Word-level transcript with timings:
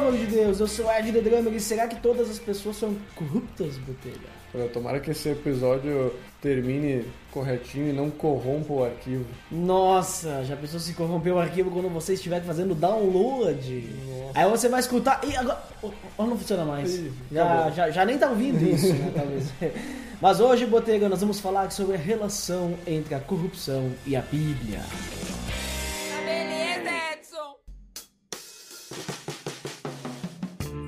Amor 0.00 0.16
de 0.16 0.26
Deus, 0.26 0.60
eu 0.60 0.66
sou 0.66 0.90
Ed 0.90 1.12
The 1.12 1.20
Drummer 1.20 1.52
e 1.54 1.60
será 1.60 1.86
que 1.86 1.96
todas 1.96 2.30
as 2.30 2.38
pessoas 2.38 2.76
são 2.76 2.96
corruptas, 3.14 3.76
Botega? 3.78 4.40
Pô, 4.50 4.58
Tomara 4.72 4.98
que 4.98 5.10
esse 5.10 5.28
episódio 5.28 6.12
termine 6.40 7.04
corretinho 7.30 7.90
e 7.90 7.92
não 7.92 8.10
corrompa 8.10 8.72
o 8.72 8.84
arquivo. 8.84 9.26
Nossa, 9.50 10.42
já 10.44 10.56
pensou 10.56 10.80
se 10.80 10.94
corromper 10.94 11.32
o 11.34 11.38
arquivo 11.38 11.70
quando 11.70 11.88
você 11.88 12.14
estiver 12.14 12.42
fazendo 12.42 12.74
download? 12.74 13.88
Aí 14.34 14.50
você 14.50 14.68
vai 14.68 14.80
escutar 14.80 15.20
e 15.24 15.36
agora 15.36 15.62
oh, 15.82 16.24
não 16.24 16.36
funciona 16.36 16.64
mais. 16.64 16.94
Ih, 16.94 17.12
já, 17.30 17.70
já, 17.70 17.90
já 17.90 18.04
nem 18.04 18.18
tá 18.18 18.30
ouvindo 18.30 18.62
isso, 18.62 18.92
né, 18.92 19.12
talvez. 19.14 19.52
Mas 20.20 20.40
hoje, 20.40 20.66
Botega, 20.66 21.08
nós 21.08 21.20
vamos 21.20 21.38
falar 21.38 21.70
sobre 21.70 21.94
a 21.94 21.98
relação 21.98 22.74
entre 22.86 23.14
a 23.14 23.20
corrupção 23.20 23.92
e 24.06 24.16
a 24.16 24.20
Bíblia. 24.20 24.80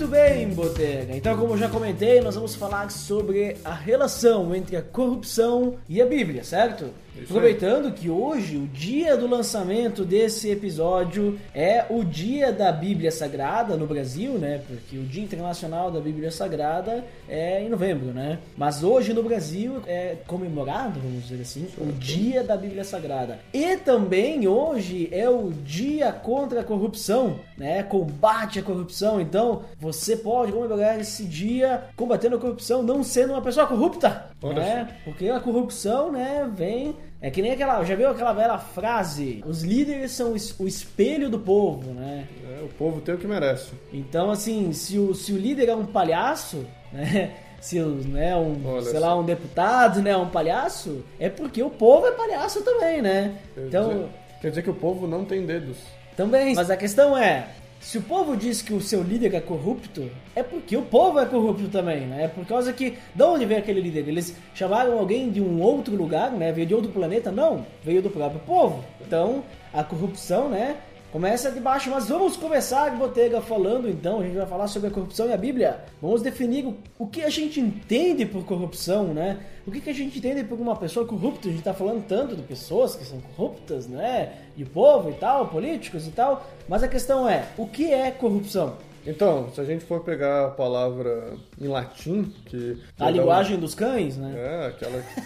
Muito 0.00 0.12
bem, 0.12 0.48
Botega. 0.48 1.14
Então, 1.14 1.36
como 1.36 1.52
eu 1.52 1.58
já 1.58 1.68
comentei, 1.68 2.22
nós 2.22 2.34
vamos 2.34 2.54
falar 2.54 2.90
sobre 2.90 3.58
a 3.62 3.74
relação 3.74 4.54
entre 4.54 4.74
a 4.74 4.80
corrupção 4.80 5.74
e 5.86 6.00
a 6.00 6.06
Bíblia, 6.06 6.42
certo? 6.42 6.86
Isso 7.14 7.32
Aproveitando 7.32 7.92
que 7.92 8.08
hoje, 8.08 8.56
o 8.56 8.66
dia 8.66 9.16
do 9.16 9.26
lançamento 9.26 10.04
desse 10.04 10.48
episódio 10.48 11.38
é 11.54 11.84
o 11.90 12.02
dia 12.02 12.52
da 12.52 12.72
Bíblia 12.72 13.10
Sagrada 13.10 13.76
no 13.76 13.86
Brasil, 13.86 14.34
né? 14.34 14.62
Porque 14.66 14.96
o 14.96 15.02
Dia 15.02 15.24
Internacional 15.24 15.90
da 15.90 16.00
Bíblia 16.00 16.30
Sagrada 16.30 17.04
é 17.28 17.62
em 17.62 17.68
novembro, 17.68 18.12
né? 18.14 18.38
Mas 18.56 18.82
hoje 18.82 19.12
no 19.12 19.22
Brasil 19.22 19.82
é 19.86 20.16
comemorado, 20.26 21.00
vamos 21.00 21.28
dizer 21.28 21.42
assim, 21.42 21.66
o 21.78 21.92
Dia 21.92 22.42
da 22.42 22.56
Bíblia 22.56 22.84
Sagrada. 22.84 23.38
E 23.52 23.76
também 23.76 24.46
hoje 24.46 25.08
é 25.12 25.28
o 25.28 25.50
Dia 25.50 26.12
contra 26.12 26.60
a 26.60 26.64
Corrupção, 26.64 27.40
né? 27.58 27.82
Combate 27.82 28.60
à 28.60 28.62
corrupção. 28.62 29.20
Então, 29.20 29.62
você 29.78 29.89
pode 30.16 30.52
comemorar 30.52 30.98
esse 31.00 31.24
dia 31.24 31.84
combatendo 31.96 32.36
a 32.36 32.38
corrupção, 32.38 32.82
não 32.82 33.02
sendo 33.02 33.32
uma 33.32 33.42
pessoa 33.42 33.66
corrupta, 33.66 34.26
Olha 34.42 34.60
né? 34.60 34.88
Porque 35.04 35.28
a 35.28 35.40
corrupção, 35.40 36.10
né, 36.12 36.50
vem 36.54 36.96
é 37.22 37.30
que 37.30 37.42
nem 37.42 37.52
aquela, 37.52 37.84
já 37.84 37.94
viu 37.94 38.08
aquela 38.08 38.32
velha 38.32 38.58
frase? 38.58 39.42
Os 39.46 39.62
líderes 39.62 40.12
são 40.12 40.32
o 40.32 40.36
es- 40.36 40.58
o 40.58 40.66
espelho 40.66 41.28
do 41.28 41.38
povo, 41.38 41.92
né? 41.92 42.26
É, 42.58 42.62
o 42.64 42.68
povo 42.68 43.00
tem 43.00 43.14
o 43.14 43.18
que 43.18 43.26
merece. 43.26 43.72
Então, 43.92 44.30
assim, 44.30 44.72
se 44.72 44.98
o, 44.98 45.14
se 45.14 45.32
o 45.32 45.36
líder 45.36 45.68
é 45.68 45.74
um 45.76 45.84
palhaço, 45.84 46.64
né? 46.92 47.32
Se 47.60 47.78
né, 47.78 48.34
um, 48.34 48.56
Olha 48.66 48.82
sei 48.86 48.98
lá, 48.98 49.14
um 49.14 49.22
deputado, 49.22 50.00
né, 50.00 50.16
um 50.16 50.30
palhaço, 50.30 51.04
é 51.18 51.28
porque 51.28 51.62
o 51.62 51.68
povo 51.68 52.06
é 52.06 52.12
palhaço 52.12 52.62
também, 52.62 53.02
né? 53.02 53.34
Quer 53.54 53.66
Então, 53.66 53.88
dizer, 53.90 54.08
quer 54.40 54.48
dizer 54.48 54.62
que 54.62 54.70
o 54.70 54.74
povo 54.74 55.06
não 55.06 55.26
tem 55.26 55.44
dedos. 55.44 55.76
também. 56.16 56.54
Mas 56.54 56.70
a 56.70 56.76
questão 56.78 57.16
é, 57.18 57.48
se 57.80 57.96
o 57.96 58.02
povo 58.02 58.36
diz 58.36 58.60
que 58.60 58.74
o 58.74 58.80
seu 58.80 59.02
líder 59.02 59.34
é 59.34 59.40
corrupto, 59.40 60.10
é 60.36 60.42
porque 60.42 60.76
o 60.76 60.82
povo 60.82 61.18
é 61.18 61.24
corrupto 61.24 61.66
também, 61.68 62.02
né? 62.02 62.24
É 62.24 62.28
por 62.28 62.44
causa 62.44 62.74
que, 62.74 62.98
de 63.14 63.22
onde 63.22 63.46
veio 63.46 63.58
aquele 63.58 63.80
líder? 63.80 64.06
Eles 64.06 64.36
chamaram 64.54 64.98
alguém 64.98 65.30
de 65.30 65.40
um 65.40 65.62
outro 65.62 65.96
lugar, 65.96 66.30
né? 66.30 66.52
Veio 66.52 66.66
de 66.66 66.74
outro 66.74 66.92
planeta? 66.92 67.32
Não, 67.32 67.64
veio 67.82 68.02
do 68.02 68.10
próprio 68.10 68.38
povo. 68.40 68.84
Então, 69.00 69.42
a 69.72 69.82
corrupção, 69.82 70.50
né? 70.50 70.76
Começa 71.12 71.50
de 71.50 71.58
baixo, 71.58 71.90
mas 71.90 72.08
vamos 72.08 72.36
começar, 72.36 72.88
Botega, 72.96 73.40
falando 73.40 73.90
então, 73.90 74.20
a 74.20 74.22
gente 74.22 74.36
vai 74.36 74.46
falar 74.46 74.68
sobre 74.68 74.90
a 74.90 74.92
corrupção 74.92 75.28
e 75.28 75.32
a 75.32 75.36
Bíblia. 75.36 75.82
Vamos 76.00 76.22
definir 76.22 76.72
o, 76.96 77.06
que 77.08 77.24
a 77.24 77.28
gente 77.28 77.58
entende 77.58 78.24
por 78.24 78.44
corrupção, 78.44 79.08
né? 79.12 79.40
O 79.66 79.72
que, 79.72 79.80
que 79.80 79.90
a 79.90 79.92
gente 79.92 80.18
entende 80.18 80.44
por 80.44 80.60
uma 80.60 80.76
pessoa 80.76 81.04
corrupta? 81.04 81.48
A 81.48 81.50
gente 81.50 81.64
tá 81.64 81.74
falando 81.74 82.06
tanto 82.06 82.36
de 82.36 82.42
pessoas 82.42 82.94
que 82.94 83.04
são 83.04 83.20
corruptas, 83.20 83.88
né? 83.88 84.34
De 84.56 84.64
povo 84.64 85.10
e 85.10 85.14
tal, 85.14 85.48
políticos 85.48 86.06
e 86.06 86.12
tal. 86.12 86.46
Mas 86.68 86.84
a 86.84 86.88
questão 86.88 87.28
é, 87.28 87.44
o 87.58 87.66
que 87.66 87.92
é 87.92 88.12
corrupção? 88.12 88.76
Então, 89.06 89.50
se 89.54 89.60
a 89.60 89.64
gente 89.64 89.84
for 89.84 90.00
pegar 90.04 90.46
a 90.46 90.50
palavra 90.50 91.34
em 91.60 91.68
latim, 91.68 92.24
que. 92.46 92.78
A 92.98 93.10
linguagem 93.10 93.58
dos 93.58 93.74
cães, 93.74 94.16
né? 94.16 94.34
É, 94.36 94.66
aquela 94.66 95.00
que 95.02 95.20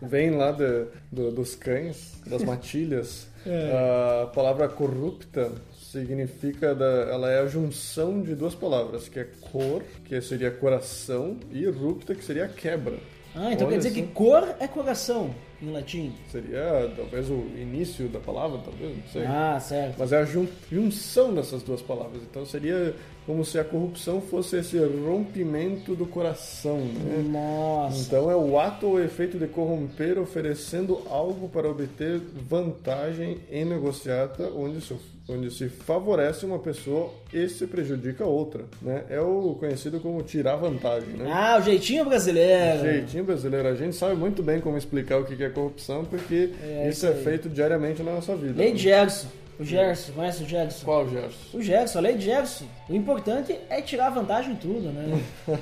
vem 0.06 0.30
lá 0.30 0.52
de- 0.52 0.86
do- 1.12 1.30
dos 1.30 1.54
cães, 1.54 2.20
das 2.26 2.42
matilhas. 2.42 3.28
É. 3.46 4.22
A 4.22 4.26
palavra 4.28 4.68
corrupta 4.68 5.52
significa, 5.80 6.74
da, 6.74 6.84
ela 7.10 7.30
é 7.30 7.40
a 7.40 7.46
junção 7.46 8.20
de 8.22 8.34
duas 8.34 8.54
palavras, 8.54 9.08
que 9.08 9.20
é 9.20 9.26
cor, 9.52 9.82
que 10.04 10.20
seria 10.20 10.50
coração, 10.50 11.36
e 11.50 11.66
rupta, 11.66 12.14
que 12.14 12.24
seria 12.24 12.46
quebra. 12.48 12.98
Ah, 13.34 13.52
então 13.52 13.66
Olha 13.68 13.76
quer 13.78 13.88
dizer 13.88 13.90
que 13.92 14.06
só. 14.06 14.12
cor 14.14 14.54
é 14.58 14.66
coração 14.66 15.34
em 15.62 15.70
latim. 15.72 16.12
Seria 16.30 16.90
talvez 16.96 17.28
o 17.30 17.44
início 17.56 18.08
da 18.08 18.18
palavra, 18.20 18.60
talvez, 18.64 18.96
não 18.96 19.02
sei. 19.12 19.24
Ah, 19.26 19.58
certo. 19.60 19.96
Mas 19.98 20.12
é 20.12 20.18
a 20.18 20.24
jun- 20.24 20.46
junção 20.70 21.34
dessas 21.34 21.62
duas 21.62 21.82
palavras. 21.82 22.22
Então 22.22 22.44
seria 22.46 22.94
como 23.26 23.44
se 23.44 23.58
a 23.58 23.64
corrupção 23.64 24.22
fosse 24.22 24.56
esse 24.56 24.78
rompimento 24.78 25.94
do 25.94 26.06
coração, 26.06 26.78
né? 26.78 27.22
Nossa. 27.30 28.00
Então 28.06 28.30
é 28.30 28.36
o 28.36 28.58
ato 28.58 28.86
ou 28.86 29.02
efeito 29.02 29.38
de 29.38 29.46
corromper 29.46 30.18
oferecendo 30.18 31.02
algo 31.10 31.48
para 31.48 31.68
obter 31.68 32.20
vantagem 32.48 33.38
em 33.50 33.64
negociata 33.64 34.50
onde 34.56 34.80
se, 34.80 34.94
onde 35.28 35.50
se 35.50 35.68
favorece 35.68 36.46
uma 36.46 36.58
pessoa 36.58 37.12
e 37.32 37.46
se 37.48 37.66
prejudica 37.66 38.24
outra, 38.24 38.64
né? 38.80 39.04
É 39.10 39.20
o 39.20 39.54
conhecido 39.60 40.00
como 40.00 40.22
tirar 40.22 40.56
vantagem, 40.56 41.10
né? 41.10 41.30
Ah, 41.30 41.58
o 41.58 41.62
jeitinho 41.62 42.04
brasileiro. 42.06 42.80
Jeitinho 42.80 43.24
brasileiro, 43.24 43.68
a 43.68 43.74
gente 43.74 43.94
sabe 43.94 44.14
muito 44.14 44.42
bem 44.42 44.60
como 44.60 44.78
explicar 44.78 45.18
o 45.18 45.24
que 45.24 45.42
é 45.42 45.47
corrupção, 45.50 46.04
porque 46.04 46.50
É, 46.62 46.88
isso 46.88 47.06
é 47.06 47.10
aí. 47.10 47.22
feito 47.24 47.48
diariamente 47.48 48.02
na 48.02 48.12
nossa 48.12 48.34
vida. 48.36 48.54
Lei 48.56 48.72
de 48.72 48.82
Gerson. 48.82 49.28
O 49.58 49.64
Gerson, 49.64 50.12
conhece 50.12 50.42
o 50.44 50.46
Gerson? 50.46 50.84
Qual, 50.84 51.08
Gerson? 51.08 51.36
O 51.58 51.60
Gerson, 51.62 51.98
a 51.98 52.00
lei 52.02 52.14
de 52.16 52.24
Gerson. 52.26 52.64
O 52.88 52.94
importante 52.94 53.58
é 53.68 53.82
tirar 53.82 54.10
vantagem 54.10 54.52
em 54.52 54.56
tudo, 54.56 54.88
né? 54.90 55.20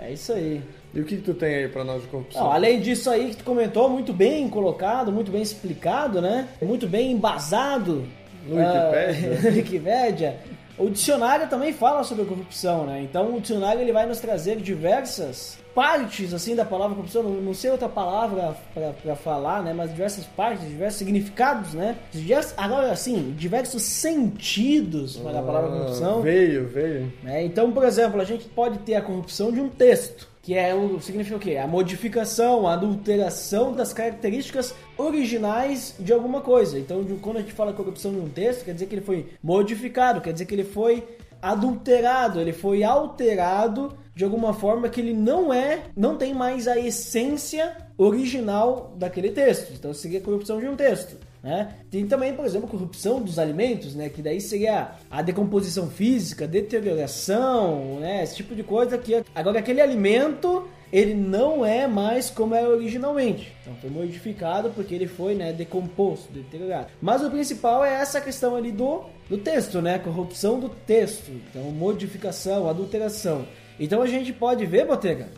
é 0.00 0.12
isso 0.12 0.32
aí. 0.32 0.62
E 0.94 1.00
o 1.00 1.04
que, 1.04 1.16
que 1.16 1.22
tu 1.22 1.34
tem 1.34 1.54
aí 1.56 1.68
pra 1.68 1.82
nós 1.84 2.00
de 2.02 2.08
corrupção? 2.08 2.42
Não, 2.44 2.52
além 2.52 2.80
disso 2.80 3.10
aí 3.10 3.30
que 3.30 3.36
tu 3.36 3.44
comentou, 3.44 3.88
muito 3.90 4.12
bem 4.12 4.48
colocado, 4.48 5.10
muito 5.12 5.30
bem 5.32 5.42
explicado, 5.42 6.22
né? 6.22 6.48
Muito 6.62 6.86
bem 6.86 7.12
embasado. 7.12 8.06
No 8.46 8.58
Ah, 8.60 8.90
Wikipédia. 8.94 9.50
no 9.50 9.56
Wikipédia. 9.56 10.36
O 10.78 10.90
dicionário 10.90 11.48
também 11.48 11.72
fala 11.72 12.04
sobre 12.04 12.24
corrupção, 12.24 12.84
né? 12.86 13.00
Então 13.02 13.34
o 13.36 13.40
dicionário 13.40 13.80
ele 13.80 13.92
vai 13.92 14.04
nos 14.06 14.20
trazer 14.20 14.56
diversas 14.56 15.56
partes 15.74 16.32
assim 16.32 16.54
da 16.56 16.64
palavra 16.64 16.94
corrupção, 16.96 17.22
não, 17.22 17.30
não 17.32 17.52
sei 17.54 17.70
outra 17.70 17.88
palavra 17.88 18.56
pra- 18.72 18.92
pra 19.02 19.14
falar, 19.16 19.62
né? 19.62 19.72
Mas 19.74 19.90
diversas 19.90 20.24
partes, 20.24 20.66
diversos 20.66 20.98
significados, 20.98 21.74
né? 21.74 21.96
Diversos, 22.12 22.54
agora 22.56 22.90
assim, 22.92 23.34
diversos 23.36 23.82
sentidos 23.82 25.16
para 25.16 25.38
a 25.40 25.42
palavra 25.42 25.70
Ah, 25.70 25.72
corrupção. 25.80 26.22
Veio, 26.22 26.66
veio. 26.68 27.12
né? 27.22 27.44
Então, 27.44 27.70
por 27.72 27.84
exemplo, 27.84 28.20
a 28.20 28.24
gente 28.24 28.44
pode 28.48 28.78
ter 28.80 28.94
a 28.94 29.02
corrupção 29.02 29.52
de 29.52 29.60
um 29.60 29.68
texto, 29.68 30.28
que 30.46 30.54
é 30.54 30.72
o 30.72 31.00
significa 31.00 31.34
o 31.34 31.40
quê? 31.40 31.56
A 31.56 31.66
modificação, 31.66 32.68
a 32.68 32.74
adulteração 32.74 33.72
das 33.72 33.92
características 33.92 34.72
originais 34.96 35.96
de 35.98 36.12
alguma 36.12 36.40
coisa. 36.40 36.78
Então, 36.78 37.04
quando 37.20 37.38
a 37.38 37.40
gente 37.40 37.52
fala 37.52 37.72
corrupção 37.72 38.12
de 38.12 38.20
um 38.20 38.28
texto, 38.28 38.64
quer 38.64 38.72
dizer 38.72 38.86
que 38.86 38.94
ele 38.94 39.04
foi 39.04 39.26
modificado, 39.42 40.20
quer 40.20 40.32
dizer 40.32 40.44
que 40.44 40.54
ele 40.54 40.62
foi 40.62 41.04
adulterado, 41.42 42.40
ele 42.40 42.52
foi 42.52 42.84
alterado 42.84 43.98
de 44.14 44.22
alguma 44.22 44.54
forma 44.54 44.88
que 44.88 45.00
ele 45.00 45.12
não 45.12 45.52
é, 45.52 45.80
não 45.96 46.16
tem 46.16 46.32
mais 46.32 46.68
a 46.68 46.78
essência 46.78 47.76
original 47.98 48.94
daquele 48.96 49.32
texto. 49.32 49.72
Então, 49.74 49.92
seria 49.92 50.20
a 50.20 50.22
corrupção 50.22 50.60
de 50.60 50.68
um 50.68 50.76
texto. 50.76 51.16
Né? 51.46 51.74
Tem 51.92 52.04
também, 52.08 52.34
por 52.34 52.44
exemplo, 52.44 52.66
corrupção 52.66 53.22
dos 53.22 53.38
alimentos, 53.38 53.94
né? 53.94 54.08
que 54.08 54.20
daí 54.20 54.40
seria 54.40 54.90
a 55.08 55.22
decomposição 55.22 55.88
física, 55.88 56.44
deterioração, 56.44 58.00
né? 58.00 58.24
esse 58.24 58.34
tipo 58.34 58.52
de 58.52 58.64
coisa 58.64 58.98
que 58.98 59.22
agora 59.32 59.60
aquele 59.60 59.80
alimento 59.80 60.68
ele 60.92 61.14
não 61.14 61.64
é 61.64 61.86
mais 61.86 62.30
como 62.30 62.52
era 62.52 62.68
originalmente. 62.68 63.54
Então 63.62 63.76
foi 63.76 63.88
modificado 63.90 64.70
porque 64.70 64.92
ele 64.92 65.06
foi 65.06 65.36
né, 65.36 65.52
decomposto, 65.52 66.32
deteriorado. 66.32 66.88
Mas 67.00 67.22
o 67.22 67.30
principal 67.30 67.84
é 67.84 67.94
essa 67.94 68.20
questão 68.20 68.56
ali 68.56 68.72
do, 68.72 69.04
do 69.30 69.38
texto, 69.38 69.80
né? 69.80 70.00
Corrupção 70.00 70.58
do 70.58 70.68
texto. 70.68 71.30
Então, 71.30 71.62
modificação, 71.70 72.68
adulteração. 72.68 73.46
Então 73.78 74.02
a 74.02 74.06
gente 74.08 74.32
pode 74.32 74.66
ver, 74.66 74.84
Botega, 74.84 75.28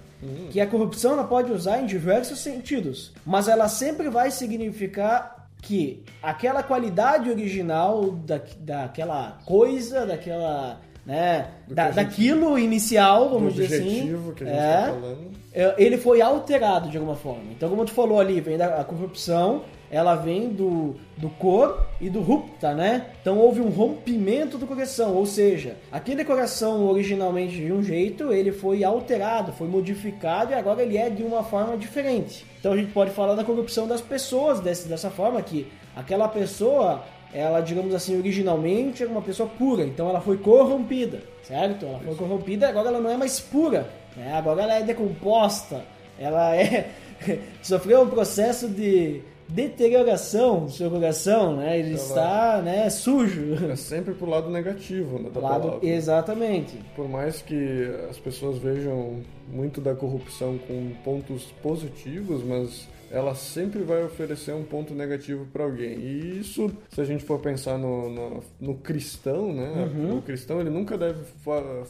que 0.51 0.61
a 0.61 0.67
corrupção 0.67 1.13
ela 1.13 1.25
pode 1.25 1.53
usar 1.53 1.81
em 1.81 1.87
diversos 1.87 2.41
sentidos, 2.41 3.13
mas 3.27 3.47
ela 3.47 3.69
sempre 3.69 4.09
vai 4.09 4.31
significar 4.31 5.38
que 5.63 6.03
aquela 6.23 6.63
qualidade 6.63 7.29
original 7.31 8.11
da, 8.13 8.41
daquela 8.61 9.39
coisa, 9.45 10.07
daquela, 10.07 10.81
né, 11.05 11.49
da, 11.69 11.87
gente- 11.87 11.95
daquilo 11.97 12.59
inicial, 12.59 13.29
vamos 13.31 13.55
dizer 13.55 13.81
assim, 13.81 14.19
que 14.37 14.45
a 14.45 14.47
gente 14.47 14.57
é, 14.59 14.77
tá 14.83 14.93
falando. 14.93 15.31
é, 15.53 15.75
ele 15.79 15.99
foi 15.99 16.21
alterado 16.23 16.89
de 16.89 16.97
alguma 16.97 17.17
forma. 17.17 17.51
Então, 17.51 17.69
como 17.69 17.85
tu 17.85 17.93
falou 17.93 18.21
ali, 18.21 18.41
vem 18.41 18.57
da 18.57 18.85
corrupção, 18.85 19.63
ela 19.91 20.15
vem 20.15 20.51
do, 20.51 20.97
do 21.17 21.29
cor 21.31 21.87
e 22.01 22.11
do 22.11 22.21
rupta, 22.21 22.75
né? 22.75 23.07
Então 23.21 23.39
houve 23.39 23.61
um 23.61 23.69
rompimento 23.69 24.59
do 24.59 24.67
coração, 24.67 25.15
ou 25.15 25.25
seja, 25.25 25.77
aquele 25.91 26.25
coração 26.25 26.87
originalmente 26.87 27.57
de 27.57 27.73
um 27.73 27.83
jeito, 27.83 28.33
ele 28.33 28.53
foi 28.53 28.85
alterado, 28.85 29.53
foi 29.53 29.67
modificado 29.67 30.53
e 30.53 30.55
agora 30.55 30.83
ele 30.83 30.99
é 30.99 31.09
de 31.09 31.23
uma 31.23 31.43
forma 31.43 31.77
diferente. 31.77 32.45
Então 32.61 32.73
a 32.73 32.77
gente 32.77 32.93
pode 32.93 33.11
falar 33.13 33.35
da 33.35 33.45
corrupção 33.45 33.87
das 33.87 34.01
pessoas 34.01 34.61
desse, 34.61 34.89
dessa 34.89 35.11
forma 35.11 35.41
que 35.41 35.67
aquela 35.97 36.29
pessoa, 36.29 37.03
ela, 37.33 37.61
digamos 37.61 37.95
assim, 37.95 38.19
originalmente 38.19 39.03
era 39.03 39.11
uma 39.11 39.23
pessoa 39.23 39.49
pura, 39.49 39.85
então 39.85 40.09
ela 40.09 40.21
foi 40.21 40.37
corrompida, 40.37 41.23
certo? 41.43 41.87
Ela 41.87 42.01
foi 42.01 42.15
corrompida 42.15 42.67
e 42.67 42.69
agora 42.69 42.89
ela 42.89 43.01
não 43.01 43.11
é 43.11 43.17
mais 43.17 43.41
pura, 43.41 43.89
né? 44.15 44.35
Agora 44.37 44.63
ela 44.63 44.75
é 44.75 44.83
decomposta, 44.83 45.83
ela 46.19 46.55
é 46.55 46.91
sofreu 47.63 48.03
um 48.03 48.09
processo 48.09 48.69
de 48.69 49.23
deterioração 49.49 50.65
do 50.65 50.71
seu 50.71 50.91
coração, 50.91 51.57
né? 51.57 51.79
Ele 51.79 51.89
Ela- 51.91 51.97
está, 51.97 52.63
né, 52.63 52.91
sujo. 52.91 53.55
É 53.71 53.77
sempre 53.77 54.15
pro 54.15 54.29
lado 54.29 54.51
negativo 54.51 55.19
né, 55.19 55.31
da 55.31 55.41
Lado, 55.41 55.63
palavra. 55.69 55.89
exatamente. 55.89 56.77
Por 56.95 57.09
mais 57.09 57.41
que 57.43 57.89
as 58.11 58.19
pessoas 58.19 58.59
vejam 58.59 59.21
muito 59.51 59.81
da 59.81 59.95
corrupção 59.95 60.59
com 60.59 60.91
pontos 61.05 61.45
positivos, 61.63 62.43
mas 62.45 62.87
ela 63.11 63.35
sempre 63.35 63.83
vai 63.83 64.03
oferecer 64.05 64.53
um 64.53 64.63
ponto 64.65 64.95
negativo 64.95 65.47
para 65.53 65.65
alguém. 65.65 65.99
E 65.99 66.39
isso, 66.41 66.71
se 66.91 67.01
a 67.01 67.05
gente 67.05 67.25
for 67.25 67.39
pensar 67.39 67.79
no, 67.79 68.09
no, 68.11 68.45
no 68.61 68.75
cristão, 68.75 69.53
né? 69.53 69.91
Uhum. 69.95 70.19
O 70.19 70.23
cristão 70.23 70.61
ele 70.61 70.71
nunca 70.71 70.97
deve 70.99 71.21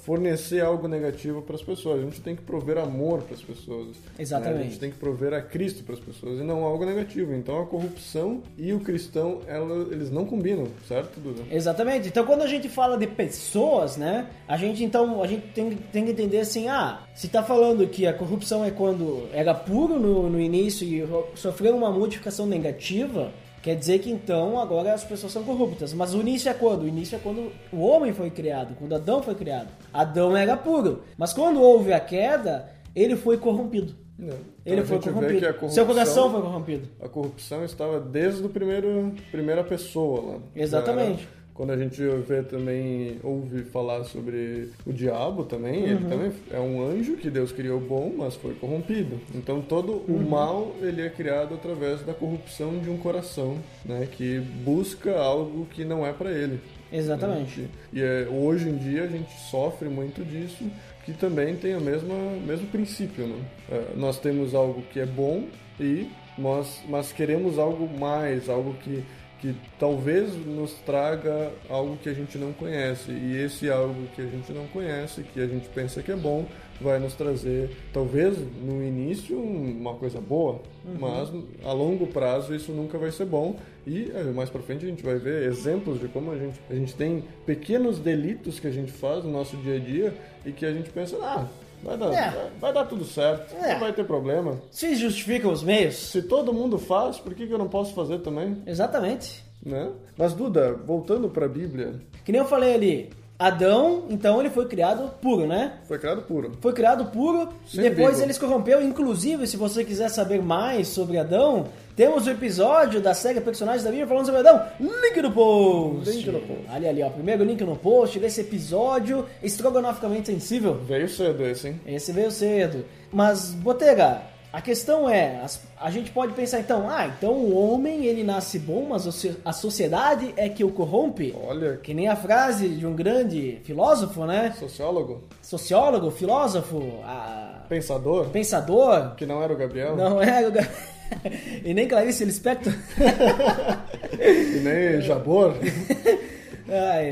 fornecer 0.03 0.61
algo 0.61 0.88
negativo 0.88 1.43
para 1.43 1.55
as 1.56 1.62
pessoas. 1.62 2.00
A 2.00 2.05
gente 2.05 2.20
tem 2.20 2.35
que 2.37 2.43
prover 2.43 2.79
amor 2.79 3.23
para 3.23 3.35
as 3.35 3.43
pessoas. 3.43 3.88
né? 3.88 3.94
Exatamente. 4.19 4.61
A 4.61 4.65
gente 4.65 4.79
tem 4.79 4.91
que 4.91 4.97
prover 4.99 5.32
a 5.32 5.41
Cristo 5.43 5.82
para 5.85 5.94
as 5.94 6.00
pessoas 6.00 6.38
e 6.41 6.43
não 6.43 6.65
algo 6.65 6.85
negativo. 6.85 7.35
Então 7.35 7.61
a 7.61 7.67
corrupção 7.67 8.43
e 8.56 8.73
o 8.73 8.81
cristão, 8.81 9.41
ela- 9.47 9.87
eles 9.91 10.11
não 10.11 10.25
combinam, 10.25 10.67
certo, 10.87 11.19
Duda? 11.21 11.43
Exatamente. 11.50 12.09
Então, 12.09 12.25
quando 12.25 12.43
a 12.43 12.47
gente 12.47 12.69
fala 12.69 12.97
de 12.97 13.06
pessoas, 13.06 13.97
né? 13.97 14.29
A 14.47 14.56
gente 14.56 14.82
então 14.85 15.23
a 15.23 15.26
gente 15.26 15.47
tem, 15.49 15.71
tem 15.93 16.05
que 16.05 16.11
entender 16.12 16.41
assim, 16.41 16.69
ah, 16.69 17.03
se 17.14 17.29
tá 17.29 17.43
falando 17.43 17.87
que 17.88 18.06
a 18.06 18.12
corrupção 18.12 18.64
é 18.64 18.71
quando 18.71 19.29
era 19.32 19.55
puro 19.55 19.99
no, 19.99 20.29
no 20.31 20.41
início 20.41 20.87
e 20.87 21.03
sofreu 21.35 21.77
uma 21.77 21.91
modificação 21.91 22.47
negativa, 22.47 23.33
quer 23.63 23.75
dizer 23.75 23.99
que 23.99 24.11
então 24.11 24.61
agora 24.61 24.93
as 24.93 25.05
pessoas 25.05 25.33
são 25.33 25.45
corruptas. 25.45 25.93
Mas 25.93 26.15
o 26.15 26.21
início 26.21 26.49
é 26.49 26.55
quando? 26.55 26.83
O 26.83 26.89
início 26.89 27.17
é 27.17 27.19
quando 27.19 27.51
o 27.73 27.81
homem 27.81 28.13
foi 28.13 28.31
criado, 28.31 28.75
quando 28.79 28.95
Adão 28.95 29.23
foi 29.23 29.35
criado. 29.35 29.69
Adão 29.93 30.37
era 30.37 30.57
puro, 30.57 31.03
mas 31.17 31.33
quando 31.33 31.61
houve 31.61 31.93
a 31.93 32.01
queda, 32.01 32.69
ele 32.95 33.17
foi 33.17 33.37
corrompido. 33.37 33.95
Ele 34.19 34.81
Então, 34.81 34.83
a 34.83 34.85
foi 34.85 34.99
corrompido. 35.13 35.71
Seu 35.71 35.87
coração 35.87 36.31
foi 36.33 36.43
corrompido. 36.43 36.89
A 37.01 37.09
corrupção 37.09 37.65
estava 37.65 38.01
desde 38.01 38.45
o 38.45 38.49
primeiro 38.49 39.15
primeira 39.31 39.63
pessoa 39.63 40.33
lá. 40.33 40.39
Exatamente. 40.57 41.29
Quando 41.59 41.73
a 41.73 41.77
gente 41.77 42.01
vê 42.25 42.41
também, 42.41 43.19
ouve 43.21 43.65
falar 43.65 44.05
sobre 44.05 44.71
o 44.87 44.93
diabo 44.93 45.43
também, 45.43 45.83
ele 45.83 46.05
Uhum. 46.05 46.09
também 46.09 46.33
é 46.53 46.61
um 46.61 46.81
anjo 46.89 47.17
que 47.17 47.29
Deus 47.29 47.51
criou 47.51 47.81
bom, 47.81 48.15
mas 48.17 48.37
foi 48.37 48.55
corrompido. 48.55 49.19
Então 49.35 49.61
todo 49.61 50.05
o 50.07 50.13
Uhum. 50.13 50.29
mal, 50.29 50.73
ele 50.81 51.03
é 51.03 51.11
criado 51.11 51.57
através 51.57 52.01
da 52.03 52.15
corrupção 52.15 52.79
de 52.79 52.89
um 52.89 52.97
coração, 52.97 53.59
né, 53.85 54.07
que 54.11 54.39
busca 54.65 55.19
algo 55.19 55.67
que 55.67 55.85
não 55.85 56.07
é 56.07 56.13
para 56.13 56.31
ele. 56.31 56.61
Exatamente. 56.93 57.63
né? 57.63 57.69
E 57.93 58.01
é, 58.03 58.29
hoje 58.31 58.69
em 58.69 58.77
dia 58.77 59.03
a 59.03 59.07
gente 59.09 59.33
sofre 59.51 59.89
muito 59.89 60.25
disso, 60.25 60.65
que 61.05 61.13
também 61.13 61.57
tem 61.57 61.75
o 61.77 61.81
mesmo, 61.81 62.15
mesmo 62.47 62.69
princípio. 62.69 63.27
Né? 63.27 63.37
É, 63.73 63.83
nós 63.97 64.17
temos 64.21 64.55
algo 64.55 64.81
que 64.93 65.01
é 65.01 65.07
bom 65.07 65.43
e 65.81 66.07
nós, 66.39 66.83
mas 66.89 67.11
queremos 67.11 67.59
algo 67.59 67.89
mais, 67.99 68.49
algo 68.49 68.75
que, 68.75 69.03
que 69.40 69.55
talvez 69.79 70.35
nos 70.46 70.73
traga 70.85 71.52
algo 71.69 71.96
que 71.96 72.08
a 72.08 72.14
gente 72.14 72.37
não 72.38 72.52
conhece. 72.52 73.11
E 73.11 73.37
esse 73.37 73.70
algo 73.70 74.06
que 74.14 74.20
a 74.20 74.26
gente 74.26 74.52
não 74.52 74.67
conhece, 74.69 75.23
que 75.23 75.40
a 75.40 75.46
gente 75.46 75.69
pensa 75.69 76.02
que 76.02 76.11
é 76.11 76.17
bom, 76.17 76.46
vai 76.81 76.99
nos 76.99 77.14
trazer, 77.14 77.70
talvez 77.93 78.38
no 78.62 78.82
início, 78.82 79.40
uma 79.40 79.94
coisa 79.94 80.20
boa, 80.20 80.61
mas 80.99 81.31
a 81.64 81.73
longo 81.73 82.06
prazo 82.06 82.55
isso 82.55 82.73
nunca 82.73 82.99
vai 82.99 83.11
ser 83.11 83.26
bom. 83.26 83.56
E 83.87 84.11
eh, 84.14 84.32
mais 84.35 84.50
pra 84.50 84.61
frente 84.61 84.85
a 84.85 84.88
gente 84.88 85.02
vai 85.02 85.17
ver 85.17 85.44
exemplos 85.44 86.00
de 86.00 86.08
como 86.08 86.31
a 86.31 86.37
gente, 86.37 86.61
a 86.70 86.75
gente 86.75 86.94
tem 86.94 87.25
pequenos 87.46 87.99
delitos 87.99 88.61
que 88.61 88.67
a 88.67 88.70
gente 88.70 88.93
faz 88.93 89.25
no 89.25 89.31
nosso 89.31 89.56
dia 89.56 89.76
a 89.76 89.79
dia 89.79 90.14
e 90.44 90.52
que 90.52 90.67
a 90.67 90.73
gente 90.73 90.90
pensa, 90.90 91.17
ah, 91.20 91.49
vai 91.83 91.97
dar, 91.97 92.13
É. 92.13 92.31
vai, 92.31 92.51
vai 92.61 92.73
dar 92.73 92.85
tudo 92.87 93.05
certo, 93.05 93.55
É. 93.57 93.73
não 93.75 93.81
vai 93.81 93.93
ter 93.93 94.05
problema. 94.05 94.61
Se 94.71 94.95
justificam 94.95 95.53
os 95.53 95.63
meios. 95.63 95.97
Se 95.97 96.23
todo 96.23 96.53
mundo 96.53 96.79
faz, 96.79 97.19
por 97.19 97.35
que, 97.35 97.47
que 97.47 97.53
eu 97.53 97.59
não 97.59 97.69
posso 97.69 97.95
fazer 97.95 98.19
também? 98.21 98.63
Exatamente. 98.67 99.45
Né? 99.65 99.91
Mas 100.17 100.33
Duda, 100.35 100.73
voltando 100.73 101.29
pra 101.29 101.49
Bíblia, 101.49 101.95
Que 102.25 102.31
nem 102.33 102.41
eu 102.41 102.47
falei 102.47 102.75
ali, 102.75 103.11
Adão, 103.38 104.06
então 104.11 104.40
ele 104.40 104.50
foi 104.50 104.67
criado 104.67 105.12
puro, 105.23 105.46
né? 105.46 105.75
foi 105.87 105.96
criado 105.96 106.23
puro. 106.23 106.52
Foi 106.61 106.73
criado 106.73 107.05
puro 107.06 107.49
Sem 107.69 107.79
e 107.79 107.82
depois 107.85 108.08
vírgula. 108.08 108.25
ele 108.25 108.32
se 108.32 108.40
corrompeu. 108.40 108.82
Inclusive, 108.82 109.46
se 109.46 109.56
você 109.56 109.85
quiser 109.85 110.08
saber 110.08 110.43
mais 110.43 110.88
sobre 110.88 111.19
Adão, 111.19 111.69
temos 111.94 112.26
o 112.26 112.31
episódio 112.31 113.00
da 113.00 113.14
série 113.14 113.40
Personagens 113.40 113.85
da 113.85 113.90
Bíblia 113.90 114.08
falando 114.08 114.26
sobre 114.26 114.40
Adão. 114.40 114.61
Link 114.81 115.23
no 115.23 115.30
post. 115.30 116.11
Link 116.11 116.28
no 116.30 116.40
post. 116.40 116.64
Ali, 116.68 116.88
ali, 116.88 117.00
ó. 117.00 117.11
Primeiro 117.11 117.45
link 117.45 117.62
no 117.62 117.76
post 117.76 118.18
desse 118.18 118.40
episódio 118.40 119.25
estrogonoficamente 119.40 120.33
sensível. 120.33 120.75
Veio 120.75 121.09
cedo 121.09 121.47
esse, 121.47 121.68
hein? 121.68 121.80
Esse 121.87 122.11
veio 122.11 122.33
cedo. 122.33 122.85
Mas, 123.12 123.50
Botega, 123.52 124.21
a 124.52 124.61
questão 124.62 125.09
é, 125.09 125.45
a 125.78 125.90
gente 125.90 126.11
pode 126.11 126.33
pensar 126.33 126.61
então, 126.61 126.88
ah, 126.88 127.07
então 127.07 127.33
o 127.33 127.55
homem 127.55 128.07
ele 128.07 128.25
nasce 128.25 128.59
bom, 128.59 128.87
mas 128.88 129.07
a 129.45 129.52
sociedade 129.52 130.33
é 130.37 130.49
que 130.49 130.64
o 130.64 130.71
corrompe? 130.71 131.35
Olha, 131.47 131.76
Que 131.76 131.93
nem 131.93 132.09
a 132.09 132.17
frase 132.17 132.69
de 132.69 132.87
um 132.87 132.95
grande 132.95 133.61
filósofo, 133.64 134.25
né? 134.25 134.55
sociólogo, 134.59 135.23
Sociólogo, 135.43 136.11
filósofo, 136.11 136.83
a- 137.05 137.64
pensador, 137.69 138.28
pensador, 138.31 139.14
que 139.17 139.26
não 139.26 139.43
era 139.43 139.52
o 139.52 139.57
Gabriel, 139.57 139.95
não 139.97 140.21
é... 140.23 140.47
o 140.49 140.50
ga- 140.52 140.69
e 141.64 141.75
nem 141.75 141.87
Clarice 141.87 142.25
Lispector. 142.25 142.73
e 144.19 144.61
nem 144.61 145.00
Jabor. 145.02 145.55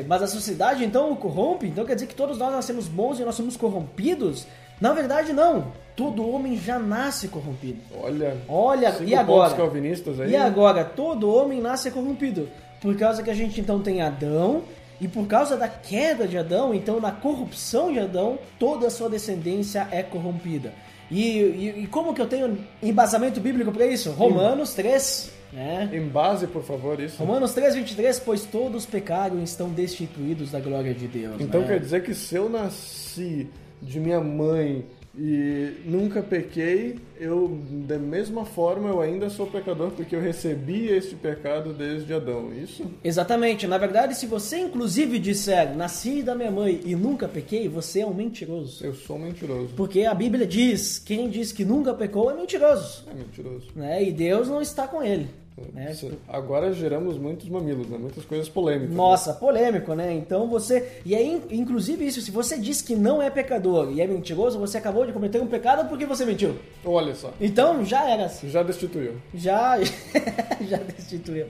Mas 0.07 0.23
a 0.23 0.27
sociedade 0.27 0.85
então 0.85 1.13
o 1.13 1.17
corrompe? 1.17 1.67
Então 1.67 1.85
quer 1.85 1.95
dizer 1.95 2.07
que 2.07 2.15
todos 2.15 2.37
nós 2.39 2.53
nascemos 2.53 2.89
bons 2.89 3.19
e 3.21 3.25
nós 3.25 3.35
somos 3.35 3.57
corrompidos? 3.57 4.47
Na 4.81 4.93
verdade, 4.93 5.33
não. 5.33 5.73
Todo 5.95 6.29
homem 6.29 6.57
já 6.59 6.79
nasce 6.79 7.29
corrompido. 7.29 7.79
Olha, 7.99 8.37
Olha, 8.49 8.95
e 9.03 9.15
agora? 9.15 9.55
calvinistas 9.55 10.21
aí. 10.21 10.33
E 10.33 10.37
agora, 10.37 10.85
todo 10.85 11.35
homem 11.35 11.61
nasce 11.61 11.91
corrompido. 11.91 12.49
Por 12.83 12.95
causa 12.97 13.23
que 13.23 13.31
a 13.31 13.35
gente 13.35 13.61
então 13.61 13.81
tem 13.81 14.03
Adão, 14.03 14.63
e 15.01 15.09
por 15.09 15.27
causa 15.27 15.57
da 15.57 15.69
queda 15.69 16.29
de 16.29 16.37
Adão, 16.37 16.75
então 16.75 17.01
na 17.01 17.11
corrupção 17.13 17.91
de 17.93 17.99
Adão, 17.99 18.39
toda 18.59 18.87
a 18.87 18.91
sua 18.91 19.09
descendência 19.09 19.89
é 19.91 20.03
corrompida. 20.03 20.73
E, 21.11 21.39
e- 21.39 21.83
e 21.85 21.87
como 21.87 22.13
que 22.13 22.21
eu 22.21 22.27
tenho 22.27 22.59
embasamento 22.83 23.41
bíblico 23.41 23.73
para 23.73 23.87
isso? 23.87 24.11
Romanos 24.11 24.75
3, 24.75 25.31
né? 25.53 25.89
Em 25.93 26.07
base, 26.09 26.47
por 26.47 26.63
favor, 26.63 27.01
isso. 27.01 27.17
Romanos 27.23 27.55
3, 27.55 27.75
23, 27.75 28.19
pois 28.21 28.45
todos 28.45 28.85
pecaram 28.85 29.39
e 29.39 29.45
estão 29.45 29.71
destituídos 29.71 30.51
da 30.51 30.61
glória 30.61 30.93
de 30.93 31.07
Deus. 31.07 31.37
Então 31.41 31.61
né? 31.63 31.69
quer 31.69 31.81
dizer 31.81 32.03
que 32.03 32.13
se 32.15 32.35
eu 32.35 32.49
nasci 32.51 33.49
de 33.81 34.01
minha 34.01 34.21
mãe 34.21 34.85
e 35.19 35.73
nunca 35.87 36.23
pequei, 36.23 36.99
eu 37.19 37.59
da 37.87 37.99
mesma 37.99 38.45
forma 38.45 38.91
eu 38.91 39.01
ainda 39.01 39.31
sou 39.31 39.47
pecador 39.47 39.91
porque 39.93 40.15
eu 40.15 40.21
recebi 40.21 40.89
este 40.89 41.15
pecado 41.15 41.73
desde 41.73 42.13
Adão. 42.13 42.53
Isso? 42.53 42.85
Exatamente. 43.03 43.67
Na 43.67 43.79
verdade, 43.79 44.15
se 44.15 44.27
você 44.27 44.59
inclusive 44.59 45.19
disser, 45.19 45.75
nasci 45.75 46.23
da 46.23 46.35
minha 46.35 46.51
mãe 46.51 46.83
e 46.85 46.95
nunca 46.95 47.27
pequei, 47.27 47.67
você 47.67 48.01
é 48.01 48.07
um 48.07 48.13
mentiroso. 48.13 48.85
Eu 48.85 48.95
sou 48.95 49.19
mentiroso. 49.19 49.73
Porque 49.75 50.03
a 50.05 50.13
Bíblia 50.13 50.47
diz, 50.47 50.99
quem 50.99 51.31
diz 51.31 51.51
que 51.51 51.65
nunca 51.65 51.95
pecou 51.95 52.31
é 52.31 52.35
mentiroso. 52.35 53.05
É 53.11 53.15
mentiroso. 53.15 53.69
Né? 53.75 54.05
E 54.05 54.13
Deus 54.13 54.49
não 54.49 54.61
está 54.61 54.87
com 54.87 55.03
ele. 55.03 55.29
Né? 55.73 55.91
Isso- 55.93 56.13
Agora 56.29 56.71
geramos 56.73 57.17
muitos 57.17 57.49
mamilos, 57.49 57.89
né? 57.89 57.97
Muitas 57.97 58.25
coisas 58.27 58.47
polêmicas. 58.49 58.95
Nossa, 58.95 59.33
polêmico, 59.33 59.95
né? 59.95 60.13
Então 60.13 60.47
você. 60.49 61.01
E 61.05 61.15
aí, 61.15 61.43
inclusive, 61.51 62.07
isso, 62.07 62.21
se 62.21 62.31
você 62.31 62.59
diz 62.59 62.83
que 62.83 62.95
não 62.95 63.23
é 63.23 63.31
pecador 63.31 63.91
e 63.91 64.01
é 64.03 64.07
mentiroso, 64.07 64.59
você 64.59 64.77
acabou 64.77 65.07
de 65.07 65.13
cometer 65.15 65.41
um 65.41 65.47
pecado 65.47 65.89
porque 65.89 66.05
você 66.05 66.27
mentiu. 66.27 66.57
Olha 66.85 67.15
só, 67.15 67.33
Então 67.41 67.83
já 67.85 68.07
era 68.09 68.27
assim. 68.27 68.51
já 68.51 68.63
destituiu. 68.63 69.15
Já. 69.35 69.79
já 70.61 70.77
destituiu. 70.77 71.47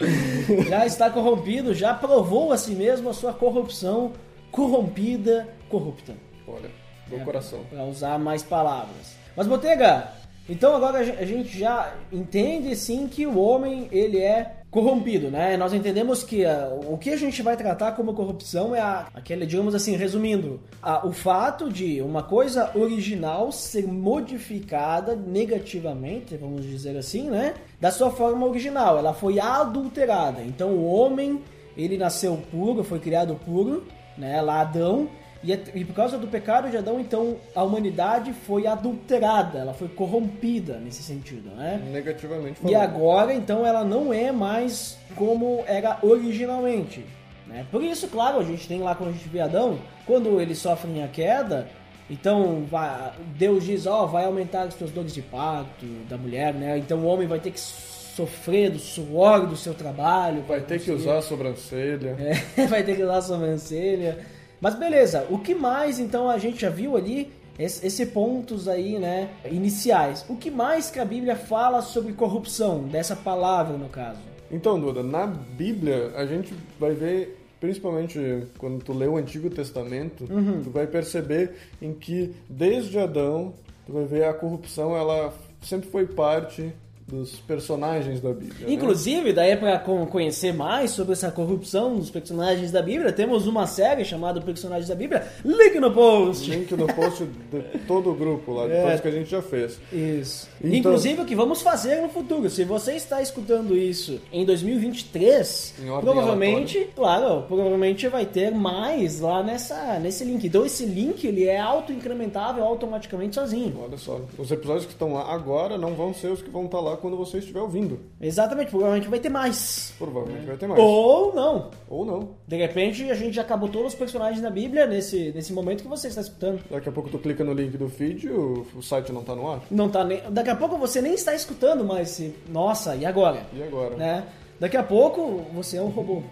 Já 0.69 0.87
está 0.87 1.11
corrompido, 1.11 1.75
já 1.75 1.93
provou 1.93 2.53
a 2.53 2.57
si 2.57 2.73
mesmo 2.77 3.09
a 3.09 3.13
sua 3.15 3.33
corrupção 3.33 4.13
corrompida, 4.53 5.49
corrupta. 5.69 6.15
Olha, 6.49 6.71
É. 7.13 7.19
do 7.19 7.25
coração. 7.25 7.61
Pra 7.71 7.85
usar 7.85 8.19
mais 8.19 8.43
palavras. 8.43 9.17
Mas 9.37 9.47
Botega, 9.47 10.13
então 10.49 10.75
agora 10.75 10.99
a 10.99 11.03
gen- 11.05 11.17
a 11.19 11.25
gente 11.25 11.59
já 11.59 11.93
entende 12.13 12.75
sim 12.77 13.07
que 13.09 13.27
o 13.27 13.39
homem 13.39 13.89
ele 13.91 14.19
é 14.19 14.53
corrompido, 14.71 15.31
né? 15.31 15.57
Nós 15.57 15.73
entendemos 15.73 16.23
que 16.23 16.45
ah, 16.45 16.71
o 16.87 16.99
que 16.99 17.09
a 17.11 17.17
gente 17.17 17.41
vai 17.41 17.57
tratar 17.57 17.93
como 17.93 18.13
corrupção 18.13 18.75
é 18.75 18.81
a, 18.81 19.07
aquele, 19.15 19.47
digamos 19.47 19.75
assim, 19.75 19.97
resumindo, 19.97 20.61
a- 20.83 21.07
o 21.07 21.13
fato 21.13 21.71
de 21.73 22.03
uma 22.03 22.23
coisa 22.23 22.71
original 22.77 23.51
ser 23.51 23.87
modificada 23.87 25.17
negativamente, 25.17 26.37
vamos 26.37 26.63
dizer 26.65 26.97
assim, 26.97 27.31
né? 27.31 27.55
Da 27.81 27.91
sua 27.91 28.11
forma 28.11 28.47
original, 28.47 28.99
ela 28.99 29.15
foi 29.15 29.39
adulterada. 29.41 30.43
Então 30.43 30.71
o 30.71 30.85
homem 30.85 31.41
ele 31.77 31.97
nasceu 31.97 32.39
puro, 32.51 32.83
foi 32.85 32.99
criado 32.99 33.35
puro, 33.47 33.85
né? 34.19 34.41
Lá 34.43 34.61
Adão 34.61 35.09
e, 35.45 35.53
é- 35.53 35.61
e 35.75 35.85
por 35.85 35.95
causa 35.95 36.19
do 36.19 36.27
pecado 36.27 36.71
de 36.71 36.77
Adão, 36.77 36.99
então 37.01 37.37
a 37.55 37.63
humanidade 37.63 38.33
foi 38.33 38.67
adulterada, 38.67 39.59
ela 39.59 39.75
foi 39.75 39.89
corrompida 39.89 40.79
nesse 40.79 41.03
sentido, 41.03 41.51
né? 41.55 41.81
Negativamente 41.93 42.59
E 42.61 42.63
falando. 42.73 42.83
agora, 42.83 43.35
então, 43.35 43.65
ela 43.67 43.85
não 43.85 44.13
é 44.13 44.33
mais 44.33 44.99
como 45.15 45.63
era 45.67 45.99
originalmente. 46.03 47.05
Né? 47.47 47.65
Por 47.71 47.83
isso, 47.83 48.09
claro, 48.09 48.41
a 48.41 48.45
gente 48.45 48.67
tem 48.67 48.81
lá 48.81 48.95
quando 48.95 49.11
a 49.11 49.13
gente 49.13 49.29
vê 49.29 49.41
Adão, 49.41 49.79
quando 50.05 50.41
eles 50.41 50.59
sofrem 50.59 51.05
a 51.05 51.09
queda, 51.09 51.69
então 52.11 52.65
vai- 52.69 53.13
Deus 53.37 53.65
diz, 53.65 53.87
ó, 53.87 54.05
vai 54.07 54.25
aumentar 54.25 54.67
os 54.67 54.75
teus 54.75 54.91
dores 54.91 55.15
de 55.15 55.23
parto 55.23 55.87
da 56.09 56.17
mulher, 56.17 56.53
né? 56.55 56.77
Então 56.79 56.99
o 56.99 57.07
homem 57.07 57.27
vai 57.29 57.39
ter 57.39 57.53
que 57.53 57.61
sofrer 57.61 58.71
do 58.71 58.79
suor 58.79 59.47
do 59.47 59.57
seu 59.57 59.75
trabalho. 59.75 60.43
Vai 60.49 60.61
ter 60.61 60.79
que 60.81 60.87
conseguir- 60.91 61.03
usar 61.03 61.19
a 61.19 61.23
sobrancelha. 61.23 62.17
é, 62.57 62.67
vai 62.67 62.83
ter 62.83 62.97
que 62.97 63.03
usar 63.03 63.21
sobrancelha. 63.23 64.19
Mas 64.61 64.75
beleza, 64.75 65.27
o 65.31 65.39
que 65.39 65.55
mais 65.55 65.99
então 65.99 66.29
a 66.31 66.39
gente 66.39 66.61
já 66.61 66.71
viu 66.71 66.97
ali? 66.97 67.31
Esse, 67.59 67.87
esse 67.87 68.05
pontos 68.07 68.69
aí, 68.69 68.99
né, 68.99 69.31
iniciais. 69.51 70.27
O 70.29 70.37
que 70.37 70.51
mais 70.51 70.91
que 70.91 70.99
a 70.99 71.05
Bíblia 71.07 71.35
fala 71.37 71.81
sobre 71.81 72.13
corrupção, 72.13 72.83
dessa 72.85 73.17
palavra 73.17 73.79
no 73.79 73.89
caso? 73.89 74.19
Então, 74.51 74.79
Duda, 74.79 75.03
na 75.03 75.27
Bíblia 75.27 76.13
a 76.17 76.27
gente 76.27 76.53
vai 76.79 76.93
ver, 76.93 77.39
principalmente 77.59 78.47
quando 78.59 78.85
tu 78.85 78.93
lê 78.93 79.07
o 79.07 79.17
Antigo 79.17 79.49
Testamento, 79.49 80.25
Uhum. 80.31 80.63
tu 80.63 80.71
vai 80.71 80.87
perceber 80.87 81.55
em 81.81 81.95
que 81.95 82.35
desde 82.49 82.99
Adão, 82.99 83.55
tu 83.87 83.93
vai 83.95 84.05
ver 84.05 84.25
a 84.25 84.35
corrupção, 84.35 84.95
ela 84.95 85.33
sempre 85.63 85.89
foi 85.89 86.07
parte 86.07 86.71
dos 87.07 87.37
personagens 87.37 88.21
da 88.21 88.33
Bíblia. 88.33 88.67
né? 88.67 88.73
Inclusive, 88.73 89.33
daí 89.33 89.57
para 89.57 89.79
conhecer 89.79 90.53
mais 90.53 90.91
sobre 90.91 91.13
essa 91.13 91.31
corrupção 91.31 91.97
dos 91.97 92.11
personagens 92.11 92.73
da 92.73 92.83
Bíblia, 92.83 93.13
temos 93.13 93.47
uma 93.47 93.65
série 93.67 94.05
chamada 94.05 94.41
Personagens 94.41 94.89
da 94.89 94.95
Bíblia. 94.97 95.25
Link 95.45 95.79
no 95.79 95.93
post! 95.93 96.51
Link 96.51 96.73
no 96.75 96.87
post 96.93 97.25
de 97.25 97.79
todo 97.87 98.11
o 98.11 98.15
grupo 98.15 98.53
lá, 98.53 98.67
de 98.67 98.73
É. 98.73 98.83
todos 98.83 99.01
que 99.01 99.09
a 99.09 99.11
gente 99.13 99.31
já 99.31 99.41
fez. 99.41 99.79
Isso. 99.93 100.49
Então- 100.61 100.77
Inclusive 100.77 101.23
o 101.23 101.25
que 101.25 101.37
vamos 101.37 101.63
fazer 101.63 102.01
no 102.03 102.09
futuro. 102.09 102.51
Se 102.51 102.65
você 102.65 102.95
está 102.95 103.23
escutando 103.23 103.77
isso 103.77 104.21
em 104.33 104.45
2023, 104.45 105.75
Em 105.81 106.01
provavelmente, 106.01 106.89
claro, 106.95 107.43
provavelmente 107.43 108.09
vai 108.09 108.27
ter 108.27 108.51
mais 108.51 109.21
lá 109.21 109.43
nessa, 109.43 109.99
nesse 110.01 110.25
link. 110.25 110.45
Então 110.47 110.67
esse 110.67 110.85
link 110.85 111.25
ele 111.25 111.45
é 111.45 111.59
auto-incrementável 111.61 112.65
automaticamente 112.65 113.35
sozinho. 113.37 113.79
Olha 113.85 113.97
só, 113.99 114.21
os 114.39 114.51
episódios 114.51 114.87
que 114.87 114.93
estão 114.93 115.13
lá 115.13 115.33
agora 115.33 115.79
não 115.79 115.95
vão 115.95 116.13
ser 116.13 116.29
os 116.29 116.43
que 116.43 116.51
vão 116.51 116.65
estar 116.67 116.81
lá 116.81 116.96
quando 116.97 117.17
você 117.17 117.39
estiver 117.39 117.61
ouvindo. 117.61 118.01
Exatamente, 118.21 118.71
provavelmente 118.71 119.09
vai 119.09 119.21
ter 119.21 119.29
mais. 119.29 119.95
Provavelmente 119.99 120.47
vai 120.47 120.57
ter 120.57 120.67
mais. 120.67 120.81
Ou 120.81 121.35
não. 121.35 121.71
Ou 121.89 122.05
não. 122.05 122.31
De 122.47 122.57
repente 122.57 123.09
a 123.11 123.15
gente 123.15 123.35
já 123.35 123.43
acabou 123.43 123.69
todos 123.69 123.93
os 123.93 123.99
personagens 123.99 124.41
da 124.41 124.51
Bíblia 124.51 124.87
nesse, 124.87 125.31
nesse 125.33 125.53
momento 125.53 125.83
que 125.83 125.89
você 125.89 126.09
está 126.09 126.21
escutando. 126.21 126.61
Daqui 126.71 126.89
a 126.89 126.93
pouco 126.93 127.09
tu 127.09 127.19
clica 127.19 127.45
no 127.45 127.53
link 127.53 127.77
do 127.77 127.89
feed 127.89 128.27
e 128.27 128.31
o, 128.31 128.67
o 128.75 128.83
site 128.83 129.13
não 129.13 129.23
tá 129.23 129.35
no 129.35 129.51
ar. 129.51 129.63
Não 129.71 129.89
tá 129.89 130.03
nem. 130.03 130.21
Daqui 130.31 130.51
a 130.51 130.57
pouco 130.57 130.77
você 130.77 131.01
nem 131.01 131.15
está 131.15 131.35
escutando 131.35 131.85
mais 131.85 132.07
esse. 132.17 132.35
Nossa, 132.49 132.97
e 132.97 133.05
agora? 133.05 133.47
E 133.53 133.63
agora? 133.63 133.97
Né? 133.97 134.25
Daqui 134.59 134.77
a 134.77 134.83
pouco 134.83 135.45
você 135.53 135.77
é 135.77 135.83
um 135.83 135.89
robô. 135.89 136.23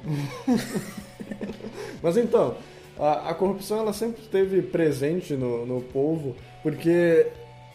Mas 2.02 2.16
então, 2.16 2.56
a, 2.98 3.30
a 3.30 3.34
corrupção 3.34 3.78
ela 3.78 3.92
sempre 3.92 4.22
esteve 4.22 4.62
presente 4.62 5.34
no, 5.34 5.66
no 5.66 5.80
povo, 5.82 6.34
porque 6.62 7.26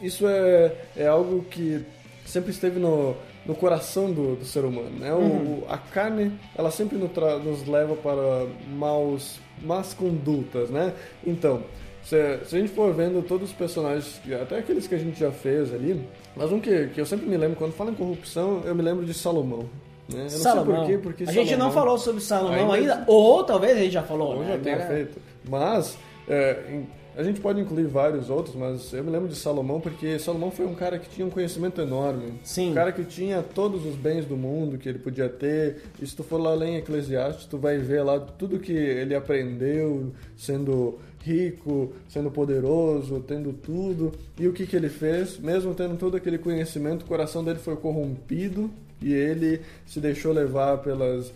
isso 0.01 0.27
é, 0.27 0.73
é 0.95 1.07
algo 1.07 1.43
que 1.43 1.85
sempre 2.29 2.51
esteve 2.51 2.79
no, 2.79 3.15
no 3.45 3.55
coração 3.55 4.11
do, 4.11 4.35
do 4.35 4.45
ser 4.45 4.63
humano. 4.65 4.91
Né? 4.99 5.13
O- 5.13 5.17
Uhum. 5.17 5.63
a 5.69 5.77
carne, 5.77 6.31
ela 6.55 6.71
sempre 6.71 6.97
nos, 6.97 7.09
nos 7.43 7.67
leva 7.67 7.95
para 7.95 8.45
maus, 8.75 9.39
más 9.61 9.93
condutas, 9.93 10.69
né? 10.69 10.93
Então, 11.25 11.63
se, 12.03 12.15
se 12.45 12.55
a 12.55 12.59
gente 12.59 12.71
for 12.71 12.93
vendo 12.93 13.21
todos 13.27 13.49
os 13.49 13.55
personagens, 13.55 14.21
até 14.41 14.57
aqueles 14.59 14.87
que 14.87 14.95
a 14.95 14.97
gente 14.97 15.19
já 15.19 15.31
fez 15.31 15.73
ali, 15.73 16.01
mas 16.35 16.51
um 16.51 16.59
que, 16.59 16.87
que 16.87 17.01
eu 17.01 17.05
sempre 17.05 17.25
me 17.27 17.35
lembro, 17.37 17.57
quando 17.57 17.73
falo 17.73 17.91
em 17.91 17.95
corrupção, 17.95 18.61
eu 18.65 18.73
me 18.73 18.81
lembro 18.81 19.05
de 19.05 19.13
Salomão. 19.13 19.65
Né? 20.11 20.19
Eu 20.19 20.21
não 20.23 20.29
Salomão. 20.29 20.85
sei 20.87 20.97
por 20.97 21.13
quê, 21.13 21.23
porque 21.23 21.23
a 21.23 21.25
gente 21.27 21.51
não 21.51 21.69
Salomão- 21.69 21.71
falou 21.73 21.97
sobre 21.97 22.21
Salomão 22.21 22.71
Ainda- 22.71 22.93
ainda, 22.95 23.03
ou 23.07 23.43
talvez 23.43 23.77
a 23.77 23.81
gente 23.81 23.91
já 23.91 24.01
falou. 24.03 24.35
ou 24.35 24.39
né? 24.39 24.53
já 24.53 24.57
tenha 24.57 24.75
Agora- 24.77 24.89
feito. 24.93 25.21
Mas 25.47 25.97
é, 26.27 26.63
em- 26.71 26.87
a 27.19 27.23
gente 27.23 27.41
pode 27.41 27.59
incluir 27.59 27.85
vários 27.85 28.29
outros, 28.29 28.55
mas 28.55 28.93
eu 28.93 29.03
me 29.03 29.11
lembro 29.11 29.27
de 29.27 29.35
Salomão 29.35 29.81
porque 29.81 30.17
Salomão 30.17 30.49
foi 30.49 30.65
um 30.65 30.73
cara 30.73 30.97
que 30.97 31.09
tinha 31.09 31.27
um 31.27 31.29
conhecimento 31.29 31.81
enorme. 31.81 32.39
Sim. 32.45 32.71
Um 32.71 32.73
cara 32.73 32.93
que 32.93 33.03
tinha 33.03 33.43
todos 33.43 33.85
os 33.85 33.93
bens 33.95 34.23
do 34.23 34.37
mundo 34.37 34.77
que 34.77 34.87
ele 34.87 34.99
podia 34.99 35.27
ter. 35.27 35.81
E 36.01 36.07
se 36.07 36.15
tu 36.15 36.23
for 36.23 36.39
lá 36.39 36.53
ler 36.53 36.67
em 36.69 36.75
Eclesiastes, 36.77 37.45
tu 37.45 37.57
vai 37.57 37.77
ver 37.77 38.03
lá 38.03 38.17
tudo 38.21 38.57
que 38.57 38.71
ele 38.71 39.13
aprendeu 39.13 40.13
sendo 40.37 40.97
rico, 41.21 41.91
sendo 42.07 42.31
poderoso, 42.31 43.19
tendo 43.27 43.51
tudo. 43.51 44.13
E 44.39 44.47
o 44.47 44.53
que, 44.53 44.65
que 44.65 44.77
ele 44.77 44.87
fez? 44.87 45.37
Mesmo 45.37 45.75
tendo 45.75 45.97
todo 45.97 46.15
aquele 46.15 46.37
conhecimento, 46.37 47.01
o 47.01 47.05
coração 47.05 47.43
dele 47.43 47.59
foi 47.59 47.75
corrompido 47.75 48.71
e 49.01 49.13
ele 49.13 49.59
se 49.85 49.99
deixou 49.99 50.31
levar 50.31 50.77
pelas 50.77 51.33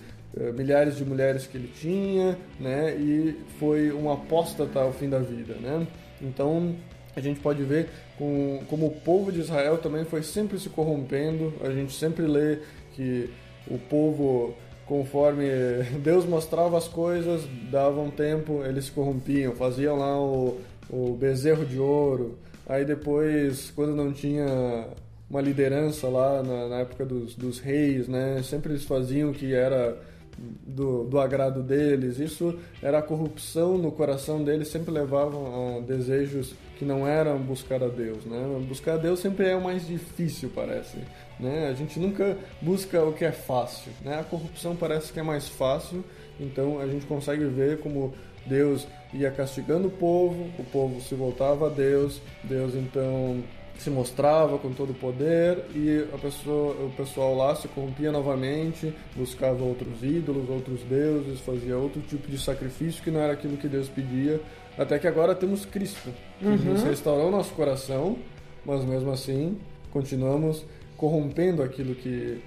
milhares 0.56 0.98
de 0.98 1.06
mulheres 1.06 1.46
que 1.46 1.58
ele 1.58 1.72
tinha, 1.80 2.38
né? 2.60 2.96
E 2.96 3.36
foi 3.60 3.92
um 3.92 4.12
apóstata 4.12 4.80
ao 4.80 4.92
fim 4.92 5.10
da 5.10 5.20
vida, 5.20 5.54
né? 5.56 5.88
Então 6.22 6.76
a 7.16 7.20
gente 7.20 7.40
pode 7.40 7.64
ver 7.64 7.90
com, 8.18 8.62
como 8.68 8.88
o 8.88 8.92
povo 8.92 9.32
de 9.32 9.40
Israel 9.40 9.78
também 9.78 10.04
foi 10.06 10.24
sempre 10.24 10.60
se 10.60 10.70
corrompendo. 10.70 11.54
A 11.62 11.70
gente 11.70 11.94
sempre 11.94 12.26
lê 12.26 12.60
que 12.94 13.30
o 13.68 13.78
povo, 13.78 14.56
conforme 14.86 15.46
Deus 16.02 16.26
mostrava 16.26 16.78
as 16.78 16.88
coisas, 16.88 17.48
dava 17.72 18.02
um 18.02 18.10
tempo, 18.10 18.64
eles 18.66 18.86
se 18.86 18.92
corrompiam, 18.92 19.54
faziam 19.54 19.98
lá 19.98 20.20
o, 20.20 20.60
o 20.90 21.14
bezerro 21.14 21.66
de 21.66 21.78
ouro. 21.78 22.38
Aí 22.66 22.84
depois, 22.84 23.72
quando 23.76 23.96
não 23.96 24.12
tinha 24.12 24.88
uma 25.30 25.42
liderança 25.42 26.08
lá 26.08 26.42
na, 26.42 26.68
na 26.70 26.80
época 26.80 27.06
dos, 27.06 27.36
dos 27.36 27.60
reis, 27.60 28.08
né? 28.08 28.42
Sempre 28.44 28.72
eles 28.72 28.86
faziam 28.86 29.32
que 29.32 29.54
era 29.54 29.98
do, 30.38 31.04
do 31.06 31.20
agrado 31.20 31.62
deles. 31.62 32.20
Isso 32.20 32.58
era 32.82 33.00
a 33.00 33.02
corrupção 33.02 33.78
no 33.78 33.92
coração 33.92 34.44
deles, 34.44 34.68
sempre 34.68 34.92
levavam 34.92 35.78
a 35.78 35.82
desejos 35.82 36.54
que 36.78 36.86
não 36.86 37.08
eram 37.08 37.38
buscar 37.40 37.84
a 37.84 37.88
Deus, 37.88 38.26
né? 38.26 38.66
Buscar 38.68 38.94
a 38.94 38.98
Deus 38.98 39.20
sempre 39.20 39.48
é 39.48 39.56
o 39.56 39.64
mais 39.64 39.88
difícil, 39.88 40.52
parece, 40.54 40.98
né? 41.40 41.68
A 41.70 41.74
gente 41.74 42.00
nunca 42.00 42.38
busca 42.62 43.04
o 43.04 43.14
que 43.14 43.26
é 43.26 43.32
fácil, 43.32 43.92
né? 44.04 44.20
A 44.20 44.24
corrupção 44.24 44.76
parece 44.76 45.14
que 45.14 45.20
é 45.20 45.24
mais 45.24 45.48
fácil, 45.48 46.04
então 46.40 46.80
a 46.80 46.88
gente 46.88 47.06
consegue 47.06 47.46
ver 47.46 47.80
como 47.80 48.14
Deus 48.46 48.88
ia 49.14 49.32
castigando 49.32 49.88
o 49.88 49.92
povo, 49.92 50.50
o 50.58 50.64
povo 50.66 51.00
se 51.02 51.16
voltava 51.16 51.68
a 51.68 51.70
Deus, 51.70 52.20
Deus 52.44 52.74
então 52.76 53.44
se 53.78 53.90
mostrava 53.90 54.58
com 54.58 54.72
todo 54.72 54.92
o 54.92 54.94
poder 54.94 55.66
e 55.76 56.08
a 56.14 56.18
pessoa, 56.18 56.74
o 56.86 56.92
pessoal 56.96 57.36
lá 57.36 57.56
se 57.56 57.68
corrompia 57.68 58.12
novamente, 58.12 58.94
buscava 59.16 59.64
outros 59.64 60.04
ídolos, 60.04 60.50
outros 60.50 60.82
deuses, 60.84 61.40
fazia 61.42 61.78
outro 61.78 62.02
tipo 62.02 62.30
de 62.30 62.38
sacrifício 62.38 63.04
que 63.04 63.12
não 63.12 63.20
era 63.20 63.34
aquilo 63.34 63.58
que 63.58 63.68
Deus 63.68 63.90
pedia. 63.90 64.40
Até 64.78 64.98
que 64.98 65.08
agora 65.08 65.36
temos 65.36 65.66
Cristo, 65.66 66.10
que 66.40 66.46
nos 66.46 66.84
restaurou 66.84 67.30
nosso 67.30 67.54
coração, 67.54 68.18
mas 68.66 68.84
mesmo 68.86 69.12
assim 69.12 69.58
continuamos 69.92 70.66
corrompendo 70.98 71.62
aquilo 71.62 71.94
que, 71.94 72.42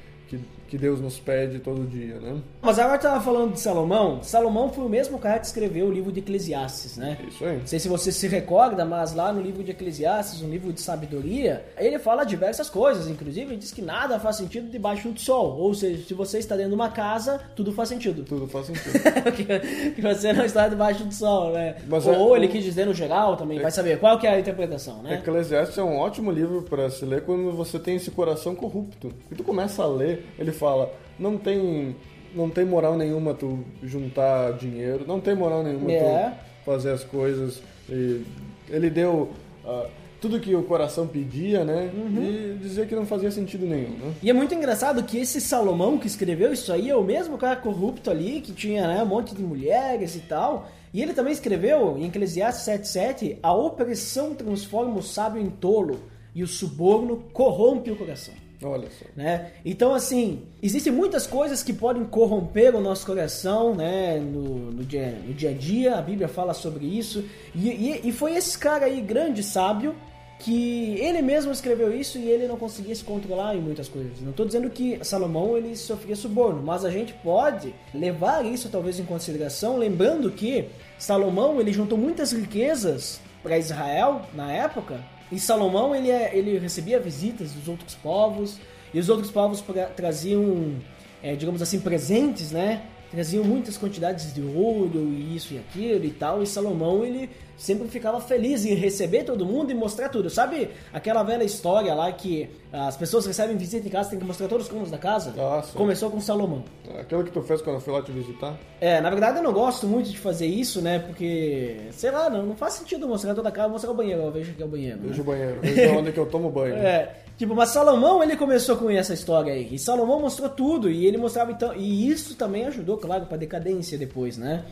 que 0.69 0.77
Deus 0.77 1.01
nos 1.01 1.19
pede 1.19 1.59
todo 1.59 1.87
dia, 1.87 2.19
né? 2.19 2.41
Mas 2.61 2.79
agora 2.79 2.99
tava 2.99 3.21
falando 3.21 3.53
de 3.53 3.61
Salomão. 3.61 4.23
Salomão 4.23 4.71
foi 4.71 4.85
o 4.85 4.89
mesmo 4.89 5.19
cara 5.19 5.39
que 5.39 5.47
escreveu 5.47 5.87
o 5.87 5.93
livro 5.93 6.11
de 6.11 6.21
Eclesiastes, 6.21 6.97
né? 6.97 7.19
Isso 7.27 7.45
aí. 7.45 7.59
Não 7.59 7.67
sei 7.67 7.79
se 7.79 7.89
você 7.89 8.11
se 8.11 8.27
recorda, 8.27 8.85
mas 8.85 9.15
lá 9.15 9.33
no 9.33 9.41
livro 9.41 9.63
de 9.63 9.71
Eclesiastes, 9.71 10.43
um 10.43 10.51
livro 10.51 10.73
de 10.73 10.81
sabedoria, 10.81 11.65
ele 11.79 11.99
fala 11.99 12.25
diversas 12.25 12.69
coisas. 12.69 13.09
Inclusive, 13.09 13.53
ele 13.53 13.57
diz 13.57 13.73
que 13.73 13.83
nada 13.83 14.19
faz 14.19 14.37
sentido 14.37 14.71
debaixo 14.71 15.09
do 15.09 15.21
sol. 15.21 15.57
Ou 15.59 15.75
seja, 15.75 16.05
se 16.05 16.15
você 16.15 16.39
está 16.39 16.57
dentro 16.57 16.71
de 16.71 16.75
uma 16.75 16.91
casa, 16.91 17.41
tudo 17.55 17.73
faz 17.73 17.89
sentido. 17.89 18.25
Tudo 18.25 18.47
faz 18.49 18.67
sentido. 18.67 19.01
que, 19.95 20.03
você 20.03 20.33
não 20.33 20.45
está 20.45 20.69
debaixo 20.69 21.05
do 21.05 21.15
sol, 21.15 21.53
né? 21.53 21.77
Mas 21.87 22.07
Ou 22.07 22.35
é- 22.35 22.39
ele 22.39 22.49
quis 22.49 22.65
dizer 22.65 22.87
no 22.87 22.95
geral 22.95 23.37
também, 23.37 23.61
vai 23.61 23.71
saber 23.71 23.99
qual 23.99 24.19
que 24.19 24.27
é 24.27 24.31
a 24.31 24.41
interpretação, 24.41 25.03
né? 25.03 25.15
Eclesiastes 25.15 25.79
é 25.79 25.83
um 25.83 25.97
ótimo 25.97 26.31
livro 26.31 26.63
para 26.63 26.91
se 26.91 27.05
ler 27.05 27.23
quando 27.23 27.53
você 27.53 27.79
tem 27.79 27.97
esse 27.97 28.11
coração 28.11 28.55
corrupto. 28.55 29.13
E 29.31 29.35
tu 29.35 29.45
começa 29.45 29.83
a 29.83 29.87
ler, 29.87 30.25
ele 30.39 30.53
fala, 30.57 30.93
não 31.19 31.39
tem, 31.39 31.95
não 32.35 32.51
tem 32.51 32.65
moral 32.65 32.97
nenhuma 32.97 33.35
tu 33.35 33.61
juntar 33.83 34.53
dinheiro, 34.53 35.05
não 35.07 35.21
tem 35.21 35.35
moral 35.35 35.63
nenhuma 35.63 35.91
É. 35.93 36.31
tu 36.31 36.71
fazer 36.71 36.91
as 36.91 37.05
coisas. 37.05 37.63
E 37.89 38.23
ele 38.69 38.91
deu 38.91 39.31
ah, 39.65 39.87
tudo 40.21 40.41
que 40.41 40.55
o 40.55 40.63
coração 40.63 41.07
pedia, 41.07 41.65
né? 41.65 41.91
Uhum. 41.95 42.23
E 42.23 42.59
dizia 42.61 42.87
que 42.87 42.95
não 42.95 43.07
fazia 43.07 43.31
sentido 43.31 43.67
nenhum, 43.67 43.91
né? 43.91 44.15
E 44.23 44.31
é 44.31 44.33
muito 44.33 44.55
engraçado 44.55 45.03
que 45.05 45.19
esse 45.19 45.41
Salomão 45.41 45.99
que 45.99 46.07
escreveu 46.07 46.53
isso 46.53 46.73
aí 46.73 46.91
é 46.91 46.97
o 46.97 47.05
mesmo 47.05 47.39
cara 47.39 47.57
corrupto 47.57 48.11
ali, 48.11 48.41
que 48.41 48.53
tinha 48.53 48.87
né, 48.89 49.03
um 49.03 49.07
monte 49.07 49.35
de 49.35 49.43
mulheres 49.43 50.17
e 50.17 50.21
tal. 50.21 50.69
E 50.93 51.03
ele 51.03 51.13
também 51.13 51.33
escreveu 51.33 51.97
em 51.99 52.07
Eclesiastes 52.07 52.67
7,7: 52.67 53.37
A 53.43 53.53
opressão 53.53 54.35
transforma 54.35 54.99
o 54.99 55.03
sábio 55.03 55.41
em 55.41 55.51
tolo 55.51 56.01
e 56.35 56.43
o 56.43 56.47
suborno 56.47 57.25
corrompe 57.33 57.91
o 57.91 57.97
coração. 57.97 58.35
Olha 58.63 58.89
só. 58.91 59.05
né? 59.15 59.53
Então, 59.65 59.95
assim, 59.95 60.43
existem 60.63 60.93
muitas 60.93 61.27
coisas 61.27 61.63
que 61.63 61.73
podem 61.73 62.05
corromper 62.05 62.75
o 62.75 62.81
nosso 62.81 63.05
coração, 63.05 63.75
né? 63.75 64.19
No, 64.19 64.73
no 64.73 64.85
dia, 64.85 65.19
no 65.27 65.35
dia 65.35 65.51
a 65.51 65.53
dia, 65.53 65.97
a 65.97 66.03
Bíblia 66.03 66.29
fala 66.29 66.55
sobre 66.55 66.87
isso. 66.87 67.25
E, 67.55 67.69
e, 67.69 68.09
e 68.09 68.13
foi 68.13 68.35
esse 68.35 68.59
cara 68.59 68.87
aí, 68.87 69.01
grande 69.01 69.43
sábio, 69.43 69.95
que 70.39 70.99
ele 71.01 71.23
mesmo 71.23 71.51
escreveu 71.51 71.95
isso 71.95 72.19
e 72.19 72.29
ele 72.29 72.47
não 72.47 72.57
conseguia 72.57 72.95
se 72.95 73.05
controlar 73.05 73.55
em 73.55 73.61
muitas 73.61 73.89
coisas. 73.89 74.21
Não 74.21 74.31
estou 74.31 74.47
dizendo 74.47 74.69
que 74.71 75.03
Salomão 75.03 75.57
ele 75.57 75.75
sofria 75.77 76.15
suborno, 76.15 76.63
mas 76.63 76.85
a 76.85 76.91
gente 76.91 77.13
pode 77.15 77.75
levar 77.95 78.45
isso 78.45 78.69
talvez 78.69 78.99
em 78.99 79.05
consideração, 79.05 79.79
lembrando 79.79 80.31
que 80.31 80.69
Salomão 80.99 81.61
ele 81.61 81.73
juntou 81.73 81.97
muitas 81.97 82.33
riquezas 82.33 83.21
para 83.43 83.59
Israel 83.59 84.23
na 84.35 84.53
época. 84.53 85.01
E 85.31 85.39
Salomão 85.41 85.95
ele, 85.95 86.11
é- 86.11 86.37
ele 86.37 86.59
recebia 86.59 87.01
visitas 87.01 87.53
dos 87.53 87.69
outros 87.69 87.95
povos 87.97 88.59
e 88.95 88.99
os 89.01 89.09
outros 89.09 89.31
povos 89.31 89.61
pra- 89.61 89.87
traziam, 89.87 90.75
é, 91.23 91.35
digamos 91.35 91.61
assim, 91.61 91.81
presentes, 91.81 92.51
né? 92.53 92.83
Traziam 93.11 93.45
muitas 93.45 93.77
quantidades 93.77 94.33
de 94.35 94.43
ouro 94.43 95.13
e 95.13 95.35
isso 95.37 95.55
e 95.55 95.59
aquilo 95.59 96.05
e 96.05 96.11
tal. 96.11 96.43
E 96.43 96.47
Salomão 96.47 97.05
ele 97.05 97.31
sempre 97.57 97.89
ficava 97.89 98.21
feliz 98.21 98.65
em 98.65 98.75
receber 98.75 99.25
todo 99.25 99.45
mundo 99.47 99.71
e 99.71 99.75
mostrar 99.75 100.09
tudo. 100.09 100.29
Sabe 100.31 100.71
aquela 100.93 101.23
velha 101.23 101.45
história 101.45 101.95
lá 101.95 102.11
que 102.13 102.49
as 102.73 102.97
pessoas 102.97 103.25
recebem 103.27 103.57
visita 103.57 103.87
em 103.87 103.91
casa 103.91 104.11
tem 104.11 104.19
que 104.19 104.25
mostrar 104.25 104.49
todos 104.49 104.67
os 104.67 104.71
cômodos 104.71 104.91
da 104.91 104.99
casa? 104.99 105.33
Começou 105.79 106.11
com 106.11 106.21
Salomão. 106.21 106.65
Aquilo 107.01 107.25
que 107.25 107.31
tu 107.31 107.43
fez 107.43 107.63
quando 107.63 107.77
eu 107.77 107.81
fui 107.81 107.93
lá 107.93 108.03
te 108.03 108.13
visitar? 108.13 108.57
É, 108.81 109.01
na 109.01 109.11
verdade 109.11 109.39
eu 109.39 109.43
não 109.43 109.53
gosto 109.53 109.87
muito 109.87 110.11
de 110.11 110.19
fazer 110.19 110.47
isso, 110.47 110.81
né? 110.83 110.99
Porque, 110.99 111.77
sei 111.93 112.11
lá, 112.11 112.29
não, 112.29 112.45
não 112.45 112.57
faz 112.57 112.75
sentido 112.75 113.09
mostrar 113.09 113.35
toda 113.35 113.49
a 113.49 113.53
casa, 113.53 113.69
mostrar 113.69 113.91
o 113.91 113.95
banheiro, 113.95 114.23
ó, 114.27 114.31
veja 114.31 114.53
que 114.53 114.63
é 114.63 114.67
o 114.67 114.69
banheiro. 114.69 114.99
né? 114.99 115.05
Veja 115.09 115.23
o 115.23 115.25
banheiro, 115.25 115.59
veja 115.63 115.93
onde 115.97 116.13
que 116.13 116.19
eu 116.19 116.27
tomo 116.27 116.51
banho. 116.51 116.75
É, 116.75 117.15
tipo, 117.39 117.55
mas 117.55 117.71
Salomão 117.71 118.23
ele 118.23 118.37
começou 118.37 118.77
com 118.77 118.91
essa 118.91 119.15
história 119.15 119.53
aí. 119.53 119.69
E 119.73 119.79
Salomão 119.79 120.21
mostrou 120.21 120.49
tudo 120.49 120.91
e 120.91 121.07
ele 121.07 121.17
mostrava 121.17 121.53
então, 121.53 121.75
e 121.75 122.09
isso 122.11 122.35
também 122.37 122.67
ajudou, 122.67 122.99
claro, 122.99 123.27
para 123.27 123.37
decadência 123.39 123.97
depois, 123.97 124.37
né? 124.37 124.65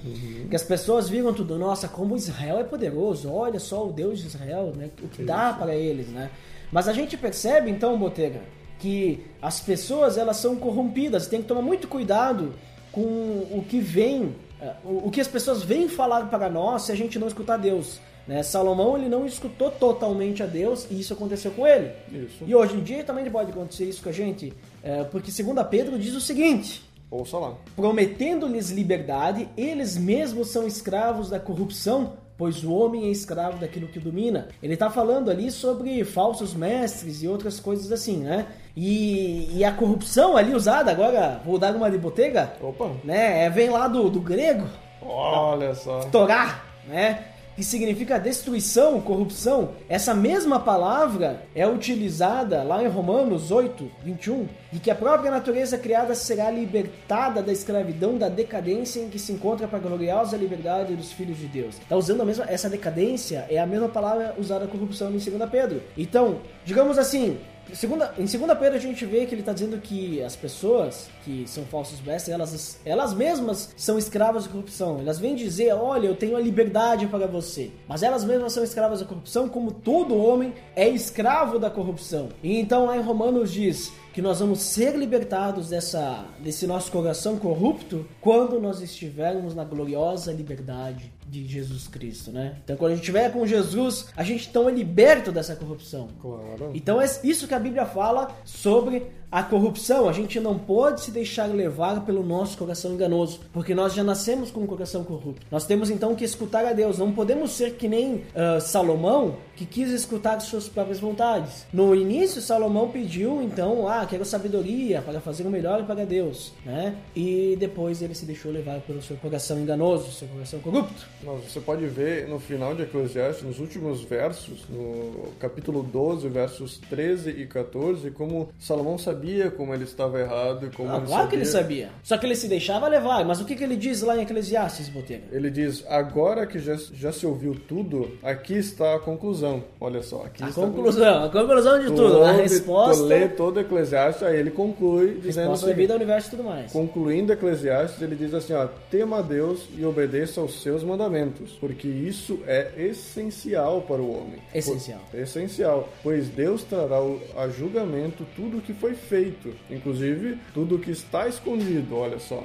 Que 0.50 0.56
as 0.56 0.62
pessoas 0.62 1.08
viram 1.08 1.32
tudo, 1.32 1.58
nossa, 1.58 1.88
como 1.88 2.16
Israel 2.16 2.58
é 2.58 2.64
poderoso. 2.74 3.32
Olha 3.32 3.60
só 3.60 3.86
o 3.86 3.92
Deus 3.92 4.20
de 4.20 4.26
Israel, 4.26 4.72
né? 4.76 4.90
O 5.02 5.08
que 5.08 5.22
dá 5.22 5.52
para 5.52 5.74
eles, 5.74 6.08
né? 6.08 6.30
Mas 6.72 6.88
a 6.88 6.92
gente 6.92 7.16
percebe 7.16 7.70
então, 7.70 7.96
Botega, 7.96 8.40
que 8.80 9.24
as 9.40 9.60
pessoas 9.60 10.18
elas 10.18 10.36
são 10.38 10.56
corrompidas, 10.56 11.28
tem 11.28 11.40
que 11.40 11.48
tomar 11.48 11.62
muito 11.62 11.86
cuidado 11.86 12.52
com 12.90 13.00
o 13.00 13.64
que 13.68 13.78
vem, 13.78 14.34
eh, 14.60 14.72
o 14.84 15.10
que 15.10 15.20
as 15.20 15.28
pessoas 15.28 15.62
vêm 15.62 15.88
falar 15.88 16.28
para 16.28 16.50
nós 16.50 16.82
se 16.82 16.92
a 16.92 16.96
gente 16.96 17.18
não 17.18 17.28
escutar 17.28 17.56
Deus. 17.56 18.00
Né? 18.26 18.42
Salomão 18.42 18.96
ele 18.96 19.08
não 19.08 19.26
escutou 19.26 19.70
totalmente 19.70 20.42
a 20.42 20.46
Deus 20.46 20.86
e 20.90 20.98
isso 20.98 21.12
aconteceu 21.12 21.52
com 21.52 21.66
ele. 21.66 21.92
Isso. 22.10 22.44
E 22.44 22.54
hoje 22.54 22.74
em 22.74 22.82
dia 22.82 23.04
também 23.04 23.30
pode 23.30 23.52
acontecer 23.52 23.84
isso 23.84 24.02
com 24.02 24.08
a 24.08 24.12
gente, 24.12 24.52
eh, 24.82 25.04
porque 25.04 25.30
segundo 25.30 25.64
Pedro 25.64 25.96
diz 25.98 26.14
o 26.14 26.20
seguinte: 26.20 26.82
Ouça 27.10 27.38
lá. 27.38 27.54
prometendo-lhes 27.76 28.70
liberdade, 28.70 29.48
eles 29.56 29.96
mesmos 29.96 30.48
são 30.48 30.66
escravos 30.66 31.30
da 31.30 31.38
corrupção, 31.38 32.14
pois 32.36 32.64
o 32.64 32.72
homem 32.72 33.04
é 33.04 33.10
escravo 33.10 33.58
daquilo 33.58 33.88
que 33.88 33.98
domina. 33.98 34.48
Ele 34.62 34.74
está 34.74 34.90
falando 34.90 35.30
ali 35.30 35.50
sobre 35.50 36.04
falsos 36.04 36.54
mestres 36.54 37.22
e 37.22 37.28
outras 37.28 37.60
coisas 37.60 37.92
assim, 37.92 38.18
né? 38.18 38.46
E, 38.76 39.56
e 39.56 39.64
a 39.64 39.72
corrupção 39.72 40.36
ali 40.36 40.54
usada, 40.54 40.90
agora 40.90 41.40
vou 41.44 41.58
dar 41.58 41.74
uma 41.74 41.90
de 41.90 41.98
botega, 41.98 42.52
Opa. 42.60 42.90
né? 43.04 43.44
É, 43.44 43.50
vem 43.50 43.70
lá 43.70 43.86
do, 43.86 44.10
do 44.10 44.20
grego, 44.20 44.66
Olha 45.06 45.74
só. 45.74 46.00
Torá, 46.10 46.62
né? 46.86 47.33
Que 47.56 47.62
significa 47.62 48.18
destruição, 48.18 49.00
corrupção. 49.00 49.70
Essa 49.88 50.12
mesma 50.14 50.58
palavra 50.58 51.42
é 51.54 51.66
utilizada 51.66 52.62
lá 52.62 52.82
em 52.82 52.88
Romanos 52.88 53.50
8, 53.50 53.90
21, 54.02 54.48
de 54.72 54.80
que 54.80 54.90
a 54.90 54.94
própria 54.94 55.30
natureza 55.30 55.78
criada 55.78 56.14
será 56.14 56.50
libertada 56.50 57.42
da 57.42 57.52
escravidão, 57.52 58.18
da 58.18 58.28
decadência 58.28 59.00
em 59.00 59.08
que 59.08 59.18
se 59.18 59.32
encontra 59.32 59.68
para 59.68 59.78
a 59.78 59.82
gloriosa 59.82 60.36
liberdade 60.36 60.96
dos 60.96 61.12
filhos 61.12 61.38
de 61.38 61.46
Deus. 61.46 61.76
Está 61.76 61.96
usando 61.96 62.22
a 62.22 62.24
mesma, 62.24 62.44
essa 62.48 62.68
decadência 62.68 63.46
é 63.48 63.58
a 63.58 63.66
mesma 63.66 63.88
palavra 63.88 64.34
usada 64.38 64.66
corrupção 64.66 65.08
em 65.08 65.18
2 65.18 65.50
Pedro. 65.50 65.82
Então, 65.96 66.40
digamos 66.64 66.98
assim, 66.98 67.38
Segunda, 67.72 68.14
em 68.18 68.24
2 68.24 68.58
Pedro 68.58 68.76
a 68.76 68.80
gente 68.80 69.04
vê 69.04 69.26
que 69.26 69.34
ele 69.34 69.42
está 69.42 69.52
dizendo 69.52 69.78
que 69.78 70.22
as 70.22 70.36
pessoas 70.36 71.08
que 71.24 71.44
são 71.46 71.64
falsos 71.64 72.00
mestres, 72.00 72.32
elas, 72.32 72.80
elas 72.84 73.14
mesmas 73.14 73.72
são 73.76 73.98
escravas 73.98 74.44
da 74.44 74.50
corrupção. 74.50 74.98
Elas 75.00 75.18
vêm 75.18 75.34
dizer, 75.34 75.72
olha, 75.72 76.06
eu 76.06 76.14
tenho 76.14 76.36
a 76.36 76.40
liberdade 76.40 77.06
para 77.06 77.26
você. 77.26 77.70
Mas 77.88 78.02
elas 78.02 78.24
mesmas 78.24 78.52
são 78.52 78.62
escravas 78.62 79.00
da 79.00 79.06
corrupção, 79.06 79.48
como 79.48 79.72
todo 79.72 80.16
homem 80.16 80.52
é 80.76 80.88
escravo 80.88 81.58
da 81.58 81.70
corrupção. 81.70 82.28
E 82.42 82.58
então 82.58 82.86
lá 82.86 82.96
em 82.96 83.02
Romanos 83.02 83.52
diz 83.52 83.92
que 84.12 84.22
nós 84.22 84.38
vamos 84.38 84.60
ser 84.60 84.94
libertados 84.96 85.70
dessa, 85.70 86.24
desse 86.38 86.66
nosso 86.68 86.92
coração 86.92 87.36
corrupto 87.36 88.06
quando 88.20 88.60
nós 88.60 88.80
estivermos 88.80 89.54
na 89.54 89.64
gloriosa 89.64 90.32
liberdade 90.32 91.12
de 91.42 91.48
Jesus 91.48 91.88
Cristo, 91.88 92.30
né? 92.30 92.56
Então 92.64 92.76
quando 92.76 92.92
a 92.92 92.94
gente 92.94 93.02
estiver 93.02 93.32
com 93.32 93.46
Jesus, 93.46 94.06
a 94.16 94.22
gente 94.22 94.48
então 94.48 94.68
é 94.68 94.72
liberto 94.72 95.32
dessa 95.32 95.56
corrupção. 95.56 96.08
Claro. 96.20 96.70
Então 96.74 97.00
é 97.00 97.06
isso 97.24 97.48
que 97.48 97.54
a 97.54 97.58
Bíblia 97.58 97.86
fala 97.86 98.30
sobre 98.44 99.06
a 99.34 99.42
corrupção. 99.42 100.08
A 100.08 100.12
gente 100.12 100.38
não 100.38 100.56
pode 100.56 101.00
se 101.00 101.10
deixar 101.10 101.46
levar 101.46 102.04
pelo 102.06 102.22
nosso 102.22 102.56
coração 102.56 102.94
enganoso, 102.94 103.40
porque 103.52 103.74
nós 103.74 103.92
já 103.92 104.04
nascemos 104.04 104.48
com 104.48 104.60
um 104.60 104.66
coração 104.66 105.02
corrupto. 105.02 105.44
Nós 105.50 105.66
temos 105.66 105.90
então 105.90 106.14
que 106.14 106.24
escutar 106.24 106.64
a 106.64 106.72
Deus. 106.72 106.98
Não 106.98 107.10
podemos 107.10 107.50
ser 107.50 107.72
que 107.72 107.88
nem 107.88 108.22
ah, 108.32 108.60
Salomão, 108.60 109.36
que 109.56 109.66
quis 109.66 109.90
escutar 109.90 110.38
suas 110.38 110.68
próprias 110.68 111.00
vontades. 111.00 111.66
No 111.72 111.96
início, 111.96 112.40
Salomão 112.40 112.90
pediu 112.90 113.42
então, 113.42 113.88
ah, 113.88 114.06
quero 114.08 114.24
sabedoria 114.24 115.02
para 115.02 115.20
fazer 115.20 115.44
o 115.44 115.50
melhor 115.50 115.84
para 115.84 116.06
Deus, 116.06 116.52
né? 116.64 116.94
E 117.16 117.56
depois 117.58 118.02
ele 118.02 118.14
se 118.14 118.24
deixou 118.24 118.52
levar 118.52 118.82
pelo 118.82 119.02
seu 119.02 119.16
coração 119.16 119.58
enganoso, 119.58 120.12
seu 120.12 120.28
coração 120.28 120.60
corrupto. 120.60 121.08
Você 121.42 121.58
pode 121.58 121.84
ver 121.86 122.28
no 122.28 122.38
final 122.38 122.72
de 122.72 122.82
Eclesiastes, 122.82 123.44
nos 123.44 123.58
últimos 123.58 124.00
versos, 124.02 124.60
no 124.68 125.32
capítulo 125.40 125.82
12, 125.82 126.28
versos 126.28 126.78
13 126.88 127.30
e 127.30 127.46
14, 127.48 128.12
como 128.12 128.50
Salomão 128.60 128.96
sabia 128.96 129.23
como 129.56 129.72
ele 129.74 129.84
estava 129.84 130.20
errado 130.20 130.66
e 130.66 130.70
como 130.70 130.88
Ah, 130.90 130.96
ele 130.96 131.06
claro 131.06 131.22
sabia. 131.22 131.28
que 131.28 131.36
ele 131.36 131.44
sabia. 131.46 131.88
Só 132.02 132.16
que 132.18 132.26
ele 132.26 132.36
se 132.36 132.48
deixava 132.48 132.88
levar. 132.88 133.24
Mas 133.24 133.40
o 133.40 133.44
que, 133.44 133.54
que 133.56 133.64
ele 133.64 133.76
diz 133.76 134.02
lá 134.02 134.16
em 134.16 134.22
Eclesiastes, 134.22 134.88
Botega? 134.88 135.24
Ele 135.32 135.50
diz: 135.50 135.84
agora 135.88 136.46
que 136.46 136.58
já, 136.58 136.76
já 136.92 137.12
se 137.12 137.26
ouviu 137.26 137.54
tudo, 137.68 138.16
aqui 138.22 138.54
está 138.54 138.94
a 138.94 138.98
conclusão. 138.98 139.64
Olha 139.80 140.02
só, 140.02 140.24
aqui 140.24 140.42
A 140.42 140.48
está 140.48 140.60
conclusão, 140.60 141.24
a 141.24 141.28
conclusão 141.30 141.78
de 141.78 141.86
Tu 141.86 141.94
tudo. 141.94 142.22
A 142.24 142.30
ouve, 142.30 142.42
resposta, 142.42 143.02
Tu 143.02 143.06
lê 143.08 143.28
todo 143.28 143.60
Eclesiastes, 143.60 144.22
aí 144.22 144.36
ele 144.38 144.50
conclui 144.50 145.14
dizendo 145.20 145.50
resposta 145.50 145.66
devido 145.66 145.90
ao 145.92 145.96
universo 145.96 146.28
e 146.28 146.30
tudo 146.30 146.44
mais. 146.44 146.72
Concluindo 146.72 147.32
Eclesiastes, 147.32 148.00
ele 148.02 148.16
diz 148.16 148.32
assim: 148.34 148.52
ó, 148.52 148.66
tema 148.90 149.18
a 149.18 149.22
Deus 149.22 149.66
e 149.76 149.84
obedeça 149.84 150.40
aos 150.40 150.62
seus 150.62 150.82
mandamentos, 150.82 151.52
porque 151.60 151.88
isso 151.88 152.40
é 152.46 152.70
essencial 152.76 153.82
para 153.82 154.00
o 154.00 154.10
homem. 154.10 154.38
Essencial. 154.54 155.00
Essencial, 155.12 155.88
pois 156.02 156.28
Deus 156.28 156.62
trará 156.64 156.98
a 157.36 157.48
julgamento 157.48 158.26
tudo 158.36 158.58
o 158.58 158.60
que 158.60 158.72
foi 158.72 158.94
feito. 159.04 159.54
Inclusive, 159.70 160.38
tudo 160.52 160.78
que 160.78 160.90
está 160.90 161.28
escondido, 161.28 161.96
olha 161.96 162.18
só. 162.18 162.42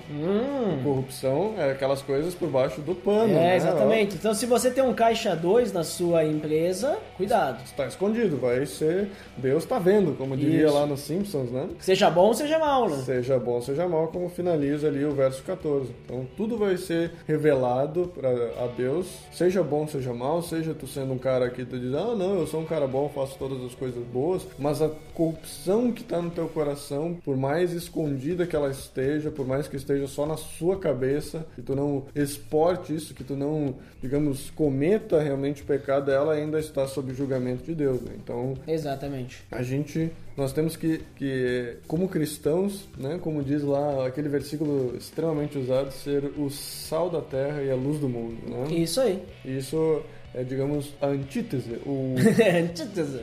Corrupção 0.83 1.55
é 1.57 1.71
aquelas 1.71 2.01
coisas 2.01 2.33
por 2.35 2.49
baixo 2.49 2.81
do 2.81 2.93
pano. 2.95 3.33
Hum. 3.33 3.37
É, 3.37 3.49
né? 3.49 3.55
exatamente. 3.55 4.15
Então, 4.15 4.33
se 4.33 4.45
você 4.45 4.69
tem 4.69 4.83
um 4.83 4.93
caixa 4.93 5.35
2 5.35 5.71
na 5.73 5.83
sua 5.83 6.25
empresa, 6.25 6.97
cuidado. 7.15 7.63
Está 7.63 7.87
escondido, 7.87 8.37
vai 8.37 8.65
ser. 8.65 9.09
Deus 9.37 9.63
está 9.63 9.79
vendo, 9.79 10.15
como 10.17 10.35
diria 10.35 10.65
Isso. 10.65 10.73
lá 10.73 10.85
nos 10.85 11.01
Simpsons, 11.01 11.51
né? 11.51 11.69
Seja 11.79 12.09
bom, 12.09 12.33
seja 12.33 12.59
mal, 12.59 12.89
né? 12.89 12.97
Seja 12.97 13.39
bom, 13.39 13.61
seja 13.61 13.87
mal, 13.87 14.07
como 14.07 14.29
finaliza 14.29 14.87
ali 14.87 15.05
o 15.05 15.11
verso 15.11 15.41
14. 15.43 15.91
Então, 16.05 16.27
tudo 16.35 16.57
vai 16.57 16.77
ser 16.77 17.11
revelado 17.27 18.11
para 18.13 18.29
a 18.29 18.67
Deus, 18.67 19.07
seja 19.31 19.63
bom, 19.63 19.87
seja 19.87 20.13
mal, 20.13 20.41
seja 20.41 20.73
tu 20.73 20.87
sendo 20.87 21.13
um 21.13 21.17
cara 21.17 21.49
que 21.49 21.63
tu 21.63 21.79
diz, 21.79 21.93
ah, 21.93 22.15
não, 22.15 22.39
eu 22.39 22.47
sou 22.47 22.61
um 22.61 22.65
cara 22.65 22.87
bom, 22.87 23.09
faço 23.09 23.37
todas 23.37 23.63
as 23.63 23.73
coisas 23.75 24.03
boas, 24.05 24.45
mas 24.57 24.81
a 24.81 24.89
corrupção 25.13 25.91
que 25.91 26.01
está 26.01 26.21
no 26.21 26.29
teu 26.29 26.47
coração, 26.49 27.17
por 27.23 27.37
mais 27.37 27.71
escondida 27.71 28.45
que 28.45 28.55
ela 28.55 28.69
esteja, 28.69 29.31
por 29.31 29.47
mais 29.47 29.67
que 29.67 29.75
esteja 29.75 30.07
só 30.07 30.25
na 30.25 30.37
sua 30.37 30.77
cabeça, 30.79 31.45
que 31.55 31.61
tu 31.61 31.75
não 31.75 32.05
exporte 32.15 32.93
isso, 32.93 33.13
que 33.13 33.23
tu 33.23 33.35
não, 33.35 33.75
digamos, 34.01 34.49
cometa 34.51 35.21
realmente 35.21 35.63
pecado, 35.63 36.11
ela 36.11 36.33
ainda 36.33 36.59
está 36.59 36.87
sob 36.87 37.13
julgamento 37.13 37.63
de 37.63 37.75
Deus. 37.75 38.01
Né? 38.01 38.13
Então, 38.21 38.55
Exatamente. 38.67 39.43
a 39.51 39.63
gente 39.63 40.11
nós 40.35 40.53
temos 40.53 40.77
que, 40.77 41.01
que 41.17 41.77
como 41.85 42.07
cristãos 42.07 42.87
né 42.97 43.19
como 43.21 43.43
diz 43.43 43.61
lá 43.61 44.07
aquele 44.07 44.29
versículo 44.29 44.95
extremamente 44.95 45.57
usado 45.57 45.91
ser 45.91 46.23
o 46.37 46.49
sal 46.49 47.09
da 47.09 47.19
terra 47.19 47.61
e 47.61 47.69
a 47.69 47.75
luz 47.75 47.99
do 47.99 48.07
mundo 48.07 48.37
né 48.47 48.73
Isso 48.73 49.01
aí. 49.01 49.21
Isso 49.43 50.01
é 50.33 50.43
digamos 50.43 50.93
a 51.01 51.07
antítese 51.07 51.73
o, 51.85 52.15
Antítese. 52.63 53.19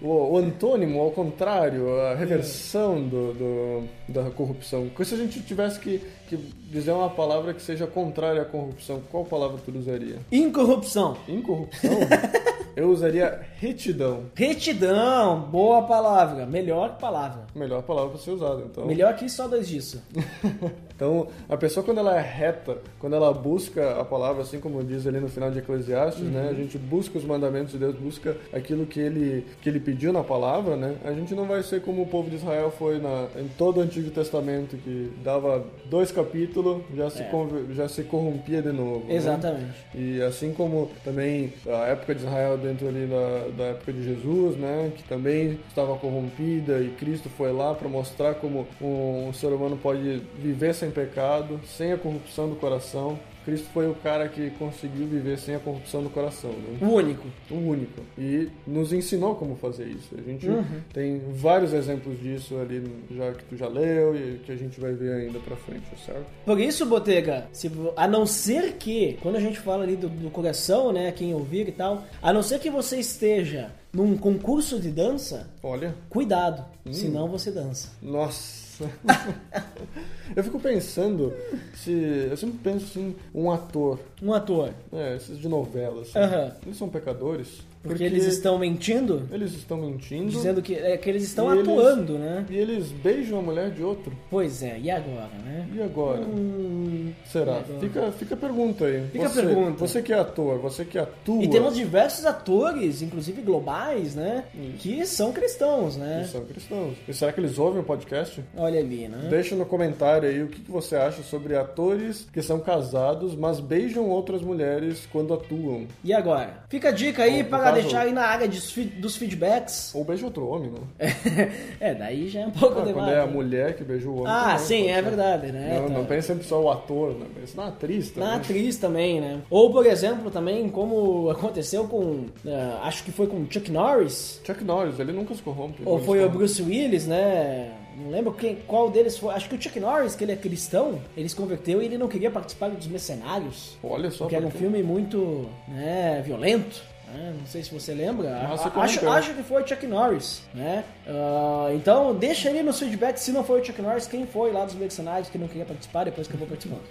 o, 0.00 0.08
o 0.08 0.36
antônimo 0.38 1.00
ao 1.00 1.10
contrário 1.10 1.98
a 2.00 2.14
reversão 2.14 3.02
do, 3.02 3.32
do- 3.34 3.88
da 4.08 4.30
corrupção 4.30 4.88
se 5.04 5.14
a 5.14 5.18
gente 5.18 5.40
tivesse 5.42 5.80
que, 5.80 6.00
que 6.28 6.36
dizer 6.70 6.92
uma 6.92 7.10
palavra 7.10 7.52
que 7.52 7.60
seja 7.62 7.86
contrária 7.86 8.42
à 8.42 8.44
corrupção 8.44 9.02
qual 9.10 9.24
palavra 9.24 9.58
tu 9.64 9.72
usaria 9.76 10.16
Incorrupção. 10.30 11.16
incorrupção 11.28 11.90
eu 12.76 12.88
usaria 12.90 13.40
retidão 13.58 14.24
Retidão. 14.34 15.40
Boa 15.50 15.82
palavra. 15.82 16.44
Melhor 16.46 16.98
palavra. 16.98 17.46
melhor 17.54 17.82
palavra 17.82 18.10
para 18.10 18.20
ser 18.20 18.30
usada 18.32 18.62
então 18.64 18.86
Melhor 18.86 19.14
que 19.16 19.28
só 19.28 19.48
dois 19.48 19.66
disso. 19.66 20.02
Então, 20.96 21.28
a 21.48 21.56
pessoa 21.58 21.84
quando 21.84 21.98
ela 21.98 22.16
é 22.18 22.22
reta, 22.22 22.78
quando 22.98 23.14
ela 23.14 23.32
busca 23.32 24.00
a 24.00 24.04
palavra, 24.04 24.42
assim 24.42 24.58
como 24.58 24.82
diz 24.82 25.06
ali 25.06 25.20
no 25.20 25.28
final 25.28 25.50
de 25.50 25.58
Eclesiastes, 25.58 26.24
né? 26.24 26.48
A 26.50 26.54
gente 26.54 26.78
busca 26.78 27.18
os 27.18 27.24
mandamentos 27.24 27.72
de 27.72 27.78
Deus, 27.78 27.94
busca 27.94 28.34
aquilo 28.52 28.86
que 28.86 28.98
ele, 28.98 29.44
que 29.60 29.68
ele 29.68 29.78
pediu 29.78 30.12
na 30.12 30.24
palavra, 30.24 30.74
né? 30.74 30.96
A 31.04 31.12
gente 31.12 31.34
não 31.34 31.44
vai 31.46 31.62
ser 31.62 31.82
como 31.82 32.02
o 32.02 32.06
povo 32.06 32.30
de 32.30 32.36
Israel 32.36 32.70
foi 32.70 32.98
na, 32.98 33.26
em 33.38 33.46
todo 33.58 33.76
o 33.76 33.80
Antigo 33.80 34.10
Testamento, 34.10 34.76
que 34.78 35.12
dava 35.22 35.64
dois 35.84 36.10
capítulos, 36.10 36.82
já 36.96 37.10
se, 37.10 37.22
conver- 37.24 37.64
já 37.74 37.88
se 37.88 38.02
corrompia 38.02 38.62
de 38.62 38.72
novo. 38.72 39.04
né? 39.06 39.14
Exatamente. 39.14 39.74
E 39.94 40.22
assim 40.22 40.52
como 40.52 40.90
também 41.04 41.52
a 41.66 41.88
época 41.88 42.14
de 42.14 42.22
Israel 42.22 42.56
dentro 42.56 42.88
ali 42.88 43.06
da, 43.06 43.48
da 43.56 43.64
época 43.70 43.92
de 43.92 44.02
Jesus, 44.02 44.56
né, 44.56 44.90
que 44.96 45.02
também 45.04 45.58
estava 45.68 45.94
corrompida 45.96 46.80
e 46.80 46.88
Cristo 46.98 47.28
foi 47.28 47.52
lá 47.52 47.74
para 47.74 47.88
mostrar 47.88 48.34
como 48.36 48.66
um, 48.80 49.30
ser 49.32 49.48
humano 49.48 49.76
pode 49.76 50.22
viver 50.38 50.74
sem 50.74 50.85
pecado, 50.90 51.60
sem 51.64 51.92
a 51.92 51.98
corrupção 51.98 52.48
do 52.48 52.56
coração. 52.56 53.18
Cristo 53.46 53.68
foi 53.72 53.88
o 53.88 53.94
cara 53.94 54.28
que 54.28 54.50
conseguiu 54.58 55.06
viver 55.06 55.38
sem 55.38 55.54
a 55.54 55.60
corrupção 55.60 56.02
do 56.02 56.10
coração, 56.10 56.50
né? 56.50 56.78
O 56.82 56.94
único. 56.94 57.28
o 57.48 57.54
único. 57.54 58.02
E 58.18 58.48
nos 58.66 58.92
ensinou 58.92 59.36
como 59.36 59.54
fazer 59.54 59.86
isso. 59.86 60.16
A 60.18 60.20
gente 60.20 60.48
tem 60.92 61.22
vários 61.30 61.72
exemplos 61.72 62.20
disso 62.20 62.58
ali, 62.58 62.82
já 63.08 63.30
que 63.30 63.44
tu 63.44 63.56
já 63.56 63.68
leu 63.68 64.16
e 64.16 64.40
que 64.44 64.50
a 64.50 64.56
gente 64.56 64.80
vai 64.80 64.94
ver 64.94 65.12
ainda 65.12 65.38
pra 65.38 65.54
frente, 65.54 65.86
certo? 66.04 66.26
Por 66.44 66.58
isso, 66.58 66.84
Botega, 66.86 67.46
se, 67.52 67.70
a 67.96 68.08
não 68.08 68.26
ser 68.26 68.72
que, 68.72 69.16
quando 69.22 69.36
a 69.36 69.40
gente 69.40 69.60
fala 69.60 69.84
ali 69.84 69.94
do, 69.94 70.08
do 70.08 70.28
coração, 70.28 70.92
né, 70.92 71.12
quem 71.12 71.32
ouvir 71.32 71.68
e 71.68 71.72
tal, 71.72 72.02
a 72.20 72.32
não 72.32 72.42
ser 72.42 72.58
que 72.58 72.68
você 72.68 72.98
esteja 72.98 73.70
num 73.92 74.16
concurso 74.16 74.80
de 74.80 74.90
dança, 74.90 75.48
Olha, 75.62 75.94
cuidado, 76.10 76.64
senão 76.90 77.28
você 77.28 77.52
dança. 77.52 77.92
Nossa. 78.02 78.65
eu 80.36 80.44
fico 80.44 80.58
pensando 80.60 81.32
se. 81.74 81.92
Eu 82.30 82.36
sempre 82.36 82.58
penso 82.58 82.86
assim, 82.86 83.16
um 83.34 83.50
ator, 83.50 83.98
Um 84.22 84.32
ator, 84.32 84.70
né, 84.92 85.16
esses 85.16 85.38
de 85.38 85.48
novela, 85.48 86.02
assim, 86.02 86.18
eles 86.64 86.76
são 86.76 86.88
pecadores? 86.88 87.60
Porque, 87.86 88.04
eles 88.04 88.24
estão 88.24 88.58
mentindo, 88.58 89.22
Eles 89.32 89.52
estão 89.54 89.76
mentindo. 89.78 90.28
dizendo 90.30 90.62
que, 90.62 90.74
é, 90.74 90.96
que 90.96 91.08
eles 91.08 91.22
estão 91.24 91.48
E 91.54 91.58
eles- 91.58 91.68
atuando, 91.68 92.18
né? 92.18 92.44
E 92.50 92.56
eles 92.56 92.86
beijam 92.92 93.38
a 93.38 93.42
mulher 93.42 93.70
de 93.70 93.82
outro. 93.82 94.12
Pois 94.30 94.62
é, 94.62 94.78
e 94.78 94.90
agora, 94.90 95.30
né? 95.44 95.68
E 95.74 95.82
agora? 95.82 96.20
Hum, 96.20 97.12
Será? 97.26 97.52
e 97.52 97.58
agora? 97.58 97.80
Fica, 97.80 98.12
fica 98.12 98.34
a 98.34 98.38
pergunta 98.38 98.84
aí. 98.86 99.06
Fica 99.12 99.26
a 99.26 99.28
você, 99.28 99.42
pergunta. 99.42 99.78
Você 99.78 100.02
que 100.02 100.12
é 100.12 100.18
ator, 100.18 100.58
você 100.58 100.84
que 100.84 100.98
atua. 100.98 101.42
E 101.42 101.48
temos 101.48 101.74
diversos 101.76 102.24
atores, 102.24 103.02
inclusive 103.02 103.42
globais, 103.42 104.14
né? 104.14 104.44
Que 104.78 105.04
são 105.06 105.32
cristãos, 105.32 105.94
que 105.94 106.00
né? 106.00 106.28
são 106.30 106.44
cristãos. 106.44 106.94
E 107.08 107.14
será 107.14 107.32
que 107.32 107.40
eles 107.40 107.58
ouvem 107.58 107.80
o 107.80 107.84
podcast? 107.84 108.42
Olha 108.56 108.80
ali, 108.80 109.08
né? 109.08 109.26
Deixa 109.30 109.54
no 109.54 109.64
comentário 109.66 110.28
aí 110.28 110.42
o 110.42 110.48
que 110.48 110.60
que 110.60 110.70
você 110.70 110.96
acha 110.96 111.22
sobre 111.22 111.56
atores 111.56 112.26
que 112.32 112.42
são 112.42 112.60
casados, 112.60 113.34
mas 113.34 113.60
beijam 113.60 114.08
outras 114.08 114.42
mulheres 114.42 115.06
quando 115.12 115.32
atuam. 115.34 115.86
E 116.04 116.12
agora? 116.12 116.64
Fica 116.68 116.88
a 116.88 116.92
dica 116.92 117.22
aí 117.22 117.44
para 117.44 117.75
deixar 117.82 118.00
aí 118.02 118.12
na 118.12 118.22
área 118.26 118.48
de- 118.48 118.84
dos 118.84 119.16
feedbacks. 119.16 119.94
Ou 119.94 120.04
beija 120.04 120.24
outro 120.26 120.46
homem, 120.48 120.70
né? 120.70 120.80
é, 121.80 121.94
daí 121.94 122.28
já 122.28 122.40
é 122.40 122.46
um 122.46 122.50
pouco 122.50 122.80
Ah, 122.80 122.84
demais. 122.84 122.94
quando 122.94 123.10
é 123.10 123.20
a 123.20 123.26
né? 123.26 123.32
mulher 123.32 123.76
que 123.76 123.84
beija 123.84 124.08
o 124.08 124.14
homem. 124.20 124.26
Ah, 124.32 124.42
também, 124.52 124.58
sim, 124.58 124.78
pode 124.84 124.90
é 124.90 125.02
verdade, 125.02 125.52
né? 125.52 125.78
Não, 125.80 125.88
Tá. 125.88 125.94
não 125.98 126.04
pense 126.06 126.26
sempre 126.28 126.44
só 126.44 126.60
o 126.62 126.70
ator, 126.70 127.12
né? 127.14 127.26
Pense 127.38 127.56
na 127.56 127.68
atriz 127.68 128.10
também. 128.10 128.28
Na 128.28 128.36
atriz 128.36 128.76
também, 128.78 129.20
né? 129.20 129.40
Ou, 129.50 129.72
por 129.72 129.86
exemplo, 129.86 130.30
também 130.30 130.68
como 130.68 131.30
aconteceu 131.30 131.84
com. 131.86 132.26
eh, 132.46 132.72
acho 132.82 133.04
que 133.04 133.12
foi 133.12 133.26
com 133.26 133.46
Chuck 133.50 133.70
Norris. 133.70 134.40
Chuck 134.44 134.62
Norris, 134.64 134.98
ele 134.98 135.12
nunca 135.12 135.34
se 135.34 135.42
corrompe. 135.42 135.82
Ou 135.84 135.98
foi 136.00 136.24
o. 136.24 136.28
Bruce 136.28 136.60
Willis, 136.62 137.06
né? 137.06 137.72
Não 137.98 138.10
lembro 138.10 138.30
quem, 138.34 138.56
qual 138.66 138.90
deles 138.90 139.16
foi. 139.16 139.32
Acho 139.32 139.48
que 139.48 139.54
o 139.54 139.62
Chuck 139.62 139.80
Norris, 139.80 140.14
que 140.14 140.22
ele 140.22 140.32
é 140.32 140.36
cristão, 140.36 140.98
ele 141.16 141.26
se 141.28 141.34
converteu 141.34 141.80
e 141.80 141.86
ele 141.86 141.96
não 141.96 142.08
queria 142.08 142.30
participar 142.30 142.68
dos 142.68 142.86
Mercenários. 142.86 143.76
Olha 143.82 144.10
só. 144.10 144.24
Porque 144.24 144.36
era 144.36 144.46
um 144.46 144.50
filme 144.50 144.82
muito 144.82 145.46
né, 145.66 146.22
violento. 146.24 146.82
Né? 147.12 147.34
Não 147.38 147.46
sei 147.46 147.62
se 147.62 147.72
você 147.72 147.94
lembra. 147.94 148.30
Mas 148.48 148.60
A- 148.60 148.70
você 148.70 148.80
acho, 148.80 149.08
acho 149.10 149.34
que 149.34 149.42
foi 149.42 149.66
Chuck 149.66 149.86
Norris. 149.86 150.42
Né? 150.54 150.84
Ah, 151.08 151.68
então, 151.72 152.14
deixa 152.14 152.48
aí 152.48 152.62
nos 152.62 152.78
feedbacks 152.78 153.22
se 153.22 153.30
não 153.30 153.44
foi 153.44 153.60
o 153.60 153.64
Chuck 153.64 153.80
Norris, 153.80 154.06
quem 154.06 154.26
foi 154.26 154.52
lá 154.52 154.64
dos 154.64 154.74
Mercenários 154.74 155.28
que 155.28 155.38
não 155.38 155.46
queria 155.46 155.64
participar, 155.64 156.04
depois 156.04 156.26
que 156.26 156.34
eu 156.34 156.38
vou 156.38 156.48
participando. 156.48 156.82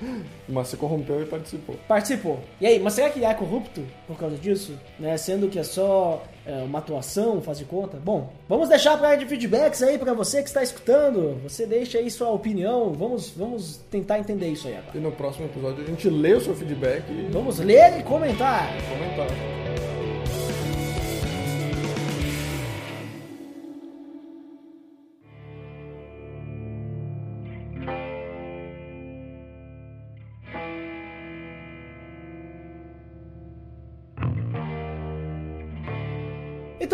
Mas 0.48 0.68
se 0.68 0.76
corrompeu 0.76 1.22
e 1.22 1.26
participou. 1.26 1.76
Participou. 1.86 2.40
E 2.60 2.66
aí, 2.66 2.78
mas 2.78 2.94
será 2.94 3.10
que 3.10 3.18
ele 3.18 3.26
é 3.26 3.34
corrupto 3.34 3.84
por 4.06 4.16
causa 4.16 4.36
disso? 4.36 4.78
Né? 4.98 5.16
Sendo 5.18 5.48
que 5.48 5.58
é 5.58 5.62
só 5.62 6.22
é, 6.46 6.62
uma 6.62 6.78
atuação, 6.78 7.42
faz 7.42 7.58
de 7.58 7.66
conta? 7.66 7.98
Bom, 7.98 8.32
vamos 8.48 8.68
deixar 8.70 8.96
pra 8.96 9.08
área 9.08 9.18
de 9.18 9.26
feedbacks 9.26 9.82
aí 9.82 9.98
pra 9.98 10.14
você 10.14 10.40
que 10.42 10.48
está 10.48 10.62
escutando. 10.62 11.38
Você 11.42 11.66
deixa 11.66 11.98
aí 11.98 12.10
sua 12.10 12.30
opinião. 12.30 12.92
Vamos, 12.92 13.30
vamos 13.30 13.76
tentar 13.90 14.18
entender 14.18 14.48
isso 14.48 14.66
aí 14.66 14.76
agora. 14.76 14.96
E 14.96 15.00
no 15.00 15.12
próximo 15.12 15.44
episódio 15.46 15.84
a 15.84 15.86
gente 15.86 16.08
lê 16.08 16.32
o 16.32 16.40
seu 16.40 16.54
feedback 16.54 17.04
e 17.10 17.28
Vamos 17.30 17.58
ler 17.58 17.98
e 17.98 18.02
comentar. 18.02 18.68
comentar. 18.88 19.97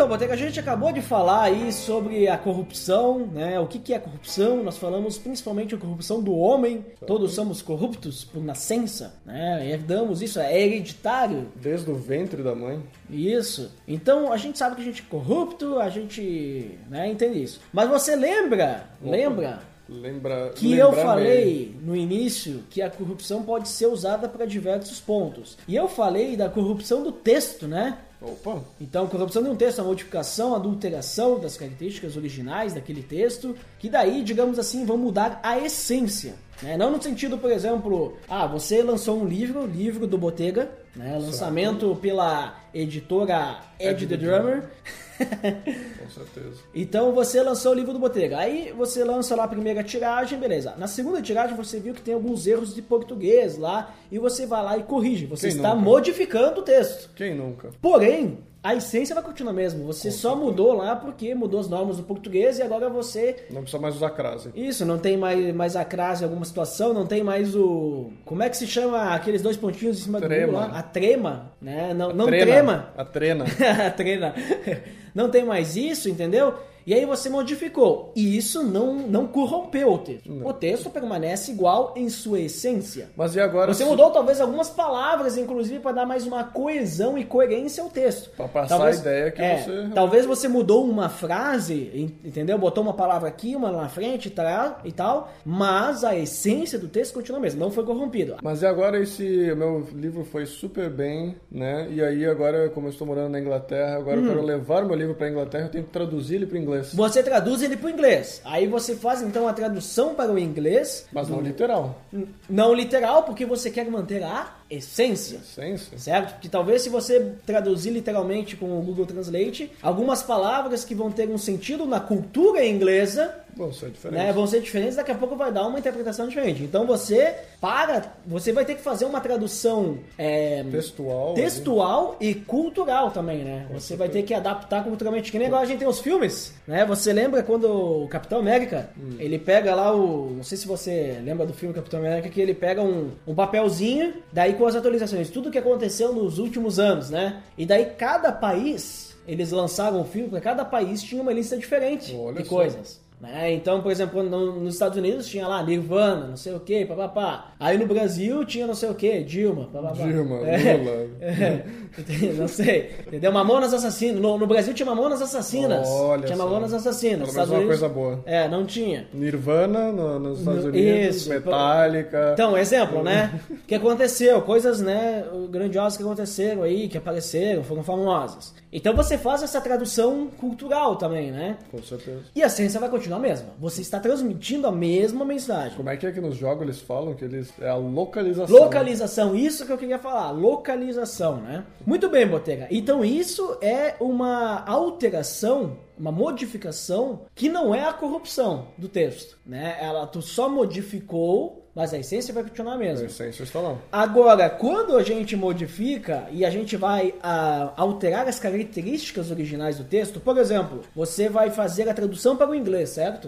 Então, 0.05 0.17
Botega, 0.17 0.35
a 0.35 0.37
gente 0.37 0.59
acabou 0.59 0.91
de 0.91 1.01
falar 1.01 1.41
aí 1.41 1.73
sobre 1.73 2.27
a 2.27 2.37
corrupção, 2.37 3.25
né? 3.25 3.59
O 3.59 3.65
que, 3.65 3.79
que 3.79 3.91
é 3.91 3.97
corrupção? 3.97 4.63
Nós 4.63 4.77
falamos 4.77 5.17
principalmente 5.17 5.73
a 5.73 5.79
corrupção 5.79 6.21
do 6.21 6.31
homem. 6.31 6.85
Todos 7.07 7.33
somos 7.33 7.59
corruptos 7.63 8.23
por 8.23 8.39
nascença, 8.43 9.15
né? 9.25 9.67
Herdamos 9.67 10.21
isso, 10.21 10.39
é 10.39 10.61
hereditário. 10.61 11.47
Desde 11.55 11.89
o 11.89 11.95
ventre 11.95 12.43
da 12.43 12.53
mãe. 12.53 12.83
Isso. 13.09 13.71
Então 13.87 14.31
a 14.31 14.37
gente 14.37 14.59
sabe 14.59 14.75
que 14.75 14.83
a 14.83 14.85
gente 14.85 15.01
é 15.01 15.09
corrupto, 15.09 15.79
a 15.79 15.89
gente 15.89 16.77
né, 16.87 17.09
entende 17.09 17.41
isso. 17.41 17.59
Mas 17.73 17.89
você 17.89 18.15
lembra, 18.15 18.87
lembra 19.01 19.59
Lembra. 19.87 20.51
que 20.55 20.75
eu 20.75 20.91
falei 20.91 21.75
no 21.83 21.95
início 21.95 22.63
que 22.69 22.81
a 22.81 22.89
corrupção 22.89 23.43
pode 23.43 23.69
ser 23.69 23.85
usada 23.85 24.27
para 24.27 24.45
diversos 24.45 24.99
pontos. 24.99 25.57
E 25.67 25.75
eu 25.75 25.87
falei 25.87 26.35
da 26.35 26.49
corrupção 26.49 27.03
do 27.03 27.11
texto, 27.11 27.67
né? 27.67 27.99
Opa! 28.25 28.61
Então, 28.81 29.07
corrupção 29.07 29.43
de 29.43 29.49
um 29.49 29.55
texto, 29.55 29.79
a 29.79 29.83
modificação, 29.83 30.53
a 30.53 30.57
adulteração 30.57 31.39
das 31.39 31.55
características 31.55 32.17
originais 32.17 32.73
daquele 32.73 33.03
texto, 33.03 33.55
que 33.77 33.87
daí, 33.87 34.23
digamos 34.23 34.57
assim, 34.57 34.83
vão 34.85 34.97
mudar 34.97 35.39
a 35.43 35.59
essência. 35.59 36.33
Né? 36.61 36.75
Não 36.75 36.89
no 36.89 37.01
sentido, 37.01 37.37
por 37.37 37.51
exemplo, 37.51 38.17
ah, 38.27 38.47
você 38.47 38.81
lançou 38.81 39.21
um 39.21 39.25
livro, 39.25 39.65
livro 39.67 40.07
do 40.07 40.17
Botega, 40.17 40.71
né? 40.95 41.17
lançamento 41.19 41.95
pela 42.01 42.59
editora 42.73 43.59
Ed 43.79 44.07
the 44.07 44.17
Drummer. 44.17 44.69
Com 45.99 46.09
certeza. 46.09 46.63
Então 46.73 47.13
você 47.13 47.41
lançou 47.41 47.71
o 47.71 47.75
livro 47.75 47.93
do 47.93 47.99
Botega. 47.99 48.37
Aí 48.37 48.73
você 48.75 49.03
lança 49.03 49.35
lá 49.35 49.45
a 49.45 49.47
primeira 49.47 49.83
tiragem, 49.83 50.39
beleza. 50.39 50.75
Na 50.77 50.87
segunda 50.87 51.21
tiragem 51.21 51.55
você 51.55 51.79
viu 51.79 51.93
que 51.93 52.01
tem 52.01 52.13
alguns 52.13 52.45
erros 52.47 52.73
de 52.73 52.81
português 52.81 53.57
lá 53.57 53.93
e 54.11 54.19
você 54.19 54.45
vai 54.45 54.63
lá 54.63 54.77
e 54.77 54.83
corrige. 54.83 55.25
Você 55.25 55.47
Quem 55.47 55.57
está 55.57 55.73
nunca? 55.73 55.81
modificando 55.89 56.61
o 56.61 56.63
texto. 56.63 57.09
Quem 57.15 57.35
nunca? 57.35 57.71
Porém, 57.81 58.39
a 58.65 58.73
essência 58.73 59.13
vai 59.13 59.23
continuar 59.23 59.53
mesmo. 59.53 59.85
Você 59.85 60.09
só 60.09 60.35
mudou 60.35 60.73
lá 60.73 60.95
porque 60.95 61.35
mudou 61.35 61.59
as 61.59 61.69
normas 61.69 61.97
do 61.97 62.03
português 62.03 62.57
e 62.57 62.63
agora 62.63 62.89
você 62.89 63.45
Não 63.51 63.61
precisa 63.61 63.79
mais 63.79 63.95
usar 63.95 64.09
crase. 64.09 64.49
isso, 64.55 64.83
não 64.83 64.97
tem 64.97 65.15
mais, 65.15 65.53
mais 65.53 65.75
a 65.75 65.85
crase 65.85 66.23
em 66.23 66.25
alguma 66.25 66.43
situação, 66.43 66.91
não 66.91 67.05
tem 67.05 67.23
mais 67.23 67.55
o. 67.55 68.09
Como 68.25 68.41
é 68.41 68.49
que 68.49 68.57
se 68.57 68.65
chama 68.65 69.13
aqueles 69.13 69.43
dois 69.43 69.55
pontinhos 69.55 69.99
em 69.99 70.01
cima 70.01 70.19
do 70.19 70.25
Trema. 70.25 70.51
U 70.51 70.55
lá? 70.55 70.65
A 70.79 70.81
trema, 70.81 71.51
né? 71.61 71.93
Não, 71.93 72.11
não 72.11 72.25
Trena. 72.25 72.45
trema. 72.45 72.89
A 72.97 73.05
trena. 73.05 73.45
a 73.85 73.91
trena. 73.91 74.33
Não 75.15 75.29
tem 75.29 75.45
mais 75.45 75.77
isso, 75.77 76.09
entendeu? 76.09 76.55
E 76.85 76.93
aí 76.93 77.05
você 77.05 77.29
modificou. 77.29 78.11
E 78.15 78.37
isso 78.37 78.63
não, 78.63 78.93
não 78.95 79.25
corrompeu 79.27 79.93
o 79.93 79.97
texto. 79.97 80.31
Não. 80.31 80.47
O 80.47 80.53
texto 80.53 80.89
permanece 80.89 81.51
igual 81.51 81.93
em 81.95 82.09
sua 82.09 82.39
essência. 82.39 83.09
Mas 83.15 83.35
e 83.35 83.39
agora? 83.39 83.73
Você 83.73 83.83
se- 83.83 83.89
mudou 83.89 84.11
talvez 84.11 84.39
algumas 84.39 84.69
palavras, 84.69 85.37
inclusive, 85.37 85.79
para 85.79 85.91
dar 85.93 86.05
mais 86.05 86.25
uma 86.27 86.43
coesão 86.43 87.17
e 87.17 87.25
coerência 87.25 87.83
ao 87.83 87.89
texto. 87.89 88.29
Pra 88.37 88.47
passar 88.47 88.85
a 88.85 88.91
ideia 88.91 89.31
que 89.31 89.41
é, 89.41 89.57
você- 89.63 89.89
Talvez 89.95 90.25
você 90.25 90.47
mudou 90.47 90.85
uma 90.85 91.09
frase, 91.09 91.89
en- 91.93 92.11
entendeu? 92.27 92.57
Botou 92.57 92.83
uma 92.83 92.93
palavra 92.93 93.27
aqui, 93.29 93.55
uma 93.55 93.71
na 93.71 93.89
frente 93.89 94.27
e 94.27 94.31
tal, 94.31 94.79
e 94.83 94.91
tal, 94.91 95.31
mas 95.43 96.03
a 96.03 96.15
essência 96.15 96.77
do 96.77 96.87
texto 96.87 97.13
continua 97.15 97.39
a 97.39 97.41
mesma, 97.41 97.59
não 97.59 97.71
foi 97.71 97.83
corrompido. 97.83 98.35
Mas 98.43 98.61
e 98.61 98.65
agora 98.67 98.99
esse 98.99 99.23
meu 99.55 99.87
livro 99.93 100.23
foi 100.23 100.45
super 100.45 100.89
bem, 100.89 101.35
né? 101.51 101.87
E 101.91 102.01
aí 102.03 102.25
agora, 102.25 102.69
como 102.69 102.87
eu 102.87 102.91
estou 102.91 103.07
morando 103.07 103.29
na 103.31 103.39
Inglaterra, 103.39 103.97
agora 103.97 104.19
Hum. 104.19 104.23
eu 104.25 104.29
quero 104.29 104.43
levar 104.45 104.83
o 104.83 104.87
meu 104.87 104.95
livro 104.95 105.15
para 105.15 105.29
Inglaterra, 105.29 105.65
eu 105.65 105.71
tenho 105.71 105.83
que 105.83 105.89
traduzir 105.91 106.35
ele 106.35 106.45
para 106.45 106.57
inglês. 106.59 106.74
Você 106.93 107.21
traduz 107.23 107.61
ele 107.61 107.77
para 107.77 107.87
o 107.87 107.89
inglês. 107.89 108.41
Aí 108.45 108.67
você 108.67 108.95
faz 108.95 109.21
então 109.21 109.47
a 109.47 109.53
tradução 109.53 110.13
para 110.15 110.31
o 110.31 110.39
inglês, 110.39 111.05
Mas 111.11 111.27
não 111.29 111.41
literal. 111.41 112.01
n- 112.11 112.27
não 112.49 112.73
literal, 112.73 113.23
porque 113.23 113.45
você 113.45 113.69
quer 113.69 113.85
manter 113.89 114.23
a 114.23 114.55
essência. 114.69 115.37
Essência. 115.37 115.97
Certo? 115.97 116.33
Porque 116.33 116.49
talvez 116.49 116.81
se 116.81 116.89
você 116.89 117.33
traduzir 117.45 117.91
literalmente 117.91 118.55
com 118.55 118.77
o 118.77 118.81
Google 118.81 119.05
Translate, 119.05 119.71
algumas 119.81 120.23
palavras 120.23 120.83
que 120.83 120.95
vão 120.95 121.11
ter 121.11 121.29
um 121.29 121.37
sentido 121.37 121.85
na 121.85 121.99
cultura 121.99 122.65
inglesa 122.65 123.33
Bom, 123.55 123.69
isso 123.69 123.85
é 123.85 123.89
diferente. 123.89 124.17
né, 124.19 124.33
vão 124.33 124.45
ser 124.47 124.61
diferentes, 124.61 124.95
daqui 124.95 125.11
a 125.11 125.15
pouco 125.15 125.35
vai 125.35 125.51
dar 125.51 125.65
uma 125.67 125.79
interpretação 125.79 126.27
diferente. 126.27 126.63
Então 126.63 126.85
você 126.85 127.35
para, 127.61 128.13
você 128.25 128.51
vai 128.51 128.65
ter 128.65 128.75
que 128.75 128.81
fazer 128.81 129.05
uma 129.05 129.21
tradução 129.21 129.97
é, 130.17 130.63
Textual. 130.69 131.33
textual 131.33 132.15
e 132.19 132.35
cultural 132.35 133.11
também, 133.11 133.43
né? 133.43 133.67
Você 133.71 133.95
vai 133.95 134.09
ter 134.09 134.23
que 134.23 134.33
adaptar 134.33 134.83
culturalmente, 134.83 135.31
que 135.31 135.37
nem 135.39 135.47
agora 135.47 135.63
a 135.63 135.65
gente 135.65 135.79
tem 135.79 135.87
os 135.87 135.99
filmes, 135.99 136.53
né? 136.67 136.85
Você 136.85 137.13
lembra 137.13 137.41
quando 137.43 137.65
o 138.03 138.07
Capitão 138.07 138.39
América, 138.39 138.89
Hum. 138.97 139.15
ele 139.19 139.39
pega 139.39 139.73
lá 139.73 139.95
o, 139.95 140.31
não 140.35 140.43
sei 140.43 140.57
se 140.57 140.67
você 140.67 141.19
lembra 141.23 141.45
do 141.45 141.53
filme 141.53 141.73
Capitão 141.73 141.99
América, 141.99 142.29
que 142.29 142.39
ele 142.41 142.53
pega 142.53 142.81
um, 142.81 143.11
um 143.25 143.33
papelzinho, 143.33 144.13
daí 144.31 144.53
com 144.53 144.65
as 144.65 144.75
atualizações, 144.75 145.29
tudo 145.29 145.49
que 145.51 145.57
aconteceu 145.57 146.13
nos 146.13 146.37
últimos 146.39 146.77
anos, 146.79 147.09
né? 147.09 147.41
E 147.57 147.65
daí 147.65 147.85
cada 147.97 148.31
país, 148.31 149.15
eles 149.27 149.51
lançaram 149.51 150.01
um 150.01 150.05
filme, 150.05 150.29
para 150.29 150.41
cada 150.41 150.63
país 150.65 151.01
tinha 151.01 151.21
uma 151.21 151.33
lista 151.33 151.57
diferente 151.57 152.15
Olha 152.15 152.41
de 152.41 152.47
só. 152.47 152.55
coisas. 152.55 153.04
Né? 153.25 153.53
Então, 153.53 153.81
por 153.81 153.91
exemplo, 153.91 154.23
no- 154.23 154.59
nos 154.59 154.73
Estados 154.75 154.97
Unidos 154.97 155.27
tinha 155.27 155.47
lá 155.47 155.61
Nirvana, 155.63 156.27
não 156.27 156.37
sei 156.37 156.53
o 156.53 156.59
que, 156.59 156.85
papapá. 156.85 157.53
Aí 157.59 157.77
no 157.77 157.85
Brasil 157.87 158.45
tinha 158.45 158.65
não 158.67 158.75
sei 158.75 158.89
o 158.89 158.95
que, 158.95 159.23
Dilma, 159.23 159.65
papapá. 159.71 160.03
Dilma, 160.03 160.37
É. 160.47 160.73
Lula. 160.77 161.05
É, 161.97 162.33
não 162.33 162.47
sei. 162.47 162.91
Entendeu? 163.07 163.31
Mamonas 163.31 163.73
Assassinas. 163.73 164.19
No, 164.19 164.37
no 164.37 164.45
Brasil 164.45 164.73
tinha 164.73 164.85
Mamonas 164.85 165.21
Assassinas. 165.21 165.87
Olha 165.87 166.23
tinha 166.25 166.35
só. 166.37 166.43
Mamonas 166.45 166.73
Assassinas. 166.73 167.29
Pelo 167.29 167.33
menos 167.33 167.49
uma 167.49 167.65
coisa 167.67 167.87
boa. 167.89 168.19
É, 168.25 168.47
não 168.49 168.65
tinha. 168.65 169.07
Nirvana 169.13 169.91
no- 169.93 170.19
nos 170.19 170.39
Estados 170.39 170.65
Unidos, 170.65 171.15
isso. 171.15 171.29
Metallica. 171.29 172.31
Então, 172.33 172.57
exemplo, 172.57 173.01
né? 173.01 173.39
O 173.49 173.55
que 173.65 173.75
aconteceu? 173.75 174.41
Coisas, 174.41 174.81
né, 174.81 175.23
grandiosas 175.49 175.95
que 175.97 176.03
aconteceram 176.03 176.63
aí, 176.63 176.87
que 176.89 176.97
apareceram, 176.97 177.63
foram 177.63 177.81
famosas. 177.83 178.53
Então 178.73 178.93
você 178.93 179.17
faz 179.17 179.41
essa 179.41 179.61
tradução 179.61 180.27
cultural 180.37 180.97
também, 180.97 181.31
né? 181.31 181.57
Com 181.71 181.81
certeza. 181.81 182.23
E 182.35 182.43
a 182.43 182.49
ciência 182.49 182.77
vai 182.77 182.89
continuar 182.89 183.14
a 183.15 183.19
mesma. 183.19 183.49
Você 183.59 183.81
está 183.81 183.99
transmitindo 183.99 184.67
a 184.67 184.71
mesma 184.71 185.25
mensagem. 185.25 185.77
Como 185.77 185.89
é 185.89 185.97
que 185.97 186.05
é 186.05 186.11
que 186.11 186.21
nos 186.21 186.35
jogos 186.35 186.63
eles 186.63 186.79
falam 186.79 187.13
que 187.13 187.25
eles 187.25 187.53
é 187.59 187.69
a 187.69 187.75
localização? 187.75 188.55
Localização, 188.55 189.35
isso 189.35 189.65
que 189.65 189.71
eu 189.71 189.77
queria 189.77 189.99
falar, 189.99 190.31
localização, 190.31 191.37
né? 191.37 191.65
Muito 191.85 192.09
bem, 192.09 192.27
Botega. 192.27 192.67
Então 192.69 193.03
isso 193.03 193.57
é 193.61 193.95
uma 193.99 194.63
alteração, 194.65 195.77
uma 195.97 196.11
modificação 196.11 197.21
que 197.33 197.49
não 197.49 197.73
é 197.73 197.87
a 197.87 197.93
corrupção 197.93 198.67
do 198.77 198.87
texto, 198.87 199.37
né? 199.45 199.77
Ela 199.79 200.05
tu 200.07 200.21
só 200.21 200.49
modificou, 200.49 201.64
mas 201.75 201.93
a 201.93 201.99
essência 201.99 202.33
vai 202.33 202.43
continuar 202.43 202.75
a 202.75 202.77
A 202.77 203.05
essência 203.05 203.43
está 203.43 203.59
lá. 203.59 203.77
Agora, 203.91 204.49
quando 204.49 204.95
a 204.95 205.03
gente 205.03 205.35
modifica 205.35 206.25
e 206.31 206.45
a 206.45 206.49
gente 206.49 206.77
vai 206.77 207.13
ah, 207.21 207.73
alterar 207.75 208.27
as 208.27 208.39
características 208.39 209.29
originais 209.29 209.77
do 209.77 209.83
texto, 209.83 210.21
por 210.21 210.37
exemplo, 210.37 210.83
você 210.95 211.27
vai 211.27 211.51
fazer 211.51 211.89
a 211.89 211.93
tradução 211.93 212.37
para 212.37 212.49
o 212.49 212.55
inglês, 212.55 212.89
certo? 212.89 213.27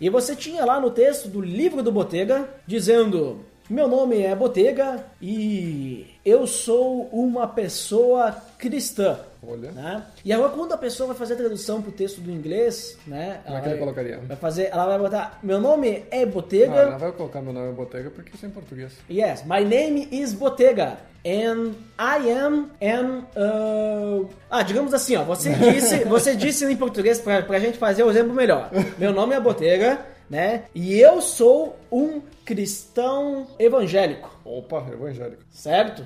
E 0.00 0.08
você 0.08 0.34
tinha 0.34 0.64
lá 0.64 0.80
no 0.80 0.90
texto 0.90 1.28
do 1.28 1.40
livro 1.40 1.82
do 1.82 1.92
Botega 1.92 2.48
dizendo: 2.66 3.40
Meu 3.68 3.86
nome 3.86 4.22
é 4.22 4.34
Botega 4.34 5.04
e 5.20 6.06
eu 6.24 6.46
sou 6.46 7.10
uma 7.12 7.46
pessoa 7.46 8.34
cristã. 8.56 9.18
Olha. 9.46 9.72
Né? 9.72 10.04
E 10.24 10.32
agora 10.32 10.50
quando 10.50 10.72
a 10.72 10.78
pessoa 10.78 11.08
vai 11.08 11.16
fazer 11.16 11.34
a 11.34 11.36
tradução 11.36 11.82
para 11.82 11.88
o 11.90 11.92
texto 11.92 12.20
do 12.20 12.30
inglês, 12.30 12.96
né? 13.06 13.40
Como 13.44 13.56
é 13.56 13.58
ela 13.58 13.60
que 13.60 13.66
ele 13.68 13.74
vai- 13.74 13.78
colocaria? 13.78 14.18
Vai 14.28 14.36
fazer, 14.36 14.68
ela 14.70 14.86
vai 14.86 14.98
botar: 14.98 15.38
Meu 15.42 15.60
nome 15.60 16.04
é 16.10 16.24
Botega. 16.24 16.82
Ah, 16.86 16.90
não 16.92 16.98
vai 16.98 17.12
colocar 17.12 17.40
meu 17.42 17.52
nome 17.52 17.70
em 17.70 17.74
botega 17.74 18.10
porque 18.10 18.34
isso 18.34 18.44
é 18.46 18.48
em 18.48 18.52
português. 18.52 18.92
Yes, 19.10 19.42
my 19.44 19.64
name 19.64 20.08
is 20.12 20.32
Botega. 20.32 20.96
And 21.24 21.72
I 21.98 22.30
am 22.30 22.70
an. 22.82 23.24
uh, 23.36 24.28
Ah, 24.50 24.62
digamos 24.62 24.92
assim, 24.94 25.16
ó. 25.16 25.24
Você 25.24 25.50
disse, 25.54 26.04
você 26.04 26.34
disse 26.36 26.64
em 26.64 26.76
português 26.76 27.20
pra, 27.20 27.42
pra 27.42 27.58
gente 27.58 27.78
fazer 27.78 28.02
o 28.02 28.10
exemplo 28.10 28.32
melhor. 28.34 28.70
Meu 28.98 29.12
nome 29.12 29.34
é 29.34 29.40
Botega, 29.40 30.00
né? 30.30 30.64
E 30.74 30.98
eu 30.98 31.20
sou 31.20 31.76
um 31.90 32.20
cristão 32.44 33.46
evangélico, 33.58 34.30
Opa, 34.44 34.84
evangélico. 34.92 35.42
certo? 35.50 36.04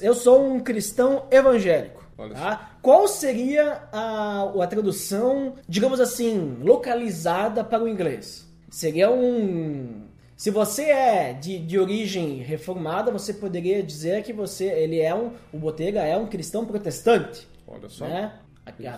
Eu 0.00 0.14
sou 0.14 0.44
um 0.46 0.60
cristão 0.60 1.24
evangélico. 1.30 2.02
Olha 2.18 2.34
Tá? 2.34 2.71
Qual 2.82 3.06
seria 3.06 3.84
a, 3.92 4.52
a 4.60 4.66
tradução, 4.66 5.54
digamos 5.68 6.00
assim, 6.00 6.58
localizada 6.60 7.62
para 7.62 7.84
o 7.84 7.88
inglês? 7.88 8.44
Seria 8.68 9.08
um. 9.08 10.08
Se 10.36 10.50
você 10.50 10.82
é 10.90 11.32
de, 11.32 11.60
de 11.60 11.78
origem 11.78 12.38
reformada, 12.38 13.12
você 13.12 13.32
poderia 13.32 13.80
dizer 13.82 14.24
que 14.24 14.32
você, 14.32 14.64
ele 14.64 15.00
é 15.00 15.14
um, 15.14 15.30
o 15.52 15.58
Botega 15.58 16.00
é 16.00 16.16
um 16.16 16.26
cristão 16.26 16.66
protestante, 16.66 17.46
Olha 17.68 17.88
só. 17.88 18.04
né? 18.08 18.32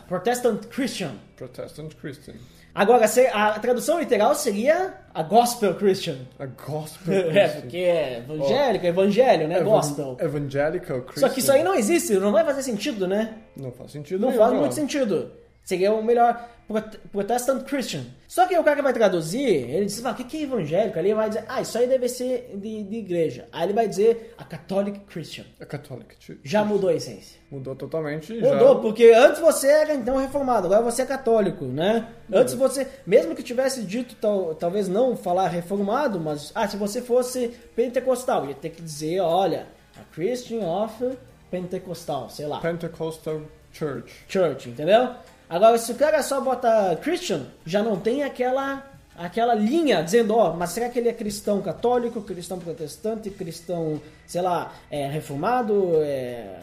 Protestant 0.09 0.67
Christian. 0.69 1.17
Protestant 1.37 1.95
Christian. 1.97 2.35
Agora, 2.75 3.07
a 3.33 3.59
tradução 3.61 4.01
literal 4.01 4.35
seria 4.35 4.95
a 5.15 5.23
Gospel 5.23 5.75
Christian. 5.77 6.17
A 6.39 6.47
gospel 6.47 7.15
É, 7.15 7.23
Christian. 7.23 7.61
porque 7.61 7.77
é 7.77 8.19
evangélico, 8.19 8.87
evangelho, 8.87 9.47
né? 9.49 9.57
Evan- 9.61 9.65
Gospel. 9.71 10.17
Evangelical 10.21 11.03
Christian. 11.03 11.29
Só 11.29 11.33
que 11.33 11.41
isso 11.41 11.53
aí 11.53 11.63
não 11.63 11.75
existe, 11.75 12.15
não 12.15 12.33
vai 12.33 12.45
fazer 12.45 12.63
sentido, 12.63 13.07
né? 13.07 13.35
Não 13.57 13.71
faz 13.71 13.93
sentido 13.93 14.21
Não 14.21 14.29
nenhum, 14.31 14.41
faz 14.41 14.53
não. 14.53 14.61
muito 14.61 14.75
sentido. 14.75 15.31
Seria 15.63 15.93
o 15.95 16.03
melhor 16.03 16.49
Protestant 17.13 17.65
Christian. 17.65 18.05
Só 18.27 18.47
que 18.47 18.59
o 18.59 18.65
cara 18.65 18.77
que 18.77 18.83
vai 18.83 18.93
traduzir, 18.93 19.47
ele 19.47 19.85
diz, 19.85 20.05
ah, 20.05 20.13
o 20.13 20.15
que 20.15 20.37
é 20.37 20.43
evangélico? 20.43 20.99
Ele 20.99 21.15
vai 21.15 21.29
dizer, 21.29 21.45
ah, 21.47 21.61
isso 21.61 21.77
aí 21.77 21.87
deve 21.87 22.09
ser 22.09 22.53
de, 22.57 22.83
de 22.85 22.97
igreja. 22.97 23.47
Aí 23.53 23.65
ele 23.65 23.75
vai 23.75 23.87
dizer 23.87 24.35
a 24.39 24.45
Catholic 24.45 25.01
Christian. 25.01 25.45
A 25.61 25.67
Catholic. 25.67 26.17
Já 26.43 26.65
mudou 26.65 26.89
a 26.89 26.95
essência. 26.95 27.39
Mudou 27.51 27.77
totalmente. 27.77 28.33
Mudou, 28.33 28.75
já... 28.75 28.81
porque 28.81 29.13
antes 29.15 29.41
você 29.41 29.69
era 29.69 29.95
então 29.95 30.17
reformado, 30.17 30.67
agora 30.67 30.83
você 30.83 31.03
é 31.03 31.07
católico, 31.07 31.67
né? 31.67 32.09
Antes 32.33 32.55
você, 32.55 32.89
mesmo 33.07 33.35
que 33.35 33.43
tivesse 33.43 33.83
dito 33.83 34.17
tal, 34.17 34.55
talvez 34.55 34.89
não 34.89 35.17
falar 35.17 35.49
reformado, 35.49 36.19
mas 36.19 36.51
ah, 36.55 36.67
se 36.67 36.77
você 36.77 37.03
fosse 37.03 37.49
pentecostal, 37.77 38.49
ia 38.49 38.55
ter 38.55 38.71
que 38.71 38.81
dizer, 38.81 39.21
olha, 39.21 39.67
a 39.97 40.15
Christian 40.15 40.67
of 40.67 41.17
Pentecostal, 41.51 42.31
sei 42.31 42.47
lá. 42.47 42.61
Pentecostal 42.61 43.43
Church. 43.75 44.25
church, 44.29 44.69
entendeu? 44.69 45.15
Agora, 45.49 45.79
se 45.79 45.93
o 45.93 45.95
cara 45.95 46.23
só 46.23 46.41
bota 46.41 46.97
Christian, 47.03 47.47
já 47.65 47.83
não 47.83 47.99
tem 47.99 48.25
aquela 48.25 48.91
aquela 49.17 49.55
linha 49.55 50.03
dizendo, 50.03 50.35
ó, 50.35 50.55
mas 50.55 50.71
será 50.71 50.89
que 50.89 50.99
ele 50.99 51.09
é 51.09 51.13
cristão 51.13 51.63
católico, 51.63 52.21
cristão 52.23 52.59
protestante, 52.59 53.31
cristão, 53.31 54.01
sei 54.27 54.43
lá, 54.43 54.73
é, 54.91 55.07
reformado, 55.07 56.01
é, 56.03 56.59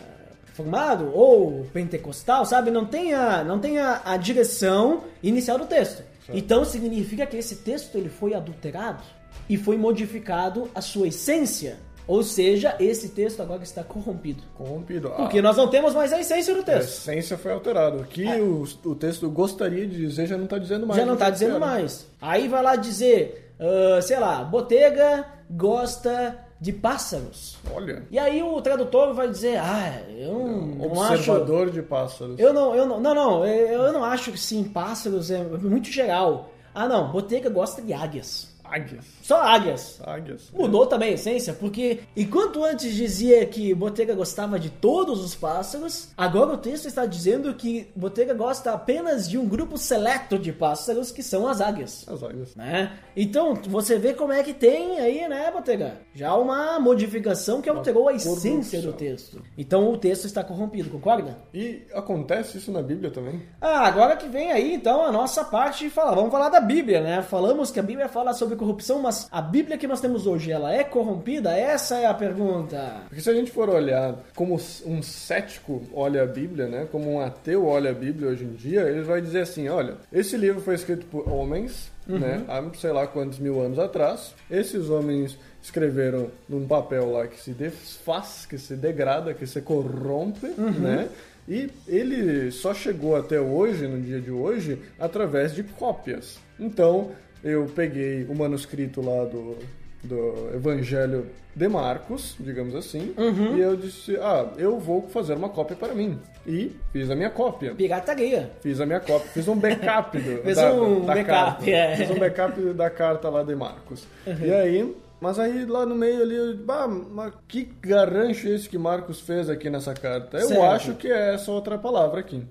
reformado 0.48 1.12
ou 1.14 1.66
pentecostal, 1.72 2.46
sabe? 2.46 2.70
Não 2.70 2.86
tem 2.86 3.14
a, 3.14 3.44
não 3.44 3.60
tem 3.60 3.78
a, 3.78 4.02
a 4.04 4.18
direção 4.18 5.04
inicial 5.24 5.58
do 5.58 5.66
texto. 5.66 6.04
Então 6.34 6.64
significa 6.64 7.26
que 7.26 7.38
esse 7.38 7.58
texto 7.58 7.98
ele 7.98 8.10
foi 8.10 8.34
adulterado 8.34 9.04
e 9.50 9.58
foi 9.58 9.78
modificado 9.78 10.70
a 10.74 10.82
sua 10.82 11.08
essência. 11.08 11.78
Ou 12.08 12.24
seja, 12.24 12.76
esse 12.80 13.10
texto 13.10 13.42
agora 13.42 13.64
está 13.64 13.84
corrompido. 13.84 14.44
Corrompido. 14.58 15.10
Porque 15.12 15.40
Ah, 15.40 15.42
nós 15.42 15.56
não 15.58 15.68
temos 15.68 15.94
mais 15.94 16.12
a 16.12 16.20
essência 16.20 16.54
do 16.54 16.62
a 16.62 16.64
texto. 16.64 16.90
essência 16.90 17.38
foi 17.38 17.52
alterada. 17.54 17.98
O 17.98 18.04
que 18.06 18.26
o, 18.42 18.64
o 18.86 18.96
texto 18.96 19.30
gostaria 19.30 19.88
de 19.88 19.98
dizer 19.98 20.26
já 20.28 20.38
não 20.38 20.46
está 20.46 20.58
dizendo 20.58 20.86
mais. 20.88 21.00
Já 21.00 21.06
não 21.06 21.16
tá 21.16 21.26
que 21.26 21.32
dizendo 21.34 21.52
era. 21.58 21.60
mais. 21.60 22.08
Aí 22.22 22.48
vai 22.48 22.62
lá 22.64 22.76
dizer, 22.76 23.54
ah, 23.60 24.02
sei 24.02 24.20
lá, 24.20 24.44
Botega 24.44 25.26
gosta 25.50 26.38
de 26.60 26.72
pássaros. 26.72 27.58
Olha, 27.74 28.04
E 28.12 28.20
aí 28.20 28.44
o 28.44 28.62
tradutor 28.62 29.14
vai 29.14 29.28
dizer, 29.30 29.58
ah, 29.58 30.02
eu 30.16 30.34
não, 30.34 30.90
não 30.90 31.02
acho... 31.04 31.14
observador 31.32 31.72
de 31.72 31.82
pássaros. 31.82 32.40
Eu 32.40 32.54
não, 32.54 32.76
eu 32.76 32.86
não, 32.86 33.00
não, 33.00 33.16
não, 33.16 33.46
eu 33.46 33.92
não 33.94 34.04
acho 34.04 34.32
que 34.32 34.40
sim, 34.40 34.64
pássaros 34.66 35.32
é 35.32 35.44
muito 35.44 35.90
geral. 35.90 36.52
Ah 36.74 36.88
não, 36.88 37.12
Botega 37.12 37.50
gosta 37.50 37.82
de 37.82 37.92
águias. 37.94 38.51
Águias. 38.72 39.06
Só 39.22 39.42
águias. 39.42 40.02
Águias. 40.04 40.50
Mudou 40.54 40.88
também 40.88 41.10
a 41.10 41.14
essência, 41.14 41.54
porque 41.54 42.00
enquanto 42.16 42.64
antes 42.64 42.94
dizia 42.94 43.46
que 43.46 43.74
Botega 43.74 44.16
gostava 44.16 44.58
de 44.58 44.70
todos 44.70 45.22
os 45.24 45.36
pássaros, 45.36 46.10
agora 46.16 46.54
o 46.54 46.58
texto 46.58 46.88
está 46.88 47.06
dizendo 47.06 47.54
que 47.54 47.92
Botega 47.96 48.34
gosta 48.34 48.72
apenas 48.72 49.30
de 49.30 49.38
um 49.38 49.46
grupo 49.48 49.78
seleto 49.78 50.40
de 50.40 50.54
pássaros, 50.54 51.12
que 51.12 51.22
são 51.22 51.48
as 51.48 51.60
águias. 51.60 52.06
As 52.08 52.24
águias. 52.24 52.56
Né? 52.56 52.98
Então, 53.16 53.56
você 53.68 54.00
vê 54.00 54.14
como 54.14 54.32
é 54.32 54.42
que 54.42 54.54
tem 54.54 55.00
aí, 55.00 55.28
né, 55.28 55.52
Botega? 55.52 55.98
Já 56.14 56.34
uma 56.36 56.80
modificação 56.80 57.62
que 57.62 57.70
alterou 57.70 58.08
a 58.08 58.14
essência 58.14 58.82
do 58.82 58.94
texto. 58.94 59.42
Então 59.58 59.92
o 59.92 59.98
texto 59.98 60.26
está 60.26 60.44
corrompido, 60.44 60.90
concorda? 60.90 61.38
E 61.54 61.84
acontece 61.94 62.58
isso 62.58 62.72
na 62.72 62.82
Bíblia 62.82 63.12
também? 63.12 63.42
Ah, 63.60 63.88
agora 63.88 64.16
que 64.16 64.28
vem 64.28 64.52
aí 64.52 64.74
então 64.74 65.04
a 65.04 65.12
nossa 65.12 65.44
parte 65.44 65.86
de 65.86 65.90
falar. 65.90 66.16
Vamos 66.16 66.32
falar 66.32 66.50
da 66.50 66.60
Bíblia, 66.60 67.02
né? 67.02 67.22
Falamos 67.22 67.72
que 67.72 67.80
a 67.80 67.84
Bíblia 67.84 68.08
fala 68.08 68.34
sobre 68.34 68.56
corrupção, 68.62 69.02
mas 69.02 69.28
a 69.32 69.42
Bíblia 69.42 69.76
que 69.76 69.88
nós 69.88 70.00
temos 70.00 70.28
hoje, 70.28 70.52
ela 70.52 70.72
é 70.72 70.84
corrompida? 70.84 71.58
Essa 71.58 71.98
é 71.98 72.06
a 72.06 72.14
pergunta. 72.14 73.02
Porque 73.08 73.20
se 73.20 73.30
a 73.30 73.34
gente 73.34 73.50
for 73.50 73.68
olhar 73.68 74.16
como 74.36 74.54
um 74.86 75.02
cético 75.02 75.82
olha 75.92 76.22
a 76.22 76.28
Bíblia, 76.28 76.68
né? 76.68 76.88
Como 76.92 77.12
um 77.12 77.20
ateu 77.20 77.66
olha 77.66 77.90
a 77.90 77.94
Bíblia 77.94 78.30
hoje 78.30 78.44
em 78.44 78.54
dia, 78.54 78.82
ele 78.82 79.02
vai 79.02 79.20
dizer 79.20 79.42
assim, 79.42 79.68
olha, 79.68 79.96
esse 80.14 80.38
livro 80.38 80.62
foi 80.62 80.76
escrito 80.76 81.08
por 81.08 81.28
homens, 81.28 81.92
né? 82.08 82.44
Há 82.48 82.64
sei 82.78 82.92
lá 82.92 83.08
quantos 83.08 83.40
mil 83.40 83.60
anos 83.60 83.80
atrás. 83.80 84.36
Esses 84.50 84.92
homens 84.92 85.40
escreveram 85.64 86.30
num 86.48 86.68
papel 86.68 87.12
lá 87.12 87.26
que 87.26 87.42
se 87.42 87.52
desfaz, 87.52 88.46
que 88.46 88.60
se 88.60 88.76
degrada, 88.76 89.34
que 89.34 89.48
se 89.48 89.60
corrompe, 89.62 90.48
né? 90.48 91.10
E 91.50 91.68
ele 91.88 92.52
só 92.52 92.76
chegou 92.76 93.16
até 93.16 93.42
hoje, 93.42 93.88
no 93.88 94.00
dia 94.00 94.22
de 94.22 94.30
hoje, 94.30 94.80
através 95.00 95.56
de 95.56 95.64
cópias. 95.64 96.38
Então, 96.60 97.10
eu 97.44 97.66
peguei 97.76 98.26
o 98.30 98.36
manuscrito 98.36 99.02
lá 99.02 99.26
do, 99.26 99.58
do 100.04 100.50
Evangelho 100.56 101.28
de 101.56 101.68
Marcos, 101.68 102.36
digamos 102.40 102.74
assim, 102.76 103.14
e 103.58 103.60
eu 103.60 103.76
disse, 103.76 104.16
ah, 104.18 104.48
eu 104.58 104.80
vou 104.80 105.02
fazer 105.10 105.34
uma 105.34 105.50
cópia 105.50 105.76
para 105.76 105.94
mim. 105.94 106.18
E 106.48 106.72
fiz 106.94 107.10
a 107.12 107.16
minha 107.16 107.30
cópia. 107.30 107.76
Pirataria. 107.76 108.52
Fiz 108.62 108.80
a 108.80 108.86
minha 108.86 109.00
cópia, 109.00 109.30
fiz 109.32 109.48
um 109.48 109.56
backup 109.56 110.18
do, 110.18 110.42
Fez 110.44 110.56
da, 110.58 110.74
um 110.74 111.06
da 111.06 111.14
backup, 111.14 111.26
carta. 111.26 111.70
é. 111.70 111.96
Fiz 111.98 112.10
um 112.10 112.18
backup 112.20 112.62
da 112.74 112.90
carta 112.90 113.30
lá 113.30 113.44
de 113.44 113.54
Marcos. 113.56 114.08
E 114.26 114.52
aí, 114.52 114.96
mas 115.22 115.38
aí 115.40 115.66
lá 115.66 115.86
no 115.86 115.94
meio 115.96 116.22
ali, 116.22 116.36
eu, 116.36 116.58
bah, 116.58 116.88
mas 116.88 117.32
que 117.48 117.70
garrancho 117.82 118.48
esse 118.48 118.68
que 118.68 118.78
Marcos 118.78 119.20
fez 119.22 119.50
aqui 119.50 119.70
nessa 119.70 119.94
carta? 119.94 120.38
Eu 120.38 120.48
Certo. 120.48 120.64
acho 120.64 120.94
que 120.96 121.08
é 121.08 121.36
essa 121.36 121.52
outra 121.52 121.78
palavra 121.78 122.20
aqui. 122.20 122.44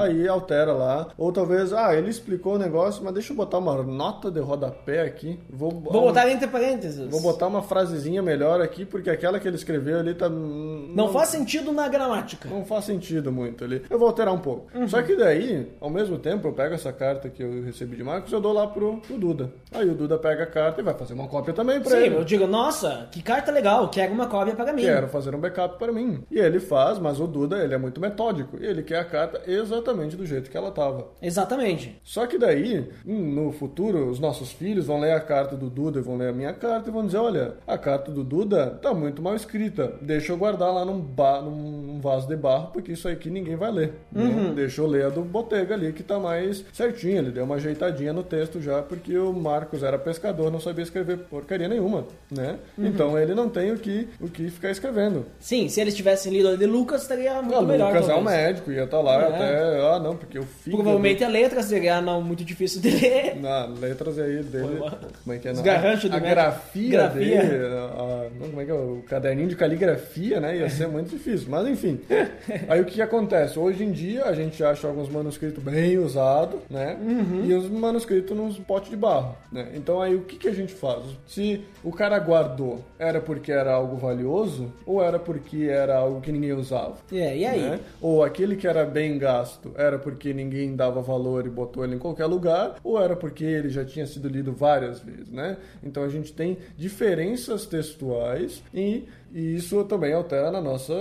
Aí 0.00 0.26
altera 0.26 0.72
lá. 0.72 1.08
Ou 1.18 1.30
talvez, 1.30 1.72
ah, 1.72 1.94
ele 1.94 2.08
explicou 2.08 2.54
o 2.54 2.58
negócio, 2.58 3.04
mas 3.04 3.12
deixa 3.14 3.32
eu 3.32 3.36
botar 3.36 3.58
uma 3.58 3.82
nota 3.82 4.30
de 4.30 4.40
rodapé 4.40 5.02
aqui. 5.02 5.38
Vou, 5.50 5.70
Vou 5.70 5.92
botar 6.02 6.28
entre 6.30 6.46
parênteses. 6.48 7.10
Vou 7.10 7.20
botar 7.20 7.46
uma 7.46 7.62
frasezinha 7.62 8.22
melhor 8.22 8.60
aqui, 8.60 8.84
porque 8.84 9.10
aquela 9.10 9.38
que 9.38 9.46
ele 9.46 9.56
escreveu 9.56 9.98
ali 9.98 10.14
tá. 10.14 10.28
Não 10.28 11.12
faz 11.12 11.28
sentido 11.28 11.72
na 11.72 11.88
gramática. 11.88 12.48
Não 12.48 12.64
faz 12.64 12.86
sentido 12.86 13.30
muito 13.30 13.64
ali. 13.64 13.82
Eu 13.90 13.98
vou 13.98 14.08
alterar 14.08 14.32
um 14.32 14.38
pouco. 14.38 14.66
Só 14.88 15.02
que 15.02 15.14
daí, 15.14 15.70
ao 15.80 15.90
mesmo 15.90 16.18
tempo, 16.18 16.48
eu 16.48 16.52
pego 16.52 16.74
essa 16.74 16.92
carta 16.92 17.28
que 17.28 17.42
eu 17.42 17.62
recebi 17.64 17.96
de 17.96 18.02
Marcos 18.04 18.32
e 18.32 18.34
eu 18.34 18.40
dou 18.40 18.52
lá 18.52 18.66
pro, 18.66 18.96
pro 18.98 19.18
Duda. 19.18 19.50
Aí 19.72 19.88
o 19.88 19.94
Duda 19.94 20.16
pega 20.18 20.44
a 20.44 20.46
carta 20.46 20.80
e 20.80 20.84
vai 20.84 20.94
fazer 20.94 21.14
uma 21.14 21.28
cópia 21.28 21.52
também 21.52 21.80
pra 21.80 21.90
Sim, 21.90 21.96
ele. 21.98 22.13
Eu 22.14 22.24
digo, 22.24 22.46
nossa, 22.46 23.08
que 23.10 23.22
carta 23.22 23.50
legal, 23.52 23.88
quero 23.88 24.12
uma 24.12 24.26
cópia 24.26 24.54
para 24.54 24.72
mim. 24.72 24.82
Quero 24.82 25.08
fazer 25.08 25.34
um 25.34 25.38
backup 25.40 25.78
para 25.78 25.92
mim. 25.92 26.22
E 26.30 26.38
ele 26.38 26.60
faz, 26.60 26.98
mas 26.98 27.20
o 27.20 27.26
Duda, 27.26 27.62
ele 27.62 27.74
é 27.74 27.78
muito 27.78 28.00
metódico. 28.00 28.56
E 28.60 28.66
ele 28.66 28.82
quer 28.82 28.98
a 28.98 29.04
carta 29.04 29.40
exatamente 29.46 30.16
do 30.16 30.26
jeito 30.26 30.50
que 30.50 30.56
ela 30.56 30.70
tava. 30.70 31.08
Exatamente. 31.20 32.00
Só 32.02 32.26
que 32.26 32.38
daí, 32.38 32.88
hum, 33.06 33.32
no 33.34 33.52
futuro, 33.52 34.08
os 34.08 34.18
nossos 34.18 34.52
filhos 34.52 34.86
vão 34.86 35.00
ler 35.00 35.12
a 35.12 35.20
carta 35.20 35.56
do 35.56 35.68
Duda 35.68 35.98
e 35.98 36.02
vão 36.02 36.16
ler 36.16 36.28
a 36.28 36.32
minha 36.32 36.52
carta 36.52 36.88
e 36.88 36.92
vão 36.92 37.04
dizer, 37.06 37.18
olha, 37.18 37.54
a 37.66 37.76
carta 37.78 38.10
do 38.10 38.22
Duda 38.24 38.78
tá 38.82 38.92
muito 38.94 39.20
mal 39.22 39.34
escrita. 39.34 39.94
Deixa 40.00 40.32
eu 40.32 40.36
guardar 40.36 40.72
lá 40.72 40.84
num, 40.84 41.00
ba 41.00 41.40
num 41.40 42.00
vaso 42.00 42.28
de 42.28 42.36
barro, 42.36 42.68
porque 42.72 42.92
isso 42.92 43.08
aqui 43.08 43.30
ninguém 43.30 43.56
vai 43.56 43.70
ler. 43.70 43.94
né? 44.12 44.52
Deixa 44.54 44.80
eu 44.80 44.86
ler 44.86 45.06
a 45.06 45.08
do 45.08 45.22
Botega 45.22 45.74
ali, 45.74 45.92
que 45.92 46.02
tá 46.02 46.18
mais 46.18 46.64
certinha. 46.72 47.18
Ele 47.18 47.30
deu 47.30 47.44
uma 47.44 47.56
ajeitadinha 47.56 48.12
no 48.12 48.22
texto 48.22 48.60
já, 48.60 48.82
porque 48.82 49.16
o 49.16 49.32
Marcos 49.32 49.82
era 49.82 49.98
pescador, 49.98 50.50
não 50.50 50.60
sabia 50.60 50.82
escrever 50.82 51.18
porcaria 51.18 51.68
nenhuma, 51.68 52.03
né? 52.30 52.56
Então 52.78 53.18
ele 53.18 53.34
não 53.34 53.48
tem 53.48 53.72
o 53.72 53.78
que, 53.78 54.08
o 54.20 54.28
que 54.28 54.48
ficar 54.50 54.70
escrevendo. 54.70 55.26
Sim, 55.40 55.68
se 55.68 55.80
eles 55.80 55.94
tivessem 55.94 56.32
lido 56.32 56.48
a 56.48 56.56
de 56.56 56.66
Lucas, 56.66 57.02
estaria 57.02 57.34
muito 57.42 57.56
Ah, 57.58 57.62
melhor. 57.62 57.92
Lucas 57.92 58.08
é 58.08 58.12
um 58.12 58.24
talvez. 58.24 58.36
médico, 58.36 58.72
ia 58.72 58.84
estar 58.84 59.00
lá 59.00 59.22
É. 59.22 59.28
até, 59.28 59.80
ah 59.94 59.98
não, 59.98 60.16
porque 60.16 60.38
o 60.38 60.42
filho... 60.44 60.76
Provavelmente 60.76 61.22
a 61.24 61.28
letra 61.28 61.62
seria 61.62 62.00
não 62.00 62.20
muito 62.22 62.44
difícil 62.44 62.80
de 62.80 62.90
ler. 62.90 63.36
Na 63.40 63.66
letras 63.66 64.18
aí 64.18 64.42
dele. 64.42 64.78
Como 65.22 65.34
é 65.34 65.38
que 65.38 65.48
é? 65.48 65.52
Os 65.52 65.60
garranchos 65.60 66.10
do 66.10 66.16
A 66.16 66.20
médico. 66.20 66.34
grafia, 66.34 66.90
Grafia. 66.90 67.42
dele. 67.44 67.64
a- 67.66 67.78
a- 67.78 68.30
não, 68.40 68.48
como 68.48 68.60
é 68.60 68.64
que 68.64 68.70
é? 68.70 68.74
O 68.74 69.02
caderninho 69.08 69.48
de 69.48 69.56
caligrafia, 69.56 70.40
né? 70.40 70.56
Ia 70.58 70.70
ser 70.70 70.88
muito 70.88 71.10
difícil. 71.10 71.46
Mas 71.48 71.66
enfim. 71.68 72.00
Aí 72.68 72.80
o 72.80 72.84
que 72.84 73.00
acontece? 73.02 73.58
Hoje 73.58 73.84
em 73.84 73.92
dia 73.92 74.24
a 74.24 74.34
gente 74.34 74.62
acha 74.64 74.86
alguns 74.86 75.08
manuscritos 75.08 75.62
bem 75.62 75.98
usados, 75.98 76.60
né? 76.70 76.96
Uhum. 77.00 77.44
E 77.44 77.54
os 77.54 77.68
manuscritos 77.70 78.36
nos 78.36 78.58
potes 78.58 78.90
de 78.90 78.96
barro, 78.96 79.36
né? 79.52 79.68
Então 79.74 80.00
aí 80.00 80.14
o 80.14 80.22
que, 80.22 80.36
que 80.36 80.48
a 80.48 80.52
gente 80.54 80.72
faz? 80.72 81.02
Se 81.26 81.64
o 81.82 81.90
cara 81.94 82.18
guardou, 82.18 82.84
era 82.98 83.20
porque 83.20 83.50
era 83.52 83.72
algo 83.72 83.96
valioso 83.96 84.72
ou 84.86 85.02
era 85.02 85.18
porque 85.18 85.64
era 85.64 85.96
algo 85.96 86.20
que 86.20 86.32
ninguém 86.32 86.52
usava? 86.52 86.96
É, 87.12 87.36
e 87.36 87.46
aí? 87.46 87.60
né? 87.62 87.80
Ou 88.00 88.22
aquele 88.22 88.56
que 88.56 88.66
era 88.66 88.84
bem 88.84 89.18
gasto 89.18 89.72
era 89.76 89.98
porque 89.98 90.32
ninguém 90.32 90.74
dava 90.76 91.00
valor 91.00 91.46
e 91.46 91.50
botou 91.50 91.84
ele 91.84 91.94
em 91.94 91.98
qualquer 91.98 92.26
lugar, 92.26 92.76
ou 92.82 93.00
era 93.00 93.16
porque 93.16 93.44
ele 93.44 93.68
já 93.68 93.84
tinha 93.84 94.06
sido 94.06 94.28
lido 94.28 94.52
várias 94.52 95.00
vezes, 95.00 95.30
né? 95.30 95.56
Então 95.82 96.02
a 96.02 96.08
gente 96.08 96.32
tem 96.32 96.58
diferenças 96.76 97.66
textuais 97.66 98.62
e, 98.72 99.04
e 99.32 99.56
isso 99.56 99.82
também 99.84 100.12
altera 100.12 100.50
na 100.50 100.60
nossa 100.60 100.92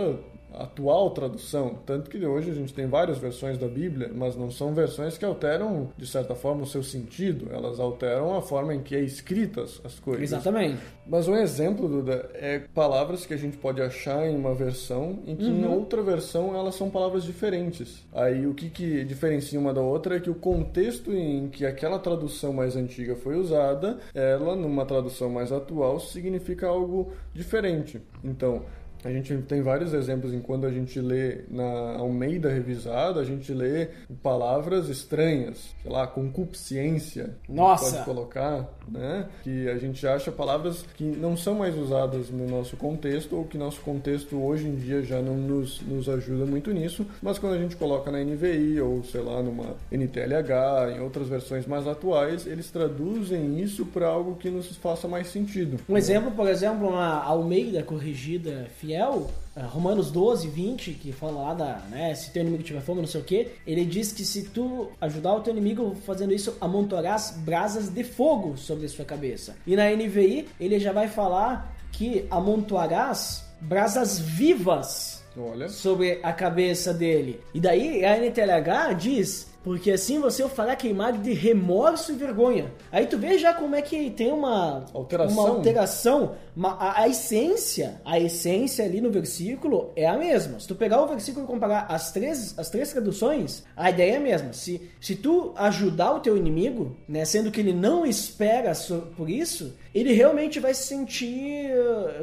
atual 0.57 1.11
tradução, 1.11 1.77
tanto 1.85 2.09
que 2.09 2.23
hoje 2.25 2.51
a 2.51 2.53
gente 2.53 2.73
tem 2.73 2.87
várias 2.87 3.17
versões 3.17 3.57
da 3.57 3.67
Bíblia, 3.67 4.11
mas 4.13 4.35
não 4.35 4.51
são 4.51 4.73
versões 4.73 5.17
que 5.17 5.25
alteram 5.25 5.89
de 5.97 6.07
certa 6.07 6.35
forma 6.35 6.63
o 6.63 6.67
seu 6.67 6.83
sentido, 6.83 7.47
elas 7.51 7.79
alteram 7.79 8.35
a 8.35 8.41
forma 8.41 8.73
em 8.73 8.81
que 8.81 8.95
é 8.95 9.01
escritas 9.01 9.81
as 9.83 9.99
coisas. 9.99 10.23
Exatamente. 10.23 10.79
Mas 11.05 11.27
um 11.27 11.35
exemplo, 11.35 11.87
Duda, 11.87 12.29
é 12.33 12.59
palavras 12.73 13.25
que 13.25 13.33
a 13.33 13.37
gente 13.37 13.57
pode 13.57 13.81
achar 13.81 14.25
em 14.27 14.35
uma 14.35 14.53
versão 14.53 15.19
em 15.27 15.35
que 15.35 15.45
em 15.45 15.65
outra 15.65 16.01
versão 16.01 16.55
elas 16.55 16.75
são 16.75 16.89
palavras 16.89 17.23
diferentes. 17.23 18.05
Aí 18.13 18.47
o 18.47 18.53
que, 18.53 18.69
que 18.69 19.03
diferencia 19.03 19.59
uma 19.59 19.73
da 19.73 19.81
outra 19.81 20.17
é 20.17 20.19
que 20.19 20.29
o 20.29 20.35
contexto 20.35 21.11
em 21.13 21.49
que 21.49 21.65
aquela 21.65 21.99
tradução 21.99 22.53
mais 22.53 22.75
antiga 22.75 23.15
foi 23.15 23.35
usada, 23.35 23.97
ela, 24.13 24.55
numa 24.55 24.85
tradução 24.85 25.29
mais 25.29 25.51
atual, 25.51 25.99
significa 25.99 26.67
algo 26.67 27.11
diferente. 27.33 28.01
Então, 28.23 28.63
a 29.03 29.11
gente 29.11 29.35
tem 29.43 29.61
vários 29.61 29.93
exemplos 29.93 30.33
em 30.33 30.39
quando 30.39 30.65
a 30.65 30.71
gente 30.71 30.99
lê 30.99 31.41
na 31.49 31.97
Almeida 31.97 32.49
revisada, 32.49 33.19
a 33.19 33.23
gente 33.23 33.53
lê 33.53 33.89
palavras 34.21 34.89
estranhas, 34.89 35.73
sei 35.81 35.91
lá, 35.91 36.07
concupiscência. 36.07 37.35
Nossa! 37.47 37.91
Pode 37.91 38.05
colocar, 38.05 38.69
né? 38.87 39.27
Que 39.43 39.69
a 39.69 39.77
gente 39.77 40.05
acha 40.07 40.31
palavras 40.31 40.85
que 40.95 41.03
não 41.03 41.35
são 41.35 41.55
mais 41.55 41.77
usadas 41.77 42.29
no 42.29 42.47
nosso 42.47 42.77
contexto 42.77 43.35
ou 43.35 43.45
que 43.45 43.57
nosso 43.57 43.81
contexto 43.81 44.41
hoje 44.41 44.67
em 44.67 44.75
dia 44.75 45.01
já 45.03 45.21
não 45.21 45.35
nos, 45.35 45.81
nos 45.81 46.07
ajuda 46.07 46.45
muito 46.45 46.71
nisso, 46.71 47.05
mas 47.21 47.37
quando 47.37 47.53
a 47.53 47.57
gente 47.57 47.75
coloca 47.75 48.11
na 48.11 48.23
NVI 48.23 48.79
ou 48.81 49.03
sei 49.03 49.21
lá 49.21 49.41
numa 49.41 49.75
NTLH, 49.91 50.95
em 50.95 51.01
outras 51.01 51.27
versões 51.27 51.65
mais 51.65 51.87
atuais, 51.87 52.47
eles 52.47 52.71
traduzem 52.71 53.59
isso 53.59 53.85
para 53.85 54.07
algo 54.07 54.35
que 54.35 54.49
nos 54.49 54.75
faça 54.77 55.07
mais 55.07 55.27
sentido. 55.27 55.79
Um 55.87 55.97
exemplo, 55.97 56.31
por 56.31 56.47
exemplo, 56.47 56.91
na 56.91 57.21
Almeida 57.23 57.83
Corrigida 57.83 58.67
Fiel, 58.77 58.92
eh, 58.95 59.62
Romanos 59.62 60.12
12, 60.12 60.47
20, 60.47 60.93
que 60.93 61.12
fala 61.12 61.41
lá 61.41 61.53
da, 61.53 61.75
né, 61.89 62.13
se 62.15 62.32
teu 62.32 62.41
inimigo 62.41 62.63
tiver 62.63 62.82
fome, 62.82 63.01
não 63.01 63.08
sei 63.08 63.21
o 63.21 63.23
que, 63.23 63.49
ele 63.65 63.86
diz 63.86 64.12
que 64.12 64.25
se 64.25 64.43
tu 64.49 64.89
ajudar 64.99 65.34
o 65.34 65.41
teu 65.41 65.51
inimigo 65.51 65.95
fazendo 66.06 66.34
isso, 66.34 66.58
amontoarás 66.60 67.36
brasas 67.38 67.89
de 67.89 68.03
fogo 68.03 68.58
sobre 68.58 68.86
a 68.86 68.89
sua 68.89 69.06
cabeça. 69.06 69.56
E 69.65 69.75
na 69.75 69.89
NVI, 69.89 70.47
ele 70.60 70.79
já 70.79 70.91
vai 70.91 71.08
falar 71.08 71.75
que 71.91 72.25
amontoarás 72.29 73.45
brasas 73.62 74.19
vivas 74.19 75.23
Olha, 75.38 75.69
sobre 75.69 76.19
a 76.21 76.34
cabeça 76.34 76.93
dele. 76.93 77.39
E 77.53 77.60
daí 77.60 78.03
a 78.06 78.17
NTLH 78.17 78.93
diz 78.97 79.53
porque 79.64 79.91
assim 79.91 80.20
você 80.20 80.43
o 80.43 80.49
fará 80.49 80.76
queimar 80.76 81.14
de 81.14 81.32
remorso 81.34 82.11
e 82.11 82.16
vergonha. 82.16 82.72
Aí 82.91 83.05
tu 83.07 83.18
vê 83.18 83.38
já 83.38 83.53
como 83.53 83.76
é 83.76 83.82
que 83.82 84.09
tem 84.11 84.32
uma 84.32 84.86
Alteração. 84.93 85.38
uma 85.43 85.49
alteração, 85.49 86.36
uma- 86.55 86.74
a, 86.74 87.01
a 87.03 87.07
essência, 87.07 88.01
a 88.03 88.20
essência 88.20 88.84
ali 88.86 88.99
no 89.01 89.09
versículo 89.09 89.91
é 89.95 90.05
a 90.07 90.18
mesma. 90.18 90.59
Se 90.59 90.68
tu 90.68 90.76
pegar 90.76 91.01
o 91.01 91.07
versículo 91.07 91.45
e 91.45 91.47
comparar 91.47 91.86
as 91.89 92.11
três, 92.11 92.53
as 92.59 92.70
três 92.70 92.91
traduções, 92.91 93.64
a 93.76 93.89
ideia 93.89 94.14
é 94.14 94.18
a 94.18 94.20
mesma. 94.20 94.51
Se, 94.53 94.89
se 94.99 95.16
tu 95.16 95.53
ajudar 95.55 96.14
o 96.14 96.20
teu 96.20 96.36
inimigo, 96.36 96.95
né, 97.07 97.24
sendo 97.26 97.49
que 97.51 97.59
ele 97.61 97.74
não 97.74 98.05
espera 98.05 98.74
por 99.16 99.30
isso, 99.30 99.74
ele 99.93 100.13
realmente 100.13 100.59
vai 100.59 100.73
se 100.73 100.83
sentir, 100.83 101.69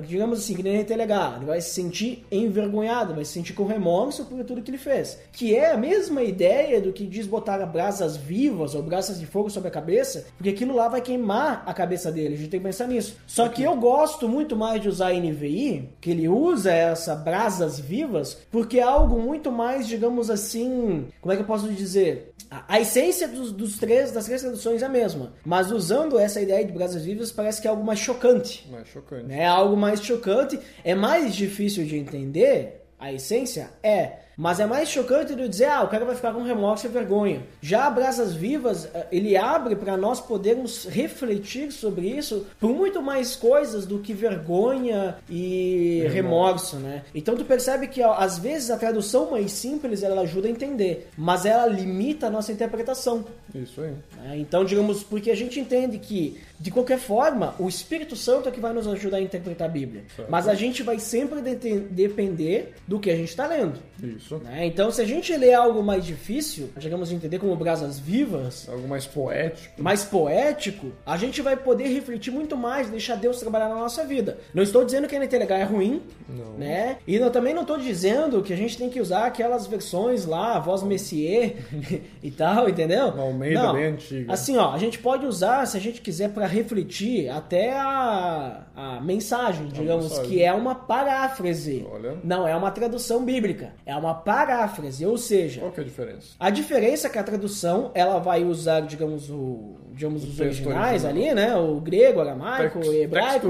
digamos 0.07 0.41
assim, 0.41 0.55
que 0.55 0.63
nem 0.63 0.81
RTLH, 0.81 1.37
ele 1.37 1.47
vai 1.47 1.61
se 1.61 1.71
sentir 1.71 2.25
envergonhado, 2.31 3.15
vai 3.15 3.25
se 3.25 3.33
sentir 3.33 3.53
com 3.53 3.65
remorso 3.65 4.25
por 4.25 4.45
tudo 4.45 4.63
que 4.63 4.71
ele 4.71 4.79
fez. 4.79 5.19
Que 5.33 5.55
é 5.55 5.71
a 5.71 5.77
mesma 5.77 6.23
ideia 6.23 6.81
do 6.81 6.93
que 6.93 7.07
diz 7.07 7.27
botar 7.27 7.65
brasas 7.67 8.17
vivas 8.17 8.75
ou 8.75 8.83
brasas 8.83 9.21
de 9.21 9.27
fogo 9.27 9.51
sobre 9.51 9.69
a 9.69 9.73
cabeça, 9.73 10.27
porque 10.37 10.51
aquilo 10.51 10.75
lá 10.75 10.89
vai 10.89 11.01
queimar 11.01 11.63
a 11.67 11.73
cabeça 11.73 12.11
dele. 12.11 12.35
A 12.35 12.39
gente 12.39 12.51
tem 12.51 12.61
que 12.61 12.67
pensar 12.67 12.89
nisso. 12.89 13.17
Só 13.27 13.49
que 13.49 13.63
eu 13.63 13.77
gosto 13.77 14.29
muito 14.29 14.57
mais 14.57 14.83
de 14.83 14.89
usar 14.89 15.13
NVI, 15.13 15.91
que 16.01 16.11
ele 16.11 16.29
usa 16.29 16.73
essa 16.73 17.15
brasas 17.15 17.79
vivas, 17.79 18.37
porque 18.51 18.79
é 18.79 18.83
algo 18.83 19.21
muito 19.21 19.53
mais, 19.53 19.87
digamos 19.87 20.31
assim, 20.31 21.07
como 21.21 21.33
é 21.33 21.37
que 21.37 21.43
eu 21.43 21.47
posso 21.47 21.69
dizer? 21.69 22.33
A, 22.51 22.65
a 22.75 22.81
essência 22.81 23.29
dos, 23.29 23.53
dos 23.53 23.79
três, 23.79 24.11
das 24.11 24.25
três 24.25 24.41
traduções 24.43 24.83
é 24.83 24.87
a 24.87 24.89
mesma, 24.89 25.33
mas 25.45 25.71
usando 25.71 26.19
essa 26.19 26.41
ideia 26.41 26.65
de 26.65 26.73
brasas 26.73 27.05
vivas 27.05 27.31
parece 27.31 27.60
que 27.61 27.69
é 27.69 27.71
algo 27.71 27.85
mais 27.85 27.99
chocante. 27.99 28.67
Mais 28.71 28.89
chocante. 28.89 29.33
É 29.33 29.47
algo 29.47 29.77
mais 29.77 30.03
chocante, 30.03 30.59
é 30.85 30.95
mais 30.95 31.35
difícil 31.35 31.85
de 31.85 31.97
entender, 31.97 32.81
a 32.99 33.13
essência 33.13 33.71
é, 33.83 34.19
mas 34.43 34.59
é 34.59 34.65
mais 34.65 34.89
chocante 34.89 35.35
de 35.35 35.47
dizer, 35.47 35.67
ah, 35.67 35.83
o 35.83 35.89
cara 35.89 36.07
vai 36.07 36.15
ficar 36.17 36.33
com 36.33 36.43
remorso 36.43 36.87
e 36.87 36.89
vergonha. 36.89 37.43
Já 37.61 37.91
Brasas 37.91 38.33
Vivas, 38.33 38.89
eh, 38.95 39.07
ele 39.13 39.37
abre 39.37 39.77
para 39.77 39.99
nós 39.99 40.19
podermos 40.19 40.87
refletir 40.87 41.71
sobre 41.71 42.07
isso 42.09 42.47
por 42.59 42.71
muito 42.71 43.03
mais 43.03 43.37
coisas 43.37 43.85
do 43.85 43.99
que 43.99 44.15
vergonha 44.15 45.17
e 45.29 46.07
remorso, 46.11 46.77
né? 46.77 47.03
Então 47.15 47.37
tu 47.37 47.45
percebe 47.45 47.87
que 47.89 48.03
ó, 48.03 48.15
às 48.15 48.39
vezes 48.39 48.71
a 48.71 48.79
tradução 48.79 49.31
mais 49.31 49.53
simples 49.53 50.03
ela 50.03 50.23
ajuda 50.23 50.49
a 50.49 50.51
entender, 50.51 51.09
mas 51.19 51.45
ela 51.45 51.67
limita 51.67 52.29
a 52.29 52.31
nossa 52.31 52.51
interpretação. 52.51 53.27
Isso 53.55 53.81
aí. 53.83 53.93
né? 54.23 54.39
Então, 54.39 54.65
digamos, 54.65 55.03
porque 55.03 55.31
a 55.31 55.37
gente 55.37 55.59
entende 55.61 55.99
que, 55.99 56.41
de 56.59 56.71
qualquer 56.71 56.99
forma, 56.99 57.55
o 57.59 57.69
Espírito 57.69 58.15
Santo 58.17 58.49
é 58.49 58.53
que 58.53 58.61
vai 58.61 58.73
nos 58.73 58.87
ajudar 58.87 59.17
a 59.19 59.21
interpretar 59.21 59.69
a 59.69 59.71
Bíblia. 59.71 60.05
Certo. 60.17 60.31
Mas 60.31 60.47
a 60.49 60.55
gente 60.55 60.83
vai 60.85 60.99
sempre 61.01 61.41
de- 61.43 61.81
depender 61.81 62.75
do 62.87 62.99
que 63.01 63.11
a 63.11 63.17
gente 63.17 63.29
está 63.31 63.47
lendo. 63.47 63.75
Isso. 64.03 64.30
Né? 64.39 64.67
Então, 64.67 64.91
se 64.91 65.01
a 65.01 65.05
gente 65.05 65.35
lê 65.37 65.53
algo 65.53 65.83
mais 65.83 66.05
difícil, 66.05 66.71
digamos, 66.77 67.09
de 67.09 67.15
entender 67.15 67.39
como 67.39 67.55
brasas 67.57 67.99
vivas, 67.99 68.69
Algo 68.69 68.87
mais 68.89 69.07
poético. 69.07 69.83
mais 69.83 70.05
poético, 70.05 70.93
a 71.05 71.17
gente 71.17 71.43
vai 71.43 71.57
poder 71.57 71.89
refletir 71.89 72.31
muito 72.33 72.57
mais, 72.57 72.89
deixar 72.89 73.17
Deus 73.17 73.39
trabalhar 73.41 73.69
na 73.69 73.77
nossa 73.77 74.05
vida. 74.05 74.39
Não 74.55 74.63
estou 74.63 74.85
dizendo 74.85 75.09
que 75.09 75.17
a 75.17 75.19
NTLH 75.19 75.55
é 75.59 75.65
ruim, 75.65 76.03
Não. 76.29 76.53
né? 76.59 76.99
E 77.07 77.17
eu 77.17 77.31
também 77.31 77.55
não 77.55 77.63
estou 77.63 77.79
dizendo 77.79 78.43
que 78.43 78.53
a 78.53 78.57
gente 78.57 78.77
tem 78.79 78.89
que 78.89 79.01
usar 79.01 79.27
aquelas 79.27 79.67
versões 79.67 80.25
lá, 80.27 80.57
a 80.57 80.59
voz 80.59 80.83
Messier 80.83 81.57
e 82.23 82.31
tal, 82.31 82.69
entendeu? 82.69 83.09
Uma 83.09 83.23
Almeida 83.25 83.63
Não. 83.63 83.73
bem 83.75 83.87
antiga. 83.87 84.33
Assim, 84.33 84.57
ó, 84.57 84.73
a 84.73 84.79
gente 84.79 84.99
pode 84.99 85.27
usar, 85.27 85.67
se 85.67 85.77
a 85.77 85.81
gente 85.81 86.01
quiser, 86.01 86.31
para 86.31 86.47
refletir 86.47 87.29
até 87.29 87.73
a, 87.73 88.63
a 88.75 89.01
mensagem, 89.01 89.69
digamos, 89.69 90.05
mensagem. 90.09 90.31
que 90.31 90.43
é 90.43 90.53
uma 90.53 90.75
paráfrase. 90.75 91.87
Olha. 91.91 92.17
Não 92.23 92.47
é 92.47 92.55
uma 92.57 92.71
tradução 92.71 93.25
bíblica, 93.25 93.73
é 93.85 93.95
uma 93.95 94.10
paráfrase, 94.15 95.05
ou 95.07 95.17
seja, 95.19 95.61
Qual 95.61 95.73
que 95.73 95.81
é 95.81 95.83
a 95.83 95.87
diferença? 95.87 96.29
a 96.39 96.51
diferença 96.51 97.07
é 97.07 97.11
que 97.11 97.19
a 97.19 97.23
tradução, 97.23 97.91
ela 97.95 98.19
vai 98.19 98.45
usar, 98.45 98.81
digamos, 98.81 99.31
o, 99.31 99.77
digamos, 100.01 100.25
os 100.25 100.41
originais 100.41 101.05
ali, 101.05 101.35
né? 101.35 101.55
O 101.57 101.79
grego, 101.79 102.21
aramaico, 102.21 102.81
Text- 102.81 102.95
hebraico, 102.95 103.49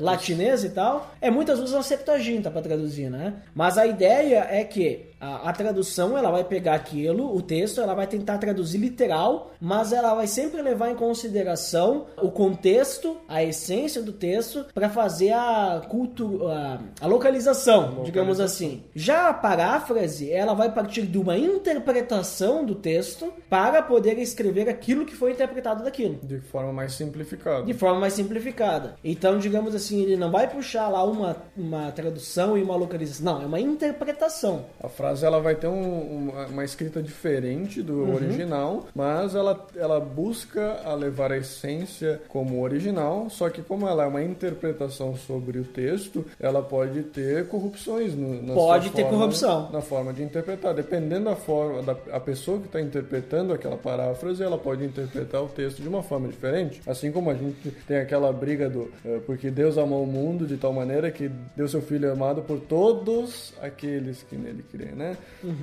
latinês 0.00 0.64
e 0.64 0.70
tal. 0.70 1.12
É, 1.20 1.30
muitas 1.30 1.58
usam 1.60 1.80
a 1.80 1.82
Septuaginta 1.82 2.50
para 2.50 2.62
traduzir, 2.62 3.10
né? 3.10 3.34
Mas 3.54 3.76
a 3.76 3.86
ideia 3.86 4.46
é 4.50 4.64
que 4.64 5.10
a, 5.20 5.50
a 5.50 5.52
tradução, 5.52 6.16
ela 6.16 6.30
vai 6.30 6.42
pegar 6.44 6.72
aquilo, 6.74 7.36
o 7.36 7.42
texto, 7.42 7.82
ela 7.82 7.92
vai 7.92 8.06
tentar 8.06 8.38
traduzir 8.38 8.78
literal, 8.78 9.50
mas 9.60 9.92
ela 9.92 10.14
vai 10.14 10.26
sempre 10.26 10.62
levar 10.62 10.90
em 10.90 10.94
consideração 10.94 12.06
o 12.22 12.30
contexto, 12.30 13.18
a 13.28 13.42
essência 13.44 14.00
do 14.00 14.12
texto, 14.12 14.64
para 14.72 14.88
fazer 14.88 15.32
a 15.32 15.82
cultura, 15.86 16.46
a, 16.46 16.78
a 17.02 17.06
localização, 17.06 18.02
digamos 18.04 18.40
assim. 18.40 18.82
Já 18.94 19.28
a 19.28 19.34
paráfrase, 19.34 20.32
ela 20.32 20.54
vai 20.54 20.72
partir 20.72 21.02
de 21.02 21.18
uma 21.18 21.36
interpretação 21.36 22.64
do 22.64 22.74
texto 22.74 23.32
para 23.48 23.82
poder 23.82 24.18
escrever 24.18 24.68
aquilo 24.68 25.04
que 25.04 25.14
foi 25.14 25.32
interpretado 25.32 25.82
daquilo. 25.90 26.18
De 26.22 26.38
forma 26.40 26.72
mais 26.72 26.92
simplificada. 26.92 27.64
De 27.64 27.74
forma 27.74 28.00
mais 28.00 28.12
simplificada. 28.14 28.94
Então, 29.04 29.38
digamos 29.38 29.74
assim, 29.74 30.02
ele 30.02 30.16
não 30.16 30.30
vai 30.30 30.48
puxar 30.48 30.88
lá 30.88 31.04
uma, 31.04 31.36
uma 31.56 31.90
tradução 31.92 32.56
e 32.56 32.62
uma 32.62 32.76
localização. 32.76 33.24
Não, 33.24 33.42
é 33.42 33.46
uma 33.46 33.60
interpretação. 33.60 34.64
A 34.82 34.88
frase 34.88 35.24
ela 35.26 35.40
vai 35.40 35.54
ter 35.54 35.66
um- 35.66 36.28
uma, 36.30 36.46
uma 36.46 36.64
escrita 36.64 37.02
diferente 37.02 37.82
do 37.82 38.12
original, 38.14 38.86
mas 38.94 39.34
ela, 39.34 39.66
ela 39.76 40.00
busca 40.00 40.80
a 40.84 40.94
levar 40.94 41.32
a 41.32 41.36
essência 41.38 42.20
como 42.28 42.62
original, 42.62 43.28
só 43.28 43.48
que 43.50 43.62
como 43.62 43.86
ela 43.88 44.04
é 44.04 44.06
uma 44.06 44.22
interpretação 44.22 45.16
sobre 45.16 45.58
o 45.58 45.64
texto, 45.64 46.24
ela 46.38 46.62
pode 46.62 47.02
ter 47.04 47.48
corrupções 47.48 48.14
no, 48.14 48.42
na 48.42 48.54
Pode 48.54 48.90
ter 48.90 49.02
forma- 49.02 49.18
corrupção. 49.18 49.70
na 49.72 49.80
forma 49.80 50.12
de 50.12 50.22
interpretar. 50.22 50.74
Dependendo 50.74 51.24
da 51.26 51.36
forma 51.36 51.82
da 51.82 51.96
a 52.12 52.20
pessoa 52.20 52.58
que 52.58 52.66
está 52.66 52.80
interpretando 52.80 53.52
aquela 53.52 53.76
paráfrase, 53.76 54.42
ela 54.42 54.58
pode 54.58 54.84
interpretar 54.84 55.42
o 55.42 55.48
texto 55.48 55.69
de 55.76 55.88
uma 55.88 56.02
forma 56.02 56.28
diferente. 56.28 56.80
Assim 56.86 57.10
como 57.12 57.30
a 57.30 57.34
gente 57.34 57.70
tem 57.86 57.98
aquela 57.98 58.32
briga 58.32 58.68
do 58.68 58.90
eh, 59.04 59.20
porque 59.26 59.50
Deus 59.50 59.78
amou 59.78 60.04
o 60.04 60.06
mundo 60.06 60.46
de 60.46 60.56
tal 60.56 60.72
maneira 60.72 61.10
que 61.10 61.30
deu 61.56 61.68
seu 61.68 61.82
filho 61.82 62.10
amado 62.12 62.42
por 62.42 62.60
todos 62.60 63.54
aqueles 63.60 64.22
que 64.22 64.36
nele 64.36 64.64
creem, 64.70 64.94
né? 64.94 65.16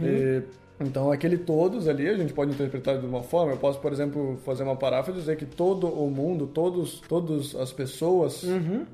E, 0.03 0.41
então, 0.79 1.11
aquele 1.11 1.37
todos 1.37 1.87
ali 1.87 2.07
a 2.07 2.15
gente 2.15 2.33
pode 2.33 2.51
interpretar 2.51 2.99
de 2.99 3.05
uma 3.05 3.23
forma. 3.23 3.53
Eu 3.53 3.57
posso, 3.57 3.79
por 3.79 3.91
exemplo, 3.91 4.37
fazer 4.45 4.63
uma 4.63 4.75
paráfrase 4.75 5.19
e 5.19 5.21
dizer 5.21 5.37
que 5.37 5.45
todo 5.45 5.87
o 5.87 6.09
mundo, 6.09 6.47
todos, 6.47 7.01
todas 7.07 7.55
as 7.55 7.71
pessoas, 7.71 8.43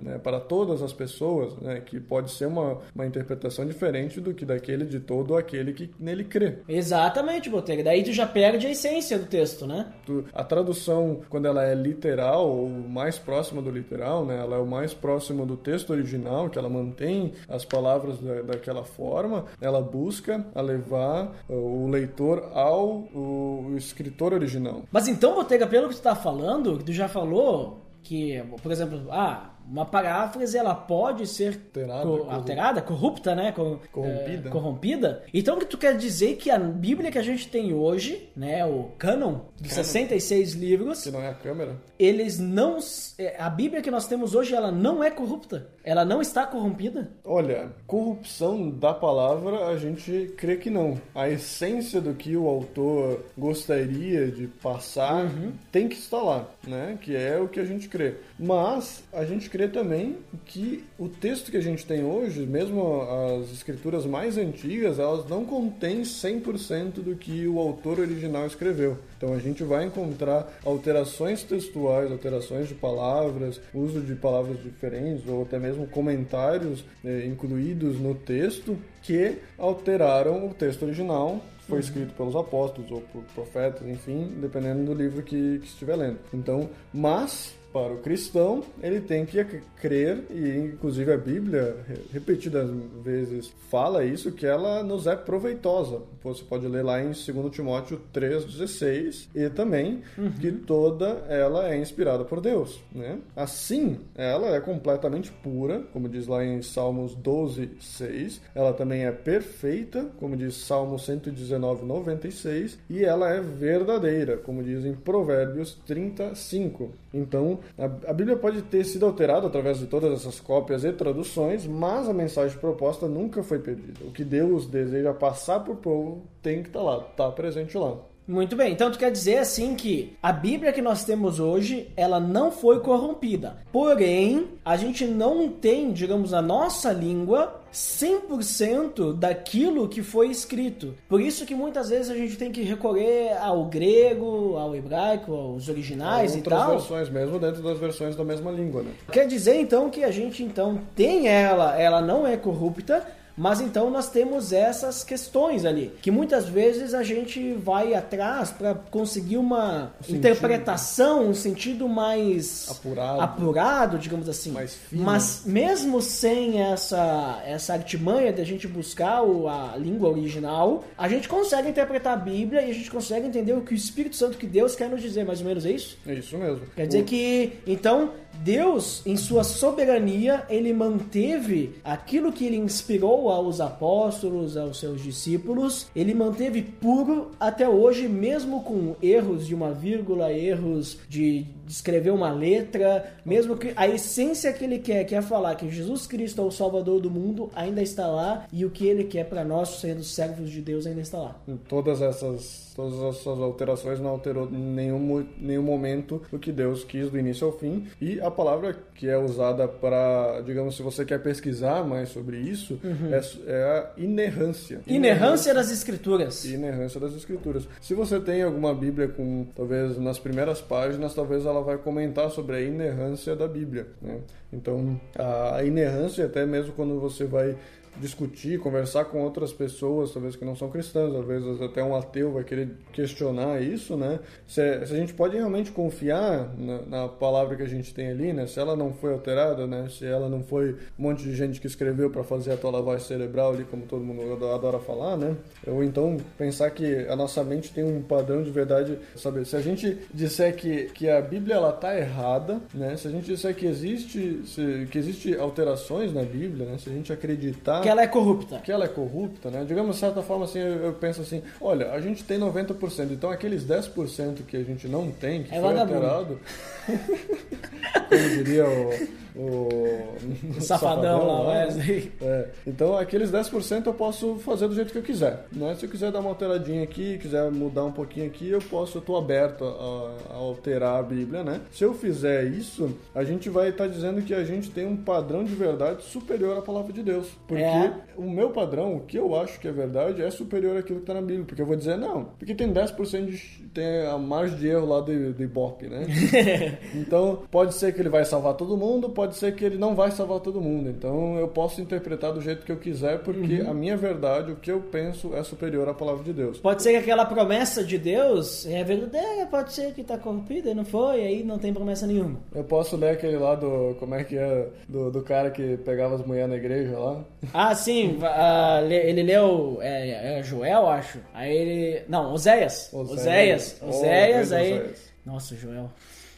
né, 0.02 0.18
para 0.18 0.40
todas 0.40 0.82
as 0.82 0.94
pessoas, 0.94 1.56
né, 1.58 1.82
que 1.82 2.00
pode 2.00 2.32
ser 2.32 2.46
uma, 2.46 2.78
uma 2.96 3.06
interpretação 3.06 3.66
diferente 3.66 4.22
do 4.22 4.34
que 4.34 4.46
daquele 4.46 4.86
de 4.86 5.00
todo 5.00 5.36
aquele 5.36 5.74
que 5.74 5.92
nele 6.00 6.24
crê. 6.24 6.58
Exatamente, 6.68 7.50
Botega. 7.50 7.84
Daí 7.84 8.04
tu 8.04 8.14
já 8.14 8.26
perde 8.26 8.68
a 8.68 8.72
essência 8.72 9.20
do 9.20 9.26
texto, 9.26 9.68
né? 9.68 9.92
A 10.34 10.44
tradução, 10.44 11.22
quando 11.30 11.48
ela 11.48 11.66
é 11.66 11.76
literal 11.76 12.48
ou 12.48 12.70
mais 12.70 13.18
próxima 13.18 13.62
do 13.62 13.70
literal, 13.70 14.26
né, 14.26 14.38
ela 14.38 14.58
é 14.58 14.60
o 14.60 14.66
mais 14.66 14.94
próximo 14.94 15.46
do 15.46 15.58
texto 15.58 15.92
original, 15.92 16.50
que 16.50 16.58
ela 16.58 16.70
mantém 16.70 17.34
as 17.48 17.66
palavras 17.66 18.20
da, 18.20 18.42
daquela 18.42 18.84
forma, 18.84 19.46
ela 19.60 19.82
busca 19.82 20.46
a 20.54 20.62
levar 20.62 21.36
uh, 21.50 21.73
o 21.74 21.88
leitor 21.88 22.52
ao 22.54 23.08
o, 23.14 23.74
escritor 23.76 24.34
original. 24.34 24.84
Mas 24.92 25.08
então, 25.08 25.36
Botega, 25.36 25.66
pelo 25.66 25.90
que 25.90 25.96
tu 25.96 26.02
tá 26.02 26.16
falando, 26.16 26.78
que 26.78 26.86
tu 26.86 26.94
já 26.94 27.08
falou 27.08 27.82
que, 28.04 28.44
por 28.62 28.72
exemplo, 28.72 29.08
ah, 29.12 29.53
uma 29.70 29.86
paráfrase 29.86 30.57
ela 30.57 30.76
pode 30.76 31.26
ser 31.28 31.59
Alterada, 31.76 32.03
co- 32.03 32.30
alterada, 32.30 32.82
corrupta, 32.82 33.34
né? 33.36 33.51
Co- 33.51 33.80
Corrompida. 33.91 34.47
é, 34.49 34.51
corrompida. 34.51 35.24
Então, 35.34 35.55
o 35.55 35.59
que 35.59 35.66
tu 35.66 35.78
quer 35.78 35.95
dizer 35.97 36.36
que 36.36 36.49
a 36.51 36.59
Bíblia 36.59 37.11
que 37.11 37.18
a 37.18 37.24
gente 37.24 37.47
tem 37.47 37.74
hoje, 37.74 38.30
né, 38.36 38.66
o 38.66 38.91
canon, 38.97 39.39
de 39.59 39.70
66 39.74 40.53
livros, 40.53 41.03
Que 41.03 41.11
não 41.11 41.22
é 41.22 41.30
a 41.30 41.34
câmera. 41.34 41.76
eles 41.97 42.38
não. 42.39 42.78
é, 43.18 43.36
A 43.41 43.49
Bíblia 43.49 43.82
que 43.82 43.89
nós 43.91 44.07
temos 44.07 44.36
hoje, 44.36 44.53
ela 44.53 44.72
não 44.72 45.03
é 45.03 45.09
corrupta. 45.09 45.68
Ela 45.84 46.05
não 46.05 46.22
está 46.22 46.45
corrompida. 46.45 47.09
Olha, 47.26 47.70
corrupção 47.86 48.70
da 48.70 48.93
palavra 48.93 49.68
a 49.68 49.78
gente 49.78 50.34
crê 50.38 50.55
que 50.57 50.70
não. 50.70 50.99
A 51.14 51.30
essência 51.30 51.99
do 51.99 52.14
que 52.14 52.36
o 52.38 52.47
autor 52.47 53.26
gostaria 53.38 54.28
de 54.32 54.47
passar 54.47 55.30
tem 55.72 55.88
que 55.88 55.95
estar 55.95 56.22
lá, 56.22 56.47
né? 56.68 56.97
Que 57.01 57.16
é 57.16 57.38
o 57.38 57.47
que 57.47 57.59
a 57.59 57.66
gente 57.66 57.88
crê. 57.89 58.16
Mas 58.39 59.03
a 59.11 59.26
gente 59.26 59.49
crê 59.54 59.68
também 59.68 60.18
que 60.45 60.84
o 60.97 61.08
texto 61.08 61.51
que 61.51 61.58
a 61.58 61.62
gente 61.62 61.86
tem 61.86 62.04
hoje, 62.04 62.43
mesmo 62.43 63.04
as 63.04 63.51
escrituras 63.51 64.04
mais 64.04 64.36
antigas, 64.36 64.97
elas 64.97 65.30
não 65.30 65.45
contêm 65.45 66.01
100% 66.01 66.93
do 67.04 67.16
que 67.16 67.47
o 67.47 67.60
autor 67.60 67.99
original 67.99 68.47
escreveu. 68.47 68.97
Então 69.16 69.32
a 69.32 69.38
gente 69.38 69.64
vai 69.64 69.86
encontrar 69.86 70.51
alterações 70.66 71.43
textuais, 71.43 72.12
alterações 72.12 72.68
de 72.68 72.74
palavras, 72.74 73.62
uso 73.76 74.01
de 74.01 74.16
palavras 74.16 74.58
diferentes 74.60 75.28
ou 75.28 75.43
até 75.43 75.60
mesmo 75.60 75.86
comentários 75.86 76.84
eh, 77.06 77.28
incluídos 77.28 77.99
no 77.99 78.16
texto 78.16 78.76
que 79.04 79.38
alteraram 79.56 80.47
o 80.47 80.54
texto 80.56 80.82
original. 80.82 81.39
Foi 81.68 81.80
escrito 81.80 82.16
pelos 82.16 82.36
apóstolos 82.36 82.89
ou 82.89 83.01
por 83.01 83.22
profetas, 83.36 83.88
enfim, 83.88 84.34
dependendo 84.41 84.84
do 84.84 84.93
livro 84.95 85.22
que, 85.22 85.60
que 85.60 85.68
estiver 85.68 85.95
lendo. 85.95 86.18
Então, 86.34 86.72
mas 86.91 87.54
para 87.74 87.92
o 87.92 87.98
cristão, 87.98 88.64
ele 88.82 89.02
tem 89.02 89.26
que 89.26 89.44
crer, 89.82 90.24
e 90.30 90.58
inclusive 90.58 91.12
a 91.12 91.18
Bíblia, 91.18 91.76
repetidas 92.14 92.70
vezes, 93.04 93.52
fala 93.70 94.06
isso, 94.06 94.32
que 94.32 94.46
ela 94.46 94.84
nos 94.84 95.08
é 95.08 95.16
proveitosa. 95.16 96.02
Você 96.24 96.44
pode 96.44 96.68
ler 96.68 96.84
lá 96.84 97.02
em 97.02 97.08
2 97.08 97.52
Timóteo 97.52 98.00
3,16, 98.14 99.28
e 99.36 99.50
também 99.50 100.02
uhum. 100.18 100.32
que 100.32 100.52
toda 100.52 101.26
ela 101.28 101.70
é 101.70 101.78
inspirada 101.78 102.24
por 102.24 102.40
Deus. 102.40 102.80
Né? 102.94 103.18
Assim, 103.36 104.00
ela 104.16 104.56
é 104.56 104.62
completamente 104.62 105.32
pura, 105.32 105.82
como 105.92 106.08
diz 106.08 106.28
lá 106.28 106.46
em 106.46 106.62
Salmos 106.62 107.16
12, 107.16 107.72
6. 107.80 108.42
Ela 108.54 108.72
também 108.74 109.06
é 109.06 109.12
perfeita, 109.12 110.06
como 110.20 110.38
diz 110.38 110.56
Salmo 110.56 111.00
119, 111.00 111.86
96. 111.86 112.78
E 112.90 113.04
ela 113.04 113.30
é 113.30 113.42
verdadeira, 113.42 114.38
como 114.38 114.64
diz 114.64 114.86
em 114.86 114.94
Provérbios 114.94 115.74
35. 115.86 116.92
Então, 117.14 117.60
a, 117.78 118.11
a 118.11 118.14
Bíblia 118.14 118.38
pode 118.38 118.61
ter 118.64 118.84
sido 118.84 119.05
alterada 119.05 119.47
através 119.47 119.80
de 119.80 119.88
todas 119.88 120.11
essas 120.14 120.39
cópias 120.39 120.84
e 120.84 120.91
traduções, 120.91 121.66
mas 121.66 122.07
a 122.07 122.14
mensagem 122.14 122.57
proposta 122.57 123.07
nunca 123.07 123.43
foi 123.43 123.59
perdida. 123.59 124.05
O 124.05 124.11
que 124.11 124.24
Deus 124.24 124.68
deseja 124.68 125.14
passar 125.14 125.59
para 125.59 125.74
o 125.74 125.78
povo 125.78 126.24
tem 126.41 126.61
que 126.61 126.70
estar 126.70 126.80
tá 126.80 126.86
lá, 126.86 127.07
está 127.09 127.32
presente 127.32 127.78
lá. 127.78 127.97
Muito 128.28 128.56
bem, 128.56 128.72
então 128.72 128.90
tu 128.90 128.98
quer 128.98 129.12
dizer 129.12 129.40
assim 129.40 129.76
que 129.76 130.16
a 130.24 130.32
Bíblia 130.32 130.72
que 130.72 130.82
nós 130.82 131.04
temos 131.04 131.40
hoje, 131.40 131.92
ela 131.96 132.20
não 132.20 132.52
foi 132.52 132.80
corrompida. 132.80 133.58
Porém, 133.72 134.48
a 134.64 134.78
gente 134.78 135.06
não 135.06 135.50
tem, 135.50 135.92
digamos, 135.92 136.32
na 136.32 136.42
nossa 136.42 136.94
língua 136.94 137.62
100% 137.74 139.14
daquilo 139.14 139.90
que 139.90 140.02
foi 140.02 140.30
escrito. 140.30 140.94
Por 141.10 141.20
isso 141.20 141.46
que 141.46 141.54
muitas 141.54 141.90
vezes 141.90 142.10
a 142.10 142.16
gente 142.16 142.38
tem 142.38 142.52
que 142.52 142.62
recorrer 142.62 143.36
ao 143.42 143.66
grego, 143.66 144.56
ao 144.56 144.74
hebraico, 144.74 145.34
aos 145.34 145.68
originais 145.68 146.36
e 146.36 146.42
tal. 146.42 146.60
Outras 146.60 146.88
versões 146.88 147.10
mesmo 147.10 147.40
dentro 147.40 147.62
das 147.62 147.78
versões 147.78 148.16
da 148.16 148.24
mesma 148.24 148.52
língua, 148.52 148.84
né? 148.84 148.92
Quer 149.12 149.28
dizer 149.28 149.60
então 149.60 149.90
que 149.90 150.04
a 150.04 150.12
gente 150.12 150.44
então 150.44 150.80
tem 150.96 151.28
ela, 151.28 151.78
ela 151.78 152.02
não 152.02 152.26
é 152.26 152.38
corrupta, 152.38 153.06
mas 153.38 153.62
então 153.62 153.90
nós 153.90 154.10
temos 154.10 154.54
essas 154.54 155.04
questões 155.04 155.66
ali, 155.66 155.92
que 156.02 156.12
muitas 156.12 156.48
vezes 156.48 156.94
a 156.94 157.04
gente 157.04 157.54
vai 157.54 157.94
atrás 157.94 158.52
para 158.52 158.76
conseguir 158.76 159.38
uma 159.38 159.92
sentido. 160.02 160.18
interpretação, 160.18 161.30
um 161.30 161.34
sentido 161.34 161.88
mais 161.90 162.70
apurado, 162.70 163.22
apurado 163.22 163.98
digamos 163.98 164.30
assim. 164.30 164.52
Mais 164.52 164.76
fino. 164.76 165.04
Mas 165.04 165.44
mesmo 165.46 166.02
sem 166.02 166.62
essa, 166.62 167.42
essa 167.46 167.74
artimanha 167.74 168.32
de 168.32 168.42
a 168.42 168.46
gente 168.46 168.68
buscar 168.68 169.24
o, 169.24 169.48
a 169.48 169.76
língua 169.78 170.10
original, 170.10 170.84
a 170.98 171.08
gente 171.08 171.28
consegue 171.28 171.70
interpretar 171.70 172.14
a 172.14 172.18
Bíblia 172.18 172.62
e 172.62 172.70
a 172.70 172.74
gente 172.74 172.90
consegue 172.92 173.28
entender 173.28 173.54
o 173.54 173.62
que 173.62 173.74
o 173.74 173.76
Espírito 173.76 174.16
Santo 174.16 174.38
que 174.38 174.48
Deus 174.48 174.76
quer 174.76 174.90
nos 174.90 175.02
dizer, 175.02 175.26
mais 175.26 175.40
ou 175.40 175.48
menos 175.48 175.66
é 175.66 175.72
isso? 175.72 175.98
É 176.06 176.14
isso 176.14 176.38
mesmo. 176.38 176.62
Quer 176.76 176.88
dizer 176.88 177.02
o... 177.02 177.06
que, 177.06 177.54
então, 177.66 178.12
Deus, 178.42 179.02
em 179.06 179.16
sua 179.16 179.44
soberania, 179.44 180.46
ele 180.50 180.74
manteve 180.74 181.76
aquilo 181.84 182.32
que 182.32 182.46
ele 182.46 182.58
inspirou 182.58 183.23
aos 183.30 183.60
apóstolos, 183.62 184.58
aos 184.58 184.80
seus 184.80 185.02
discípulos, 185.02 185.88
ele 185.96 186.14
manteve 186.14 186.62
puro 186.62 187.32
até 187.40 187.68
hoje, 187.68 188.08
mesmo 188.08 188.62
com 188.64 188.96
erros 189.02 189.48
de 189.48 189.56
uma 189.56 189.72
vírgula, 189.72 190.32
erros 190.32 190.98
de 191.10 191.46
escrever 191.68 192.11
uma 192.11 192.32
letra, 192.32 193.14
mesmo 193.26 193.57
que 193.57 193.74
a 193.76 193.88
essência 193.88 194.51
que 194.53 194.64
ele 194.64 194.80
quer, 194.80 195.03
que 195.05 195.16
é 195.16 195.22
falar 195.22 195.55
que 195.55 195.70
Jesus 195.70 196.07
Cristo 196.07 196.41
é 196.41 196.43
o 196.43 196.51
Salvador 196.51 196.99
do 196.99 197.09
mundo, 197.09 197.49
ainda 197.55 197.82
está 197.82 198.07
lá 198.07 198.45
e 198.51 198.66
o 198.66 198.70
que 198.70 198.88
ele 198.88 199.05
quer 199.05 199.26
para 199.26 199.43
nós, 199.43 199.80
sendo 199.80 200.03
servos 200.03 200.49
de 200.49 200.61
Deus, 200.61 200.86
ainda 200.86 201.01
está 201.01 201.18
lá. 201.18 201.36
Em 201.47 201.57
todas 201.57 202.01
essas 202.01 202.64
todas 202.76 203.16
essas 203.16 203.39
alterações 203.39 203.99
não 203.99 204.09
alterou 204.09 204.49
nenhum, 204.49 205.26
nenhum 205.38 205.64
momento 205.64 206.22
o 206.32 206.39
que 206.39 206.51
Deus 206.51 206.84
quis 206.84 207.09
do 207.09 207.18
início 207.18 207.47
ao 207.47 207.53
fim. 207.53 207.88
E 208.01 208.20
a 208.20 208.30
palavra 208.30 208.76
que 208.95 209.07
é 209.07 209.18
usada 209.18 209.68
para, 209.68 210.41
digamos, 210.45 210.76
se 210.76 210.82
você 210.82 211.05
quer 211.05 211.22
pesquisar 211.22 211.84
mais 211.84 212.09
sobre 212.09 212.38
isso, 212.38 212.80
uhum. 212.84 213.14
é, 213.14 213.22
é, 213.47 213.64
a 213.64 213.91
inerrância. 213.97 214.82
inerrância. 214.88 215.14
Inerrância 215.14 215.53
das 215.53 215.72
escrituras. 215.72 216.45
Inerrância 216.45 216.99
das 216.99 217.14
escrituras. 217.14 217.68
Se 217.82 217.93
você 217.93 218.20
tem 218.20 218.41
alguma 218.41 218.74
Bíblia 218.74 219.07
com, 219.07 219.45
talvez, 219.55 219.97
nas 219.97 220.20
primeiras 220.20 220.61
páginas, 220.61 221.14
talvez 221.14 221.45
ela 221.54 221.64
vai 221.64 221.78
comentar 221.78 222.30
sobre 222.30 222.56
a 222.56 222.62
inerrância 222.62 223.36
da 223.36 223.47
Bíblia. 223.47 223.88
Né? 224.01 224.20
Então, 224.51 224.99
a 225.18 225.64
inerrância, 225.64 226.26
até 226.26 226.45
mesmo 226.45 226.74
quando 226.74 226.99
você 226.99 227.26
vai 227.26 227.56
discutir, 227.98 228.60
conversar 228.60 229.06
com 229.06 229.22
outras 229.22 229.54
pessoas, 229.54 230.12
talvez 230.12 230.36
que 230.36 230.46
não 230.46 230.56
são 230.56 230.70
cristãs, 230.70 231.14
às 231.16 231.26
vezes 231.26 231.62
até 231.62 231.84
um 231.84 231.96
ateu 231.96 232.32
vai 232.32 232.44
querer 232.44 232.70
questionar 232.91 233.62
isso, 233.62 233.96
né? 233.96 234.20
Se, 234.48 234.86
se 234.86 234.94
a 234.94 234.98
gente 234.98 235.14
pode 235.14 235.36
realmente 235.36 235.72
confiar 235.72 236.54
na, 236.58 236.82
na, 236.82 237.08
palavra 237.08 237.56
que 237.56 237.64
a 237.64 237.68
gente 237.68 237.94
tem 237.94 238.10
ali, 238.10 238.34
né? 238.34 238.48
Se 238.48 238.60
ela 238.60 238.76
não 238.76 238.94
foi 238.94 239.14
alterada, 239.14 239.68
né? 239.68 239.88
Se 239.89 240.06
ela 240.06 240.28
não 240.28 240.44
foi 240.44 240.72
um 240.98 241.04
monte 241.04 241.24
de 241.24 241.36
gente 241.36 241.62
que 241.62 241.68
escreveu 241.68 242.10
para 242.10 242.24
fazer 242.24 242.54
a 242.54 242.58
tua 242.58 242.72
lavagem 242.72 243.06
cerebral 243.06 243.54
ali, 243.54 243.64
como 243.64 243.86
todo 243.86 244.04
mundo 244.04 244.46
adora 244.48 244.80
falar, 244.80 245.16
né? 245.16 245.36
Ou 245.68 245.84
então 245.84 246.18
pensar 246.38 246.70
que 246.72 247.08
a 247.08 247.16
nossa 247.16 247.44
mente 247.44 247.72
tem 247.72 247.84
um 247.84 248.02
padrão 248.02 248.41
de 248.41 248.50
verdade, 248.50 248.98
sabe? 249.16 249.46
Se 249.46 249.56
a 249.56 249.62
gente 249.62 249.98
disser 250.14 250.56
que, 250.56 250.86
que 250.86 251.10
a 251.10 251.22
Bíblia 251.22 251.56
ela 251.56 251.72
tá 251.72 251.98
errada, 251.98 252.60
né? 252.74 252.98
Se 252.98 253.08
a 253.08 253.12
gente 253.12 253.26
disser 253.26 253.56
que 253.56 253.66
existe 253.66 254.41
se, 254.46 254.88
que 254.89 254.98
existe 254.98 255.36
alterações 255.38 256.14
na 256.14 256.24
Bíblia, 256.24 256.66
né? 256.66 256.78
Se 256.78 256.89
a 256.89 256.94
gente 256.94 257.14
acreditar 257.14 257.83
que 257.84 257.90
ela 257.90 258.02
é 258.02 258.08
corrupta. 258.08 258.60
Que 258.60 258.72
ela 258.72 258.86
é 258.86 258.88
corrupta, 258.88 259.50
né? 259.50 259.66
Digamos, 259.68 259.96
de 259.96 260.00
certa 260.00 260.22
forma, 260.22 260.46
assim, 260.46 260.60
eu, 260.60 260.86
eu 260.86 260.94
penso 260.94 261.22
assim, 261.22 261.42
olha, 261.62 261.92
a 261.92 262.00
gente 262.00 262.24
tem 262.24 262.40
90%, 262.40 263.12
então 263.12 263.30
aqueles 263.30 263.66
10% 263.66 264.44
que 264.48 264.58
a 264.58 264.64
gente 264.64 264.88
não 264.88 265.12
tem, 265.12 265.44
que 265.44 265.54
é 265.54 265.60
foi 265.60 265.74
vagabundo. 265.74 266.06
alterado, 266.06 266.40
como 268.10 268.30
diria 268.30 268.66
o 268.68 269.24
o, 269.36 270.58
o 270.58 270.62
safadão, 270.62 271.26
lá, 271.26 271.48
Wesley. 271.48 272.12
É. 272.22 272.48
Então, 272.66 272.98
aqueles 272.98 273.32
10% 273.32 273.86
eu 273.86 273.94
posso 273.94 274.36
fazer 274.36 274.68
do 274.68 274.76
jeito 274.76 274.92
que 274.92 274.98
eu 274.98 275.04
quiser. 275.04 275.46
Né? 275.52 275.76
Se 275.76 275.86
eu 275.86 275.90
quiser 275.90 276.12
dar 276.12 276.20
uma 276.20 276.30
alteradinha 276.30 276.84
aqui, 276.84 277.18
quiser 277.18 277.52
mudar 277.52 277.86
um 277.86 277.92
pouquinho 277.92 278.28
aqui, 278.28 278.50
eu 278.50 278.62
posso, 278.62 278.98
eu 278.98 279.02
tô 279.02 279.18
aberto 279.18 279.66
a, 279.66 280.34
a 280.34 280.36
alterar 280.36 281.00
a 281.00 281.04
Bíblia, 281.04 281.44
né? 281.44 281.62
Se 281.72 281.84
eu 281.84 281.94
fizer 281.94 282.46
isso, 282.46 282.96
a 283.14 283.24
gente 283.24 283.50
vai 283.50 283.70
estar 283.70 283.86
tá 283.86 283.90
dizendo 283.90 284.22
que 284.22 284.34
a 284.34 284.44
gente 284.44 284.70
tem 284.70 284.86
um 284.86 284.96
padrão 284.96 285.44
de 285.44 285.56
verdade 285.56 286.04
superior 286.04 286.58
à 286.58 286.62
palavra 286.62 286.94
de 286.94 287.02
Deus. 287.02 287.28
Porque 287.48 287.64
é. 287.64 287.73
O 288.16 288.30
meu 288.30 288.52
padrão, 288.52 288.96
o 288.96 289.02
que 289.02 289.18
eu 289.18 289.36
acho 289.36 289.60
que 289.60 289.68
é 289.68 289.72
verdade, 289.72 290.22
é 290.22 290.30
superior 290.30 290.78
àquilo 290.78 291.00
que 291.00 291.04
está 291.04 291.14
na 291.14 291.22
Bíblia. 291.22 291.46
Porque 291.46 291.62
eu 291.62 291.66
vou 291.66 291.76
dizer, 291.76 291.98
não, 291.98 292.26
porque 292.38 292.56
tem 292.56 292.72
10% 292.72 293.26
de. 293.26 293.38
tem 293.74 294.06
a 294.08 294.18
margem 294.18 294.58
de 294.58 294.68
erro 294.68 294.86
lá 294.86 295.02
do, 295.02 295.34
do 295.34 295.44
Ibope, 295.44 295.88
né? 295.88 296.06
então, 296.96 297.44
pode 297.52 297.74
ser 297.74 297.94
que 297.94 298.00
ele 298.00 298.10
vai 298.10 298.24
salvar 298.24 298.54
todo 298.54 298.78
mundo, 298.78 299.10
pode 299.10 299.34
pode 299.34 299.38
ser 299.38 299.56
que 299.56 299.66
ele 299.66 299.78
não 299.78 299.96
vai 299.96 300.12
salvar 300.12 300.40
todo 300.40 300.62
mundo. 300.62 300.90
Então 300.90 301.38
eu 301.38 301.48
posso 301.48 301.82
interpretar 301.82 302.32
do 302.32 302.42
jeito 302.42 302.66
que 302.66 302.72
eu 302.72 302.78
quiser, 302.78 303.20
porque 303.24 303.62
uhum. 303.62 303.72
a 303.72 303.74
minha 303.74 303.98
verdade, 303.98 304.52
o 304.52 304.56
que 304.56 304.72
eu 304.72 304.80
penso, 304.80 305.34
é 305.36 305.44
superior 305.44 305.90
à 305.90 305.94
palavra 305.94 306.24
de 306.24 306.34
Deus. 306.34 306.60
Pode 306.60 306.84
ser 306.84 306.92
que 306.92 306.98
aquela 306.98 307.26
promessa 307.26 307.84
de 307.84 307.98
Deus 307.98 308.66
é 308.66 308.84
verdadeira, 308.84 309.48
pode 309.48 309.74
ser 309.74 309.94
que 309.94 310.02
está 310.02 310.18
corrompida 310.18 310.70
e 310.70 310.74
não 310.74 310.86
foi, 310.86 311.22
aí 311.22 311.44
não 311.44 311.58
tem 311.58 311.74
promessa 311.74 312.06
nenhuma. 312.06 312.40
Eu 312.54 312.64
posso 312.64 312.96
ler 312.96 313.12
aquele 313.12 313.38
lá 313.38 313.56
do. 313.56 313.96
Como 314.00 314.14
é 314.14 314.24
que 314.24 314.38
é? 314.38 314.68
Do, 314.88 315.10
do 315.10 315.22
cara 315.22 315.50
que 315.50 315.78
pegava 315.78 316.16
as 316.16 316.26
mulheres 316.26 316.50
na 316.50 316.58
igreja 316.58 316.98
lá. 316.98 317.24
Ah, 317.54 317.62
sim. 317.76 318.18
uh, 318.18 318.91
ele 318.91 319.24
leu. 319.24 319.80
É, 319.82 320.39
é, 320.39 320.43
Joel, 320.43 320.88
acho. 320.88 321.20
Aí 321.34 321.55
ele. 321.55 322.01
Não, 322.07 322.34
Oséias. 322.34 322.89
Oséias. 322.93 323.82
Oséias. 323.82 324.51
Oh, 324.51 324.55
aí. 324.55 324.74
Oséias. 324.74 325.14
Nossa, 325.26 325.55
Joel. 325.55 325.89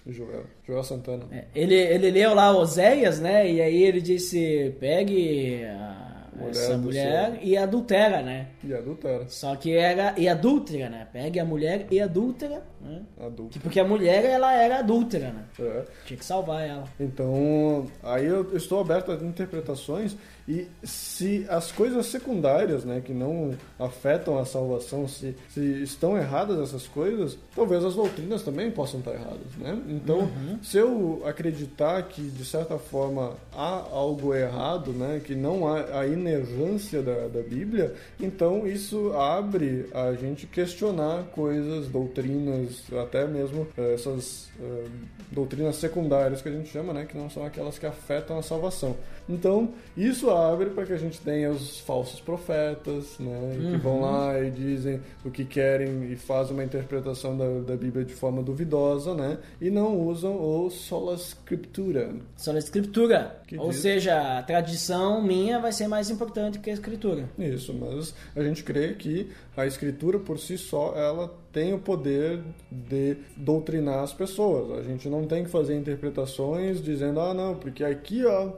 Joel, 0.07 0.43
Joel 0.67 0.83
Santana. 0.83 1.25
É, 1.31 1.45
ele, 1.55 1.75
ele 1.75 2.11
leu 2.11 2.35
lá 2.35 2.55
Oséias, 2.55 3.19
né? 3.19 3.49
E 3.49 3.61
aí 3.61 3.83
ele 3.83 4.01
disse: 4.01 4.75
pegue 4.79 5.63
a, 5.65 6.15
mulher 6.35 6.51
essa 6.51 6.77
mulher 6.77 7.39
e 7.41 7.57
adultera, 7.57 8.21
né? 8.21 8.47
E 8.63 8.73
adultera. 8.73 9.25
Só 9.27 9.55
que 9.55 9.75
era. 9.75 10.13
E 10.17 10.27
adúltera, 10.27 10.89
né? 10.89 11.07
Pegue 11.11 11.39
a 11.39 11.45
mulher 11.45 11.87
e 11.89 11.99
adúltera. 11.99 12.63
Né? 12.81 13.01
Adúltera. 13.19 13.63
Porque 13.63 13.79
a 13.79 13.85
mulher, 13.85 14.25
ela 14.25 14.53
era 14.53 14.79
adúltera, 14.79 15.31
né? 15.31 15.45
É. 15.59 15.85
Tinha 16.05 16.17
que 16.17 16.25
salvar 16.25 16.67
ela. 16.67 16.83
Então, 16.99 17.87
aí 18.03 18.25
eu 18.25 18.55
estou 18.55 18.79
aberto 18.79 19.11
a 19.11 19.15
interpretações. 19.15 20.15
E 20.47 20.67
se 20.83 21.45
as 21.49 21.71
coisas 21.71 22.05
secundárias, 22.05 22.85
né, 22.85 23.01
que 23.03 23.13
não 23.13 23.55
afetam 23.79 24.37
a 24.37 24.45
salvação, 24.45 25.07
se, 25.07 25.35
se 25.49 25.61
estão 25.81 26.15
erradas 26.15 26.59
essas 26.59 26.87
coisas, 26.87 27.35
talvez 27.55 27.83
as 27.83 27.95
doutrinas 27.95 28.43
também 28.43 28.69
possam 28.69 28.99
estar 28.99 29.13
erradas, 29.13 29.55
né? 29.57 29.81
Então, 29.87 30.19
uhum. 30.19 30.59
se 30.61 30.77
eu 30.77 31.23
acreditar 31.25 32.03
que 32.03 32.21
de 32.21 32.45
certa 32.45 32.77
forma 32.77 33.33
há 33.51 33.85
algo 33.91 34.35
errado, 34.35 34.91
né, 34.91 35.19
que 35.23 35.33
não 35.33 35.67
há, 35.67 35.99
aí 35.99 36.13
inerrância 36.13 37.01
da, 37.01 37.27
da 37.27 37.41
Bíblia, 37.41 37.95
então 38.19 38.67
isso 38.67 39.13
abre 39.13 39.89
a 39.93 40.13
gente 40.13 40.45
questionar 40.45 41.23
coisas, 41.31 41.87
doutrinas, 41.87 42.83
até 43.01 43.25
mesmo 43.25 43.67
eh, 43.77 43.93
essas 43.95 44.49
eh, 44.61 44.85
doutrinas 45.31 45.77
secundárias 45.77 46.41
que 46.41 46.49
a 46.49 46.51
gente 46.51 46.69
chama, 46.69 46.93
né, 46.93 47.05
que 47.05 47.17
não 47.17 47.29
são 47.29 47.43
aquelas 47.43 47.79
que 47.79 47.85
afetam 47.85 48.37
a 48.37 48.43
salvação. 48.43 48.95
Então, 49.27 49.73
isso 49.97 50.29
abre 50.35 50.69
para 50.69 50.85
que 50.85 50.93
a 50.93 50.97
gente 50.97 51.19
tenha 51.21 51.49
os 51.51 51.79
falsos 51.79 52.19
profetas, 52.19 53.17
né, 53.19 53.57
que 53.71 53.77
vão 53.77 54.01
lá 54.01 54.39
e 54.41 54.51
dizem 54.51 55.01
o 55.23 55.31
que 55.31 55.45
querem 55.45 56.11
e 56.11 56.15
fazem 56.15 56.53
uma 56.53 56.63
interpretação 56.63 57.37
da, 57.37 57.45
da 57.61 57.75
Bíblia 57.75 58.05
de 58.05 58.13
forma 58.13 58.43
duvidosa, 58.43 59.13
né, 59.13 59.37
e 59.59 59.69
não 59.69 59.99
usam 59.99 60.35
o 60.39 60.69
sola 60.69 61.15
scriptura. 61.15 62.13
Só 62.35 62.51
na 62.53 62.59
escritura. 62.59 63.41
Que 63.47 63.57
Ou 63.57 63.69
diz- 63.69 63.79
seja, 63.81 64.37
a 64.39 64.43
tradição 64.43 65.21
minha 65.21 65.59
vai 65.59 65.71
ser 65.71 65.87
mais 65.87 66.09
importante 66.09 66.59
que 66.59 66.69
a 66.69 66.73
escritura. 66.73 67.29
Isso, 67.37 67.73
mas 67.73 68.13
a 68.35 68.41
gente 68.43 68.63
crê 68.63 68.93
que 68.93 69.29
a 69.55 69.65
escritura 69.65 70.19
por 70.19 70.37
si 70.39 70.57
só 70.57 70.93
ela 70.95 71.33
tem 71.55 71.73
o 71.73 71.79
poder 71.79 72.43
de 72.69 73.15
doutrinar 73.37 74.03
as 74.03 74.11
pessoas. 74.11 74.77
A 74.77 74.83
gente 74.83 75.07
não 75.07 75.25
tem 75.25 75.45
que 75.45 75.49
fazer 75.49 75.73
interpretações 75.73 76.83
dizendo, 76.83 77.21
ah, 77.21 77.33
não, 77.33 77.55
porque 77.55 77.81
aqui, 77.81 78.25
ó, 78.25 78.49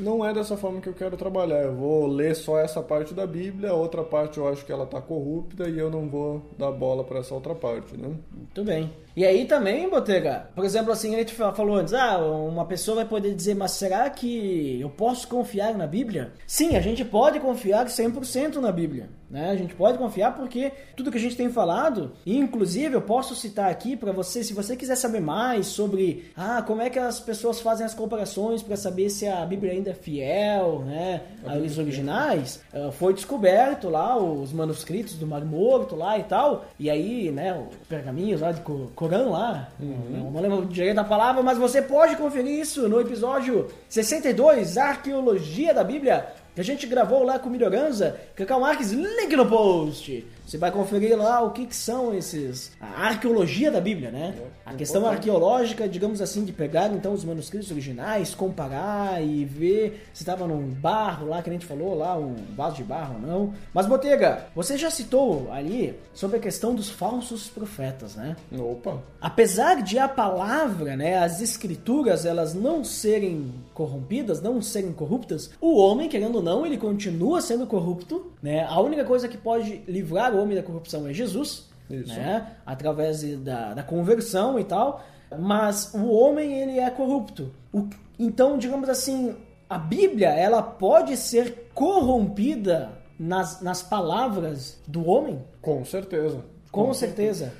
não 0.00 0.26
é 0.26 0.34
dessa 0.34 0.56
forma 0.56 0.80
que 0.80 0.88
eu 0.88 0.94
quero 0.94 1.16
trabalhar. 1.16 1.62
Eu 1.62 1.76
vou 1.76 2.08
ler 2.08 2.34
só 2.34 2.58
essa 2.58 2.82
parte 2.82 3.14
da 3.14 3.24
Bíblia, 3.24 3.70
a 3.70 3.74
outra 3.74 4.02
parte 4.02 4.38
eu 4.38 4.48
acho 4.48 4.66
que 4.66 4.72
ela 4.72 4.84
tá 4.84 5.00
corrupta 5.00 5.68
e 5.68 5.78
eu 5.78 5.92
não 5.92 6.08
vou 6.08 6.42
dar 6.58 6.72
bola 6.72 7.04
para 7.04 7.20
essa 7.20 7.34
outra 7.34 7.54
parte, 7.54 7.96
né? 7.96 8.12
Muito 8.32 8.64
bem. 8.64 8.90
E 9.14 9.24
aí 9.26 9.44
também, 9.44 9.88
Botega, 9.90 10.48
por 10.54 10.64
exemplo, 10.64 10.90
assim, 10.92 11.14
a 11.14 11.18
gente 11.18 11.34
fa- 11.34 11.52
falou 11.52 11.76
antes, 11.76 11.92
ah, 11.92 12.18
uma 12.18 12.64
pessoa 12.64 12.96
vai 12.96 13.04
poder 13.04 13.34
dizer, 13.34 13.54
mas 13.54 13.72
será 13.72 14.08
que 14.08 14.78
eu 14.80 14.88
posso 14.88 15.28
confiar 15.28 15.74
na 15.76 15.86
Bíblia? 15.86 16.32
Sim, 16.46 16.76
a 16.76 16.80
gente 16.80 17.04
pode 17.04 17.38
confiar 17.40 17.86
100% 17.86 18.56
na 18.56 18.72
Bíblia. 18.72 19.08
Né? 19.30 19.48
A 19.50 19.56
gente 19.56 19.74
pode 19.74 19.96
confiar 19.96 20.36
porque 20.36 20.70
tudo 20.94 21.10
que 21.10 21.16
a 21.16 21.20
gente 21.20 21.34
tem 21.36 21.48
falado, 21.50 22.12
e 22.26 22.36
inclusive 22.36 22.94
eu 22.94 23.00
posso 23.00 23.34
citar 23.34 23.70
aqui 23.70 23.96
para 23.96 24.12
você, 24.12 24.44
se 24.44 24.52
você 24.52 24.76
quiser 24.76 24.94
saber 24.94 25.20
mais 25.20 25.68
sobre 25.68 26.30
ah, 26.36 26.60
como 26.60 26.82
é 26.82 26.90
que 26.90 26.98
as 26.98 27.18
pessoas 27.18 27.58
fazem 27.58 27.86
as 27.86 27.94
comparações 27.94 28.62
para 28.62 28.76
saber 28.76 29.08
se 29.08 29.26
a 29.26 29.42
Bíblia 29.46 29.72
ainda 29.72 29.88
é 29.90 29.94
fiel 29.94 30.80
né, 30.80 31.22
aos 31.46 31.78
originais, 31.78 32.62
ah, 32.74 32.90
foi 32.92 33.14
descoberto 33.14 33.88
lá 33.88 34.18
os 34.22 34.52
manuscritos 34.52 35.14
do 35.14 35.26
Mar 35.26 35.42
Morto 35.46 35.96
lá 35.96 36.18
e 36.18 36.24
tal, 36.24 36.66
e 36.78 36.90
aí, 36.90 37.30
né, 37.30 37.54
os 37.58 37.86
pergaminhos 37.88 38.42
lá 38.42 38.52
de 38.52 38.60
Corão 39.02 39.32
lá, 39.32 39.68
eu 39.80 40.30
não 40.30 40.40
lembro 40.40 40.64
direito 40.64 40.94
da 40.94 41.02
palavra, 41.02 41.42
mas 41.42 41.58
você 41.58 41.82
pode 41.82 42.14
conferir 42.14 42.60
isso 42.60 42.88
no 42.88 43.00
episódio 43.00 43.66
62, 43.88 44.78
Arqueologia 44.78 45.74
da 45.74 45.82
Bíblia, 45.82 46.28
que 46.54 46.60
a 46.60 46.64
gente 46.64 46.86
gravou 46.86 47.24
lá 47.24 47.36
com 47.36 47.48
o 47.48 47.50
Melhoranza, 47.50 48.16
Cacau 48.36 48.60
Marques, 48.60 48.92
link 48.92 49.34
no 49.34 49.46
post. 49.46 50.24
Você 50.52 50.58
vai 50.58 50.70
conferir 50.70 51.16
lá 51.16 51.40
o 51.40 51.52
que, 51.52 51.64
que 51.64 51.74
são 51.74 52.12
esses. 52.12 52.72
A 52.78 53.06
arqueologia 53.06 53.70
da 53.70 53.80
Bíblia, 53.80 54.10
né? 54.10 54.34
A 54.66 54.74
questão 54.74 55.00
importante. 55.00 55.20
arqueológica, 55.20 55.88
digamos 55.88 56.20
assim, 56.20 56.44
de 56.44 56.52
pegar 56.52 56.92
então 56.92 57.14
os 57.14 57.24
manuscritos 57.24 57.70
originais, 57.70 58.34
comparar 58.34 59.24
e 59.24 59.46
ver 59.46 60.06
se 60.12 60.22
estava 60.22 60.46
num 60.46 60.68
barro 60.68 61.28
lá 61.28 61.40
que 61.40 61.48
a 61.48 61.52
gente 61.54 61.64
falou, 61.64 61.94
lá, 61.94 62.18
um 62.18 62.34
vaso 62.54 62.76
de 62.76 62.84
barro 62.84 63.14
ou 63.14 63.26
não. 63.26 63.54
Mas, 63.72 63.86
Botega, 63.86 64.44
você 64.54 64.76
já 64.76 64.90
citou 64.90 65.50
ali 65.50 65.98
sobre 66.12 66.36
a 66.36 66.40
questão 66.40 66.74
dos 66.74 66.90
falsos 66.90 67.48
profetas, 67.48 68.14
né? 68.14 68.36
Opa! 68.54 68.98
Apesar 69.22 69.82
de 69.82 69.98
a 69.98 70.06
palavra, 70.06 70.98
né, 70.98 71.16
as 71.16 71.40
escrituras, 71.40 72.26
elas 72.26 72.52
não 72.52 72.84
serem 72.84 73.54
corrompidas, 73.72 74.42
não 74.42 74.60
serem 74.60 74.92
corruptas, 74.92 75.50
o 75.58 75.78
homem, 75.78 76.10
querendo 76.10 76.36
ou 76.36 76.42
não, 76.42 76.66
ele 76.66 76.76
continua 76.76 77.40
sendo 77.40 77.66
corrupto, 77.66 78.30
né? 78.42 78.66
A 78.68 78.78
única 78.82 79.02
coisa 79.02 79.26
que 79.26 79.38
pode 79.38 79.82
livrar 79.88 80.34
o 80.34 80.41
homem 80.42 80.56
da 80.56 80.62
corrupção 80.62 81.06
é 81.08 81.12
Jesus, 81.12 81.68
Isso. 81.88 82.14
né? 82.14 82.56
Através 82.66 83.22
da, 83.40 83.74
da 83.74 83.82
conversão 83.82 84.58
e 84.58 84.64
tal. 84.64 85.02
Mas 85.38 85.92
o 85.94 86.10
homem, 86.10 86.52
ele 86.60 86.78
é 86.78 86.90
corrupto. 86.90 87.50
O- 87.72 87.88
então, 88.18 88.58
digamos 88.58 88.88
assim, 88.88 89.34
a 89.68 89.78
Bíblia, 89.78 90.28
ela 90.28 90.62
pode 90.62 91.16
ser 91.16 91.70
corrompida 91.74 92.90
nas, 93.18 93.60
nas 93.62 93.82
palavras 93.82 94.80
do 94.86 95.08
homem? 95.08 95.42
Com 95.62 95.84
certeza. 95.84 96.44
Com 96.70 96.92
certeza. 96.92 97.52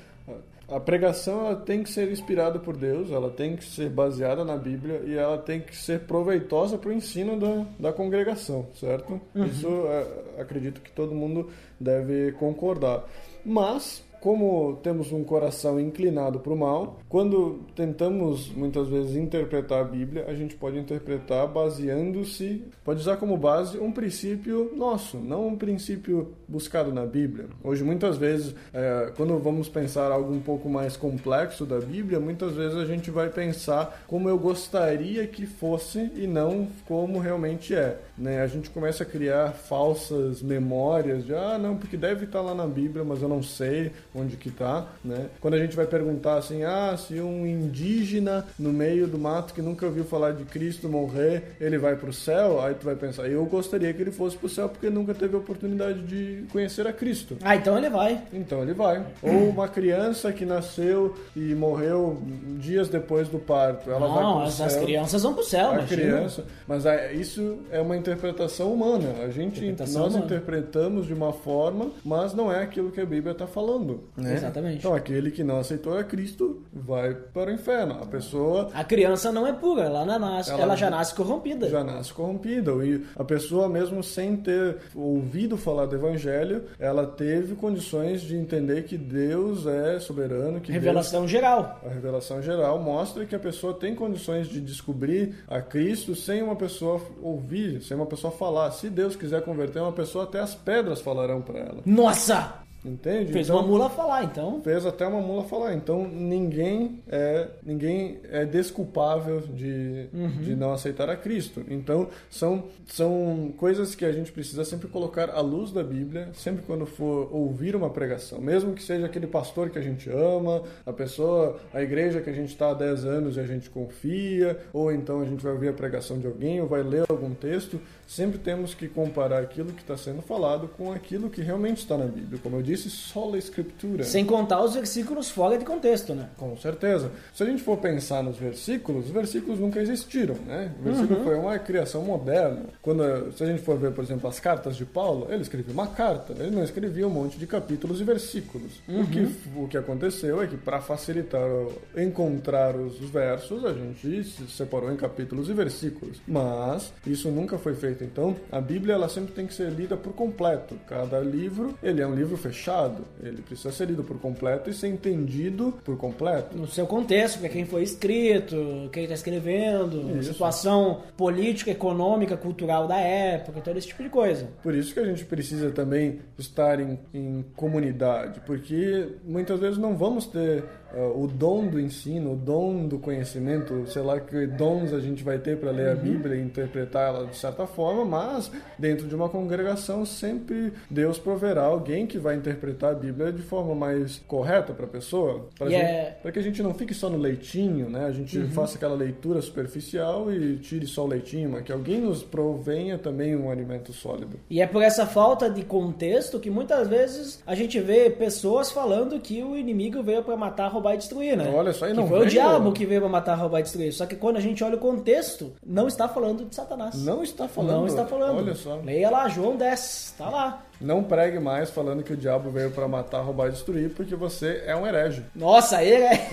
A 0.67 0.79
pregação 0.79 1.47
ela 1.47 1.55
tem 1.55 1.83
que 1.83 1.89
ser 1.89 2.11
inspirada 2.11 2.57
por 2.57 2.77
Deus, 2.77 3.11
ela 3.11 3.29
tem 3.29 3.55
que 3.55 3.65
ser 3.65 3.89
baseada 3.89 4.45
na 4.45 4.55
Bíblia 4.55 5.01
e 5.05 5.13
ela 5.15 5.37
tem 5.37 5.59
que 5.59 5.75
ser 5.75 6.01
proveitosa 6.01 6.77
para 6.77 6.89
o 6.89 6.93
ensino 6.93 7.39
da, 7.39 7.65
da 7.79 7.93
congregação, 7.93 8.67
certo? 8.73 9.19
Isso 9.35 9.67
é, 9.67 10.41
acredito 10.41 10.81
que 10.81 10.91
todo 10.91 11.13
mundo 11.13 11.49
deve 11.79 12.31
concordar. 12.33 13.03
Mas, 13.45 14.03
como 14.23 14.79
temos 14.81 15.11
um 15.11 15.21
coração 15.21 15.77
inclinado 15.77 16.39
para 16.39 16.53
o 16.53 16.55
mal, 16.55 16.97
quando 17.09 17.59
tentamos 17.75 18.47
muitas 18.55 18.87
vezes 18.87 19.17
interpretar 19.17 19.81
a 19.81 19.83
Bíblia, 19.83 20.23
a 20.29 20.33
gente 20.33 20.55
pode 20.55 20.79
interpretar 20.79 21.45
baseando-se, 21.45 22.63
pode 22.85 23.01
usar 23.01 23.17
como 23.17 23.35
base 23.35 23.77
um 23.77 23.91
princípio 23.91 24.71
nosso, 24.77 25.17
não 25.17 25.49
um 25.49 25.57
princípio 25.57 26.31
buscado 26.47 26.93
na 26.93 27.05
Bíblia. 27.05 27.47
Hoje, 27.61 27.83
muitas 27.83 28.15
vezes, 28.15 28.55
é, 28.73 29.11
quando 29.17 29.37
vamos 29.39 29.67
pensar 29.67 30.09
algo 30.09 30.33
um 30.33 30.39
pouco 30.39 30.69
mais 30.69 30.95
complexo 30.95 31.65
da 31.65 31.81
Bíblia, 31.81 32.17
muitas 32.17 32.53
vezes 32.53 32.77
a 32.77 32.85
gente 32.85 33.11
vai 33.11 33.27
pensar 33.27 34.05
como 34.07 34.29
eu 34.29 34.39
gostaria 34.39 35.27
que 35.27 35.45
fosse 35.45 36.09
e 36.15 36.25
não 36.27 36.69
como 36.87 37.19
realmente 37.19 37.75
é. 37.75 37.99
Né? 38.17 38.41
A 38.41 38.47
gente 38.47 38.69
começa 38.69 39.03
a 39.03 39.05
criar 39.05 39.51
falsas 39.51 40.41
memórias 40.41 41.25
de, 41.25 41.35
ah, 41.35 41.57
não, 41.57 41.75
porque 41.75 41.97
deve 41.97 42.23
estar 42.23 42.39
lá 42.39 42.55
na 42.55 42.65
Bíblia, 42.65 43.03
mas 43.03 43.21
eu 43.21 43.27
não 43.27 43.43
sei 43.43 43.91
onde 44.15 44.37
que 44.37 44.51
tá, 44.51 44.87
né? 45.03 45.27
Quando 45.41 45.55
a 45.55 45.59
gente 45.59 45.75
vai 45.75 45.85
perguntar 45.85 46.35
assim, 46.37 46.63
ah, 46.63 46.95
se 46.97 47.19
um 47.19 47.45
indígena 47.45 48.45
no 48.57 48.71
meio 48.71 49.07
do 49.07 49.17
mato 49.17 49.53
que 49.53 49.61
nunca 49.61 49.85
ouviu 49.85 50.03
falar 50.03 50.31
de 50.33 50.43
Cristo 50.45 50.87
morrer, 50.89 51.55
ele 51.59 51.77
vai 51.77 51.95
pro 51.95 52.13
céu, 52.13 52.61
aí 52.61 52.73
tu 52.75 52.85
vai 52.85 52.95
pensar, 52.95 53.27
eu 53.27 53.43
gostaria 53.45 53.93
que 53.93 54.01
ele 54.01 54.11
fosse 54.11 54.37
pro 54.37 54.47
céu 54.49 54.69
porque 54.69 54.89
nunca 54.89 55.13
teve 55.13 55.35
a 55.35 55.39
oportunidade 55.39 56.01
de 56.03 56.45
conhecer 56.51 56.85
a 56.87 56.93
Cristo. 56.93 57.37
Ah, 57.41 57.55
então 57.55 57.77
ele 57.77 57.89
vai. 57.89 58.21
Então 58.31 58.61
ele 58.61 58.73
vai. 58.73 59.03
Ou 59.21 59.49
uma 59.49 59.67
criança 59.67 60.31
que 60.31 60.45
nasceu 60.45 61.15
e 61.35 61.53
morreu 61.55 62.21
dias 62.59 62.89
depois 62.89 63.27
do 63.27 63.39
parto, 63.39 63.89
ela 63.89 64.07
vai 64.07 64.23
não, 64.23 64.33
pro 64.37 64.43
as, 64.47 64.53
céu. 64.53 64.65
as 64.65 64.75
crianças 64.77 65.23
vão 65.23 65.33
pro 65.33 65.43
céu, 65.43 65.71
A 65.71 65.73
imagina. 65.75 66.01
criança, 66.01 66.45
mas 66.67 66.85
é, 66.85 67.13
isso 67.13 67.57
é 67.71 67.79
uma 67.81 67.97
interpretação 67.97 68.71
humana. 68.73 69.23
A 69.23 69.29
gente, 69.29 69.59
Interpretação 69.63 70.01
nós 70.03 70.13
humana. 70.13 70.25
interpretamos 70.25 71.07
de 71.07 71.13
uma 71.13 71.33
forma, 71.33 71.91
mas 72.03 72.33
não 72.33 72.51
é 72.51 72.61
aquilo 72.61 72.91
que 72.91 73.01
a 73.01 73.05
Bíblia 73.05 73.31
está 73.31 73.47
falando. 73.47 74.02
Né? 74.15 74.35
Exatamente. 74.35 74.77
Então 74.77 74.93
aquele 74.93 75.31
que 75.31 75.43
não 75.43 75.59
aceitou 75.59 75.97
a 75.97 76.03
Cristo 76.03 76.61
vai 76.73 77.13
para 77.13 77.49
o 77.51 77.53
inferno. 77.53 77.99
A 78.01 78.05
pessoa 78.05 78.69
A 78.73 78.83
criança 78.83 79.31
não 79.31 79.45
é 79.47 79.53
pura, 79.53 79.83
ela, 79.83 80.05
não 80.05 80.19
nasce, 80.19 80.51
ela, 80.51 80.61
Ela 80.61 80.75
já 80.75 80.89
nasce 80.89 81.13
corrompida. 81.15 81.69
já 81.69 81.83
nasce 81.83 82.13
corrompida. 82.13 82.71
E 82.85 83.03
a 83.15 83.23
pessoa, 83.23 83.67
mesmo 83.69 84.03
sem 84.03 84.35
ter 84.35 84.77
ouvido 84.95 85.57
falar 85.57 85.85
do 85.85 85.95
Evangelho, 85.95 86.63
ela 86.79 87.05
teve 87.05 87.55
condições 87.55 88.21
de 88.21 88.35
entender 88.35 88.83
que 88.83 88.97
Deus 88.97 89.65
é 89.65 89.99
soberano, 89.99 90.59
que 90.59 90.71
Deus 90.71 90.83
Revelação 90.83 91.27
geral. 91.27 91.79
A 91.85 91.89
revelação 91.89 92.41
geral 92.41 92.79
mostra 92.79 93.25
que 93.25 93.35
a 93.35 93.39
pessoa 93.39 93.73
tem 93.73 93.95
condições 93.95 94.47
de 94.47 94.59
descobrir 94.59 95.35
a 95.47 95.61
Cristo 95.61 96.15
sem 96.15 96.41
uma 96.41 96.55
pessoa 96.55 97.01
ouvir, 97.21 97.81
sem 97.81 97.95
uma 97.95 98.05
pessoa 98.05 98.31
falar. 98.31 98.71
Se 98.71 98.89
Deus 98.89 99.15
quiser 99.15 99.41
converter 99.43 99.79
uma 99.79 99.91
pessoa, 99.91 100.23
até 100.23 100.39
as 100.39 100.55
pedras 100.55 101.01
falarão 101.01 101.41
para 101.41 101.59
ela. 101.59 101.81
Nossa! 101.85 102.62
Entende? 102.85 103.31
Fez 103.31 103.47
Então, 103.47 103.59
uma 103.59 103.67
mula 103.67 103.89
falar, 103.89 104.23
então. 104.25 104.61
fez 104.61 104.85
até 104.85 105.07
uma 105.07 105.21
mula 105.21 105.43
falar. 105.45 105.73
Então 105.73 106.07
ninguém 106.07 106.99
é 107.07 107.47
ninguém 107.63 108.19
é 108.29 108.45
desculpável 108.45 109.41
de, 109.41 110.07
de 110.41 110.55
não 110.55 110.73
aceitar 110.73 111.09
a 111.09 111.15
Cristo. 111.15 111.63
Então 111.69 112.07
são, 112.29 112.65
são 112.85 113.53
coisas 113.57 113.95
que 113.95 114.03
a 114.05 114.11
gente 114.11 114.31
precisa 114.31 114.65
sempre 114.65 114.87
colocar 114.87 115.29
à 115.29 115.39
luz 115.41 115.71
da 115.71 115.83
Bíblia, 115.83 116.29
sempre 116.33 116.63
quando 116.65 116.85
for 116.85 117.29
ouvir 117.33 117.75
uma 117.75 117.89
pregação. 117.89 118.39
Mesmo 118.41 118.73
que 118.73 118.83
seja 118.83 119.05
aquele 119.05 119.27
pastor 119.27 119.69
que 119.69 119.79
a 119.79 119.81
gente 119.81 120.09
ama, 120.09 120.63
a 120.85 120.91
pessoa, 120.91 121.59
a 121.73 121.81
igreja 121.81 122.21
que 122.21 122.29
a 122.29 122.33
gente 122.33 122.49
está 122.49 122.71
há 122.71 122.73
10 122.73 123.05
anos 123.05 123.37
e 123.37 123.39
a 123.39 123.45
gente 123.45 123.69
confia, 123.69 124.57
ou 124.73 124.91
então 124.91 125.21
a 125.21 125.25
gente 125.25 125.41
vai 125.43 125.53
ouvir 125.53 125.69
a 125.69 125.73
pregação 125.73 126.19
de 126.19 126.27
alguém 126.27 126.61
ou 126.61 126.67
vai 126.67 126.83
ler 126.83 127.05
algum 127.09 127.33
texto, 127.33 127.79
sempre 128.07 128.37
temos 128.37 128.73
que 128.73 128.87
comparar 128.87 129.39
aquilo 129.41 129.71
que 129.71 129.81
está 129.81 129.95
sendo 129.97 130.21
falado 130.21 130.67
com 130.77 130.91
aquilo 130.91 131.29
que 131.29 131.41
realmente 131.41 131.77
está 131.77 131.97
na 131.97 132.05
Bíblia. 132.05 132.39
Como 132.43 132.57
eu 132.57 132.61
disse, 132.61 132.73
disse, 132.73 132.89
sola 132.89 133.37
escritura. 133.37 134.03
Sem 134.03 134.25
contar 134.25 134.59
os 134.63 134.73
versículos 134.73 135.29
fora 135.29 135.59
de 135.59 135.63
contexto, 135.63 136.15
né? 136.15 136.29
Com 136.37 136.57
certeza. 136.57 137.11
Se 137.31 137.43
a 137.43 137.45
gente 137.45 137.61
for 137.61 137.77
pensar 137.77 138.23
nos 138.23 138.35
versículos, 138.35 139.05
os 139.05 139.11
versículos 139.11 139.59
nunca 139.59 139.79
existiram, 139.79 140.33
né? 140.47 140.71
O 140.79 140.83
versículo 140.83 141.19
Uhum. 141.19 141.23
foi 141.23 141.35
uma 141.37 141.59
criação 141.59 142.01
moderna. 142.01 142.65
Quando, 142.81 143.31
se 143.37 143.43
a 143.43 143.45
gente 143.45 143.61
for 143.61 143.77
ver, 143.77 143.91
por 143.91 144.03
exemplo, 144.03 144.27
as 144.27 144.39
cartas 144.39 144.75
de 144.75 144.85
Paulo, 144.85 145.27
ele 145.29 145.43
escrevia 145.43 145.71
uma 145.71 145.85
carta, 145.85 146.33
ele 146.39 146.49
não 146.55 146.63
escrevia 146.63 147.07
um 147.07 147.11
monte 147.11 147.37
de 147.37 147.45
capítulos 147.45 148.01
e 148.01 148.03
versículos. 148.03 148.81
O, 148.89 149.05
que, 149.05 149.19
Uhum. 149.19 149.63
o 149.63 149.67
que 149.67 149.77
aconteceu 149.77 150.41
é 150.41 150.47
que, 150.47 150.57
para 150.57 150.81
facilitar 150.81 151.47
encontrar 151.95 152.75
os 152.75 152.97
versos, 153.09 153.63
a 153.65 153.73
gente 153.73 154.23
se 154.23 154.47
separou 154.47 154.91
em 154.91 154.95
capítulos 154.95 155.47
e 155.49 155.53
versículos. 155.53 156.19
Mas 156.27 156.91
isso 157.05 157.29
nunca 157.29 157.57
foi 157.57 157.75
feito. 157.75 157.92
Então, 158.01 158.35
a 158.51 158.61
Bíblia 158.61 158.95
ela 158.95 159.09
sempre 159.09 159.33
tem 159.33 159.45
que 159.45 159.53
ser 159.53 159.69
lida 159.69 159.97
por 159.97 160.13
completo. 160.13 160.75
Cada 160.87 161.19
livro, 161.19 161.77
ele 161.83 162.01
é 162.01 162.07
um 162.07 162.15
livro 162.15 162.37
fechado. 162.37 163.03
Ele 163.21 163.41
precisa 163.41 163.71
ser 163.71 163.87
lido 163.87 164.03
por 164.03 164.19
completo 164.19 164.69
e 164.69 164.73
ser 164.73 164.87
entendido 164.87 165.73
por 165.83 165.97
completo. 165.97 166.57
No 166.57 166.67
seu 166.67 166.87
contexto, 166.87 167.39
para 167.39 167.49
quem 167.49 167.65
foi 167.65 167.83
escrito, 167.83 168.89
quem 168.91 169.03
está 169.03 169.15
escrevendo, 169.15 170.17
Isso. 170.17 170.33
situação 170.33 171.01
política, 171.17 171.71
econômica, 171.71 172.37
cultural 172.37 172.87
da 172.87 172.97
época, 172.97 173.61
todo 173.61 173.77
esse 173.77 173.87
tipo 173.87 174.03
de 174.03 174.09
coisa. 174.09 174.47
Por 174.61 174.73
isso 174.73 174.93
que 174.93 174.99
a 174.99 175.05
gente 175.05 175.25
precisa 175.25 175.71
também 175.71 176.19
estar 176.37 176.79
em, 176.79 176.99
em 177.13 177.45
comunidade, 177.55 178.41
porque 178.45 179.09
muitas 179.23 179.59
vezes 179.59 179.77
não 179.77 179.95
vamos 179.95 180.25
ter 180.27 180.63
ah, 180.93 181.11
o 181.15 181.27
dom 181.27 181.67
do 181.67 181.79
ensino, 181.79 182.33
o 182.33 182.35
dom 182.35 182.87
do 182.87 182.99
conhecimento, 182.99 183.85
sei 183.87 184.03
lá 184.03 184.19
que 184.19 184.45
dons 184.45 184.93
a 184.93 184.99
gente 184.99 185.23
vai 185.23 185.39
ter 185.39 185.57
para 185.57 185.71
ler 185.71 185.89
a 185.89 185.95
Bíblia 185.95 186.35
e 186.35 186.41
interpretar 186.41 187.09
ela 187.09 187.25
de 187.25 187.35
certa 187.35 187.65
forma, 187.65 187.82
mas 188.05 188.51
dentro 188.77 189.07
de 189.07 189.15
uma 189.15 189.27
congregação 189.29 190.05
sempre 190.05 190.73
Deus 190.89 191.17
proverá 191.17 191.63
alguém 191.63 192.05
que 192.07 192.17
vai 192.17 192.35
interpretar 192.35 192.91
a 192.91 192.95
Bíblia 192.95 193.31
de 193.31 193.41
forma 193.41 193.73
mais 193.75 194.21
correta 194.27 194.73
para 194.73 194.85
a 194.85 194.89
pessoa, 194.89 195.47
para 195.57 195.69
E 195.69 195.75
é- 195.75 196.17
que 196.31 196.39
a 196.39 196.41
gente 196.41 196.61
não 196.63 196.73
fique 196.73 196.93
só 196.93 197.09
no 197.09 197.17
leitinho, 197.17 197.89
né? 197.89 198.05
A 198.05 198.11
gente 198.11 198.39
faça 198.47 198.75
aquela 198.77 198.95
leitura 198.95 199.41
superficial 199.41 200.31
e 200.31 200.57
tire 200.57 200.85
só 200.87 201.03
o 201.03 201.07
leitinho, 201.07 201.49
mas 201.49 201.63
que 201.63 201.71
alguém 201.71 201.99
nos 202.01 202.23
provenha 202.23 202.97
também 202.97 203.35
um 203.35 203.49
alimento 203.49 203.91
sólido. 203.93 204.39
E 204.49 204.61
é 204.61 204.67
por 204.67 204.81
essa 204.81 205.05
falta 205.05 205.49
de 205.49 205.63
contexto 205.63 206.39
que 206.39 206.49
muitas 206.49 206.87
vezes 206.87 207.41
a 207.45 207.55
gente 207.55 207.79
vê 207.79 208.09
pessoas 208.09 208.71
falando 208.71 209.19
que 209.19 209.43
o 209.43 209.55
inimigo 209.55 210.01
veio 210.03 210.23
para 210.23 210.35
matar, 210.35 210.67
roubar 210.69 210.93
e 210.95 210.97
destruir, 210.97 211.37
né? 211.37 211.51
Olha 211.53 211.73
só, 211.73 211.85
e 211.87 211.91
que 211.91 211.95
não 211.97 212.07
foi 212.07 212.17
o 212.17 212.19
veio- 212.21 212.31
diabo 212.31 212.71
que 212.71 212.85
veio 212.85 213.01
para 213.01 213.09
matar, 213.09 213.35
roubar 213.35 213.59
e 213.59 213.63
destruir. 213.63 213.91
Só 213.93 214.05
que 214.05 214.15
quando 214.15 214.37
a 214.37 214.41
gente 214.41 214.63
olha 214.63 214.75
o 214.75 214.79
contexto, 214.79 215.51
não 215.65 215.87
está 215.87 216.07
falando 216.07 216.45
de 216.45 216.55
Satanás. 216.55 216.95
Não 217.03 217.23
está 217.23 217.47
falando. 217.47 217.72
Não 217.73 217.87
está 217.87 218.05
falando. 218.05 218.37
Olha 218.37 218.55
só. 218.55 218.75
Leia 218.83 219.09
lá, 219.09 219.27
João 219.27 219.55
10, 219.55 220.15
tá 220.17 220.29
lá. 220.29 220.63
Não 220.79 221.03
pregue 221.03 221.39
mais 221.39 221.69
falando 221.69 222.03
que 222.03 222.11
o 222.11 222.17
diabo 222.17 222.49
veio 222.49 222.71
para 222.71 222.87
matar, 222.87 223.21
roubar 223.21 223.47
e 223.47 223.51
destruir, 223.51 223.91
porque 223.91 224.15
você 224.15 224.63
é 224.65 224.75
um 224.75 224.85
herege. 224.85 225.23
Nossa, 225.33 225.81
ele 225.81 226.03
é. 226.03 226.29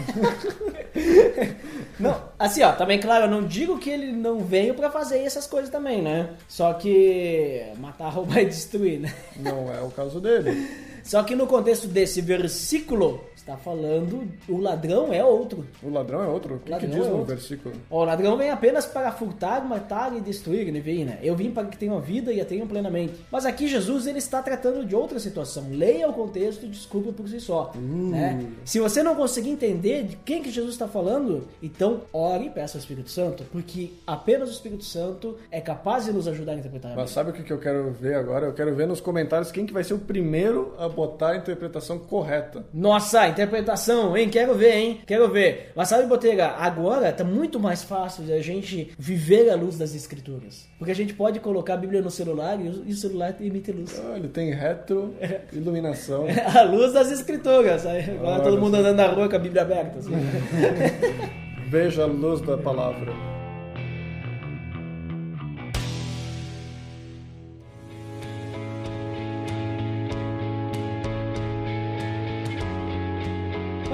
não, 2.01 2.20
assim, 2.38 2.62
ó, 2.62 2.72
também, 2.72 2.99
claro, 2.99 3.26
eu 3.26 3.30
não 3.30 3.45
digo 3.45 3.78
que 3.78 3.91
ele 3.91 4.11
não 4.11 4.41
veio 4.41 4.74
pra 4.74 4.91
fazer 4.91 5.18
essas 5.20 5.47
coisas 5.47 5.70
também, 5.70 6.03
né? 6.03 6.30
Só 6.49 6.72
que 6.72 7.64
matar, 7.78 8.09
roubar 8.09 8.41
e 8.41 8.47
destruir, 8.47 8.99
né? 8.99 9.14
Não 9.36 9.72
é 9.72 9.80
o 9.82 9.91
caso 9.91 10.20
dele. 10.20 10.68
Só 11.03 11.22
que 11.22 11.34
no 11.34 11.46
contexto 11.46 11.86
desse 11.86 12.20
versículo, 12.20 13.20
está 13.40 13.57
falando 13.57 14.28
o 14.48 14.59
ladrão 14.59 15.12
é 15.12 15.24
outro. 15.24 15.66
O 15.82 15.90
ladrão 15.90 16.22
é 16.22 16.26
outro. 16.26 16.57
O 16.57 16.59
que, 16.61 16.76
que 16.76 16.86
diz 16.86 17.07
é 17.07 17.11
no 17.11 17.24
versículo? 17.24 17.74
O 17.88 18.05
ladrão 18.05 18.36
vem 18.36 18.51
apenas 18.51 18.86
para 18.86 19.11
furtar, 19.11 19.66
matar 19.66 20.16
e 20.16 20.20
destruir, 20.20 20.68
ele 20.68 20.80
vem, 20.80 21.05
né? 21.05 21.18
Eu 21.22 21.34
vim 21.34 21.51
para 21.51 21.66
que 21.66 21.76
tenham 21.76 22.01
vida 22.01 22.32
e 22.32 22.40
a 22.40 22.44
tenham 22.44 22.66
plenamente. 22.66 23.14
Mas 23.30 23.44
aqui 23.44 23.66
Jesus 23.66 24.07
ele 24.07 24.18
está 24.18 24.42
tratando 24.42 24.84
de 24.84 24.94
outra 24.94 25.18
situação. 25.18 25.66
Leia 25.70 26.09
o 26.09 26.12
contexto 26.12 26.66
e 26.66 26.68
descubra 26.68 27.12
por 27.12 27.28
si 27.28 27.40
só, 27.40 27.72
né? 27.76 28.46
Se 28.64 28.78
você 28.78 29.03
não 29.03 29.14
conseguir 29.14 29.51
entender 29.51 30.05
de 30.05 30.16
quem 30.16 30.42
que 30.42 30.51
Jesus 30.51 30.74
está 30.74 30.86
falando, 30.86 31.48
então 31.62 32.03
ore 32.12 32.46
e 32.46 32.51
peça 32.51 32.76
ao 32.76 32.80
Espírito 32.80 33.11
Santo, 33.11 33.44
porque 33.51 33.92
apenas 34.07 34.48
o 34.48 34.53
Espírito 34.53 34.84
Santo 34.84 35.36
é 35.51 35.61
capaz 35.61 36.05
de 36.05 36.12
nos 36.12 36.28
ajudar 36.28 36.53
a 36.53 36.57
interpretar. 36.57 36.92
a 36.92 36.96
Mas 36.96 37.11
sabe 37.11 37.30
o 37.30 37.32
que 37.32 37.42
que 37.42 37.53
eu 37.53 37.59
quero 37.59 37.90
ver 37.92 38.14
agora? 38.14 38.46
Eu 38.46 38.53
quero 38.53 38.74
ver 38.74 38.86
nos 38.86 39.01
comentários 39.01 39.51
quem 39.51 39.66
que 39.66 39.72
vai 39.72 39.82
ser 39.82 39.94
o 39.94 39.98
primeiro 39.98 40.74
a 40.78 40.88
botar 40.95 41.30
a 41.30 41.36
interpretação 41.36 41.99
correta. 41.99 42.64
Nossa, 42.72 43.28
interpretação, 43.28 44.16
hein? 44.16 44.28
Quero 44.28 44.55
ver, 44.55 44.74
hein? 44.74 45.01
Quero 45.07 45.28
ver. 45.30 45.72
Mas 45.74 45.88
sabe, 45.88 46.07
Botega, 46.07 46.49
agora 46.49 47.12
tá 47.12 47.24
muito 47.24 47.59
mais 47.59 47.82
fácil 47.82 48.24
de 48.24 48.32
a 48.32 48.41
gente 48.43 48.93
viver 48.99 49.51
a 49.51 49.57
luz 49.57 49.78
das 49.78 49.95
escrituras. 49.95 50.68
Porque 50.78 50.93
a 50.93 50.95
gente 50.95 51.14
pode 51.14 51.41
colocar 51.41 51.74
a 51.74 51.76
Bíblia 51.76 52.03
no 52.03 52.11
celular 52.11 52.59
e 52.61 52.68
o 52.93 52.97
celular 52.97 53.34
emite 53.41 53.72
luz. 53.72 54.01
Ah, 54.05 54.16
ele 54.16 54.28
tem 54.28 54.53
retro 54.53 55.14
iluminação. 55.53 56.26
A 56.55 56.62
luz 56.62 56.93
das 56.93 57.11
escrituras. 57.11 57.86
Agora 57.86 58.34
Olha 58.34 58.43
todo 58.43 58.59
mundo 58.59 58.76
andando 58.76 58.97
na 58.97 59.07
rua 59.09 59.28
com 59.28 59.36
a 59.36 59.38
Bíblia 59.38 59.62
aberta. 59.62 59.99
assim. 59.99 60.11
Veja 61.70 62.03
a 62.03 62.07
luz 62.07 62.41
da 62.41 62.59
palavra. 62.59 63.12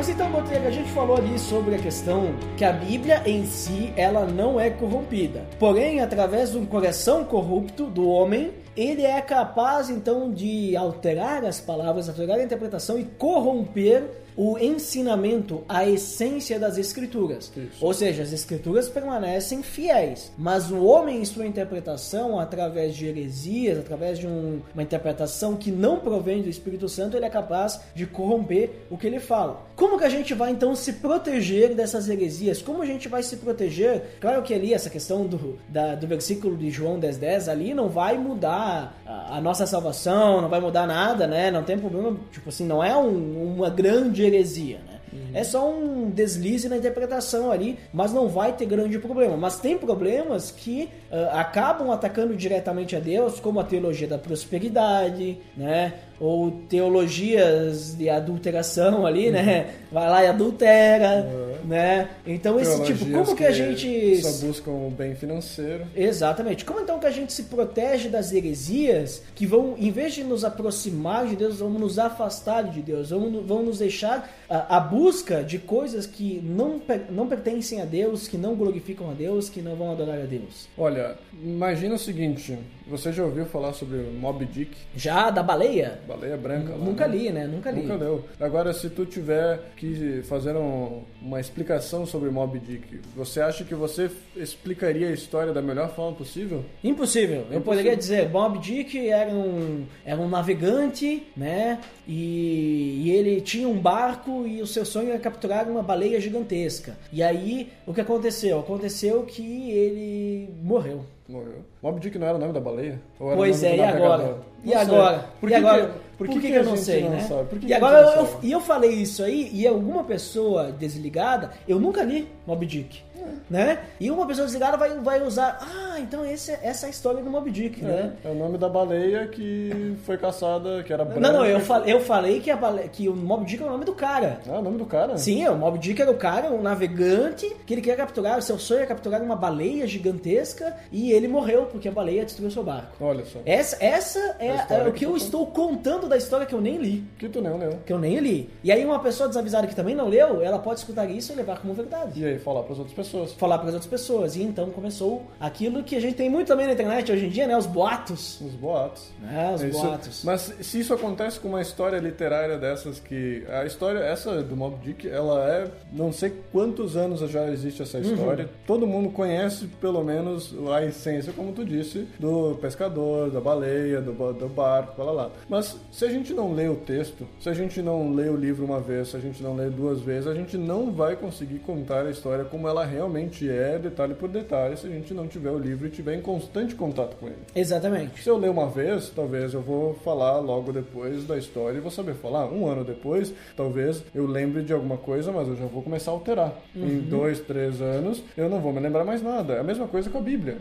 Mas 0.07 0.15
então, 0.15 0.31
Botega, 0.31 0.69
a 0.69 0.71
gente 0.71 0.89
falou 0.93 1.17
ali 1.17 1.37
sobre 1.37 1.75
a 1.75 1.79
questão 1.79 2.33
que 2.57 2.65
a 2.65 2.71
Bíblia 2.71 3.23
em 3.27 3.45
si, 3.45 3.93
ela 3.97 4.25
não 4.25 4.61
é 4.61 4.71
corrompida. 4.71 5.45
Porém, 5.59 6.01
através 6.01 6.53
de 6.53 6.59
um 6.59 6.65
coração 6.65 7.25
corrupto 7.25 7.87
do 7.87 8.09
homem, 8.09 8.53
ele 8.77 9.03
é 9.03 9.21
capaz 9.21 9.91
então 9.91 10.33
de 10.33 10.77
alterar 10.77 11.45
as 11.45 11.61
palavras, 11.61 12.09
alterar 12.09 12.39
a 12.39 12.45
interpretação 12.45 12.97
e 12.97 13.03
corromper 13.03 14.05
o 14.37 14.59
ensinamento, 14.59 15.65
a 15.69 15.89
essência 15.89 16.59
das 16.59 16.77
escrituras. 16.79 17.51
Isso. 17.57 17.85
Ou 17.85 17.93
seja, 17.95 18.23
as 18.23 18.33
escrituras 18.33 18.89
permanecem 18.89 19.63
fiéis, 19.63 20.31
mas 20.37 20.71
o 20.71 20.85
homem 20.85 21.21
em 21.21 21.25
sua 21.25 21.47
interpretação, 21.47 22.39
através 22.39 22.95
de 22.95 23.07
heresias, 23.07 23.79
através 23.79 24.19
de 24.19 24.27
um- 24.27 24.61
uma 24.75 24.83
interpretação 24.83 25.57
que 25.57 25.71
não 25.71 25.99
provém 26.01 26.43
do 26.43 26.49
Espírito 26.49 26.89
Santo, 26.89 27.17
ele 27.17 27.25
é 27.27 27.31
capaz 27.31 27.81
de 27.95 28.07
corromper 28.07 28.71
o 28.91 28.97
que 28.99 29.07
ele 29.07 29.21
fala. 29.21 29.65
Como 29.75 29.99
que 29.99 30.05
a 30.05 30.09
gente 30.09 30.35
vai 30.35 30.51
então 30.51 30.75
se 30.75 30.95
proteger 30.95 31.75
dessas 31.75 32.09
heresias? 32.09 32.61
Como 32.63 32.83
a 32.83 32.87
gente 32.87 33.09
vai 33.09 33.23
se 33.23 33.37
proteger? 33.37 34.17
Claro 34.21 34.43
que 34.43 34.53
ali 34.55 34.73
essa 34.75 34.91
questão 34.91 35.27
do, 35.27 35.59
da- 35.69 35.95
do 35.95 36.07
versículo 36.07 36.57
de 36.57 36.71
João 36.71 36.99
10:10 36.99 37.49
ali 37.49 37.73
não 37.75 37.89
vai 37.89 38.19
mudar 38.19 38.99
a, 39.07 39.37
a 39.37 39.41
nossa 39.41 39.67
salvação, 39.67 40.41
não 40.43 40.49
vai 40.49 40.61
mudar 40.61 40.87
nada, 40.87 41.27
né? 41.27 41.51
Não 41.51 41.63
tem 41.63 41.79
problema, 41.79 42.17
tipo 42.33 42.49
assim, 42.49 42.67
não 42.67 42.83
é 42.83 42.97
um- 42.97 43.55
uma 43.57 43.71
grande 43.71 44.26
heresia, 44.27 44.79
né? 44.87 44.97
É 45.33 45.45
só 45.45 45.71
um 45.71 46.11
deslize 46.11 46.69
na 46.69 46.77
interpretação 46.77 47.51
ali, 47.51 47.79
mas 47.93 48.13
não 48.13 48.29
vai 48.29 48.53
ter 48.53 48.67
grande 48.67 48.99
problema. 48.99 49.37
Mas 49.37 49.59
tem 49.59 49.77
problemas 49.77 50.51
que 50.51 50.89
ah, 51.11 51.41
acabam 51.41 51.91
atacando 51.91 52.35
diretamente 52.35 52.97
a 52.97 53.01
Deus, 53.01 53.41
como 53.41 53.61
a 53.61 53.65
teologia 53.65 54.09
da 54.09 54.19
prosperidade, 54.19 55.39
né? 55.57 55.95
Ou 56.19 56.51
teologias 56.69 57.95
de 57.97 58.09
adulteração 58.09 59.07
ali, 59.07 59.31
né? 59.31 59.75
Vai 59.93 60.09
lá 60.09 60.25
e 60.25 60.27
adultera, 60.29 61.29
né? 61.65 62.09
Então 62.27 62.59
esse 62.59 62.83
tipo, 62.85 62.99
Teologias 62.99 63.27
como 63.27 63.37
que 63.37 63.45
a 63.45 63.51
gente 63.51 64.23
só 64.23 64.47
buscam 64.47 64.71
o 64.71 64.91
bem 64.91 65.15
financeiro. 65.15 65.85
Exatamente. 65.95 66.65
Como 66.65 66.81
então 66.81 66.99
que 66.99 67.07
a 67.07 67.11
gente 67.11 67.33
se 67.33 67.45
protege 67.45 68.09
das 68.09 68.33
heresias 68.33 69.23
que 69.35 69.47
vão, 69.47 69.75
em 69.79 69.91
vez 69.91 70.15
de 70.15 70.25
nos 70.25 70.45
aproximar 70.45 71.27
de 71.27 71.37
Deus, 71.37 71.59
vão 71.59 71.71
nos 71.71 71.99
afastar 71.99 72.65
de 72.65 72.81
Deus, 72.81 73.11
vão, 73.11 73.43
vão 73.43 73.63
nos 73.63 73.79
deixar 73.79 74.31
a, 74.49 74.77
a 74.77 74.81
busca 74.81 75.43
de 75.43 75.59
coisas 75.59 76.07
que 76.07 76.41
não, 76.45 76.81
não 77.11 77.27
pertencem 77.27 77.81
a 77.81 77.85
Deus, 77.85 78.29
que 78.29 78.37
não 78.37 78.55
glorificam 78.55 79.11
a 79.11 79.15
Deus, 79.15 79.49
que 79.49 79.61
não 79.61 79.77
vão 79.77 79.93
adorar 79.93 80.21
a 80.21 80.25
Deus. 80.25 80.69
Olha, 80.79 81.17
imagina 81.43 81.95
o 81.95 81.99
seguinte: 81.99 82.59
você 82.87 83.13
já 83.13 83.25
ouviu 83.25 83.45
falar 83.47 83.73
sobre 83.73 83.97
o 83.99 84.13
Moby 84.13 84.45
Dick, 84.47 84.77
Já 84.95 85.31
da 85.31 85.43
baleia? 85.43 85.99
baleia 86.07 86.37
branca? 86.37 86.73
lá, 86.73 86.79
Nunca 86.85 87.09
né? 87.09 87.17
li, 87.17 87.31
né? 87.31 87.47
Nunca 87.47 87.71
li. 87.71 87.83
Nunca 87.83 87.95
leu. 87.97 88.25
Agora, 88.41 88.73
se 88.73 88.89
tu 88.91 89.05
tiver 89.05 89.61
que 89.77 90.23
fazer 90.25 90.55
um- 90.57 91.03
uma 91.21 91.41
explicação 91.41 92.07
sobre 92.07 92.31
Moby 92.31 92.59
Dick, 92.61 93.01
você 93.15 93.41
acha 93.41 93.65
que 93.65 93.75
você 93.75 94.11
explicaria 94.37 95.09
a 95.09 95.13
história 95.13 95.53
da 95.53 95.61
melhor 95.63 95.95
forma 95.95 96.17
possível? 96.17 96.65
Impossível. 96.85 97.37
Eu 97.37 97.41
Impossível. 97.59 97.63
poderia 97.63 97.97
dizer, 97.97 98.29
Bob 98.29 98.59
Dick 98.59 99.09
era 99.09 99.31
um, 99.31 99.85
era 100.05 100.21
um 100.21 100.29
navegante, 100.29 101.27
né? 101.37 101.81
E, 102.07 103.03
e 103.05 103.11
ele 103.11 103.41
tinha 103.41 103.69
um 103.69 103.79
barco 103.79 104.47
e 104.47 104.63
o 104.63 104.67
seu 104.67 104.85
sonho 104.85 105.11
era 105.11 105.19
capturar 105.19 105.69
uma 105.69 105.83
baleia 105.83 106.21
gigantesca. 106.21 106.97
E 107.13 107.23
aí, 107.23 107.71
o 107.87 107.93
que 107.93 108.01
aconteceu? 108.01 108.61
Aconteceu 108.61 109.23
que 109.25 109.71
ele 109.73 110.49
morreu. 110.63 111.05
Morreu. 111.29 111.65
Moby 111.83 112.01
Dick 112.01 112.19
não 112.19 112.27
era 112.27 112.37
o 112.37 112.41
nome 112.41 112.53
da 112.53 112.61
baleia? 112.61 113.01
Pois 113.19 113.63
é, 113.65 113.77
e 113.77 113.81
agora? 113.83 114.37
E 114.65 114.73
agora? 114.75 115.25
Por 115.41 115.49
E 115.49 115.53
que 115.53 115.55
agora? 115.59 115.87
que- 115.87 116.07
Por 116.17 116.29
que 116.29 116.41
que, 116.41 116.47
que 116.49 116.55
eu 116.55 116.65
não 116.65 116.77
sei, 116.77 117.03
não 117.03 117.11
né? 117.11 117.21
sabe? 117.21 117.49
Por 117.49 117.59
que 117.59 117.67
e 117.67 117.75
agora 117.75 117.99
eu, 118.17 118.29
e 118.43 118.53
eu 118.53 118.61
falei 118.61 118.93
isso 118.93 119.23
aí, 119.23 119.51
e 119.53 119.67
alguma 119.67 120.03
pessoa 120.05 120.73
desligada, 120.73 121.51
eu 121.69 121.79
nunca 121.81 122.03
li 122.03 122.27
Mob 122.47 122.65
Dick. 122.65 123.03
É. 123.27 123.33
Né? 123.49 123.79
E 124.01 124.11
uma 124.11 124.27
pessoa 124.27 124.45
desligada 124.47 124.77
vai, 124.77 124.91
vai 125.01 125.23
usar, 125.23 125.59
ah, 125.61 125.99
então 126.01 126.25
esse, 126.25 126.53
essa 126.63 126.87
é 126.87 126.89
a 126.89 126.91
história 126.91 127.23
do 127.23 127.31
Mob 127.31 127.51
Dick, 127.51 127.83
né? 127.83 128.13
É, 128.25 128.29
é 128.29 128.31
o 128.31 128.35
nome 128.35 128.59
da 128.59 128.69
baleia 128.69 129.27
que 129.27 129.97
foi 130.05 130.17
caçada, 130.19 130.83
que 130.83 130.93
era 130.93 131.05
branca. 131.05 131.21
Não, 131.21 131.33
não, 131.33 131.45
eu 131.47 131.61
falei, 131.61 131.93
eu 131.95 132.01
falei 132.01 132.41
que, 132.41 132.51
a 132.51 132.57
bale- 132.57 132.89
que 132.93 133.09
o 133.09 133.15
Mob 133.17 133.45
Dick 133.45 133.63
é 133.63 133.67
o 133.67 133.71
nome 133.71 133.85
do 133.85 133.95
cara. 133.95 134.41
Ah, 134.49 134.59
o 134.59 134.63
nome 134.63 134.79
do 134.79 134.85
cara? 134.87 135.17
Sim, 135.17 135.47
o 135.49 135.57
Mob 135.57 135.79
Dick 135.79 136.01
era 136.01 136.11
o 136.11 136.17
cara, 136.17 136.51
um 136.51 136.63
navegante, 136.63 137.55
que 137.67 137.75
ele 137.75 137.81
queria 137.81 137.97
capturar, 137.97 138.39
o 138.39 138.43
seu 138.43 138.59
sonho 138.59 138.81
é 138.83 138.87
capturar 138.87 139.23
uma 139.23 139.37
baleia 139.37 139.87
gigantesca 139.87 140.77
e 140.93 141.13
ele 141.13 141.29
morreu 141.29 141.67
porque 141.67 141.89
a 141.89 141.93
baleia 141.93 142.25
destruiu 142.25 142.51
seu 142.51 142.63
barco. 142.63 142.93
Olha 143.01 143.25
só. 143.25 143.39
Essa, 143.45 143.77
essa 143.85 144.37
é, 144.39 144.49
é 144.71 144.89
o 144.89 144.93
que 144.93 144.97
que 145.01 145.07
eu 145.07 145.17
estou 145.17 145.47
contando 145.47 146.09
da 146.09 146.17
história 146.17 146.47
que 146.47 146.55
eu 146.55 146.61
nem 146.61 146.77
li. 146.79 147.05
Que 147.19 147.29
tu 147.29 147.41
não 147.41 147.59
leu. 147.59 147.79
Que 147.85 147.93
eu 147.93 147.99
nem 147.99 148.19
li. 148.19 148.51
E 148.65 148.73
aí 148.73 148.85
uma 148.85 148.99
pessoa 148.99 149.29
desavisada 149.29 149.67
que 149.67 149.75
também 149.75 149.95
não 149.95 150.09
leu, 150.09 150.43
ela 150.43 150.59
pode 150.59 150.81
escutar 150.81 151.09
isso 151.11 151.33
e 151.33 151.37
levar 151.37 151.61
como 151.61 151.75
verdade. 151.75 152.21
E 152.21 152.25
aí, 152.25 152.39
falar 152.39 152.63
pras 152.63 152.79
outras 152.79 152.97
pessoas. 152.97 153.16
Falar 153.39 153.59
para 153.59 153.69
as 153.69 153.75
outras 153.75 153.91
pessoas. 153.91 154.37
E 154.37 154.43
então 154.43 154.71
começou 154.71 155.25
aquilo 155.41 155.83
que 155.83 155.97
a 155.97 156.01
gente 156.01 156.15
tem 156.17 156.29
muito 156.29 156.49
também 156.49 156.67
na 156.67 156.73
internet 156.73 157.11
hoje 157.11 157.27
em 157.27 157.29
dia, 157.31 157.47
né? 157.47 157.57
Os 157.57 157.67
boatos. 157.67 158.41
Os 158.41 158.53
boatos. 158.55 159.11
Né? 159.21 159.53
Os 159.55 159.63
É 159.63 159.69
isso. 159.69 159.81
boatos. 159.81 160.25
Mas 160.25 160.55
se 160.61 160.81
isso 160.81 160.93
acontece 160.93 161.41
com 161.41 161.49
uma 161.49 161.63
história 161.63 161.99
literária 161.99 162.59
dessas 162.59 163.01
que 163.01 163.45
a 163.49 163.65
história 163.65 164.01
essa 164.01 164.43
do 164.43 164.57
Mob 164.57 164.77
Dick, 164.83 165.09
ela 165.09 165.49
é 165.51 165.71
não 165.93 166.13
sei 166.13 166.33
quantos 166.53 166.97
anos 166.97 167.21
já 167.31 167.49
existe 167.51 167.83
essa 167.83 167.99
história. 167.99 168.49
Todo 168.67 168.87
mundo 168.87 169.11
conhece 169.11 169.67
pelo 169.81 170.03
menos 170.05 170.55
a 170.75 170.85
essência, 170.85 171.33
como 171.33 171.53
tu 171.53 171.65
disse, 171.65 172.07
do 172.19 172.57
pescador, 172.61 173.31
da 173.31 173.41
baleia, 173.41 174.01
do, 174.01 174.13
do 174.33 174.49
barco, 174.49 175.03
lá 175.03 175.13
lá. 175.13 175.31
Mas 175.49 175.77
se 175.91 176.05
a 176.05 176.09
gente 176.09 176.33
não 176.33 176.53
lê 176.53 176.69
o 176.69 176.77
texto, 176.77 177.27
se 177.41 177.49
a 177.49 177.55
gente 177.55 177.81
não 177.81 178.13
lê 178.15 178.29
o 178.29 178.37
livro 178.37 178.65
uma 178.65 178.81
vez, 178.81 179.09
se 179.09 179.17
a 179.17 179.21
gente 179.21 179.43
não 179.43 179.55
lê 179.55 179.69
duas 179.71 180.01
vezes, 180.01 180.27
a 180.27 180.35
gente 180.35 180.57
não 180.57 180.93
vai 180.93 181.17
conseguir 181.17 181.59
contar 181.61 182.07
a 182.07 182.11
história 182.11 182.45
como 182.45 182.69
ela 182.69 182.85
realmente 182.85 183.06
é, 183.49 183.79
detalhe 183.79 184.15
por 184.15 184.29
detalhe, 184.29 184.77
se 184.77 184.87
a 184.87 184.91
gente 184.91 185.13
não 185.13 185.27
tiver 185.27 185.51
o 185.51 185.59
livro 185.59 185.87
e 185.87 185.91
tiver 185.91 186.15
em 186.15 186.21
constante 186.21 186.75
contato 186.75 187.17
com 187.17 187.27
ele. 187.27 187.37
Exatamente. 187.55 188.23
Se 188.23 188.29
eu 188.29 188.37
ler 188.37 188.51
uma 188.51 188.69
vez, 188.69 189.11
talvez 189.11 189.55
eu 189.55 189.61
vou 189.61 189.95
falar 189.95 190.39
logo 190.39 190.73
depois 190.73 191.25
da 191.25 191.37
história 191.37 191.79
e 191.79 191.81
vou 191.81 191.91
saber 191.91 192.15
falar. 192.15 192.47
Um 192.47 192.67
ano 192.67 192.85
depois, 192.85 193.33
talvez 193.57 194.03
eu 194.15 194.27
lembre 194.27 194.63
de 194.63 194.73
alguma 194.73 194.97
coisa, 194.97 195.33
mas 195.33 195.49
eu 195.49 195.57
já 195.57 195.67
vou 195.67 195.83
começar 195.83 196.11
a 196.11 196.15
alterar. 196.15 196.53
Em 196.75 197.01
dois, 197.01 197.41
três 197.41 197.81
anos, 197.81 198.23
eu 198.37 198.49
não 198.49 198.61
vou 198.61 198.73
me 198.73 198.81
lembrar 198.81 199.05
mais 199.05 199.23
nada. 199.23 199.55
É 199.55 199.61
a 199.61 199.65
mesma 199.65 199.87
coisa 199.87 200.11
com 200.11 200.19
a 200.19 200.23
Bíblia. 200.23 200.59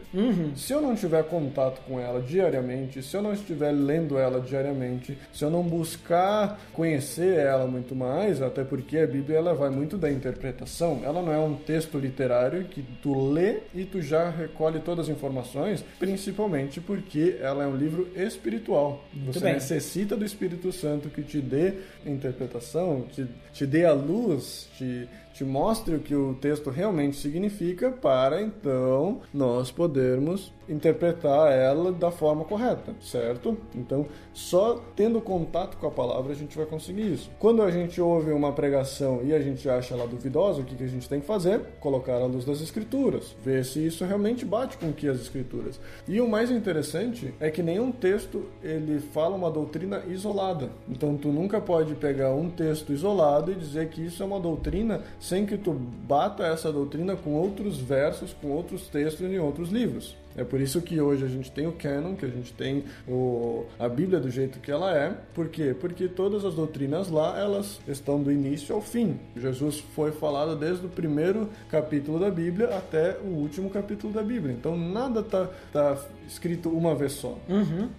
Se 0.56 0.74
eu 0.74 0.82
não 0.82 0.96
tiver 0.96 1.24
contato 1.24 1.82
com 1.88 2.00
ela 2.00 2.22
diariamente, 2.22 3.02
se 3.02 3.16
eu 3.16 3.22
não 3.22 3.34
estiver 3.34 3.72
lendo 3.72 4.18
ela 4.18 4.40
diariamente, 4.40 5.18
se 5.34 5.44
eu 5.44 5.50
não 5.50 5.64
buscar 5.64 6.60
conhecer 6.74 7.38
ela 7.40 7.66
muito 7.68 7.96
mais, 7.96 8.42
até 8.42 8.64
porque 8.64 8.98
a 8.98 9.08
Bíblia 9.08 9.38
ela 9.38 9.54
vai 9.54 9.70
muito 9.70 9.98
da 9.98 10.12
interpretação, 10.12 11.02
ela 11.04 11.22
não 11.22 11.32
é 11.32 11.40
um 11.40 11.56
texto 11.56 11.98
literário 11.98 12.35
que 12.70 12.84
tu 13.02 13.32
lê 13.32 13.60
e 13.74 13.86
tu 13.86 14.02
já 14.02 14.30
recolhe 14.30 14.80
todas 14.80 15.10
as 15.10 15.16
informações, 15.16 15.84
principalmente 16.00 16.80
porque 16.80 17.38
ela 17.40 17.64
é 17.64 17.68
um 17.68 17.76
livro 17.76 18.10
espiritual. 18.16 19.04
Você 19.26 19.40
bem. 19.40 19.54
necessita 19.54 20.16
do 20.16 20.26
Espírito 20.26 20.72
Santo 20.72 21.10
que 21.10 21.22
te 21.22 21.40
dê 21.40 21.74
interpretação, 22.06 23.06
te, 23.12 23.26
te 23.54 23.66
dê 23.66 23.86
a 23.86 23.94
luz, 23.94 24.70
te, 24.78 25.08
te 25.36 25.44
mostre 25.44 25.96
o 25.96 26.00
que 26.00 26.16
o 26.16 26.34
texto 26.34 26.70
realmente 26.70 27.18
significa, 27.18 27.92
para 27.92 28.42
então 28.42 29.20
nós 29.34 29.70
podermos 29.70 30.54
interpretar 30.68 31.52
ela 31.52 31.92
da 31.92 32.10
forma 32.10 32.46
correta, 32.46 32.96
certo? 33.02 33.58
Então, 33.76 34.08
só 34.34 34.82
tendo 34.96 35.20
contato 35.22 35.78
com 35.78 35.88
a 35.88 35.92
palavra 35.92 36.32
a 36.32 36.36
gente 36.36 36.58
vai 36.58 36.66
conseguir 36.66 37.14
isso. 37.14 37.30
Quando 37.38 37.62
a 37.62 37.70
gente 37.70 38.00
ouve 38.02 38.32
uma 38.32 38.54
pregação 38.54 39.22
e 39.24 39.34
a 39.34 39.40
gente 39.40 39.70
acha 39.70 39.94
ela 39.94 40.08
duvidosa, 40.08 40.62
o 40.62 40.64
que, 40.64 40.82
a 40.82 40.88
gente 40.88 41.08
tem 41.08 41.20
que 41.20 41.28
fazer? 41.28 41.60
Colocar 41.82 42.16
a 42.16 42.26
luz 42.26 42.46
das 42.46 42.62
escrituras, 42.62 43.36
ver 43.44 43.66
se 43.66 43.86
isso 43.86 44.06
realmente 44.06 44.46
bate 44.46 44.78
com 44.78 44.88
o 44.88 44.94
que 44.94 45.08
as 45.08 45.20
escrituras. 45.20 45.80
E 46.08 46.20
o 46.22 46.28
mais 46.28 46.50
interessante 46.50 47.34
é 47.40 47.52
que 47.52 47.62
nenhum 47.62 47.92
texto 47.92 48.46
ele 48.64 49.00
fala 49.00 49.36
uma 49.36 49.52
doutrina 49.52 50.02
isolada. 50.08 50.70
Então, 50.90 51.18
tu 51.18 51.28
nunca 51.28 51.60
pode 51.60 51.94
pegar 51.96 52.34
um 52.34 52.50
texto 52.50 52.94
isolado 52.94 53.52
e 53.52 53.56
dizer 53.56 53.90
que 53.90 54.06
isso 54.06 54.24
é 54.24 54.26
uma 54.26 54.40
doutrina 54.40 55.02
sem 55.26 55.46
que 55.46 55.58
tu 55.58 55.74
bata 55.74 56.46
essa 56.46 56.72
doutrina 56.72 57.16
com 57.16 57.32
outros 57.34 57.78
versos, 57.78 58.32
com 58.34 58.50
outros 58.50 58.88
textos 58.88 59.26
em 59.26 59.40
outros 59.40 59.70
livros. 59.70 60.16
É 60.38 60.44
por 60.44 60.60
isso 60.60 60.82
que 60.82 61.00
hoje 61.00 61.24
a 61.24 61.28
gente 61.28 61.50
tem 61.50 61.66
o 61.66 61.72
canon, 61.72 62.14
que 62.14 62.26
a 62.26 62.30
gente 62.30 62.52
tem 62.54 62.84
o, 63.08 63.66
a 63.80 63.88
Bíblia 63.88 64.20
do 64.20 64.30
jeito 64.30 64.60
que 64.60 64.70
ela 64.70 64.96
é. 64.96 65.16
Por 65.34 65.48
quê? 65.48 65.74
Porque 65.80 66.08
todas 66.10 66.44
as 66.44 66.54
doutrinas 66.54 67.10
lá, 67.10 67.40
elas 67.40 67.80
estão 67.88 68.22
do 68.22 68.32
início 68.32 68.76
ao 68.76 68.82
fim. 68.82 69.18
Jesus 69.36 69.80
foi 69.96 70.12
falado 70.12 70.56
desde 70.56 70.86
o 70.86 70.90
primeiro 70.90 71.50
capítulo 71.72 72.20
da 72.20 72.30
Bíblia 72.30 72.68
até 72.76 73.18
o 73.24 73.30
último 73.30 73.70
capítulo 73.70 74.12
da 74.12 74.22
Bíblia. 74.22 74.54
Então 74.54 74.78
nada 74.78 75.24
tá, 75.24 75.50
tá 75.72 75.98
escrito 76.28 76.70
uma 76.70 76.96
vez 76.96 77.14
só. 77.14 77.38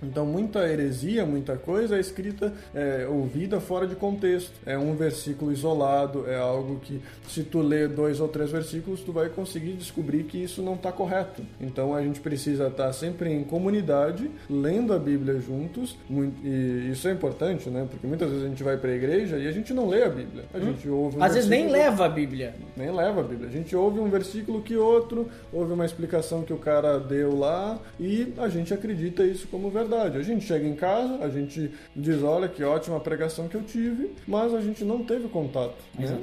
Então 0.02 0.24
muita 0.24 0.68
heresia, 0.68 1.24
muita 1.26 1.56
coisa 1.56 1.96
é 1.96 2.00
escrita, 2.00 2.52
é, 2.74 3.06
ouvida 3.08 3.60
fora 3.60 3.86
de 3.86 3.94
contexto. 3.94 4.52
É 4.64 4.78
um 4.78 4.94
versículo 4.94 5.52
isolado, 5.52 6.28
é 6.28 6.38
algo 6.38 6.78
que 6.80 7.00
se 7.28 7.42
tu 7.42 7.60
ler 7.60 7.88
dois 7.88 8.20
ou 8.20 8.28
três 8.28 8.50
versículos, 8.50 9.00
tu 9.00 9.12
vai 9.12 9.28
conseguir 9.28 9.72
descobrir 9.72 10.24
que 10.24 10.38
isso 10.38 10.62
não 10.62 10.74
está 10.74 10.92
correto. 10.92 11.42
Então 11.60 11.94
a 11.94 12.02
gente 12.02 12.20
precisa 12.20 12.68
estar 12.68 12.92
sempre 12.92 13.32
em 13.32 13.44
comunidade, 13.44 14.30
lendo 14.48 14.92
a 14.92 14.98
Bíblia 14.98 15.40
juntos, 15.40 15.96
e 16.44 16.90
isso 16.90 17.08
é 17.08 17.12
importante, 17.12 17.68
né? 17.68 17.86
Porque 17.90 18.06
muitas 18.06 18.28
vezes 18.30 18.44
a 18.44 18.48
gente 18.48 18.62
vai 18.62 18.76
para 18.76 18.90
a 18.90 18.94
igreja 18.94 19.38
e 19.38 19.46
a 19.46 19.52
gente 19.52 19.74
não 19.74 19.88
lê 19.88 20.02
a 20.02 20.08
Bíblia. 20.08 20.44
A 20.52 20.60
gente 20.60 20.88
ouve 20.88 21.16
um 21.16 21.20
Hum. 21.20 21.22
Às 21.24 21.34
vezes 21.34 21.48
nem 21.48 21.68
leva 21.68 22.06
a 22.06 22.08
Bíblia. 22.08 22.54
nem 22.76 22.90
leva 22.90 23.20
a 23.20 23.24
Bíblia. 23.24 23.48
A 23.48 23.52
gente 23.52 23.74
ouve 23.74 23.98
um 23.98 24.08
versículo 24.08 24.62
que 24.62 24.76
outro, 24.76 25.28
ouve 25.52 25.72
uma 25.72 25.84
explicação 25.84 26.42
que 26.42 26.52
o 26.52 26.58
cara 26.58 26.98
deu 26.98 27.36
lá 27.36 27.78
e 27.98 28.15
a 28.38 28.48
gente 28.48 28.72
acredita 28.72 29.24
isso 29.24 29.46
como 29.48 29.70
verdade. 29.70 30.18
A 30.18 30.22
gente 30.22 30.44
chega 30.44 30.66
em 30.66 30.74
casa, 30.74 31.18
a 31.24 31.28
gente 31.28 31.70
diz, 31.94 32.22
olha 32.22 32.48
que 32.48 32.62
ótima 32.62 32.98
pregação 33.00 33.48
que 33.48 33.56
eu 33.56 33.62
tive, 33.62 34.10
mas 34.26 34.54
a 34.54 34.60
gente 34.60 34.84
não 34.84 35.02
teve 35.04 35.28
contato. 35.28 35.74
né? 36.10 36.18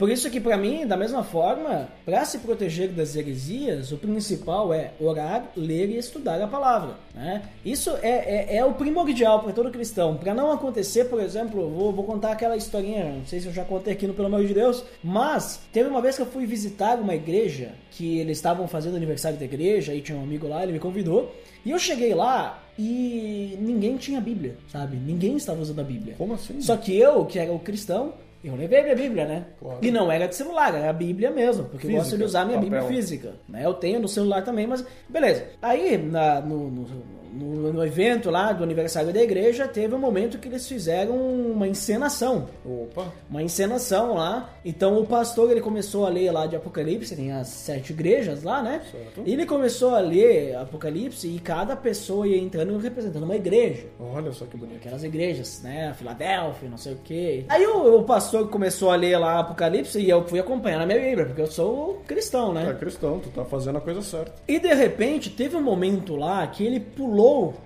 Por 0.00 0.08
isso 0.08 0.30
que 0.30 0.40
pra 0.40 0.56
mim, 0.56 0.86
da 0.86 0.96
mesma 0.96 1.22
forma, 1.22 1.86
para 2.06 2.24
se 2.24 2.38
proteger 2.38 2.88
das 2.88 3.14
heresias, 3.14 3.92
o 3.92 3.98
principal 3.98 4.72
é 4.72 4.92
orar, 4.98 5.52
ler 5.54 5.90
e 5.90 5.98
estudar 5.98 6.40
a 6.40 6.46
palavra. 6.46 6.94
Né? 7.14 7.42
Isso 7.62 7.90
é, 8.02 8.54
é, 8.54 8.56
é 8.56 8.64
o 8.64 8.72
primordial 8.72 9.42
para 9.42 9.52
todo 9.52 9.70
cristão. 9.70 10.16
Para 10.16 10.32
não 10.32 10.52
acontecer, 10.52 11.04
por 11.04 11.20
exemplo, 11.20 11.68
vou, 11.68 11.92
vou 11.92 12.04
contar 12.06 12.32
aquela 12.32 12.56
historinha, 12.56 13.12
não 13.12 13.26
sei 13.26 13.40
se 13.40 13.48
eu 13.48 13.52
já 13.52 13.62
contei 13.62 13.92
aqui 13.92 14.06
no 14.06 14.14
Pelo 14.14 14.28
Amor 14.28 14.42
de 14.46 14.54
Deus, 14.54 14.82
mas 15.04 15.60
teve 15.70 15.90
uma 15.90 16.00
vez 16.00 16.16
que 16.16 16.22
eu 16.22 16.26
fui 16.26 16.46
visitar 16.46 16.98
uma 16.98 17.14
igreja 17.14 17.72
que 17.90 18.20
eles 18.20 18.38
estavam 18.38 18.66
fazendo 18.66 18.96
aniversário 18.96 19.36
da 19.36 19.44
igreja, 19.44 19.92
e 19.92 20.00
tinha 20.00 20.16
um 20.16 20.22
amigo 20.22 20.48
lá, 20.48 20.62
ele 20.62 20.72
me 20.72 20.78
convidou. 20.78 21.30
E 21.62 21.72
eu 21.72 21.78
cheguei 21.78 22.14
lá 22.14 22.62
e 22.78 23.54
ninguém 23.60 23.98
tinha 23.98 24.18
Bíblia, 24.18 24.56
sabe? 24.66 24.96
Ninguém 24.96 25.36
estava 25.36 25.60
usando 25.60 25.80
a 25.80 25.84
Bíblia. 25.84 26.14
Como 26.16 26.32
assim? 26.32 26.58
Só 26.62 26.74
que 26.78 26.96
eu, 26.96 27.26
que 27.26 27.38
era 27.38 27.52
o 27.52 27.58
cristão, 27.58 28.14
eu 28.42 28.56
levei 28.56 28.82
minha 28.82 28.94
Bíblia, 28.96 29.24
né? 29.26 29.44
Claro. 29.58 29.78
E 29.82 29.90
não 29.90 30.10
era 30.10 30.26
de 30.26 30.34
celular, 30.34 30.74
era 30.74 30.90
a 30.90 30.92
Bíblia 30.92 31.30
mesmo, 31.30 31.64
porque 31.64 31.86
eu 31.86 31.90
gosto 31.92 32.04
Física, 32.04 32.18
de 32.18 32.24
usar 32.24 32.44
minha 32.44 32.58
papel. 32.58 32.70
Bíblia 32.80 32.96
física. 32.96 33.34
Né? 33.48 33.64
Eu 33.64 33.74
tenho 33.74 34.00
no 34.00 34.08
celular 34.08 34.42
também, 34.44 34.66
mas 34.66 34.84
beleza. 35.08 35.44
Aí, 35.60 35.96
na- 35.98 36.40
no, 36.40 36.70
no, 36.70 36.86
no- 37.32 37.72
no 37.72 37.84
evento 37.84 38.30
lá 38.30 38.52
do 38.52 38.62
aniversário 38.64 39.12
da 39.12 39.22
igreja, 39.22 39.66
teve 39.68 39.94
um 39.94 39.98
momento 39.98 40.38
que 40.38 40.48
eles 40.48 40.66
fizeram 40.68 41.16
uma 41.16 41.66
encenação. 41.68 42.48
Opa, 42.64 43.06
Uma 43.28 43.42
encenação 43.42 44.14
lá. 44.14 44.50
Então 44.64 44.98
o 44.98 45.06
pastor 45.06 45.50
ele 45.50 45.60
começou 45.60 46.06
a 46.06 46.08
ler 46.08 46.30
lá 46.32 46.46
de 46.46 46.56
Apocalipse, 46.56 47.14
tem 47.14 47.32
as 47.32 47.48
sete 47.48 47.92
igrejas 47.92 48.42
lá, 48.42 48.62
né? 48.62 48.82
Certo. 48.90 49.22
E 49.24 49.32
ele 49.32 49.46
começou 49.46 49.94
a 49.94 50.00
ler 50.00 50.54
Apocalipse 50.56 51.28
e 51.28 51.38
cada 51.38 51.76
pessoa 51.76 52.26
ia 52.26 52.36
entrando 52.38 52.76
representando 52.78 53.22
uma 53.24 53.36
igreja 53.36 53.84
olha 54.00 54.32
só 54.32 54.44
que 54.46 54.56
bonito. 54.56 54.76
aquelas 54.76 55.04
igrejas, 55.04 55.60
né? 55.62 55.92
Filadélfia, 55.96 56.68
não 56.68 56.76
sei 56.78 56.94
o 56.94 56.98
quê. 57.04 57.44
Aí 57.48 57.66
o, 57.66 57.98
o 57.98 58.04
pastor 58.04 58.48
começou 58.48 58.90
a 58.90 58.96
ler 58.96 59.16
lá 59.18 59.38
Apocalipse 59.40 59.98
e 60.00 60.08
eu 60.10 60.26
fui 60.26 60.38
acompanhando 60.40 60.82
a 60.82 60.86
minha 60.86 60.98
Bíblia, 60.98 61.26
porque 61.26 61.42
eu 61.42 61.46
sou 61.46 62.02
cristão, 62.06 62.50
É 62.58 62.64
né? 62.66 62.76
cristão, 62.78 63.18
tu 63.18 63.28
tá 63.30 63.44
fazendo 63.44 63.78
a 63.78 63.80
coisa 63.80 64.02
certa. 64.02 64.32
E 64.48 64.58
de 64.58 64.72
repente 64.74 65.30
teve 65.30 65.56
um 65.56 65.62
momento 65.62 66.16
lá 66.16 66.46
que 66.46 66.64
ele 66.64 66.80
pulou 66.80 67.19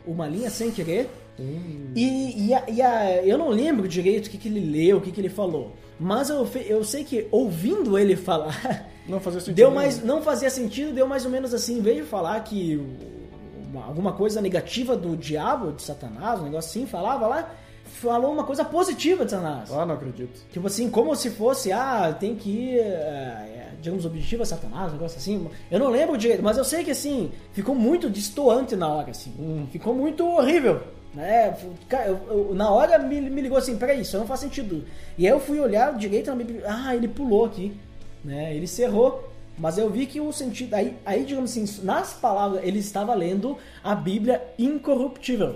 uma 0.06 0.26
linha 0.26 0.50
sem 0.50 0.70
querer. 0.70 1.08
E, 1.96 2.46
e 2.48 2.54
a- 2.54 2.64
e 2.68 2.80
a- 2.82 3.22
eu 3.24 3.36
não 3.36 3.48
lembro 3.48 3.88
direito 3.88 4.26
o 4.26 4.30
que, 4.30 4.38
que 4.38 4.48
ele 4.48 4.60
leu, 4.60 4.98
o 4.98 5.00
que, 5.00 5.10
que 5.10 5.20
ele 5.20 5.28
falou. 5.28 5.72
Mas 5.98 6.28
eu, 6.30 6.46
eu 6.66 6.82
sei 6.84 7.04
que 7.04 7.26
ouvindo 7.30 7.98
ele 7.98 8.16
falar, 8.16 8.88
Não 9.08 9.20
fazia 9.20 9.40
sentido. 9.40 9.54
deu 9.56 9.70
mais, 9.70 10.02
não 10.02 10.22
fazia 10.22 10.48
sentido, 10.50 10.92
deu 10.94 11.06
mais 11.06 11.24
ou 11.24 11.30
menos 11.30 11.52
assim, 11.52 11.78
em 11.78 11.82
vez 11.82 11.96
de 11.98 12.02
falar 12.04 12.40
que 12.42 12.80
uma- 13.70 13.84
alguma 13.84 14.12
coisa 14.12 14.40
negativa 14.40 14.96
do 14.96 15.16
diabo, 15.16 15.72
de 15.72 15.82
Satanás, 15.82 16.40
um 16.40 16.44
negócio 16.44 16.70
assim, 16.70 16.86
falava 16.86 17.26
lá, 17.26 17.50
falou 17.84 18.32
uma 18.32 18.44
coisa 18.44 18.64
positiva 18.64 19.24
de 19.24 19.32
Satanás. 19.32 19.70
Ah, 19.72 19.84
não 19.84 19.94
acredito. 19.94 20.40
Tipo 20.52 20.66
assim, 20.68 20.88
como 20.90 21.14
se 21.14 21.30
fosse, 21.30 21.70
ah, 21.70 22.16
tem 22.18 22.34
que 22.34 22.48
ir, 22.50 22.78
é, 22.78 23.53
digamos, 23.84 24.04
objetivo 24.04 24.42
a 24.42 24.46
Satanás, 24.46 24.90
um 24.90 24.94
negócio 24.94 25.18
assim. 25.18 25.46
Eu 25.70 25.78
não 25.78 25.90
lembro 25.90 26.16
direito, 26.18 26.42
mas 26.42 26.56
eu 26.58 26.64
sei 26.64 26.82
que 26.82 26.90
assim, 26.90 27.30
ficou 27.52 27.74
muito 27.74 28.10
distoante 28.10 28.74
na 28.74 28.88
hora, 28.88 29.10
assim. 29.12 29.68
Ficou 29.70 29.94
muito 29.94 30.26
horrível. 30.26 30.80
Né? 31.14 31.56
Eu- 32.08 32.20
eu- 32.28 32.54
na 32.54 32.70
hora 32.70 32.98
me, 32.98 33.20
me 33.20 33.40
ligou 33.40 33.56
assim, 33.56 33.76
peraí, 33.76 34.00
isso 34.00 34.18
não 34.18 34.26
faz 34.26 34.40
sentido. 34.40 34.84
E 35.16 35.26
aí 35.26 35.32
eu 35.32 35.38
fui 35.38 35.60
olhar 35.60 35.96
direito 35.96 36.28
na 36.30 36.34
Bíblia, 36.36 36.64
ah, 36.66 36.96
ele 36.96 37.06
pulou 37.06 37.44
aqui, 37.44 37.72
né? 38.24 38.54
Ele 38.56 38.66
cerrou. 38.66 39.30
Mas 39.56 39.78
eu 39.78 39.88
vi 39.88 40.06
que 40.06 40.20
o 40.20 40.32
sentido. 40.32 40.74
Aí, 40.74 40.96
aí, 41.06 41.24
digamos 41.24 41.52
assim, 41.56 41.64
nas 41.84 42.12
palavras, 42.12 42.64
ele 42.64 42.80
estava 42.80 43.14
lendo 43.14 43.56
a 43.84 43.94
Bíblia 43.94 44.42
incorruptível. 44.58 45.54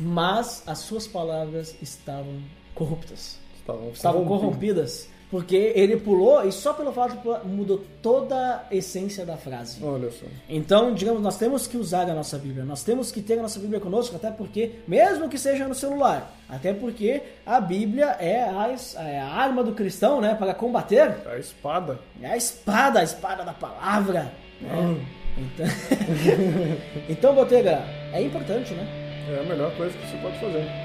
Mas 0.00 0.64
as 0.66 0.78
suas 0.78 1.06
palavras 1.06 1.76
estavam 1.80 2.40
corruptas. 2.74 3.38
Estavam, 3.60 3.90
Estavam 3.90 4.24
corrompidas. 4.24 5.08
Porque 5.30 5.72
ele 5.74 5.96
pulou 5.96 6.46
e 6.46 6.52
só 6.52 6.72
pelo 6.72 6.92
fato 6.92 7.16
de 7.16 7.22
pular, 7.22 7.44
mudou 7.44 7.82
toda 8.00 8.66
a 8.70 8.74
essência 8.74 9.26
da 9.26 9.36
frase. 9.36 9.82
Olha 9.82 10.10
só. 10.10 10.26
Então, 10.48 10.94
digamos, 10.94 11.20
nós 11.20 11.36
temos 11.36 11.66
que 11.66 11.76
usar 11.76 12.08
a 12.08 12.14
nossa 12.14 12.38
Bíblia, 12.38 12.64
nós 12.64 12.84
temos 12.84 13.10
que 13.10 13.20
ter 13.20 13.38
a 13.38 13.42
nossa 13.42 13.58
Bíblia 13.58 13.80
conosco, 13.80 14.14
até 14.14 14.30
porque, 14.30 14.76
mesmo 14.86 15.28
que 15.28 15.38
seja 15.38 15.66
no 15.66 15.74
celular, 15.74 16.32
até 16.48 16.72
porque 16.72 17.22
a 17.44 17.60
Bíblia 17.60 18.16
é 18.20 18.42
a, 18.42 18.76
é 19.02 19.20
a 19.20 19.26
arma 19.26 19.64
do 19.64 19.72
cristão, 19.72 20.20
né, 20.20 20.34
para 20.34 20.54
combater, 20.54 21.16
A 21.26 21.38
espada. 21.38 21.98
é 22.22 22.28
a 22.28 22.36
espada, 22.36 23.00
a 23.00 23.02
espada 23.02 23.44
da 23.44 23.52
palavra. 23.52 24.32
Né? 24.60 25.00
Então, 25.36 25.66
então, 27.08 27.34
Botega, 27.34 27.82
é 28.12 28.22
importante, 28.22 28.72
né? 28.74 28.86
É 29.28 29.40
a 29.40 29.42
melhor 29.42 29.74
coisa 29.76 29.96
que 29.96 30.06
você 30.06 30.16
pode 30.18 30.38
fazer. 30.38 30.83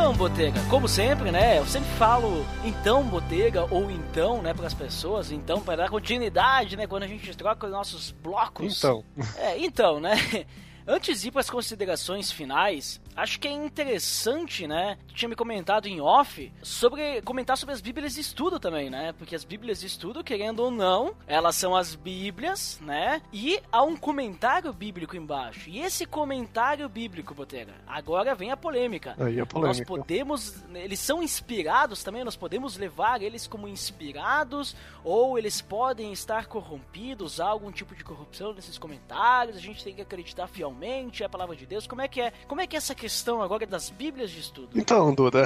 Então, 0.00 0.14
Botega, 0.14 0.58
como 0.70 0.88
sempre, 0.88 1.30
né? 1.30 1.58
Eu 1.58 1.66
sempre 1.66 1.90
falo 1.90 2.46
então, 2.64 3.04
Botega, 3.04 3.66
ou 3.70 3.90
então, 3.90 4.40
né, 4.40 4.54
para 4.54 4.66
as 4.66 4.72
pessoas, 4.72 5.30
então, 5.30 5.60
para 5.60 5.76
dar 5.76 5.90
continuidade, 5.90 6.74
né, 6.74 6.86
quando 6.86 7.02
a 7.02 7.06
gente 7.06 7.36
troca 7.36 7.66
os 7.66 7.72
nossos 7.72 8.10
blocos. 8.10 8.78
Então, 8.78 9.04
É, 9.36 9.58
então, 9.58 10.00
né? 10.00 10.14
Antes 10.88 11.20
de 11.20 11.28
ir 11.28 11.30
para 11.30 11.42
as 11.42 11.50
considerações 11.50 12.32
finais, 12.32 12.98
acho 13.16 13.38
que 13.40 13.48
é 13.48 13.50
interessante, 13.50 14.66
né? 14.66 14.98
Tinha 15.14 15.28
me 15.28 15.34
comentado 15.36 15.86
em 15.86 16.00
off 16.00 16.52
sobre 16.62 17.20
comentar 17.22 17.56
sobre 17.56 17.74
as 17.74 17.80
Bíblias 17.80 18.14
de 18.14 18.20
estudo 18.20 18.58
também, 18.58 18.88
né? 18.90 19.12
Porque 19.12 19.34
as 19.34 19.44
Bíblias 19.44 19.80
de 19.80 19.86
estudo, 19.86 20.24
querendo 20.24 20.60
ou 20.60 20.70
não, 20.70 21.14
elas 21.26 21.56
são 21.56 21.74
as 21.76 21.94
Bíblias, 21.94 22.78
né? 22.82 23.20
E 23.32 23.60
há 23.70 23.82
um 23.82 23.96
comentário 23.96 24.72
bíblico 24.72 25.16
embaixo. 25.16 25.68
E 25.68 25.80
esse 25.80 26.06
comentário 26.06 26.88
bíblico, 26.88 27.34
Botega, 27.34 27.74
agora 27.86 28.34
vem 28.34 28.50
a 28.50 28.56
polêmica. 28.56 29.14
aí 29.18 29.34
a 29.34 29.44
Nós 29.44 29.48
polêmica. 29.48 29.84
podemos, 29.86 30.64
eles 30.74 30.98
são 30.98 31.22
inspirados 31.22 32.02
também, 32.02 32.24
nós 32.24 32.36
podemos 32.36 32.76
levar 32.76 33.22
eles 33.22 33.46
como 33.46 33.68
inspirados 33.68 34.74
ou 35.04 35.38
eles 35.38 35.60
podem 35.60 36.12
estar 36.12 36.46
corrompidos, 36.46 37.40
há 37.40 37.46
algum 37.46 37.70
tipo 37.70 37.94
de 37.94 38.04
corrupção 38.04 38.52
nesses 38.52 38.78
comentários, 38.78 39.56
a 39.56 39.60
gente 39.60 39.82
tem 39.84 39.94
que 39.94 40.02
acreditar 40.02 40.46
fielmente, 40.46 41.22
é 41.22 41.26
a 41.26 41.28
palavra 41.28 41.56
de 41.56 41.66
Deus. 41.66 41.86
Como 41.86 42.00
é 42.02 42.08
que 42.08 42.20
é? 42.20 42.32
Como 42.46 42.60
é 42.60 42.66
que 42.66 42.76
é 42.76 42.78
essa 42.78 42.94
questão 43.00 43.40
agora 43.40 43.66
das 43.66 43.88
Bíblias 43.90 44.30
de 44.30 44.40
estudo? 44.40 44.68
Então, 44.78 45.14
Duda, 45.14 45.44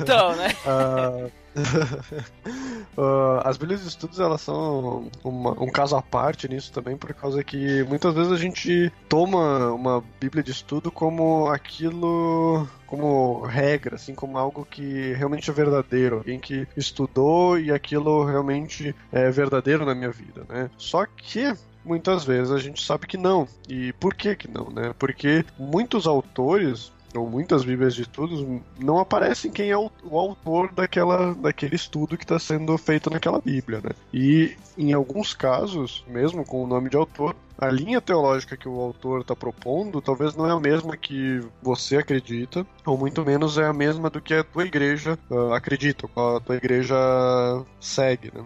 Então, 0.00 0.36
né? 0.36 0.54
ah, 0.64 1.28
ah, 2.96 3.42
as 3.44 3.56
Bíblias 3.56 3.82
de 3.82 3.88
Estudos 3.88 4.20
elas 4.20 4.40
são 4.40 5.10
uma- 5.24 5.60
um 5.62 5.68
caso 5.70 5.96
à 5.96 6.02
parte 6.02 6.48
nisso 6.48 6.72
também, 6.72 6.96
por 6.96 7.12
causa 7.14 7.42
que 7.42 7.82
muitas 7.84 8.14
vezes 8.14 8.32
a 8.32 8.36
gente 8.36 8.92
toma 9.08 9.72
uma 9.72 10.02
Bíblia 10.20 10.42
de 10.42 10.50
Estudo 10.52 10.90
como 10.90 11.48
aquilo, 11.48 12.66
como 12.86 13.42
regra, 13.42 13.96
assim, 13.96 14.14
como 14.14 14.38
algo 14.38 14.64
que 14.64 15.12
realmente 15.14 15.50
é 15.50 15.52
verdadeiro, 15.52 16.16
alguém 16.18 16.38
que 16.38 16.66
estudou 16.76 17.58
e 17.58 17.70
aquilo 17.72 18.24
realmente 18.24 18.94
é 19.10 19.30
verdadeiro 19.30 19.84
na 19.84 19.94
minha 19.94 20.10
vida, 20.10 20.44
né? 20.48 20.70
Só 20.78 21.04
que 21.06 21.52
muitas 21.84 22.24
vezes 22.24 22.52
a 22.52 22.58
gente 22.58 22.84
sabe 22.84 23.06
que 23.06 23.16
não. 23.16 23.46
E 23.68 23.92
por 23.94 24.14
que 24.14 24.34
que 24.34 24.48
não, 24.48 24.70
né? 24.70 24.94
Porque 24.98 25.44
muitos 25.58 26.06
autores 26.06 26.92
ou 27.14 27.28
muitas 27.28 27.64
bíblias 27.64 27.94
de 27.94 28.02
estudos 28.02 28.44
não 28.78 28.98
aparecem 28.98 29.50
quem 29.50 29.70
é 29.70 29.76
o, 29.76 29.90
o 30.02 30.18
autor 30.18 30.72
daquela, 30.72 31.34
daquele 31.34 31.76
estudo 31.76 32.16
que 32.16 32.24
está 32.24 32.38
sendo 32.38 32.76
feito 32.78 33.10
naquela 33.10 33.40
bíblia, 33.40 33.80
né? 33.82 33.90
E 34.12 34.56
em 34.76 34.92
alguns 34.92 35.34
casos, 35.34 36.04
mesmo 36.08 36.44
com 36.44 36.64
o 36.64 36.66
nome 36.66 36.88
de 36.88 36.96
autor, 36.96 37.36
a 37.58 37.68
linha 37.68 38.00
teológica 38.00 38.56
que 38.56 38.68
o 38.68 38.80
autor 38.80 39.20
está 39.20 39.36
propondo 39.36 40.00
talvez 40.00 40.34
não 40.34 40.46
é 40.46 40.52
a 40.52 40.58
mesma 40.58 40.96
que 40.96 41.40
você 41.62 41.98
acredita, 41.98 42.66
ou 42.84 42.98
muito 42.98 43.24
menos 43.24 43.58
é 43.58 43.66
a 43.66 43.72
mesma 43.72 44.10
do 44.10 44.20
que 44.20 44.34
a 44.34 44.44
tua 44.44 44.64
igreja 44.64 45.18
ah, 45.30 45.56
acredita, 45.56 46.08
ou 46.14 46.36
a 46.36 46.40
tua 46.40 46.56
igreja 46.56 46.96
segue, 47.80 48.32
né? 48.34 48.42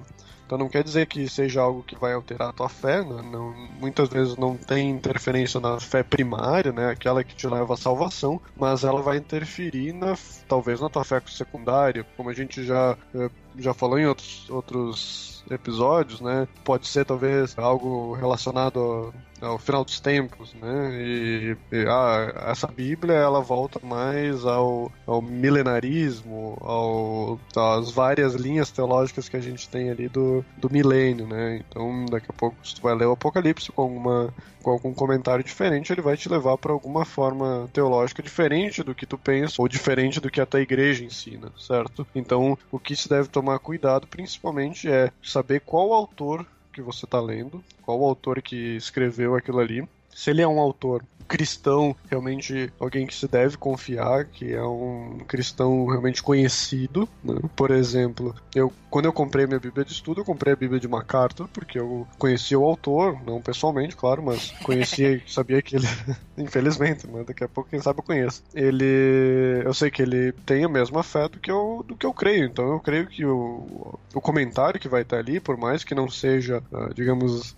Então 0.46 0.56
não 0.56 0.68
quer 0.68 0.84
dizer 0.84 1.06
que 1.06 1.28
seja 1.28 1.60
algo 1.60 1.82
que 1.82 1.98
vai 1.98 2.12
alterar 2.12 2.50
a 2.50 2.52
tua 2.52 2.68
fé, 2.68 3.02
né? 3.02 3.20
não, 3.30 3.52
muitas 3.80 4.08
vezes 4.08 4.36
não 4.36 4.56
tem 4.56 4.88
interferência 4.90 5.58
na 5.58 5.80
fé 5.80 6.04
primária, 6.04 6.72
né? 6.72 6.90
aquela 6.90 7.24
que 7.24 7.34
te 7.34 7.48
leva 7.48 7.74
à 7.74 7.76
salvação, 7.76 8.40
mas 8.56 8.84
ela 8.84 9.02
vai 9.02 9.16
interferir 9.16 9.92
na, 9.92 10.16
talvez 10.46 10.80
na 10.80 10.88
tua 10.88 11.04
fé 11.04 11.20
secundária, 11.26 12.06
como 12.16 12.30
a 12.30 12.32
gente 12.32 12.64
já, 12.64 12.96
eh, 13.14 13.30
já 13.58 13.74
falou 13.74 13.98
em 13.98 14.06
outros, 14.06 14.48
outros 14.48 15.35
episódios, 15.50 16.20
né? 16.20 16.46
Pode 16.64 16.86
ser 16.86 17.04
talvez 17.04 17.56
algo 17.58 18.14
relacionado 18.14 19.12
ao, 19.40 19.58
final 19.58 19.84
dos 19.84 20.00
tempos, 20.00 20.54
né? 20.54 20.92
E, 21.00 21.56
e, 21.72 21.86
ah, 21.88 22.50
essa 22.50 22.66
Bíblia 22.66 23.14
ela 23.14 23.40
volta 23.40 23.80
mais 23.84 24.44
ao, 24.44 24.90
ao 25.06 25.20
milenarismo, 25.20 26.56
ao, 26.60 27.38
às 27.56 27.90
várias 27.90 28.34
linhas 28.34 28.70
teológicas 28.70 29.28
que 29.28 29.36
a 29.36 29.40
gente 29.40 29.68
tem 29.68 29.90
ali 29.90 30.08
do, 30.08 30.44
do 30.56 30.70
milênio, 30.70 31.26
né? 31.26 31.62
Então 31.68 32.06
daqui 32.06 32.26
a 32.28 32.34
pouco 32.34 32.56
se 32.66 32.74
tu 32.74 32.82
vai 32.82 32.94
ler 32.94 33.06
o 33.06 33.12
Apocalipse 33.12 33.70
com 33.72 33.82
alguma 33.82 34.32
com 34.66 34.72
algum 34.72 34.92
comentário 34.92 35.44
diferente, 35.44 35.92
ele 35.92 36.00
vai 36.00 36.16
te 36.16 36.28
levar 36.28 36.58
para 36.58 36.72
alguma 36.72 37.04
forma 37.04 37.70
teológica 37.72 38.20
diferente 38.20 38.82
do 38.82 38.96
que 38.96 39.06
tu 39.06 39.16
pensa 39.16 39.62
ou 39.62 39.68
diferente 39.68 40.20
do 40.20 40.28
que 40.28 40.40
a 40.40 40.46
tua 40.46 40.60
igreja 40.60 41.04
ensina, 41.04 41.52
certo? 41.56 42.04
Então, 42.12 42.58
o 42.68 42.76
que 42.76 42.96
se 42.96 43.08
deve 43.08 43.28
tomar 43.28 43.60
cuidado 43.60 44.08
principalmente 44.08 44.90
é 44.90 45.12
saber 45.36 45.60
qual 45.60 45.92
autor 45.92 46.46
que 46.72 46.80
você 46.80 47.04
está 47.04 47.20
lendo, 47.20 47.62
qual 47.82 48.02
autor 48.02 48.40
que 48.40 48.74
escreveu 48.74 49.34
aquilo 49.34 49.58
ali, 49.58 49.86
se 50.16 50.30
ele 50.30 50.40
é 50.40 50.48
um 50.48 50.58
autor 50.58 51.04
cristão, 51.28 51.94
realmente 52.08 52.72
alguém 52.80 53.06
que 53.06 53.14
se 53.14 53.28
deve 53.28 53.58
confiar, 53.58 54.24
que 54.24 54.54
é 54.54 54.62
um 54.62 55.18
cristão 55.28 55.84
realmente 55.86 56.22
conhecido. 56.22 57.06
Né? 57.22 57.34
Por 57.54 57.70
exemplo, 57.70 58.34
eu 58.54 58.72
quando 58.88 59.04
eu 59.04 59.12
comprei 59.12 59.46
minha 59.46 59.60
Bíblia 59.60 59.84
de 59.84 59.92
estudo, 59.92 60.22
eu 60.22 60.24
comprei 60.24 60.54
a 60.54 60.56
Bíblia 60.56 60.80
de 60.80 60.88
MacArthur, 60.88 61.48
porque 61.48 61.78
eu 61.78 62.06
conhecia 62.18 62.58
o 62.58 62.64
autor, 62.64 63.20
não 63.26 63.42
pessoalmente, 63.42 63.94
claro, 63.94 64.22
mas 64.22 64.52
conhecia, 64.62 65.20
sabia 65.28 65.60
que 65.60 65.76
ele, 65.76 65.86
infelizmente, 66.38 67.06
mas 67.06 67.26
daqui 67.26 67.44
a 67.44 67.48
pouco 67.48 67.68
quem 67.68 67.80
sabe 67.82 67.98
eu 67.98 68.04
conheço. 68.04 68.42
Ele, 68.54 69.60
eu 69.62 69.74
sei 69.74 69.90
que 69.90 70.00
ele 70.00 70.32
tem 70.46 70.64
a 70.64 70.68
mesma 70.68 71.02
fé 71.02 71.28
do 71.28 71.38
que 71.38 71.50
eu, 71.50 71.84
do 71.86 71.94
que 71.94 72.06
eu 72.06 72.14
creio, 72.14 72.46
então 72.46 72.72
eu 72.72 72.80
creio 72.80 73.06
que 73.06 73.26
o, 73.26 73.98
o 74.14 74.20
comentário 74.22 74.80
que 74.80 74.88
vai 74.88 75.02
estar 75.02 75.18
ali, 75.18 75.40
por 75.40 75.58
mais 75.58 75.84
que 75.84 75.94
não 75.94 76.08
seja, 76.08 76.62
ah, 76.72 76.88
digamos, 76.94 77.54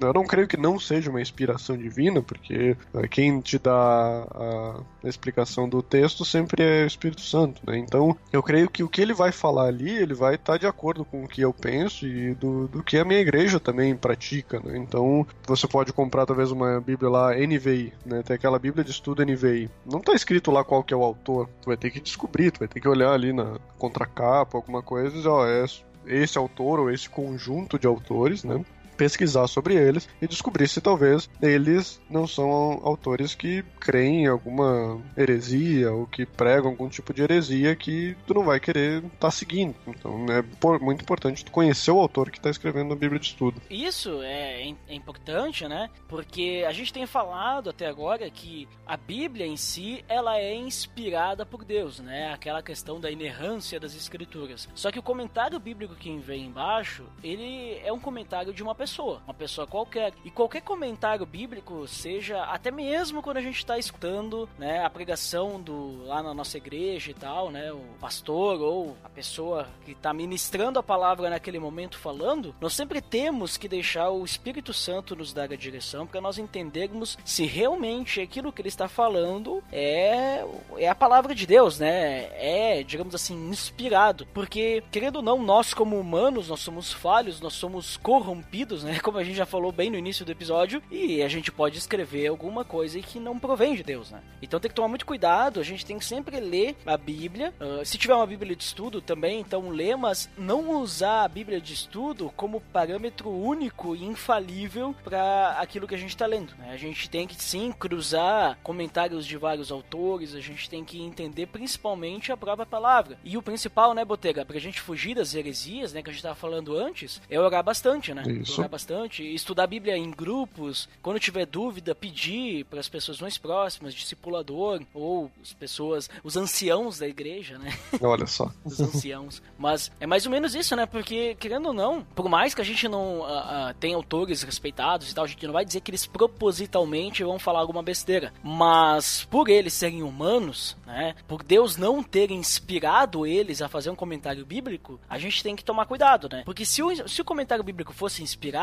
eu 0.00 0.12
não 0.12 0.24
creio 0.24 0.48
que 0.48 0.56
não 0.56 0.78
seja 0.78 1.10
uma 1.10 1.20
inspiração 1.20 1.76
divina, 1.76 2.22
porque 2.22 2.76
eh, 2.94 3.08
quem 3.08 3.40
te 3.40 3.58
dá 3.58 4.26
a, 4.30 4.80
explicação 5.04 5.68
do 5.68 5.82
texto 5.82 6.24
sempre 6.24 6.62
é 6.62 6.84
o 6.84 6.86
Espírito 6.86 7.20
Santo, 7.20 7.62
né? 7.66 7.78
Então, 7.78 8.16
eu 8.32 8.42
creio 8.42 8.68
que 8.68 8.82
o 8.82 8.88
que 8.88 9.00
ele 9.00 9.14
vai 9.14 9.32
falar 9.32 9.66
ali, 9.66 9.90
ele 9.90 10.14
vai 10.14 10.34
estar 10.34 10.58
de 10.58 10.66
acordo 10.66 11.04
com 11.04 11.24
o 11.24 11.28
que 11.28 11.40
eu 11.40 11.52
penso 11.52 12.06
e 12.06 12.34
do, 12.34 12.66
do 12.68 12.82
que 12.82 12.98
a 12.98 13.04
minha 13.04 13.20
igreja 13.20 13.60
também 13.60 13.96
pratica, 13.96 14.60
né? 14.60 14.76
Então, 14.76 15.26
você 15.46 15.66
pode 15.66 15.92
comprar 15.92 16.26
talvez 16.26 16.50
uma 16.50 16.80
Bíblia 16.80 17.10
lá 17.10 17.34
NVI, 17.34 17.92
né? 18.04 18.22
Tem 18.22 18.34
aquela 18.36 18.58
Bíblia 18.58 18.84
de 18.84 18.90
estudo 18.90 19.24
NVI. 19.24 19.70
Não 19.84 20.00
tá 20.00 20.12
escrito 20.12 20.50
lá 20.50 20.64
qual 20.64 20.82
que 20.82 20.92
é 20.92 20.96
o 20.96 21.04
autor. 21.04 21.48
Tu 21.62 21.66
vai 21.66 21.76
ter 21.76 21.90
que 21.90 22.00
descobrir, 22.00 22.50
tu 22.50 22.58
vai 22.58 22.68
ter 22.68 22.80
que 22.80 22.88
olhar 22.88 23.12
ali 23.12 23.32
na 23.32 23.58
contracapa, 23.78 24.58
alguma 24.58 24.82
coisa 24.82 25.08
e 25.08 25.18
dizer, 25.18 25.28
ó, 25.28 25.46
é 25.46 25.64
esse 26.06 26.38
autor 26.38 26.80
ou 26.80 26.90
esse 26.90 27.08
conjunto 27.08 27.78
de 27.78 27.86
autores, 27.86 28.44
né? 28.44 28.64
Pesquisar 28.96 29.46
sobre 29.46 29.74
eles 29.74 30.08
e 30.20 30.26
descobrir 30.26 30.68
se 30.68 30.80
talvez 30.80 31.28
eles 31.40 32.00
não 32.08 32.26
são 32.26 32.80
autores 32.82 33.34
que 33.34 33.64
creem 33.80 34.24
em 34.24 34.26
alguma 34.26 35.00
heresia 35.16 35.92
ou 35.92 36.06
que 36.06 36.24
pregam 36.24 36.70
algum 36.70 36.88
tipo 36.88 37.12
de 37.12 37.22
heresia 37.22 37.76
que 37.76 38.16
tu 38.26 38.34
não 38.34 38.44
vai 38.44 38.58
querer 38.58 38.98
estar 39.04 39.18
tá 39.18 39.30
seguindo. 39.30 39.74
Então 39.86 40.26
é 40.30 40.42
muito 40.78 41.02
importante 41.02 41.44
tu 41.44 41.52
conhecer 41.52 41.90
o 41.90 42.00
autor 42.00 42.30
que 42.30 42.38
está 42.38 42.50
escrevendo 42.50 42.92
a 42.92 42.96
Bíblia 42.96 43.20
de 43.20 43.26
Estudo. 43.26 43.60
Isso 43.70 44.22
é, 44.22 44.74
é 44.88 44.94
importante, 44.94 45.68
né? 45.68 45.90
Porque 46.08 46.64
a 46.66 46.72
gente 46.72 46.92
tem 46.92 47.06
falado 47.06 47.70
até 47.70 47.86
agora 47.86 48.28
que 48.30 48.68
a 48.86 48.96
Bíblia 48.96 49.46
em 49.46 49.56
si 49.56 50.04
ela 50.08 50.38
é 50.38 50.54
inspirada 50.54 51.44
por 51.44 51.64
Deus, 51.64 52.00
né? 52.00 52.32
Aquela 52.32 52.62
questão 52.62 53.00
da 53.00 53.10
inerrância 53.10 53.78
das 53.78 53.94
escrituras. 53.94 54.68
Só 54.74 54.90
que 54.90 54.98
o 54.98 55.02
comentário 55.02 55.58
bíblico 55.58 55.94
que 55.94 56.16
vem 56.18 56.46
embaixo, 56.46 57.04
ele 57.22 57.78
é 57.84 57.92
um 57.92 57.98
comentário 57.98 58.52
de 58.52 58.62
uma 58.62 58.74
pessoa 58.74 58.85
pessoa, 58.86 59.20
uma 59.26 59.34
pessoa 59.34 59.66
qualquer. 59.66 60.12
E 60.24 60.30
qualquer 60.30 60.62
comentário 60.62 61.26
bíblico, 61.26 61.86
seja 61.88 62.44
até 62.44 62.70
mesmo 62.70 63.20
quando 63.20 63.38
a 63.38 63.42
gente 63.42 63.58
está 63.58 63.76
escutando, 63.76 64.48
né, 64.56 64.84
a 64.84 64.88
pregação 64.88 65.60
do 65.60 66.06
lá 66.06 66.22
na 66.22 66.32
nossa 66.32 66.56
igreja 66.56 67.10
e 67.10 67.14
tal, 67.14 67.50
né, 67.50 67.72
o 67.72 67.82
pastor 68.00 68.60
ou 68.60 68.96
a 69.02 69.08
pessoa 69.08 69.66
que 69.84 69.90
está 69.90 70.12
ministrando 70.12 70.78
a 70.78 70.82
palavra 70.82 71.28
naquele 71.28 71.58
momento 71.58 71.98
falando, 71.98 72.54
nós 72.60 72.74
sempre 72.74 73.00
temos 73.00 73.56
que 73.56 73.68
deixar 73.68 74.10
o 74.10 74.24
Espírito 74.24 74.72
Santo 74.72 75.16
nos 75.16 75.32
dar 75.32 75.52
a 75.52 75.56
direção 75.56 76.06
para 76.06 76.20
nós 76.20 76.38
entendermos 76.38 77.18
se 77.24 77.44
realmente 77.44 78.20
aquilo 78.20 78.52
que 78.52 78.62
ele 78.62 78.68
está 78.68 78.86
falando 78.86 79.62
é 79.72 80.44
é 80.78 80.88
a 80.88 80.94
palavra 80.94 81.34
de 81.34 81.46
Deus, 81.46 81.78
né? 81.78 82.28
É, 82.34 82.82
digamos 82.82 83.14
assim, 83.14 83.48
inspirado, 83.48 84.26
porque 84.32 84.82
querendo 84.92 85.16
ou 85.16 85.22
não, 85.22 85.42
nós 85.42 85.74
como 85.74 85.98
humanos, 85.98 86.48
nós 86.48 86.60
somos 86.60 86.92
falhos, 86.92 87.40
nós 87.40 87.54
somos 87.54 87.96
corrompidos, 87.96 88.75
né? 88.82 88.98
Como 89.02 89.18
a 89.18 89.24
gente 89.24 89.36
já 89.36 89.46
falou 89.46 89.72
bem 89.72 89.90
no 89.90 89.98
início 89.98 90.24
do 90.24 90.32
episódio, 90.32 90.82
e 90.90 91.22
a 91.22 91.28
gente 91.28 91.52
pode 91.52 91.78
escrever 91.78 92.26
alguma 92.26 92.64
coisa 92.64 93.00
que 93.00 93.18
não 93.18 93.38
provém 93.38 93.74
de 93.74 93.82
Deus, 93.82 94.10
né? 94.10 94.20
Então 94.42 94.60
tem 94.60 94.68
que 94.68 94.74
tomar 94.74 94.88
muito 94.88 95.06
cuidado, 95.06 95.60
a 95.60 95.62
gente 95.62 95.84
tem 95.84 95.98
que 95.98 96.04
sempre 96.04 96.40
ler 96.40 96.76
a 96.84 96.96
Bíblia. 96.96 97.54
Uh, 97.60 97.84
se 97.84 97.98
tiver 97.98 98.14
uma 98.14 98.26
Bíblia 98.26 98.54
de 98.56 98.62
estudo 98.62 99.00
também, 99.00 99.40
então 99.40 99.68
lê, 99.68 99.94
mas 99.96 100.28
não 100.36 100.80
usar 100.80 101.24
a 101.24 101.28
Bíblia 101.28 101.60
de 101.60 101.72
estudo 101.72 102.32
como 102.36 102.60
parâmetro 102.60 103.30
único 103.30 103.94
e 103.94 104.04
infalível 104.04 104.94
para 105.04 105.56
aquilo 105.58 105.86
que 105.86 105.94
a 105.94 105.98
gente 105.98 106.10
está 106.10 106.26
lendo. 106.26 106.54
Né? 106.58 106.70
A 106.72 106.76
gente 106.76 107.08
tem 107.08 107.26
que 107.26 107.42
sim 107.42 107.72
cruzar 107.72 108.58
comentários 108.62 109.26
de 109.26 109.36
vários 109.36 109.70
autores, 109.70 110.34
a 110.34 110.40
gente 110.40 110.68
tem 110.68 110.84
que 110.84 111.00
entender 111.00 111.46
principalmente 111.46 112.32
a 112.32 112.36
própria 112.36 112.66
palavra. 112.66 113.18
E 113.24 113.36
o 113.36 113.42
principal, 113.42 113.94
né, 113.94 114.04
Botega, 114.04 114.44
pra 114.44 114.58
gente 114.58 114.80
fugir 114.80 115.14
das 115.14 115.34
heresias, 115.34 115.92
né, 115.92 116.02
que 116.02 116.10
a 116.10 116.12
gente 116.12 116.22
tava 116.22 116.34
falando 116.34 116.76
antes, 116.76 117.20
é 117.28 117.38
orar 117.38 117.62
bastante, 117.62 118.12
né? 118.12 118.22
Isso. 118.26 118.60
Bastante, 118.68 119.22
estudar 119.22 119.64
a 119.64 119.66
Bíblia 119.66 119.96
em 119.96 120.10
grupos, 120.10 120.88
quando 121.02 121.20
tiver 121.20 121.46
dúvida, 121.46 121.94
pedir 121.94 122.64
para 122.64 122.80
as 122.80 122.88
pessoas 122.88 123.20
mais 123.20 123.38
próximas, 123.38 123.94
discipulador, 123.94 124.82
ou 124.92 125.30
as 125.42 125.52
pessoas, 125.52 126.10
os 126.22 126.36
anciãos 126.36 126.98
da 126.98 127.06
igreja, 127.06 127.58
né? 127.58 127.76
Olha 128.00 128.26
só. 128.26 128.50
Os 128.64 128.80
anciãos. 128.80 129.42
Mas 129.58 129.90
é 130.00 130.06
mais 130.06 130.26
ou 130.26 130.32
menos 130.32 130.54
isso, 130.54 130.74
né? 130.76 130.86
Porque, 130.86 131.34
querendo 131.36 131.66
ou 131.66 131.72
não, 131.72 132.02
por 132.02 132.28
mais 132.28 132.54
que 132.54 132.60
a 132.60 132.64
gente 132.64 132.88
não 132.88 133.20
uh, 133.20 133.24
uh, 133.24 133.74
tenha 133.78 133.96
autores 133.96 134.42
respeitados 134.42 135.10
e 135.10 135.14
tal, 135.14 135.24
a 135.24 135.28
gente 135.28 135.46
não 135.46 135.52
vai 135.52 135.64
dizer 135.64 135.80
que 135.80 135.90
eles 135.90 136.06
propositalmente 136.06 137.24
vão 137.24 137.38
falar 137.38 137.60
alguma 137.60 137.82
besteira. 137.82 138.32
Mas 138.42 139.24
por 139.30 139.48
eles 139.48 139.72
serem 139.72 140.02
humanos, 140.02 140.76
né? 140.86 141.14
Por 141.26 141.42
Deus 141.42 141.76
não 141.76 142.02
ter 142.02 142.30
inspirado 142.30 143.26
eles 143.26 143.62
a 143.62 143.68
fazer 143.68 143.90
um 143.90 143.96
comentário 143.96 144.44
bíblico, 144.44 145.00
a 145.08 145.18
gente 145.18 145.42
tem 145.42 145.56
que 145.56 145.64
tomar 145.64 145.86
cuidado, 145.86 146.28
né? 146.30 146.42
Porque 146.44 146.64
se 146.64 146.82
o, 146.82 147.08
se 147.08 147.20
o 147.20 147.24
comentário 147.24 147.64
bíblico 147.64 147.92
fosse 147.92 148.22
inspirado, 148.22 148.55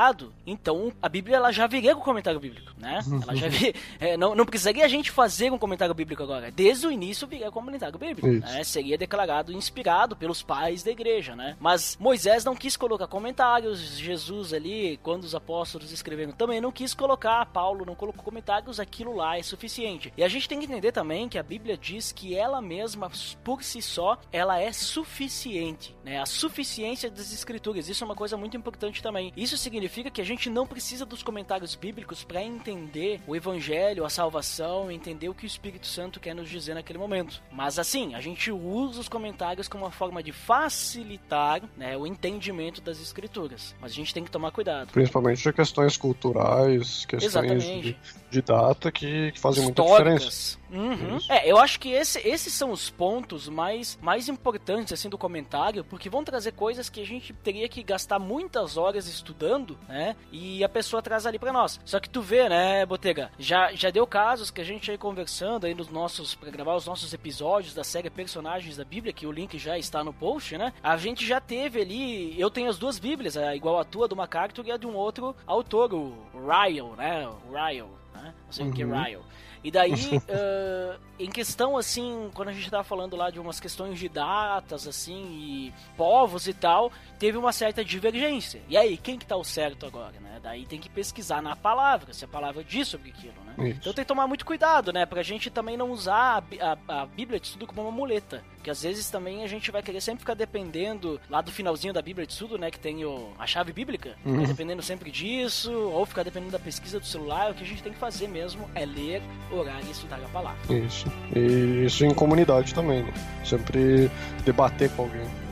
então 0.45 0.91
a 1.01 1.07
Bíblia 1.07 1.37
ela 1.37 1.51
já 1.51 1.67
viria 1.67 1.95
com 1.95 2.01
o 2.01 2.03
comentário 2.03 2.39
bíblico, 2.39 2.71
né? 2.77 2.99
Ela 3.23 3.35
já 3.35 3.47
vi, 3.47 3.73
é, 3.99 4.17
não, 4.17 4.35
não 4.35 4.45
precisaria 4.45 4.83
a 4.83 4.87
gente 4.87 5.11
fazer 5.11 5.51
um 5.51 5.57
comentário 5.57 5.93
bíblico 5.93 6.23
agora. 6.23 6.51
Desde 6.51 6.87
o 6.87 6.91
início 6.91 7.27
viria 7.27 7.51
com 7.51 7.59
o 7.59 7.63
comentário 7.63 7.97
bíblico, 7.97 8.27
né? 8.27 8.63
Seria 8.63 8.97
declarado 8.97 9.51
inspirado 9.51 10.15
pelos 10.15 10.41
pais 10.41 10.83
da 10.83 10.91
igreja, 10.91 11.35
né? 11.35 11.55
Mas 11.59 11.97
Moisés 11.99 12.43
não 12.43 12.55
quis 12.55 12.75
colocar 12.75 13.07
comentários, 13.07 13.97
Jesus 13.97 14.53
ali, 14.53 14.99
quando 15.03 15.23
os 15.23 15.35
apóstolos 15.35 15.91
escreveram, 15.91 16.31
também 16.31 16.59
não 16.59 16.71
quis 16.71 16.93
colocar, 16.93 17.45
Paulo 17.47 17.85
não 17.85 17.95
colocou 17.95 18.23
comentários, 18.23 18.79
aquilo 18.79 19.15
lá 19.15 19.37
é 19.37 19.43
suficiente. 19.43 20.11
E 20.17 20.23
a 20.23 20.27
gente 20.27 20.49
tem 20.49 20.59
que 20.59 20.65
entender 20.65 20.91
também 20.91 21.29
que 21.29 21.37
a 21.37 21.43
Bíblia 21.43 21.77
diz 21.77 22.11
que 22.11 22.35
ela 22.35 22.61
mesma, 22.61 23.09
por 23.43 23.63
si 23.63 23.81
só, 23.81 24.17
ela 24.31 24.59
é 24.59 24.71
suficiente, 24.71 25.95
né? 26.03 26.19
A 26.19 26.25
suficiência 26.25 27.09
das 27.09 27.31
escrituras, 27.31 27.87
isso 27.87 28.03
é 28.03 28.05
uma 28.05 28.15
coisa 28.15 28.35
muito 28.35 28.57
importante 28.57 29.01
também. 29.01 29.31
Isso 29.35 29.57
significa 29.57 29.82
que 30.11 30.21
a 30.21 30.25
gente 30.25 30.49
não 30.49 30.65
precisa 30.65 31.05
dos 31.05 31.23
comentários 31.23 31.75
bíblicos 31.75 32.23
para 32.23 32.41
entender 32.41 33.21
o 33.27 33.35
evangelho, 33.35 34.05
a 34.05 34.09
salvação, 34.09 34.91
entender 34.91 35.29
o 35.29 35.33
que 35.33 35.45
o 35.45 35.47
Espírito 35.47 35.87
Santo 35.87 36.19
quer 36.19 36.33
nos 36.33 36.49
dizer 36.49 36.73
naquele 36.73 36.99
momento. 36.99 37.41
Mas 37.51 37.79
assim, 37.79 38.15
a 38.15 38.21
gente 38.21 38.51
usa 38.51 38.99
os 39.01 39.09
comentários 39.09 39.67
como 39.67 39.83
uma 39.83 39.91
forma 39.91 40.21
de 40.21 40.31
facilitar, 40.31 41.61
né, 41.77 41.97
o 41.97 42.05
entendimento 42.07 42.81
das 42.81 42.99
escrituras. 42.99 43.75
Mas 43.79 43.91
a 43.91 43.95
gente 43.95 44.13
tem 44.13 44.23
que 44.23 44.31
tomar 44.31 44.51
cuidado. 44.51 44.91
Principalmente 44.91 45.43
de 45.43 45.53
questões 45.53 45.97
culturais, 45.97 47.05
questões 47.05 47.23
Exatamente. 47.23 47.81
de, 47.81 47.97
de 48.33 48.41
data 48.41 48.91
que, 48.91 49.31
que 49.31 49.39
fazem 49.39 49.63
muita 49.63 49.81
diferença. 49.83 50.57
Uhum. 50.71 51.19
É, 51.29 51.49
eu 51.49 51.59
acho 51.59 51.79
que 51.79 51.91
esse- 51.91 52.19
esses 52.27 52.51
são 52.51 52.71
os 52.71 52.89
pontos 52.89 53.47
mais, 53.47 53.97
mais 54.01 54.27
importantes 54.27 54.91
assim 54.91 55.07
do 55.07 55.19
comentário, 55.19 55.83
porque 55.83 56.09
vão 56.09 56.23
trazer 56.23 56.51
coisas 56.53 56.89
que 56.89 56.99
a 56.99 57.05
gente 57.05 57.31
teria 57.31 57.69
que 57.69 57.83
gastar 57.83 58.17
muitas 58.17 58.75
horas 58.75 59.07
estudando, 59.07 59.77
né? 59.87 60.15
E 60.31 60.63
a 60.63 60.69
pessoa 60.69 60.99
traz 61.01 61.27
ali 61.27 61.37
pra 61.37 61.53
nós. 61.53 61.79
Só 61.85 61.99
que 61.99 62.09
tu 62.09 62.21
vê, 62.23 62.49
né, 62.49 62.85
Botega, 62.87 63.31
já, 63.37 63.71
já 63.73 63.91
deu 63.91 64.07
casos 64.07 64.49
que 64.49 64.61
a 64.61 64.63
gente 64.63 64.89
aí 64.89 64.97
conversando 64.97 65.65
aí 65.67 65.75
nos 65.75 65.89
nossos 65.89 66.33
para 66.33 66.49
gravar 66.49 66.75
os 66.75 66.87
nossos 66.87 67.13
episódios 67.13 67.75
da 67.75 67.83
série 67.83 68.09
Personagens 68.09 68.75
da 68.75 68.83
Bíblia, 68.83 69.13
que 69.13 69.27
o 69.27 69.31
link 69.31 69.59
já 69.59 69.77
está 69.77 70.03
no 70.03 70.11
post, 70.11 70.57
né? 70.57 70.73
A 70.81 70.97
gente 70.97 71.23
já 71.23 71.39
teve 71.39 71.81
ali, 71.81 72.39
eu 72.41 72.49
tenho 72.49 72.67
as 72.69 72.79
duas 72.79 72.97
Bíblias, 72.97 73.37
a 73.37 73.55
igual 73.55 73.79
a 73.79 73.83
tua 73.83 74.07
do 74.07 74.15
MacArthur 74.15 74.65
e 74.65 74.71
a 74.71 74.77
de 74.77 74.87
um 74.87 74.95
outro 74.95 75.35
autor, 75.45 75.93
o 75.93 76.13
Ryle, 76.33 76.95
né? 76.97 77.27
O 77.27 77.53
Ryle, 77.53 77.85
né? 78.13 78.33
Não 78.45 78.51
sei 78.51 78.67
o 78.67 78.71
que 78.73 78.83
é 78.83 78.85
Ryle. 78.85 79.21
E 79.63 79.71
daí, 79.71 79.93
eh, 80.27 80.97
em 81.19 81.29
questão, 81.29 81.77
assim, 81.77 82.29
quando 82.33 82.49
a 82.49 82.51
gente 82.53 82.69
tava 82.69 82.83
falando 82.83 83.15
lá 83.15 83.29
de 83.29 83.39
umas 83.39 83.59
questões 83.61 83.97
de 83.97 84.09
datas, 84.09 84.85
assim, 84.87 85.23
e 85.31 85.73
povos 85.95 86.47
e 86.47 86.53
tal, 86.53 86.91
teve 87.17 87.37
uma 87.37 87.53
certa 87.53 87.83
divergência. 87.83 88.61
E 88.67 88.75
aí, 88.75 88.97
quem 88.97 89.17
que 89.17 89.25
tá 89.25 89.37
o 89.37 89.43
certo 89.43 89.85
agora, 89.85 90.19
né? 90.19 90.39
Daí 90.43 90.65
tem 90.65 90.79
que 90.79 90.89
pesquisar 90.89 91.41
na 91.41 91.55
palavra, 91.55 92.13
se 92.13 92.25
a 92.25 92.27
palavra 92.27 92.61
diz 92.61 92.89
sobre 92.89 93.11
aquilo, 93.11 93.35
né? 93.45 93.69
Isso. 93.69 93.79
Então 93.79 93.93
tem 93.93 94.03
que 94.03 94.07
tomar 94.09 94.27
muito 94.27 94.45
cuidado, 94.45 94.91
né? 94.91 95.05
Pra 95.05 95.23
gente 95.23 95.49
também 95.49 95.77
não 95.77 95.89
usar 95.91 96.43
a, 96.59 96.73
a- 96.73 97.01
a 97.03 97.05
Bíblia 97.05 97.39
de 97.39 97.47
Estudo 97.47 97.65
como 97.65 97.81
uma 97.83 97.91
muleta. 97.91 98.43
Porque 98.63 98.71
às 98.71 98.81
vezes 98.81 99.09
também 99.09 99.43
a 99.43 99.47
gente 99.47 99.69
vai 99.71 99.83
querer 99.83 99.99
sempre 99.99 100.21
ficar 100.21 100.35
dependendo 100.35 101.19
lá 101.29 101.41
do 101.41 101.51
finalzinho 101.51 101.93
da 101.93 102.01
Bíblia 102.01 102.25
de 102.25 102.31
Estudo, 102.31 102.57
né? 102.57 102.71
Que 102.71 102.79
tem 102.79 103.03
o, 103.03 103.31
a 103.37 103.45
chave 103.45 103.73
bíblica. 103.73 104.15
Ficar 104.23 104.47
dependendo 104.47 104.81
sempre 104.81 105.11
disso, 105.11 105.69
ou 105.73 106.05
ficar 106.05 106.23
dependendo 106.23 106.53
da 106.53 106.59
pesquisa 106.59 106.97
do 106.97 107.05
celular. 107.05 107.51
O 107.51 107.53
que 107.53 107.61
a 107.61 107.67
gente 107.67 107.83
tem 107.83 107.91
que 107.91 107.99
fazer 107.99 108.25
mesmo 108.29 108.69
é 108.73 108.85
ler, 108.85 109.21
orar 109.51 109.81
e 109.85 109.91
estudar 109.91 110.15
a 110.15 110.29
palavra. 110.29 110.73
Isso. 110.73 111.11
E 111.35 111.83
isso 111.85 112.05
em 112.05 112.13
comunidade 112.13 112.73
também, 112.73 113.03
né? 113.03 113.13
Sempre 113.43 114.09
debater 114.45 114.89
com 114.91 115.03
alguém. 115.03 115.42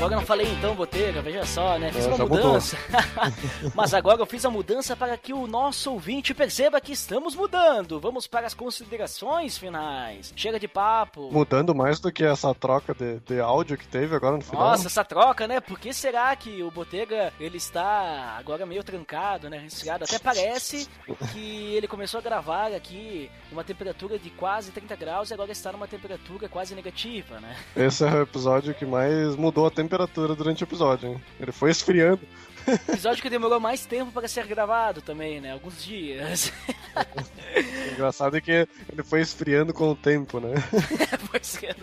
Agora 0.00 0.14
eu 0.14 0.20
não 0.20 0.26
falei 0.26 0.50
então, 0.50 0.74
Botega, 0.74 1.20
veja 1.20 1.44
só, 1.44 1.78
né? 1.78 1.92
Fiz 1.92 2.06
É, 2.06 2.08
uma 2.08 2.24
mudança. 2.24 2.74
Mas 3.76 3.92
agora 3.92 4.22
eu 4.22 4.24
fiz 4.24 4.42
a 4.46 4.50
mudança 4.50 4.96
para 4.96 5.14
que 5.18 5.30
o 5.30 5.46
nosso 5.46 5.92
ouvinte 5.92 6.32
perceba 6.32 6.80
que 6.80 6.92
estamos 6.92 7.36
mudando. 7.36 8.00
Vamos 8.00 8.26
para 8.26 8.46
as 8.46 8.54
considerações 8.54 9.58
finais. 9.58 10.32
Chega 10.34 10.58
de 10.58 10.66
papo. 10.66 11.30
Mudando 11.30 11.74
mais 11.74 12.00
do 12.00 12.10
que 12.10 12.24
essa 12.24 12.54
troca 12.54 12.94
de, 12.94 13.20
de 13.20 13.40
áudio 13.40 13.76
que 13.76 13.86
teve 13.86 14.16
agora 14.16 14.36
no 14.36 14.42
final. 14.42 14.70
Nossa, 14.70 14.86
essa 14.86 15.04
troca, 15.04 15.46
né? 15.46 15.60
Por 15.60 15.78
que 15.78 15.92
será 15.92 16.34
que 16.34 16.62
o 16.62 16.70
Botega 16.70 17.30
ele 17.38 17.58
está 17.58 18.36
agora 18.38 18.64
meio 18.64 18.82
trancado, 18.82 19.50
né? 19.50 19.58
Resfriado. 19.58 20.04
Até 20.04 20.18
parece 20.18 20.88
que 21.30 21.74
ele 21.74 21.86
começou 21.86 22.16
a 22.20 22.22
gravar 22.22 22.72
aqui 22.72 23.30
numa 23.50 23.62
temperatura 23.62 24.18
de 24.18 24.30
quase 24.30 24.70
30 24.70 24.96
graus 24.96 25.30
e 25.30 25.34
agora 25.34 25.52
está 25.52 25.70
numa 25.70 25.86
temperatura 25.86 26.48
quase 26.48 26.74
negativa, 26.74 27.38
né? 27.38 27.54
Esse 27.76 28.02
é 28.02 28.10
o 28.10 28.22
episódio 28.22 28.72
que 28.72 28.86
mais 28.86 29.36
mudou 29.36 29.66
a 29.66 29.70
temperatura 29.70 29.89
durante 30.36 30.62
o 30.62 30.66
episódio, 30.66 31.10
hein? 31.10 31.22
Ele 31.38 31.52
foi 31.52 31.70
esfriando. 31.70 32.20
Episódio 32.88 33.22
que 33.22 33.30
demorou 33.30 33.58
mais 33.58 33.86
tempo 33.86 34.12
para 34.12 34.28
ser 34.28 34.46
gravado 34.46 35.00
também, 35.00 35.40
né? 35.40 35.52
Alguns 35.52 35.84
dias. 35.84 36.52
O 37.50 37.92
engraçado 37.92 38.36
é 38.36 38.40
que 38.40 38.68
ele 38.92 39.02
foi 39.02 39.20
esfriando 39.20 39.72
com 39.72 39.90
o 39.90 39.96
tempo, 39.96 40.38
né? 40.40 40.54
pois 41.30 41.62
é. 41.62 41.74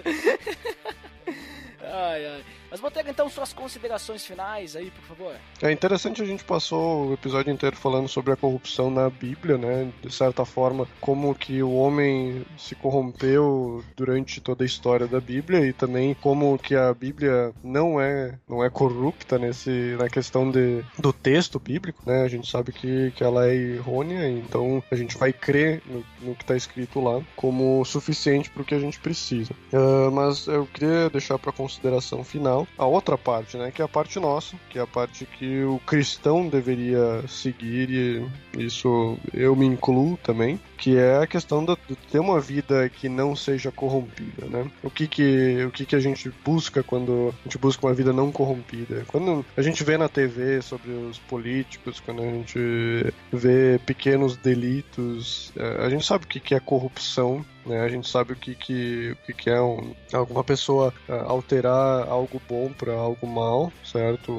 Ai, 1.81 2.25
ai. 2.25 2.43
Mas 2.77 2.81
Botega, 2.81 3.09
então, 3.09 3.27
suas 3.27 3.53
considerações 3.53 4.23
finais 4.23 4.75
aí, 4.75 4.91
por 4.91 5.01
favor. 5.03 5.35
É 5.63 5.71
interessante 5.71 6.21
a 6.21 6.25
gente 6.25 6.43
passou 6.43 7.07
o 7.07 7.13
episódio 7.13 7.51
inteiro 7.51 7.75
falando 7.75 8.07
sobre 8.07 8.33
a 8.33 8.35
corrupção 8.35 8.91
na 8.91 9.09
Bíblia, 9.09 9.57
né? 9.57 9.91
De 10.01 10.13
certa 10.13 10.45
forma, 10.45 10.87
como 11.01 11.33
que 11.33 11.63
o 11.63 11.73
homem 11.73 12.45
se 12.55 12.75
corrompeu 12.75 13.83
durante 13.95 14.39
toda 14.39 14.63
a 14.63 14.65
história 14.65 15.07
da 15.07 15.19
Bíblia 15.19 15.65
e 15.65 15.73
também 15.73 16.13
como 16.13 16.57
que 16.59 16.75
a 16.75 16.93
Bíblia 16.93 17.51
não 17.63 17.99
é 17.99 18.37
não 18.47 18.63
é 18.63 18.69
corrupta 18.69 19.39
nesse 19.39 19.95
na 19.97 20.07
questão 20.07 20.49
de, 20.51 20.83
do 20.99 21.11
texto 21.11 21.59
bíblico, 21.59 22.03
né? 22.05 22.21
A 22.21 22.27
gente 22.27 22.47
sabe 22.49 22.71
que, 22.71 23.11
que 23.15 23.23
ela 23.23 23.47
é 23.47 23.55
errônea, 23.55 24.29
então 24.29 24.83
a 24.91 24.95
gente 24.95 25.17
vai 25.17 25.33
crer 25.33 25.81
no, 25.87 26.05
no 26.21 26.35
que 26.35 26.43
está 26.43 26.55
escrito 26.55 26.99
lá 26.99 27.23
como 27.35 27.83
suficiente 27.85 28.51
para 28.51 28.61
o 28.61 28.65
que 28.65 28.75
a 28.75 28.79
gente 28.79 28.99
precisa. 28.99 29.51
Ah, 29.73 30.11
mas 30.11 30.45
eu 30.45 30.67
queria 30.67 31.09
deixar 31.09 31.39
para 31.39 31.51
consideração 31.51 32.23
final 32.23 32.66
a 32.77 32.85
outra 32.85 33.17
parte, 33.17 33.57
né? 33.57 33.71
Que 33.71 33.81
é 33.81 33.85
a 33.85 33.87
parte 33.87 34.19
nossa, 34.19 34.55
que 34.69 34.79
é 34.79 34.81
a 34.81 34.87
parte 34.87 35.25
que 35.25 35.63
o 35.63 35.79
cristão 35.85 36.47
deveria 36.47 37.27
seguir 37.27 37.89
e 37.89 38.65
isso 38.65 39.17
eu 39.33 39.55
me 39.55 39.65
incluo 39.65 40.17
também, 40.23 40.59
que 40.77 40.97
é 40.97 41.17
a 41.17 41.27
questão 41.27 41.65
de 41.65 41.75
ter 42.11 42.19
uma 42.19 42.39
vida 42.39 42.87
que 42.89 43.09
não 43.09 43.35
seja 43.35 43.71
corrompida, 43.71 44.45
né? 44.45 44.69
O 44.83 44.89
que 44.89 45.07
que, 45.07 45.65
o 45.65 45.71
que 45.71 45.85
que 45.85 45.95
a 45.95 45.99
gente 45.99 46.31
busca 46.45 46.83
quando 46.83 47.33
a 47.39 47.43
gente 47.43 47.57
busca 47.57 47.85
uma 47.85 47.93
vida 47.93 48.13
não 48.13 48.31
corrompida? 48.31 49.03
Quando 49.07 49.45
a 49.55 49.61
gente 49.61 49.83
vê 49.83 49.97
na 49.97 50.07
TV 50.07 50.61
sobre 50.61 50.91
os 50.91 51.17
políticos, 51.17 51.99
quando 51.99 52.21
a 52.21 52.25
gente 52.25 53.13
vê 53.31 53.79
pequenos 53.85 54.37
delitos, 54.37 55.51
é, 55.55 55.85
a 55.85 55.89
gente 55.89 56.05
sabe 56.05 56.25
o 56.25 56.27
que 56.27 56.39
que 56.39 56.53
é 56.55 56.59
corrupção, 56.59 57.43
né? 57.67 57.81
A 57.81 57.89
gente 57.89 58.09
sabe 58.09 58.33
o 58.33 58.35
que, 58.35 58.55
que, 58.55 59.11
o 59.11 59.25
que, 59.25 59.33
que 59.33 59.49
é 59.49 59.61
um, 59.61 59.93
alguma 60.13 60.43
pessoa 60.43 60.93
uh, 61.07 61.13
alterar 61.13 62.07
algo 62.07 62.41
bom 62.47 62.71
para 62.71 62.93
algo 62.93 63.27
mal, 63.27 63.71
certo? 63.83 64.33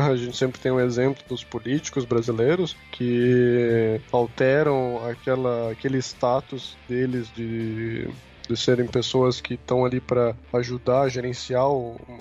A 0.00 0.16
gente 0.16 0.36
sempre 0.36 0.60
tem 0.60 0.70
um 0.70 0.80
exemplo 0.80 1.22
dos 1.28 1.42
políticos 1.42 2.04
brasileiros 2.04 2.76
que 2.92 4.00
alteram 4.12 5.04
aquela, 5.30 5.70
aquele 5.70 5.98
status 5.98 6.76
deles 6.88 7.30
de 7.32 8.08
de 8.50 8.56
serem 8.56 8.86
pessoas 8.86 9.40
que 9.40 9.54
estão 9.54 9.84
ali 9.84 10.00
para 10.00 10.34
ajudar 10.52 11.02
a 11.02 11.08
gerenciar 11.08 11.66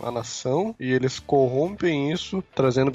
a 0.03 0.11
nação 0.11 0.75
e 0.79 0.91
eles 0.91 1.19
corrompem 1.19 2.11
isso 2.11 2.43
trazendo 2.53 2.91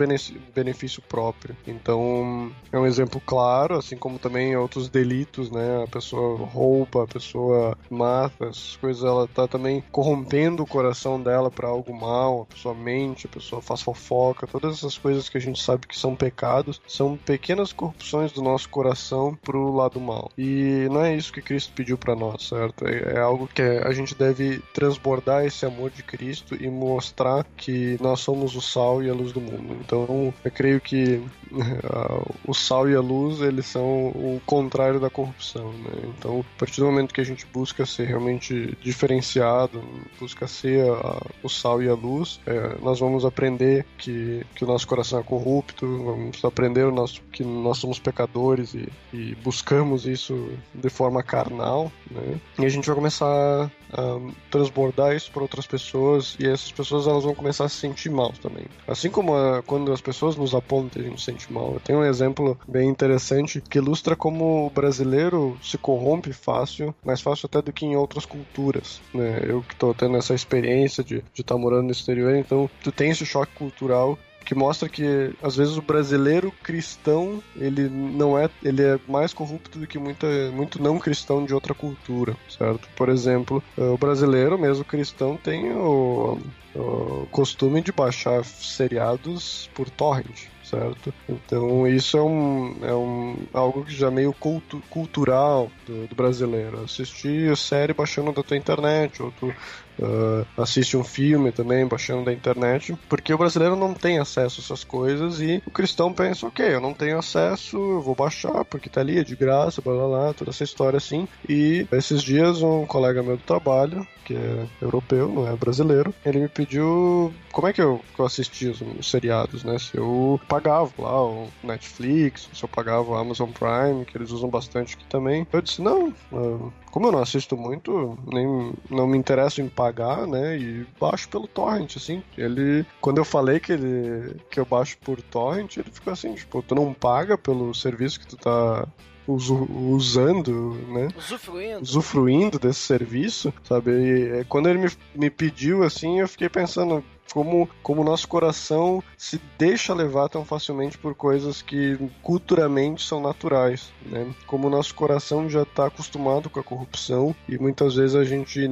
benefício 0.55 1.03
próprio. 1.03 1.57
Então 1.67 2.53
é 2.71 2.79
um 2.79 2.87
exemplo 2.87 3.21
claro, 3.25 3.77
assim 3.77 3.97
como 3.97 4.19
também 4.19 4.57
outros 4.57 4.89
delitos, 4.89 5.51
né? 5.51 5.83
A 5.83 5.87
pessoa 5.89 6.39
rouba, 6.39 7.05
a 7.05 7.07
pessoa 7.07 7.77
mata, 7.91 8.47
essas 8.47 8.77
coisas, 8.77 9.03
ela 9.03 9.27
tá 9.27 9.49
também 9.49 9.83
corrompendo 9.91 10.63
o 10.63 10.67
coração 10.67 11.21
dela 11.21 11.51
para 11.51 11.69
algo 11.69 11.93
mal, 11.93 12.43
a 12.43 12.55
pessoa 12.55 12.75
mente, 12.75 13.27
a 13.27 13.31
pessoa 13.31 13.61
faz 13.61 13.83
fofoca, 13.83 14.47
todas 14.47 14.79
essas 14.79 14.97
coisas 14.97 15.29
que 15.29 15.39
a 15.39 15.41
gente 15.41 15.63
sabe 15.63 15.87
que 15.87 15.99
são 15.99 16.15
pecados, 16.15 16.81
são 16.87 17.17
pequenas 17.17 17.73
corrupções 17.73 18.33
do 18.33 18.43
nosso 18.43 18.69
coração 18.69 19.37
pro 19.43 19.75
lado 19.75 20.01
mal. 20.01 20.31
E 20.39 20.87
não 20.91 21.03
é 21.03 21.17
isso 21.17 21.33
que 21.33 21.43
Cristo 21.43 21.73
pediu 21.75 21.99
para 21.99 22.15
nós, 22.15 22.49
certo? 22.49 22.87
É, 22.87 23.15
é 23.15 23.24
algo 23.25 23.49
que 23.49 23.63
a 23.63 23.93
gente 23.93 24.15
deve 24.15 24.61
transbordar 24.73 25.45
esse 25.45 25.65
amor 25.67 25.91
de 25.91 26.03
Cristo 26.03 26.55
e 26.55 26.69
mostrar 26.69 27.45
que 27.57 27.97
nós 28.01 28.21
somos 28.21 28.55
o 28.55 28.61
sal 28.61 29.03
e 29.03 29.11
a 29.11 29.15
luz 29.15 29.33
do 29.33 29.41
mundo. 29.41 29.77
Então, 29.81 30.33
eu 30.45 30.51
creio 30.51 30.81
que 30.81 31.23
uh, 31.53 32.35
o 32.47 32.55
sal 32.55 32.89
e 32.89 32.95
a 32.95 33.01
luz, 33.01 33.41
eles 33.41 33.67
são 33.67 34.09
o 34.09 34.41
contrário 34.45 35.01
da 35.01 35.11
corrupção, 35.11 35.73
né? 35.73 36.13
Então, 36.17 36.41
a 36.41 36.59
partir 36.59 36.81
do 36.81 36.87
momento 36.87 37.15
que 37.15 37.21
a 37.21 37.25
gente 37.25 37.47
busca 37.47 37.87
ser 37.87 38.07
realmente 38.07 38.77
diferenciado, 38.81 39.83
busca 40.19 40.47
ser 40.47 40.89
a, 40.89 41.23
o 41.43 41.49
sal 41.49 41.83
e 41.83 41.89
a 41.89 41.95
luz, 41.95 42.41
é, 42.47 42.77
nós 42.83 43.01
vamos 43.01 43.25
aprender 43.25 43.85
que, 43.99 44.45
que 44.55 44.65
o 44.65 44.67
nosso 44.67 44.87
coração 44.87 45.21
é 45.21 45.23
corrupto, 45.23 45.87
vamos 46.05 46.45
aprender 46.45 46.85
o 46.85 46.93
nosso, 46.93 47.21
que 47.33 47.45
nós 47.45 47.79
somos 47.79 47.99
pecadores 47.99 48.75
e, 48.75 48.89
e 49.13 49.35
buscamos 49.37 50.07
isso 50.07 50.51
de 50.75 50.91
forma 50.91 51.23
carnal, 51.23 51.91
né? 52.11 52.41
E 52.59 52.65
a 52.65 52.69
gente 52.69 52.87
vai 52.87 52.95
começar 52.95 53.14
começar 53.15 53.71
a 53.93 54.19
transbordar 54.51 55.15
isso 55.15 55.31
para 55.31 55.43
outras 55.43 55.67
pessoas 55.67 56.37
e 56.41 56.47
essas 56.47 56.73
pessoas 56.73 57.07
elas 57.07 57.23
vão 57.23 57.35
começar 57.35 57.65
a 57.65 57.69
se 57.69 57.77
sentir 57.77 58.11
mal 58.11 58.33
também. 58.43 58.65
Assim 58.89 59.09
como 59.09 59.37
a, 59.37 59.63
quando 59.63 59.93
as 59.93 60.01
pessoas 60.01 60.37
nos 60.37 60.55
apontam 60.55 61.01
a 61.01 61.05
gente 61.05 61.21
se 61.21 61.27
sente 61.27 61.53
mal. 61.53 61.75
Eu 61.75 61.81
tenho 61.81 62.01
um 62.01 62.05
exemplo 62.05 62.59
bem 62.67 62.89
interessante 62.89 63.61
que 63.61 63.79
ilustra 63.79 64.17
como 64.17 64.67
o 64.67 64.71
brasileiro 64.71 65.57
se 65.63 65.79
corrompe 65.79 66.33
fácil, 66.33 66.95
mais 67.05 67.21
fácil 67.21 67.47
até 67.47 67.63
do 67.63 67.73
que 67.73 67.87
em 67.87 67.97
outras 67.97 68.27
culturas. 68.27 69.01
Né? 69.13 69.43
Eu 69.47 69.63
que 69.63 69.75
estou 69.75 69.95
tendo 69.95 70.17
essa 70.17 70.35
experiência 70.35 71.05
de 71.05 71.23
estar 71.35 71.55
tá 71.55 71.59
morando 71.59 71.85
no 71.85 71.93
exterior, 71.93 72.35
então 72.35 72.69
tu 72.83 72.91
tem 72.91 73.11
esse 73.11 73.25
choque 73.25 73.55
cultural 73.55 74.19
que 74.45 74.55
mostra 74.55 74.89
que 74.89 75.35
às 75.43 75.57
vezes 75.57 75.77
o 75.77 75.83
brasileiro 75.83 76.53
cristão 76.63 77.43
ele 77.57 77.89
não 77.89 78.39
é 78.39 78.49
ele 78.63 78.83
é 78.83 78.99
mais 79.09 79.33
corrupto 79.33 79.79
do 79.79 79.87
que 79.87 79.99
muita, 79.99 80.27
muito 80.53 80.83
não 80.83 80.99
cristão 80.99 81.45
de 81.45 81.55
outra 81.55 81.75
cultura 81.75 82.37
certo 82.49 82.89
por 82.97 83.09
exemplo 83.09 83.63
o 83.77 83.97
brasileiro 83.97 84.59
mesmo 84.59 84.85
cristão 84.85 85.37
tem 85.37 85.73
o, 85.73 86.39
o 86.75 87.27
costume 87.31 87.81
de 87.81 87.93
baixar 87.93 88.45
seriados 88.45 89.71
por 89.75 89.89
torrent 89.91 90.55
certo? 90.65 91.13
Então 91.29 91.87
isso 91.87 92.17
é 92.17 92.23
um, 92.23 92.77
é 92.83 92.95
um 92.95 93.37
algo 93.53 93.85
que 93.85 93.95
já 93.95 94.09
é 94.09 94.11
meio 94.11 94.33
cultu 94.33 94.83
cultural 94.91 95.71
do, 95.87 96.07
do, 96.07 96.15
brasileiro. 96.15 96.83
Assistir 96.83 97.51
a 97.53 97.57
série 97.57 97.93
baixando 97.93 98.33
da 98.33 98.43
tua 98.43 98.57
internet, 98.57 99.23
ou 99.23 99.31
tu 99.39 99.55
uh, 99.99 100.47
assiste 100.61 100.97
um 100.97 101.05
filme 101.05 101.53
também 101.53 101.87
baixando 101.87 102.25
da 102.25 102.33
internet, 102.33 102.95
porque 103.09 103.33
o 103.33 103.39
brasileiro 103.39 103.77
não 103.77 103.95
tem 103.95 104.19
acesso 104.19 104.61
a 104.61 104.65
essas 104.65 104.85
coisas 104.85 105.41
e 105.41 105.63
o 105.67 105.71
cristão 105.71 106.13
pensa, 106.13 106.47
ok, 106.47 106.75
eu 106.75 106.81
não 106.81 106.95
tenho 106.95 107.19
acesso, 107.19 107.77
eu 107.77 108.01
vou 108.01 108.15
baixar 108.15 108.65
porque 108.65 108.89
tá 108.89 109.01
ali, 109.01 109.19
é 109.19 109.25
de 109.25 109.37
graça, 109.37 109.83
blá 109.83 109.95
blá 109.95 110.07
blá, 110.07 110.35
toda 110.35 110.51
essa 110.51 110.65
história 110.65 110.97
assim. 110.97 111.29
E 111.49 111.87
esses 111.93 112.23
dias 112.23 112.63
um 112.63 112.87
colega 112.87 113.23
meu 113.23 113.37
do 113.37 113.43
trabalho, 113.43 114.07
que 114.25 114.35
é 114.35 114.67
europeu, 114.81 115.29
não 115.29 115.47
é 115.47 115.55
brasileiro, 115.57 116.15
ele 116.25 116.41
me 116.41 116.49
pediu 116.49 117.33
como 117.53 117.69
é 117.69 117.73
que 117.73 117.81
eu, 117.81 118.01
que 118.15 118.21
eu 118.21 118.25
os, 118.25 118.81
os 118.81 119.11
seriados, 119.11 119.65
né? 119.65 119.79
Se 119.79 119.97
eu 119.97 120.41
pagava 120.49 120.91
lá 120.99 121.25
o 121.25 121.49
Netflix, 121.63 122.49
se 122.53 122.65
eu 122.65 122.69
pagava 122.69 123.11
o 123.11 123.15
Amazon 123.15 123.51
Prime, 123.51 124.05
que 124.05 124.17
eles 124.17 124.31
usam 124.31 124.49
bastante 124.49 124.95
aqui 124.95 125.05
também. 125.07 125.47
Eu 125.53 125.63
disse, 125.63 125.81
não, 125.81 126.09
uh, 126.33 126.73
como 126.91 127.09
eu 127.09 127.13
não 127.13 127.21
assisto 127.21 127.57
muito, 127.57 128.19
nem 128.33 128.73
não 128.91 129.07
me 129.07 129.19
interesso 129.19 129.61
em 129.61 129.69
pagar, 129.69 130.27
né? 130.27 130.57
E 130.57 130.87
baixo 130.99 131.29
pelo 131.29 131.47
torrent, 131.47 131.97
assim. 131.97 132.23
Ele, 132.37 132.85
quando 133.01 133.19
eu 133.19 133.25
falei 133.25 133.61
que 133.61 133.73
ele 133.73 134.37
que 134.51 134.59
eu 134.59 134.65
baixo 134.65 134.97
por 134.99 135.21
torrent, 135.21 135.77
ele 135.77 135.91
ficou 135.91 136.13
assim, 136.13 136.35
tipo, 136.35 136.63
tu 136.63 136.75
não 136.75 136.93
paga 136.93 137.37
pelo 137.37 137.75
serviço 137.75 138.21
que 138.21 138.27
tu 138.27 138.37
tá 138.37 138.87
usando, 139.27 140.75
né? 140.89 141.09
Usufruindo. 141.17 141.83
Usufruindo 141.83 142.59
desse 142.59 142.81
serviço, 142.81 143.53
sabe? 143.65 143.91
E, 143.91 144.45
quando 144.45 144.69
ele 144.69 144.79
me, 144.79 144.89
me 145.15 145.31
pediu 145.31 145.83
assim, 145.83 146.21
eu 146.21 146.29
fiquei 146.29 146.49
pensando, 146.49 147.03
como 147.33 147.69
como 147.83 148.05
nosso 148.05 148.29
coração 148.29 149.03
se 149.17 149.41
deixa 149.59 149.95
levar 149.95 150.29
tão 150.29 150.45
facilmente 150.45 150.99
por 150.99 151.15
coisas 151.15 151.63
que 151.63 151.99
culturalmente 152.23 153.05
são 153.05 153.21
naturais, 153.21 153.93
né? 154.07 154.33
Como 154.47 154.71
nosso 154.71 154.95
coração 154.95 155.49
já 155.49 155.63
está 155.63 155.87
acostumado 155.87 156.49
com 156.49 156.61
a 156.61 156.65
corrupção 156.65 157.35
e 157.49 157.59
muitas 157.59 157.97
vezes 157.97 158.15
a 158.15 158.25
gente 158.25 158.69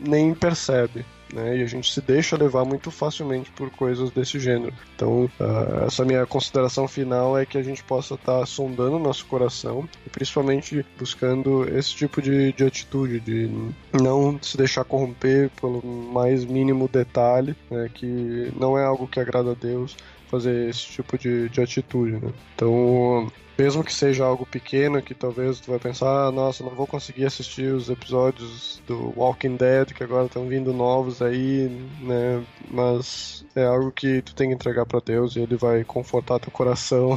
nem 0.00 0.34
percebe 0.34 1.04
né? 1.34 1.58
E 1.58 1.62
a 1.62 1.66
gente 1.66 1.92
se 1.92 2.00
deixa 2.00 2.36
levar 2.36 2.64
muito 2.64 2.90
facilmente 2.90 3.50
por 3.50 3.70
coisas 3.70 4.10
desse 4.10 4.38
gênero. 4.38 4.72
Então, 4.94 5.24
uh, 5.40 5.84
essa 5.86 6.04
minha 6.04 6.24
consideração 6.24 6.86
final 6.86 7.36
é 7.36 7.44
que 7.44 7.58
a 7.58 7.62
gente 7.62 7.82
possa 7.82 8.14
estar 8.14 8.40
tá 8.40 8.46
sondando 8.46 8.98
nosso 8.98 9.26
coração 9.26 9.88
e 10.06 10.10
principalmente 10.10 10.86
buscando 10.98 11.68
esse 11.76 11.94
tipo 11.94 12.22
de, 12.22 12.52
de 12.52 12.64
atitude, 12.64 13.20
de 13.20 13.50
não 13.92 14.38
se 14.40 14.56
deixar 14.56 14.84
corromper 14.84 15.50
pelo 15.60 15.84
mais 15.84 16.44
mínimo 16.44 16.88
detalhe, 16.88 17.56
né? 17.70 17.90
Que 17.92 18.52
não 18.58 18.78
é 18.78 18.84
algo 18.84 19.08
que 19.08 19.18
agrada 19.18 19.50
a 19.50 19.54
Deus 19.54 19.96
fazer 20.30 20.68
esse 20.68 20.86
tipo 20.86 21.18
de, 21.18 21.48
de 21.48 21.60
atitude, 21.60 22.12
né? 22.12 22.32
Então, 22.54 23.30
mesmo 23.56 23.84
que 23.84 23.92
seja 23.92 24.24
algo 24.24 24.44
pequeno, 24.44 25.02
que 25.02 25.14
talvez 25.14 25.60
tu 25.60 25.70
vai 25.70 25.78
pensar, 25.78 26.26
ah, 26.26 26.32
nossa, 26.32 26.64
não 26.64 26.74
vou 26.74 26.86
conseguir 26.86 27.24
assistir 27.24 27.72
os 27.72 27.88
episódios 27.88 28.82
do 28.86 29.12
Walking 29.16 29.56
Dead, 29.56 29.92
que 29.92 30.02
agora 30.02 30.26
estão 30.26 30.48
vindo 30.48 30.72
novos 30.72 31.22
aí, 31.22 31.68
né? 32.00 32.44
Mas 32.70 33.44
é 33.54 33.64
algo 33.64 33.92
que 33.92 34.22
tu 34.22 34.34
tem 34.34 34.48
que 34.48 34.54
entregar 34.54 34.86
para 34.86 35.00
Deus 35.00 35.36
e 35.36 35.40
ele 35.40 35.56
vai 35.56 35.84
confortar 35.84 36.40
teu 36.40 36.50
coração, 36.50 37.10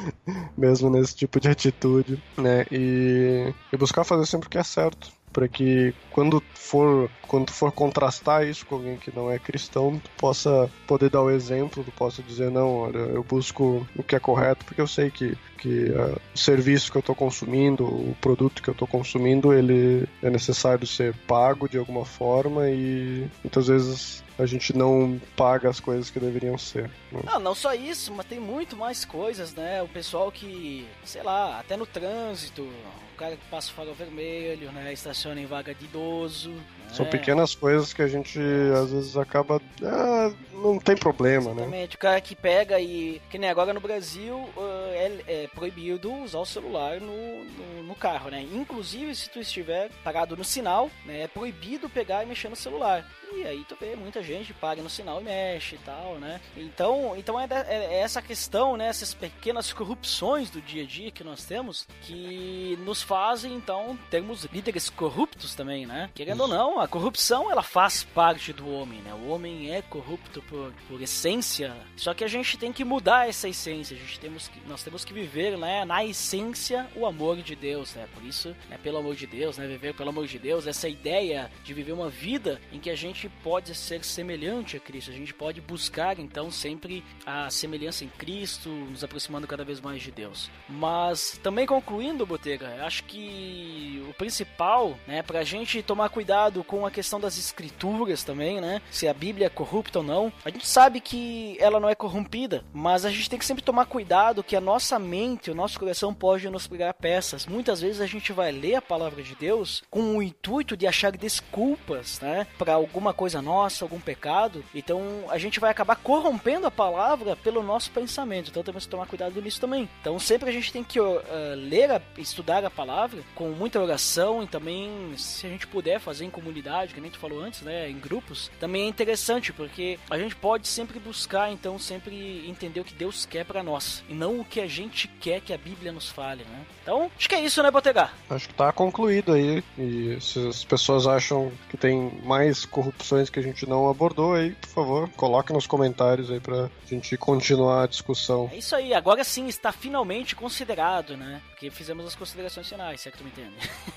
mesmo 0.56 0.88
nesse 0.90 1.14
tipo 1.14 1.38
de 1.38 1.48
atitude, 1.48 2.22
né? 2.38 2.64
E, 2.70 3.52
e 3.72 3.76
buscar 3.76 4.04
fazer 4.04 4.26
sempre 4.26 4.46
o 4.46 4.50
que 4.50 4.58
é 4.58 4.62
certo 4.64 5.12
para 5.34 5.48
que 5.48 5.92
quando 6.10 6.40
for 6.54 7.10
quando 7.26 7.50
for 7.50 7.72
contrastar 7.72 8.46
isso 8.46 8.64
com 8.64 8.76
alguém 8.76 8.96
que 8.96 9.14
não 9.14 9.30
é 9.30 9.38
cristão, 9.38 9.98
tu 9.98 10.08
possa 10.16 10.70
poder 10.86 11.10
dar 11.10 11.22
o 11.22 11.30
exemplo, 11.30 11.82
tu 11.82 11.90
possa 11.90 12.22
dizer 12.22 12.50
não, 12.50 12.76
olha, 12.76 12.98
eu 12.98 13.24
busco 13.24 13.86
o 13.96 14.02
que 14.02 14.14
é 14.14 14.20
correto, 14.20 14.64
porque 14.64 14.80
eu 14.80 14.86
sei 14.86 15.10
que 15.10 15.36
que 15.58 15.90
uh, 15.90 16.20
o 16.34 16.38
serviço 16.38 16.92
que 16.92 16.98
eu 16.98 17.00
estou 17.00 17.14
consumindo, 17.14 17.84
o 17.84 18.14
produto 18.20 18.62
que 18.62 18.68
eu 18.68 18.72
estou 18.72 18.86
consumindo, 18.86 19.52
ele 19.52 20.06
é 20.22 20.28
necessário 20.28 20.86
ser 20.86 21.14
pago 21.26 21.68
de 21.68 21.78
alguma 21.78 22.04
forma 22.04 22.68
e 22.68 23.26
muitas 23.42 23.66
vezes 23.66 24.22
a 24.38 24.46
gente 24.46 24.76
não 24.76 25.20
paga 25.36 25.68
as 25.68 25.78
coisas 25.78 26.10
que 26.10 26.18
deveriam 26.18 26.58
ser. 26.58 26.90
Né? 27.12 27.20
Não, 27.24 27.38
não 27.38 27.54
só 27.54 27.74
isso, 27.74 28.12
mas 28.12 28.26
tem 28.26 28.40
muito 28.40 28.76
mais 28.76 29.04
coisas, 29.04 29.54
né? 29.54 29.82
O 29.82 29.88
pessoal 29.88 30.30
que, 30.32 30.86
sei 31.04 31.22
lá, 31.22 31.60
até 31.60 31.76
no 31.76 31.86
trânsito, 31.86 32.62
o 32.62 33.16
cara 33.16 33.36
que 33.36 33.44
passa 33.46 33.70
o 33.70 33.74
farol 33.74 33.94
vermelho, 33.94 34.72
né? 34.72 34.92
Estaciona 34.92 35.40
em 35.40 35.46
vaga 35.46 35.72
de 35.74 35.84
idoso. 35.84 36.52
São 36.92 37.04
né? 37.04 37.10
pequenas 37.12 37.54
coisas 37.54 37.92
que 37.92 38.02
a 38.02 38.08
gente 38.08 38.40
às 38.82 38.90
vezes 38.90 39.16
acaba. 39.16 39.60
Ah, 39.82 40.32
não 40.52 40.78
tem 40.78 40.96
problema, 40.96 41.52
Exatamente. 41.52 41.90
né? 41.90 41.94
O 41.94 41.98
cara 41.98 42.20
que 42.20 42.34
pega 42.34 42.80
e. 42.80 43.22
Que 43.30 43.38
nem 43.38 43.48
agora 43.48 43.72
no 43.72 43.80
Brasil, 43.80 44.36
uh, 44.36 44.73
é 44.94 45.24
é, 45.26 45.46
proibido 45.48 46.12
usar 46.12 46.38
o 46.38 46.46
celular 46.46 47.00
no, 47.00 47.44
no, 47.44 47.82
no 47.82 47.94
carro, 47.94 48.30
né? 48.30 48.42
Inclusive, 48.42 49.14
se 49.14 49.28
tu 49.28 49.40
estiver 49.40 49.90
parado 50.02 50.36
no 50.36 50.44
sinal, 50.44 50.90
né, 51.04 51.22
é 51.22 51.28
proibido 51.28 51.88
pegar 51.88 52.22
e 52.22 52.26
mexer 52.26 52.48
no 52.48 52.56
celular. 52.56 53.06
E 53.36 53.44
aí 53.44 53.64
tu 53.68 53.76
vê 53.78 53.96
muita 53.96 54.22
gente 54.22 54.54
paga 54.54 54.80
no 54.80 54.88
sinal 54.88 55.20
e 55.20 55.24
mexe 55.24 55.74
e 55.74 55.78
tal, 55.78 56.16
né? 56.18 56.40
Então, 56.56 57.14
então 57.16 57.40
é, 57.40 57.48
é, 57.50 57.94
é 57.96 58.00
essa 58.00 58.22
questão, 58.22 58.76
né? 58.76 58.86
Essas 58.86 59.12
pequenas 59.12 59.72
corrupções 59.72 60.50
do 60.50 60.60
dia 60.60 60.84
a 60.84 60.86
dia 60.86 61.10
que 61.10 61.24
nós 61.24 61.44
temos 61.44 61.86
que 62.02 62.78
nos 62.84 63.02
fazem, 63.02 63.54
então, 63.54 63.98
termos 64.08 64.44
líderes 64.44 64.88
corruptos 64.88 65.54
também, 65.54 65.84
né? 65.84 66.10
Querendo 66.14 66.42
ou 66.42 66.48
não, 66.48 66.78
a 66.78 66.86
corrupção 66.86 67.50
ela 67.50 67.62
faz 67.62 68.04
parte 68.04 68.52
do 68.52 68.68
homem, 68.70 69.00
né? 69.00 69.12
O 69.14 69.28
homem 69.28 69.74
é 69.74 69.82
corrupto 69.82 70.40
por, 70.42 70.72
por 70.88 71.02
essência, 71.02 71.74
só 71.96 72.14
que 72.14 72.22
a 72.22 72.28
gente 72.28 72.56
tem 72.56 72.72
que 72.72 72.84
mudar 72.84 73.28
essa 73.28 73.48
essência, 73.48 73.96
a 73.96 74.00
gente 74.00 74.20
temos 74.20 74.46
que, 74.46 74.60
nós 74.68 74.83
temos 74.84 75.04
que 75.04 75.12
viver, 75.12 75.56
né, 75.56 75.84
na 75.84 76.04
essência 76.04 76.86
o 76.94 77.06
amor 77.06 77.38
de 77.38 77.56
Deus, 77.56 77.94
né? 77.94 78.06
Por 78.14 78.22
isso, 78.22 78.54
né, 78.68 78.78
pelo 78.82 78.98
amor 78.98 79.16
de 79.16 79.26
Deus, 79.26 79.56
né, 79.56 79.66
viver 79.66 79.94
pelo 79.94 80.10
amor 80.10 80.26
de 80.26 80.38
Deus, 80.38 80.66
essa 80.66 80.88
ideia 80.88 81.50
de 81.64 81.72
viver 81.72 81.92
uma 81.92 82.08
vida 82.08 82.60
em 82.72 82.78
que 82.78 82.90
a 82.90 82.94
gente 82.94 83.28
pode 83.42 83.74
ser 83.74 84.04
semelhante 84.04 84.76
a 84.76 84.80
Cristo, 84.80 85.10
a 85.10 85.14
gente 85.14 85.32
pode 85.32 85.60
buscar 85.60 86.18
então 86.18 86.50
sempre 86.50 87.02
a 87.24 87.48
semelhança 87.50 88.04
em 88.04 88.08
Cristo, 88.08 88.68
nos 88.68 89.02
aproximando 89.02 89.46
cada 89.46 89.64
vez 89.64 89.80
mais 89.80 90.02
de 90.02 90.10
Deus. 90.10 90.50
Mas 90.68 91.40
também 91.42 91.66
concluindo, 91.66 92.26
Botega, 92.26 92.84
acho 92.84 93.04
que 93.04 94.04
o 94.08 94.14
principal, 94.14 94.98
né, 95.06 95.22
pra 95.22 95.44
gente 95.44 95.82
tomar 95.82 96.10
cuidado 96.10 96.62
com 96.62 96.84
a 96.84 96.90
questão 96.90 97.18
das 97.18 97.38
escrituras 97.38 98.22
também, 98.22 98.60
né, 98.60 98.82
se 98.90 99.08
a 99.08 99.14
Bíblia 99.14 99.46
é 99.46 99.50
corrupta 99.50 100.00
ou 100.00 100.04
não. 100.04 100.32
A 100.44 100.50
gente 100.50 100.68
sabe 100.68 101.00
que 101.00 101.56
ela 101.58 101.80
não 101.80 101.88
é 101.88 101.94
corrompida, 101.94 102.64
mas 102.72 103.04
a 103.04 103.10
gente 103.10 103.30
tem 103.30 103.38
que 103.38 103.46
sempre 103.46 103.64
tomar 103.64 103.86
cuidado 103.86 104.44
que 104.44 104.54
a 104.54 104.60
nossa 104.60 104.73
mente, 104.98 105.50
o 105.50 105.54
nosso 105.54 105.78
coração 105.78 106.12
pode 106.12 106.48
nos 106.48 106.66
pregar 106.66 106.94
peças. 106.94 107.46
Muitas 107.46 107.80
vezes 107.80 108.00
a 108.00 108.06
gente 108.06 108.32
vai 108.32 108.52
ler 108.52 108.76
a 108.76 108.82
palavra 108.82 109.22
de 109.22 109.34
Deus 109.34 109.82
com 109.90 110.16
o 110.16 110.22
intuito 110.22 110.76
de 110.76 110.86
achar 110.86 111.12
desculpas, 111.12 112.20
né, 112.20 112.46
para 112.58 112.74
alguma 112.74 113.12
coisa 113.12 113.40
nossa, 113.40 113.84
algum 113.84 114.00
pecado. 114.00 114.64
Então 114.74 115.00
a 115.28 115.38
gente 115.38 115.60
vai 115.60 115.70
acabar 115.70 115.96
corrompendo 115.96 116.66
a 116.66 116.70
palavra 116.70 117.36
pelo 117.36 117.62
nosso 117.62 117.90
pensamento. 117.90 118.50
Então 118.50 118.62
temos 118.62 118.84
que 118.84 118.90
tomar 118.90 119.06
cuidado 119.06 119.40
nisso 119.40 119.60
também. 119.60 119.88
Então 120.00 120.18
sempre 120.18 120.50
a 120.50 120.52
gente 120.52 120.72
tem 120.72 120.82
que 120.82 121.00
uh, 121.00 121.22
ler, 121.56 121.90
a, 121.90 122.00
estudar 122.18 122.64
a 122.64 122.70
palavra 122.70 123.22
com 123.34 123.50
muita 123.50 123.80
oração 123.80 124.42
e 124.42 124.46
também, 124.46 125.14
se 125.16 125.46
a 125.46 125.50
gente 125.50 125.66
puder 125.66 126.00
fazer 126.00 126.24
em 126.24 126.30
comunidade, 126.30 126.94
que 126.94 127.00
nem 127.00 127.10
tu 127.10 127.18
falou 127.18 127.40
antes, 127.40 127.62
né, 127.62 127.88
em 127.88 127.98
grupos, 127.98 128.50
também 128.58 128.82
é 128.82 128.88
interessante 128.88 129.52
porque 129.52 129.98
a 130.10 130.18
gente 130.18 130.34
pode 130.36 130.66
sempre 130.68 130.98
buscar, 130.98 131.52
então 131.52 131.78
sempre 131.78 132.48
entender 132.48 132.80
o 132.80 132.84
que 132.84 132.94
Deus 132.94 133.26
quer 133.26 133.44
para 133.44 133.62
nós 133.62 134.04
e 134.08 134.14
não 134.14 134.40
o 134.40 134.44
que 134.44 134.60
a 134.64 134.68
gente 134.68 135.06
quer 135.20 135.40
que 135.40 135.52
a 135.52 135.58
Bíblia 135.58 135.92
nos 135.92 136.08
fale, 136.08 136.44
né? 136.44 136.64
Então 136.82 137.10
acho 137.16 137.28
que 137.28 137.34
é 137.34 137.40
isso, 137.40 137.62
né, 137.62 137.70
Botega? 137.70 138.10
Acho 138.28 138.48
que 138.48 138.54
tá 138.54 138.72
concluído 138.72 139.32
aí 139.32 139.62
e 139.78 140.18
se 140.20 140.48
as 140.48 140.64
pessoas 140.64 141.06
acham 141.06 141.52
que 141.68 141.76
tem 141.76 142.20
mais 142.24 142.64
corrupções 142.64 143.30
que 143.30 143.38
a 143.38 143.42
gente 143.42 143.68
não 143.68 143.88
abordou 143.88 144.34
aí, 144.34 144.52
por 144.52 144.68
favor, 144.68 145.08
coloque 145.10 145.52
nos 145.52 145.66
comentários 145.66 146.30
aí 146.30 146.40
pra 146.40 146.70
gente 146.86 147.16
continuar 147.16 147.84
a 147.84 147.86
discussão. 147.86 148.50
É 148.52 148.56
isso 148.56 148.74
aí, 148.74 148.94
agora 148.94 149.22
sim 149.22 149.46
está 149.46 149.70
finalmente 149.70 150.34
considerado, 150.34 151.16
né? 151.16 151.40
Porque 151.50 151.70
fizemos 151.70 152.06
as 152.06 152.14
considerações 152.14 152.68
finais, 152.68 153.00
se 153.00 153.08
é 153.08 153.12
que 153.12 153.18
tu 153.18 153.24
me 153.24 153.30
entende. 153.30 153.54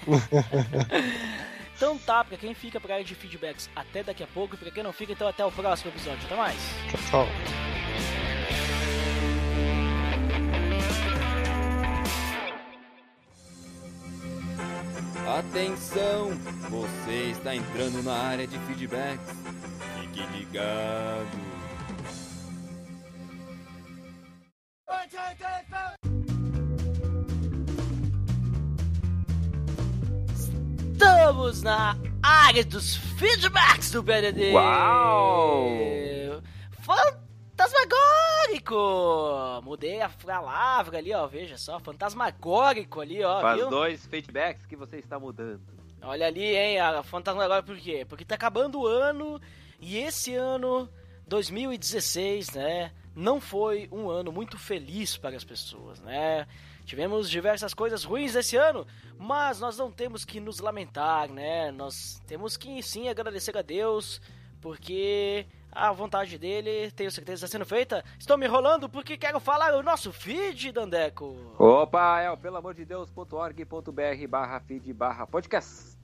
então 1.76 1.98
tá, 1.98 2.23
pra 2.23 2.38
quem 2.38 2.53
fica 2.53 2.80
pra 2.80 2.95
área 2.95 3.06
de 3.06 3.15
feedbacks, 3.15 3.69
até 3.76 4.03
daqui 4.03 4.23
a 4.23 4.27
pouco, 4.27 4.56
e 4.56 4.57
pra 4.57 4.72
quem 4.72 4.84
não 4.84 4.94
fica, 4.94 5.14
então 5.14 5.27
até 5.27 5.45
o 5.45 5.52
próximo 5.52 5.91
episódio. 5.91 6.26
Até 6.26 6.35
mais! 6.35 6.57
Tchau, 6.91 7.26
tchau. 7.26 8.27
Atenção, 15.28 16.30
você 16.70 17.32
está 17.32 17.54
entrando 17.54 18.02
na 18.02 18.14
área 18.14 18.48
de 18.48 18.58
feedbacks. 18.60 19.36
Fique 19.99 20.26
ligado. 20.38 21.28
Estamos 30.94 31.62
na 31.62 31.98
área 32.24 32.64
dos 32.64 32.95
feedbacks 32.95 33.91
do 33.91 34.02
BDD! 34.02 34.54
Uau! 34.54 36.41
Fantasmagórico! 37.58 39.62
Mudei 39.64 40.00
a 40.00 40.10
palavra 40.10 41.00
ali, 41.00 41.12
ó. 41.12 41.26
Veja 41.26 41.58
só, 41.58 41.80
fantasmagórico 41.80 43.02
ali, 43.02 43.24
ó. 43.24 43.42
Faz 43.42 43.58
viu? 43.58 43.70
dois 43.70 44.06
feedbacks 44.06 44.68
que 44.68 44.76
você 44.76 44.98
está 44.98 45.20
mudando. 45.20 45.60
Olha 46.04 46.28
ali, 46.28 46.56
hein, 46.56 46.80
a 46.80 47.02
fantasmagórico 47.02 47.70
por 47.70 47.78
quê? 47.78 48.06
Porque 48.08 48.24
tá 48.24 48.36
acabando 48.36 48.82
o 48.82 48.86
ano 48.86 49.42
e 49.80 49.98
esse 49.98 50.36
ano, 50.36 50.88
2016, 51.26 52.52
né? 52.52 52.92
Não 53.16 53.42
foi 53.42 53.90
um 53.92 54.08
ano 54.08 54.32
muito 54.32 54.60
feliz 54.60 55.18
para 55.18 55.36
as 55.36 55.44
pessoas, 55.44 56.00
né? 56.02 56.48
Tivemos 56.86 57.28
diversas 57.28 57.74
coisas 57.74 58.04
ruins 58.04 58.36
esse 58.36 58.56
ano, 58.56 58.86
mas 59.18 59.60
nós 59.60 59.80
não 59.80 59.92
temos 59.92 60.24
que 60.24 60.40
nos 60.40 60.60
lamentar, 60.60 61.32
né? 61.32 61.72
Nós 61.72 62.22
temos 62.28 62.56
que 62.56 62.84
sim 62.84 63.10
agradecer 63.10 63.58
a 63.58 63.64
Deus, 63.64 64.22
porque 64.62 65.48
a 65.78 65.91
vontade 65.91 66.38
dele, 66.38 66.90
tenho 66.91 67.12
certeza, 67.12 67.45
está 67.45 67.48
sendo 67.48 67.66
feita. 67.66 68.04
Estou 68.20 68.38
me 68.38 68.48
enrolando 68.48 68.90
porque 68.90 69.16
quero 69.16 69.40
falar 69.40 69.76
o 69.76 69.84
nosso 69.84 70.12
feed, 70.12 70.72
Dandeco. 70.72 71.38
Opa, 71.60 72.20
é 72.22 72.32
o 72.32 72.38
pelo 72.38 72.58
amor 72.58 72.74
de 72.74 72.84
Deus.org.br 72.84 74.28
barra 74.28 74.60
feed 74.60 74.91
barra 74.91 75.28
podcast. 75.28 75.98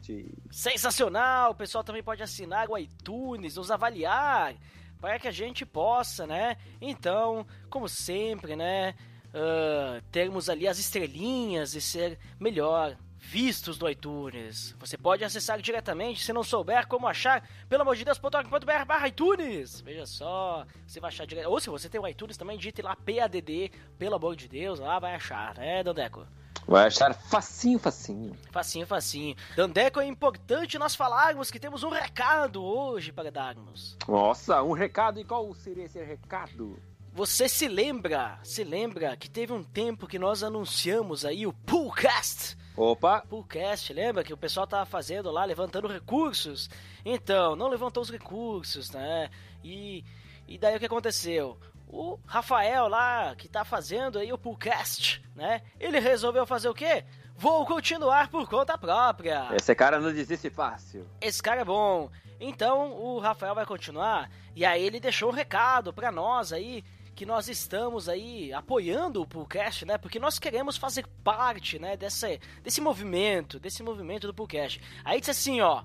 Sensacional! 0.52 1.52
O 1.52 1.56
pessoal 1.56 1.84
também 1.84 2.04
pode 2.04 2.22
assinar 2.22 2.70
o 2.70 2.78
iTunes, 2.78 3.56
nos 3.56 3.72
avaliar, 3.72 4.54
para 5.02 5.18
que 5.18 5.28
a 5.28 5.32
gente 5.32 5.66
possa, 5.66 6.28
né? 6.28 6.58
Então, 6.80 7.46
como 7.70 7.90
sempre, 7.90 8.56
né? 8.56 8.94
ah, 9.34 10.02
termos 10.12 10.50
ali 10.50 10.68
as 10.68 10.78
estrelinhas 10.78 11.74
e 11.74 11.82
ser 11.82 12.20
melhor 12.40 12.96
vistos 13.24 13.78
do 13.78 13.90
iTunes. 13.90 14.76
Você 14.80 14.98
pode 14.98 15.24
acessar 15.24 15.60
diretamente, 15.62 16.24
se 16.24 16.34
não 16.34 16.44
souber 16.44 16.86
como 16.88 17.08
achar, 17.08 17.48
pelo 17.70 17.82
amor 17.82 17.96
de 17.96 18.04
Deus.org.br 18.04 18.86
barra 18.86 19.08
iTunes. 19.08 19.82
Veja 19.82 20.06
só, 20.06 20.66
você 20.86 21.00
vai 21.00 21.08
achar 21.08 21.26
direto. 21.26 21.50
Ou 21.50 21.60
se 21.60 21.70
você 21.70 21.88
tem 21.88 22.00
o 22.00 22.08
iTunes 22.08 22.38
também, 22.38 22.58
digite 22.58 22.82
lá 22.82 22.96
PADD, 22.96 23.72
pelo 23.98 24.16
amor 24.16 24.36
de 24.36 24.48
Deus, 24.48 24.80
lá 24.80 25.00
vai 25.00 25.16
achar, 25.16 25.56
né, 25.56 25.82
Dandeco? 25.82 26.28
Vai 26.68 26.88
achar 26.88 27.14
facinho, 27.14 27.80
facinho. 27.80 28.38
Facinho, 28.52 28.86
facinho. 28.86 29.36
Dandeco, 29.56 30.00
é 30.00 30.06
importante 30.06 30.78
nós 30.78 30.96
falarmos 30.96 31.50
que 31.50 31.60
temos 31.60 31.84
um 31.84 31.90
recado 31.90 32.64
hoje 32.64 33.12
para 33.12 33.32
darmos. 33.32 33.98
Nossa, 34.08 34.62
um 34.64 34.72
recado. 34.72 35.20
E 35.20 35.26
qual 35.26 35.54
seria 35.56 35.86
esse 35.86 36.02
recado? 36.02 36.80
Você 37.12 37.50
se 37.50 37.68
lembra, 37.68 38.40
se 38.44 38.64
lembra 38.64 39.16
que 39.18 39.30
teve 39.30 39.54
um 39.54 39.64
tempo 39.64 40.08
que 40.08 40.18
nós 40.18 40.42
anunciamos 40.42 41.26
aí 41.26 41.46
o 41.46 41.54
Poolcast? 41.54 42.58
Opa, 42.76 43.22
Poolcast, 43.22 43.94
lembra 43.94 44.24
que 44.24 44.34
o 44.34 44.38
pessoal 44.38 44.66
tava 44.66 44.86
fazendo 44.86 45.30
lá, 45.30 45.46
levantando 45.46 45.88
recursos? 45.88 46.70
Então, 47.06 47.56
não 47.56 47.68
levantou 47.68 48.02
os 48.02 48.10
recursos, 48.10 48.90
né? 48.90 49.30
E, 49.64 50.04
e 50.48 50.58
daí 50.58 50.76
o 50.76 50.80
que 50.80 50.86
aconteceu? 50.88 51.58
O 51.88 52.18
Rafael 52.26 52.88
lá, 52.88 53.36
que 53.36 53.48
tá 53.48 53.64
fazendo 53.64 54.18
aí 54.18 54.34
o 54.34 54.38
Poolcast, 54.38 55.24
né? 55.36 55.62
Ele 55.80 56.00
resolveu 56.00 56.48
fazer 56.48 56.68
o 56.68 56.74
quê? 56.74 57.06
Vou 57.36 57.66
continuar 57.66 58.30
por 58.30 58.50
conta 58.50 58.78
própria. 58.78 59.50
esse 59.54 59.76
cara 59.76 60.00
não 60.00 60.12
desiste 60.12 60.50
fácil. 60.50 61.08
Esse 61.22 61.42
cara 61.42 61.62
é 61.62 61.66
bom. 61.66 62.10
Então 62.40 62.92
o 62.94 63.20
Rafael 63.20 63.54
vai 63.54 63.66
continuar. 63.66 64.30
E 64.56 64.66
aí 64.66 64.84
ele 64.84 65.00
deixou 65.00 65.30
um 65.30 65.34
recado 65.34 65.94
pra 65.94 66.12
nós 66.12 66.52
aí. 66.52 66.84
Que 67.16 67.26
nós 67.26 67.48
estamos 67.48 68.10
aí 68.10 68.52
apoiando 68.54 69.22
o 69.22 69.28
Poolcast, 69.28 69.86
né? 69.86 69.98
Porque 69.98 70.20
nós 70.20 70.40
queremos 70.40 70.78
fazer 70.78 71.06
parte, 71.24 71.78
né? 71.78 71.96
Desse, 71.96 72.40
desse 72.64 72.82
movimento, 72.82 73.60
desse 73.60 73.84
movimento 73.84 74.28
do 74.28 74.34
Poolcast. 74.34 74.82
Aí 75.04 75.20
disse 75.20 75.32
assim, 75.32 75.62
ó. 75.62 75.84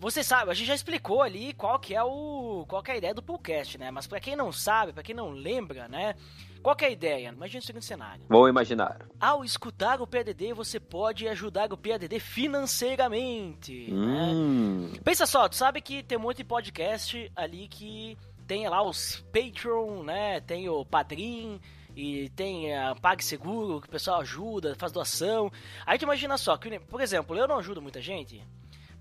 Você 0.00 0.24
sabe, 0.24 0.50
a 0.50 0.54
gente 0.54 0.66
já 0.66 0.74
explicou 0.74 1.20
ali 1.20 1.52
qual 1.52 1.78
que 1.78 1.94
é 1.94 2.02
o 2.02 2.64
qual 2.66 2.82
que 2.82 2.90
é 2.90 2.94
a 2.94 2.96
ideia 2.96 3.12
do 3.12 3.22
Poolcast, 3.22 3.76
né? 3.76 3.90
Mas 3.90 4.06
pra 4.06 4.18
quem 4.18 4.34
não 4.34 4.50
sabe, 4.50 4.94
pra 4.94 5.02
quem 5.02 5.14
não 5.14 5.28
lembra, 5.30 5.86
né? 5.88 6.14
Qual 6.62 6.74
que 6.74 6.86
é 6.86 6.88
a 6.88 6.90
ideia? 6.90 7.28
Imagina 7.28 7.60
o 7.60 7.62
seguinte 7.62 7.84
cenário. 7.84 8.24
Vou 8.26 8.48
imaginar. 8.48 9.06
Ao 9.20 9.44
escutar 9.44 10.00
o 10.00 10.06
PADD, 10.06 10.54
você 10.54 10.80
pode 10.80 11.28
ajudar 11.28 11.70
o 11.70 11.76
PADD 11.76 12.18
financeiramente. 12.18 13.90
né? 13.92 14.32
Hum. 14.32 14.90
Pensa 15.04 15.26
só, 15.26 15.46
tu 15.46 15.56
sabe 15.56 15.82
que 15.82 16.02
tem 16.02 16.18
de 16.34 16.42
podcast 16.42 17.30
ali 17.36 17.68
que 17.68 18.16
tem 18.46 18.68
lá 18.68 18.82
os 18.82 19.24
Patreon, 19.32 20.02
né? 20.02 20.40
Tem 20.40 20.68
o 20.68 20.84
Padrim 20.84 21.60
e 21.96 22.28
tem 22.30 22.76
a 22.76 22.94
PagSeguro, 22.94 23.80
que 23.80 23.86
o 23.86 23.90
pessoal 23.90 24.20
ajuda, 24.20 24.74
faz 24.74 24.92
doação. 24.92 25.50
Aí 25.86 25.98
tu 25.98 26.02
imagina 26.02 26.36
só, 26.36 26.56
que, 26.56 26.78
por 26.80 27.00
exemplo, 27.00 27.36
eu 27.36 27.46
não 27.46 27.58
ajudo 27.58 27.80
muita 27.80 28.00
gente 28.00 28.42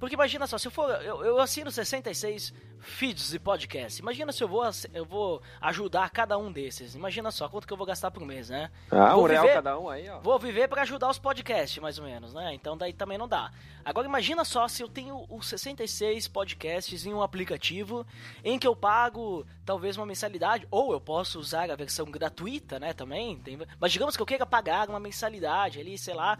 Porque 0.03 0.15
imagina 0.15 0.45
só, 0.45 0.57
se 0.57 0.67
eu 0.67 0.71
for. 0.71 0.89
Eu, 1.01 1.23
eu 1.23 1.39
assino 1.39 1.71
66 1.71 2.53
feeds 2.81 3.30
de 3.31 3.39
podcast. 3.39 4.01
Imagina 4.01 4.34
se 4.34 4.43
eu 4.43 4.49
vou, 4.49 4.61
eu 4.93 5.05
vou 5.05 5.41
ajudar 5.61 6.09
cada 6.09 6.38
um 6.38 6.51
desses. 6.51 6.93
Imagina 6.93 7.31
só 7.31 7.47
quanto 7.47 7.65
que 7.65 7.71
eu 7.71 7.77
vou 7.77 7.88
gastar 7.88 8.11
por 8.11 8.25
mês, 8.25 8.49
né? 8.49 8.69
Ah, 8.91 9.13
Vou 9.15 9.23
um 9.23 9.27
real 9.27 9.47
cada 9.47 9.80
um 9.80 9.88
aí, 9.88 10.09
ó. 10.09 10.19
Vou 10.19 10.38
viver 10.38 10.67
para 10.67 10.81
ajudar 10.81 11.09
os 11.09 11.17
podcasts, 11.17 11.81
mais 11.81 11.97
ou 11.99 12.03
menos, 12.03 12.34
né? 12.34 12.53
Então 12.53 12.75
daí 12.75 12.91
também 12.91 13.17
não 13.17 13.30
dá. 13.30 13.49
Agora 13.85 14.05
imagina 14.05 14.43
só 14.43 14.67
se 14.67 14.84
eu 14.84 14.89
tenho 14.89 15.25
os 15.30 15.47
66 15.47 16.27
podcasts 16.27 17.05
em 17.05 17.13
um 17.13 17.21
aplicativo 17.21 18.05
em 18.43 18.59
que 18.59 18.67
eu 18.67 18.75
pago 18.75 19.45
talvez 19.65 19.95
uma 19.95 20.05
mensalidade, 20.05 20.67
ou 20.69 20.91
eu 20.91 20.99
posso 20.99 21.39
usar 21.39 21.71
a 21.71 21.75
versão 21.77 22.11
gratuita, 22.11 22.77
né, 22.77 22.91
também. 22.91 23.38
Tem- 23.38 23.57
Mas 23.80 23.93
digamos 23.93 24.17
que 24.17 24.21
eu 24.21 24.25
queira 24.25 24.45
pagar 24.45 24.89
uma 24.89 24.99
mensalidade 24.99 25.80
ali, 25.80 25.97
sei 25.97 26.13
lá, 26.13 26.38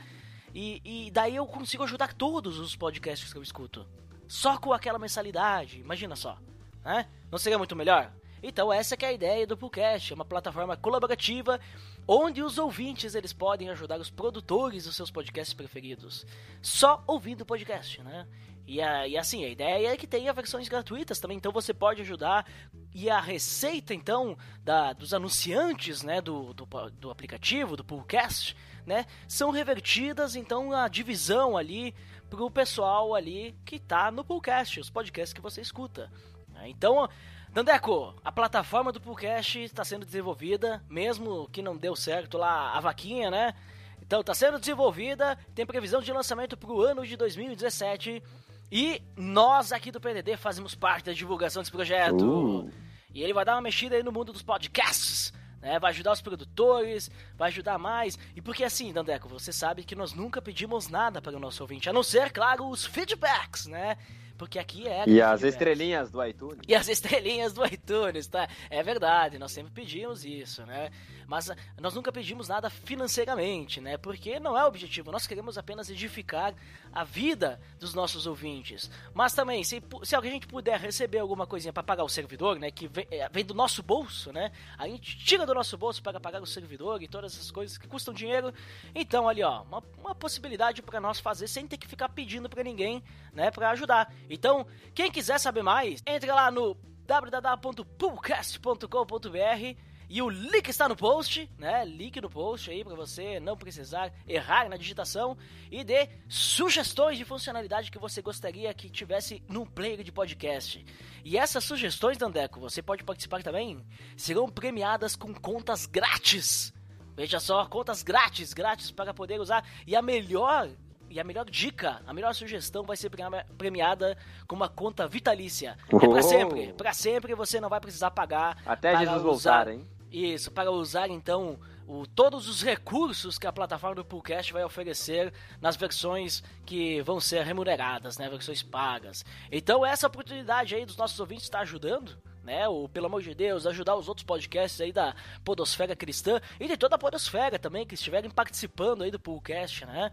e, 0.54 0.82
e 0.84 1.12
daí 1.12 1.36
eu 1.36 1.46
consigo 1.46 1.84
ajudar 1.84 2.14
todos 2.14 2.60
os 2.60 2.76
podcasts 2.76 3.32
que 3.32 3.38
eu 3.38 3.44
escuto. 3.44 3.86
Só 4.28 4.58
com 4.58 4.72
aquela 4.74 4.98
mensalidade, 5.00 5.80
imagina 5.80 6.16
só, 6.16 6.38
né? 6.84 7.08
Não 7.32 7.38
seria 7.38 7.58
muito 7.58 7.76
melhor? 7.76 8.12
Então 8.42 8.72
essa 8.74 8.96
é 9.00 9.06
a 9.06 9.14
ideia 9.14 9.48
do 9.48 9.56
Poolcast, 9.58 10.12
é 10.12 10.16
uma 10.16 10.26
plataforma 10.26 10.76
colaborativa 10.76 11.60
onde 12.08 12.42
os 12.44 12.58
ouvintes 12.58 13.16
eles 13.16 13.32
podem 13.32 13.70
ajudar 13.70 14.00
os 14.00 14.10
produtores 14.10 14.84
dos 14.86 14.96
seus 14.96 15.10
podcasts 15.10 15.54
preferidos, 15.54 16.26
só 16.62 17.02
ouvindo 17.08 17.42
o 17.42 17.46
podcast, 17.46 18.02
né? 18.02 18.28
E, 18.66 18.82
a- 18.82 19.08
e 19.08 19.18
assim, 19.18 19.44
a 19.44 19.50
ideia 19.50 19.90
é 19.94 19.98
que 19.98 20.08
tenha 20.08 20.32
versões 20.34 20.68
gratuitas 20.70 21.20
também, 21.20 21.38
então 21.38 21.52
você 21.52 21.74
pode 21.74 22.02
ajudar. 22.02 22.46
E 22.94 23.10
a 23.10 23.20
receita, 23.20 23.94
então, 23.94 24.38
da, 24.64 24.94
dos 24.94 25.14
anunciantes 25.14 26.02
né, 26.04 26.22
do, 26.22 26.54
do, 26.54 26.66
do 26.92 27.12
aplicativo, 27.12 27.76
do 27.76 27.84
Poolcast, 27.84 28.56
né, 28.86 29.06
são 29.28 29.52
revertidas, 29.52 30.36
então, 30.36 30.74
a 30.74 30.88
divisão 30.88 31.58
ali 31.58 31.94
pro 32.30 32.50
pessoal 32.50 33.14
ali 33.14 33.56
que 33.66 33.80
tá 33.80 34.12
no 34.12 34.24
Poolcast, 34.24 34.80
os 34.80 34.90
podcasts 34.90 35.34
que 35.34 35.42
você 35.42 35.62
escuta. 35.62 36.12
né? 36.50 36.70
Então, 36.70 37.08
Dandeco, 37.54 38.16
a 38.26 38.32
plataforma 38.32 38.92
do 38.92 39.00
Poolcast 39.00 39.60
está 39.60 39.86
sendo 39.86 40.06
desenvolvida, 40.06 40.84
mesmo 40.90 41.48
que 41.52 41.62
não 41.62 41.78
deu 41.78 41.96
certo 41.96 42.36
lá 42.36 42.76
a 42.76 42.80
vaquinha, 42.80 43.30
né? 43.30 43.54
Então 44.02 44.22
está 44.22 44.34
sendo 44.34 44.60
desenvolvida, 44.60 45.38
tem 45.54 45.66
previsão 45.66 46.02
de 46.02 46.12
lançamento 46.12 46.58
para 46.58 46.72
o 46.72 46.82
ano 46.82 47.06
de 47.06 47.16
2017 47.16 48.24
e 48.72 49.00
nós 49.16 49.72
aqui 49.72 49.92
do 49.92 50.02
PDD 50.02 50.36
fazemos 50.36 50.74
parte 50.74 51.06
da 51.06 51.14
divulgação 51.14 51.62
desse 51.62 51.72
projeto. 51.72 52.26
Uh. 52.26 52.72
E 53.14 53.22
ele 53.22 53.34
vai 53.34 53.46
dar 53.46 53.54
uma 53.54 53.62
mexida 53.62 53.96
aí 53.96 54.02
no 54.02 54.12
mundo 54.12 54.34
dos 54.34 54.42
podcasts, 54.42 55.32
né? 55.64 55.80
Vai 55.80 55.92
ajudar 55.92 56.12
os 56.12 56.22
produtores, 56.22 57.10
vai 57.38 57.48
ajudar 57.48 57.80
mais. 57.80 58.20
E 58.36 58.42
porque 58.42 58.66
assim, 58.66 58.92
Dandeco, 58.92 59.30
você 59.30 59.54
sabe 59.54 59.84
que 59.84 59.96
nós 59.96 60.14
nunca 60.14 60.42
pedimos 60.42 60.90
nada 60.90 61.22
para 61.22 61.38
o 61.38 61.40
nosso 61.40 61.64
ouvinte, 61.64 61.90
a 61.90 61.94
não 61.94 62.04
ser, 62.04 62.32
claro, 62.32 62.70
os 62.70 62.86
feedbacks, 62.86 63.66
né? 63.66 63.98
Porque 64.38 64.60
aqui 64.60 64.88
é. 64.88 65.06
E 65.08 65.22
as 65.22 65.42
estrelinhas 65.42 66.12
do 66.12 66.24
iTunes. 66.26 66.60
E 66.68 66.76
as 66.76 66.90
estrelinhas 66.90 67.54
do 67.54 67.66
iTunes, 67.66 68.28
tá? 68.28 68.50
É 68.70 68.84
verdade, 68.84 69.40
nós 69.40 69.54
sempre 69.54 69.72
pedimos 69.72 70.26
isso, 70.26 70.66
né? 70.66 70.90
Mas 71.34 71.50
ah, 71.50 71.56
nós 71.82 71.96
nunca 71.96 72.12
pedimos 72.12 72.48
nada 72.48 72.70
financeiramente, 72.70 73.82
né? 73.82 73.98
Porque 73.98 74.40
não 74.40 74.56
é 74.56 74.64
o 74.64 74.68
objetivo, 74.68 75.12
nós 75.12 75.26
queremos 75.26 75.58
apenas 75.58 75.90
edificar 75.90 76.54
a 76.92 77.04
vida 77.04 77.60
dos 77.80 77.96
nossos 77.96 78.28
ouvintes. 78.28 78.92
Mas 79.16 79.34
também, 79.34 79.64
se, 79.64 79.82
se 80.04 80.16
a 80.16 80.22
gente 80.22 80.46
puder 80.46 80.80
receber 80.80 81.18
alguma 81.18 81.48
coisinha 81.48 81.74
para 81.74 81.82
pagar 81.82 82.04
o 82.04 82.10
servidor, 82.10 82.60
né? 82.60 82.70
Que 82.70 82.88
vem, 82.88 83.08
eh, 83.10 83.28
vem 83.30 83.44
do 83.44 83.56
nosso 83.56 83.82
bolso, 83.82 84.32
né? 84.32 84.52
A 84.78 84.88
gente 84.88 85.18
tira 85.26 85.44
do 85.44 85.56
nosso 85.56 85.76
bolso 85.76 86.04
para 86.04 86.20
pagar 86.20 86.40
o 86.40 86.46
servidor 86.46 87.02
e 87.02 87.08
todas 87.08 87.34
essas 87.34 87.50
coisas 87.50 87.80
que 87.80 87.88
custam 87.88 88.14
dinheiro. 88.14 88.54
Então, 88.94 89.28
ali, 89.28 89.42
ó, 89.42 89.64
uma, 89.64 89.82
uma 89.98 90.14
possibilidade 90.14 90.84
para 90.84 91.02
nós 91.02 91.20
fazer 91.20 91.48
sem 91.48 91.66
ter 91.66 91.78
que 91.78 91.88
ficar 91.88 92.10
pedindo 92.10 92.48
para 92.48 92.64
ninguém, 92.64 93.04
né? 93.34 93.50
Para 93.50 93.72
ajudar. 93.72 94.14
Então, 94.30 94.68
quem 94.94 95.12
quiser 95.12 95.40
saber 95.40 95.64
mais, 95.64 96.04
entre 96.06 96.32
lá 96.32 96.52
no 96.52 96.78
www.poolcast.com.br 97.08 99.93
e 100.16 100.22
o 100.22 100.30
link 100.30 100.68
está 100.70 100.88
no 100.88 100.96
post, 100.96 101.50
né? 101.58 101.84
Link 101.86 102.22
no 102.22 102.30
post 102.30 102.70
aí 102.70 102.84
para 102.84 102.96
você 102.96 103.40
não 103.40 103.58
precisar 103.58 104.14
errar 104.28 104.70
na 104.70 104.78
digitação 104.78 105.36
e 105.72 105.84
dê 105.84 106.08
sugestões 106.30 107.18
de 107.18 107.26
funcionalidade 107.26 107.90
que 107.90 107.98
você 107.98 108.22
gostaria 108.22 108.74
que 108.74 108.90
tivesse 108.90 109.42
num 109.48 109.66
player 109.66 110.04
de 110.04 110.12
podcast. 110.12 110.86
E 111.26 111.38
essas 111.38 111.64
sugestões, 111.64 112.18
Dandeco, 112.18 112.60
você 112.60 112.82
pode 112.82 113.04
participar 113.04 113.42
também, 113.42 113.84
serão 114.16 114.48
premiadas 114.48 115.16
com 115.16 115.34
contas 115.34 115.86
grátis. 115.86 116.72
Veja 117.16 117.40
só, 117.40 117.66
contas 117.66 118.04
grátis, 118.04 118.54
grátis 118.54 118.92
para 118.92 119.14
poder 119.14 119.40
usar. 119.40 119.66
E 119.88 119.96
a 119.96 120.02
melhor 120.02 120.70
e 121.10 121.20
a 121.20 121.24
melhor 121.24 121.46
dica, 121.46 122.02
a 122.08 122.14
melhor 122.14 122.34
sugestão 122.34 122.84
vai 122.84 122.98
ser 122.98 123.08
premi- 123.10 123.44
premiada 123.56 124.18
com 124.48 124.56
uma 124.56 124.68
conta 124.68 125.08
vitalícia. 125.08 125.78
É 125.92 125.96
Oh. 125.96 126.10
pra 126.10 126.24
sempre, 126.24 126.74
pra 126.74 126.92
sempre 126.94 127.36
você 127.36 127.60
não 127.62 127.70
vai 127.70 127.80
precisar 127.80 128.10
pagar. 128.10 128.58
Até 128.66 128.92
para 128.94 129.00
Jesus 129.06 129.24
usar- 129.24 129.64
voltar, 129.64 129.68
hein? 129.72 129.88
Isso, 130.14 130.52
para 130.52 130.70
usar 130.70 131.10
então 131.10 131.60
o- 131.88 132.06
todos 132.06 132.48
os 132.48 132.62
recursos 132.62 133.40
que 133.40 133.48
a 133.48 133.52
plataforma 133.52 133.96
do 133.96 134.06
Poolcast 134.06 134.54
vai 134.54 134.64
oferecer 134.64 135.34
nas 135.60 135.76
versões 135.76 136.44
que 136.68 137.02
vão 137.02 137.20
ser 137.20 137.44
remuneradas, 137.44 138.20
né? 138.20 138.30
Versões 138.30 138.62
pagas. 138.62 139.26
Então 139.52 139.84
essa 139.84 140.06
oportunidade 140.06 140.76
aí 140.76 140.86
dos 140.86 140.96
nossos 140.98 141.20
ouvintes 141.20 141.46
está 141.46 141.62
ajudando. 141.62 142.16
Né, 142.44 142.68
o, 142.68 142.90
pelo 142.90 143.06
amor 143.06 143.22
de 143.22 143.34
Deus, 143.34 143.66
ajudar 143.66 143.96
os 143.96 144.10
outros 144.10 144.26
podcasts 144.26 144.82
aí 144.82 144.92
da 144.92 145.16
Podosfera 145.46 145.96
Cristã 145.96 146.42
e 146.60 146.68
de 146.68 146.76
toda 146.76 146.96
a 146.96 147.00
Podosfera 147.00 147.58
também, 147.58 147.88
que 147.88 147.94
estiverem 147.96 148.30
participando 148.30 149.02
aí 149.02 149.10
do 149.10 149.18
Poolcast, 149.18 149.86
né? 149.86 150.12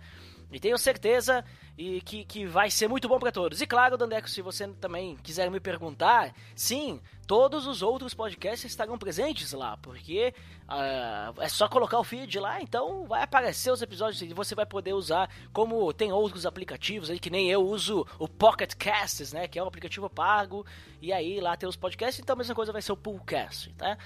E 0.52 0.58
tenho 0.58 0.76
certeza 0.76 1.44
e 1.78 2.00
que, 2.00 2.24
que 2.24 2.44
vai 2.44 2.70
ser 2.70 2.88
muito 2.88 3.08
bom 3.08 3.18
para 3.18 3.32
todos. 3.32 3.60
E 3.60 3.66
claro, 3.66 3.96
Dandeco, 3.96 4.28
se 4.28 4.42
você 4.42 4.68
também 4.80 5.16
quiser 5.22 5.50
me 5.50 5.60
perguntar, 5.60 6.34
sim, 6.54 7.00
todos 7.26 7.66
os 7.66 7.82
outros 7.82 8.12
podcasts 8.12 8.70
estarão 8.70 8.98
presentes 8.98 9.52
lá, 9.52 9.76
porque 9.76 10.34
ah, 10.68 11.32
é 11.38 11.48
só 11.48 11.68
colocar 11.68 11.98
o 11.98 12.04
feed 12.04 12.38
lá, 12.38 12.60
então 12.60 13.06
vai 13.06 13.22
aparecer 13.22 13.70
os 13.70 13.80
episódios 13.80 14.20
e 14.20 14.34
você 14.34 14.54
vai 14.54 14.66
poder 14.66 14.92
usar, 14.92 15.30
como 15.52 15.92
tem 15.92 16.12
outros 16.12 16.44
aplicativos 16.44 17.08
aí, 17.08 17.18
que 17.18 17.30
nem 17.30 17.48
eu 17.48 17.62
uso 17.62 18.06
o 18.18 18.28
Pocket 18.28 18.74
Casts, 18.74 19.32
né, 19.32 19.46
que 19.46 19.58
é 19.58 19.62
um 19.62 19.68
aplicativo 19.68 20.10
pago, 20.10 20.66
e 21.00 21.12
aí 21.12 21.40
lá 21.40 21.56
tem 21.56 21.68
os 21.68 21.76
podcasts, 21.76 22.20
então 22.20 22.34
a 22.34 22.36
mesma 22.36 22.54
coisa 22.54 22.72
vai 22.72 22.82
ser 22.82 22.92
o 22.92 22.96
Poolcast, 22.96 23.72
tá? 23.74 23.96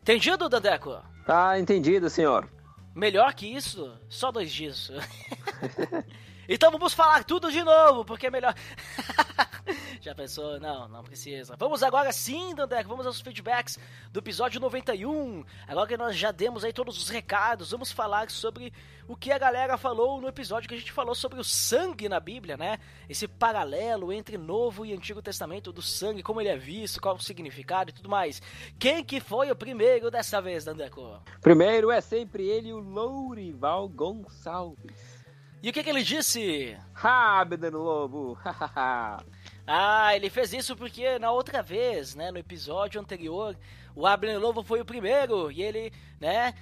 Entendido, 0.00 0.48
Dandeco? 0.48 1.02
Tá 1.26 1.58
entendido, 1.58 2.08
senhor. 2.08 2.48
Melhor 2.94 3.34
que 3.34 3.46
isso, 3.46 3.96
só 4.08 4.32
dois 4.32 4.52
dias. 4.52 4.90
então 6.52 6.72
vamos 6.72 6.92
falar 6.92 7.22
tudo 7.22 7.52
de 7.52 7.62
novo, 7.62 8.04
porque 8.04 8.26
é 8.26 8.30
melhor. 8.30 8.54
Já 10.00 10.14
pensou? 10.14 10.58
Não, 10.58 10.88
não 10.88 11.04
precisa. 11.04 11.54
Vamos 11.56 11.82
agora 11.82 12.10
sim, 12.12 12.54
Dandeco, 12.54 12.88
vamos 12.88 13.06
aos 13.06 13.20
feedbacks 13.20 13.78
do 14.10 14.18
episódio 14.18 14.60
91. 14.60 15.44
Agora 15.68 15.86
que 15.86 15.96
nós 15.96 16.16
já 16.16 16.32
demos 16.32 16.64
aí 16.64 16.72
todos 16.72 16.98
os 16.98 17.08
recados, 17.08 17.70
vamos 17.70 17.92
falar 17.92 18.30
sobre 18.30 18.72
o 19.06 19.14
que 19.14 19.30
a 19.30 19.38
galera 19.38 19.76
falou 19.76 20.20
no 20.20 20.28
episódio 20.28 20.68
que 20.68 20.74
a 20.74 20.78
gente 20.78 20.90
falou 20.90 21.14
sobre 21.14 21.38
o 21.38 21.44
sangue 21.44 22.08
na 22.08 22.18
Bíblia, 22.18 22.56
né? 22.56 22.78
Esse 23.08 23.28
paralelo 23.28 24.12
entre 24.12 24.38
Novo 24.38 24.86
e 24.86 24.92
Antigo 24.92 25.20
Testamento 25.20 25.72
do 25.72 25.82
sangue, 25.82 26.22
como 26.22 26.40
ele 26.40 26.48
é 26.48 26.56
visto, 26.56 27.00
qual 27.00 27.16
o 27.16 27.20
significado 27.20 27.90
e 27.90 27.92
tudo 27.92 28.08
mais. 28.08 28.40
Quem 28.78 29.04
que 29.04 29.20
foi 29.20 29.50
o 29.50 29.56
primeiro 29.56 30.10
dessa 30.10 30.40
vez, 30.40 30.64
Dandeco? 30.64 31.20
Primeiro 31.40 31.90
é 31.90 32.00
sempre 32.00 32.44
ele, 32.44 32.72
o 32.72 32.78
Lourival 32.78 33.88
Gonçalves. 33.88 35.09
E 35.62 35.68
o 35.68 35.72
que, 35.72 35.82
que 35.82 35.90
ele 35.90 36.02
disse? 36.02 36.76
Rápido 36.92 37.70
no 37.70 37.78
lobo. 37.82 38.38
Ah, 39.72 40.16
ele 40.16 40.28
fez 40.28 40.52
isso 40.52 40.74
porque 40.74 41.16
na 41.20 41.30
outra 41.30 41.62
vez, 41.62 42.16
né, 42.16 42.32
no 42.32 42.38
episódio 42.38 43.00
anterior, 43.00 43.56
o 43.94 44.04
Abner 44.04 44.36
Lobo 44.40 44.64
foi 44.64 44.80
o 44.80 44.84
primeiro 44.84 45.48
e 45.48 45.62
ele, 45.62 45.92
né, 46.18 46.54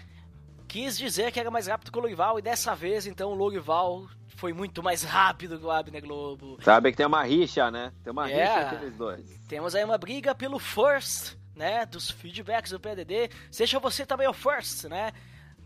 quis 0.67 0.99
dizer 0.99 1.33
que 1.33 1.41
era 1.41 1.51
mais 1.51 1.69
rápido 1.69 1.91
que 1.91 1.97
o 1.97 2.03
Lourival 2.03 2.39
e 2.39 2.43
dessa 2.43 2.75
vez, 2.75 3.07
então, 3.07 3.31
o 3.31 3.35
Lourival 3.35 4.07
foi 4.37 4.53
muito 4.53 4.83
mais 4.83 5.03
rápido 5.05 5.59
que 5.59 5.65
o 5.65 5.71
Abner 5.71 6.05
Lobo. 6.05 6.59
Sabe 6.63 6.91
que 6.91 6.99
tem 6.99 7.07
uma 7.07 7.23
rixa, 7.23 7.71
né? 7.71 7.95
Tem 8.05 8.13
uma 8.13 8.29
Yeah. 8.29 8.55
rixa 8.61 8.75
entre 8.75 8.87
eles 8.87 8.99
dois. 8.99 9.41
Temos 9.49 9.75
aí 9.75 9.83
uma 9.85 9.97
briga 9.97 10.35
pelo 10.35 10.59
first, 10.59 11.35
né, 11.57 11.87
dos 11.87 12.11
feedbacks 12.11 12.73
do 12.73 12.79
PDD. 12.79 13.31
Seja 13.51 13.79
você 13.79 14.05
também 14.05 14.29
o 14.29 14.35
first, 14.35 14.85
né? 14.85 15.13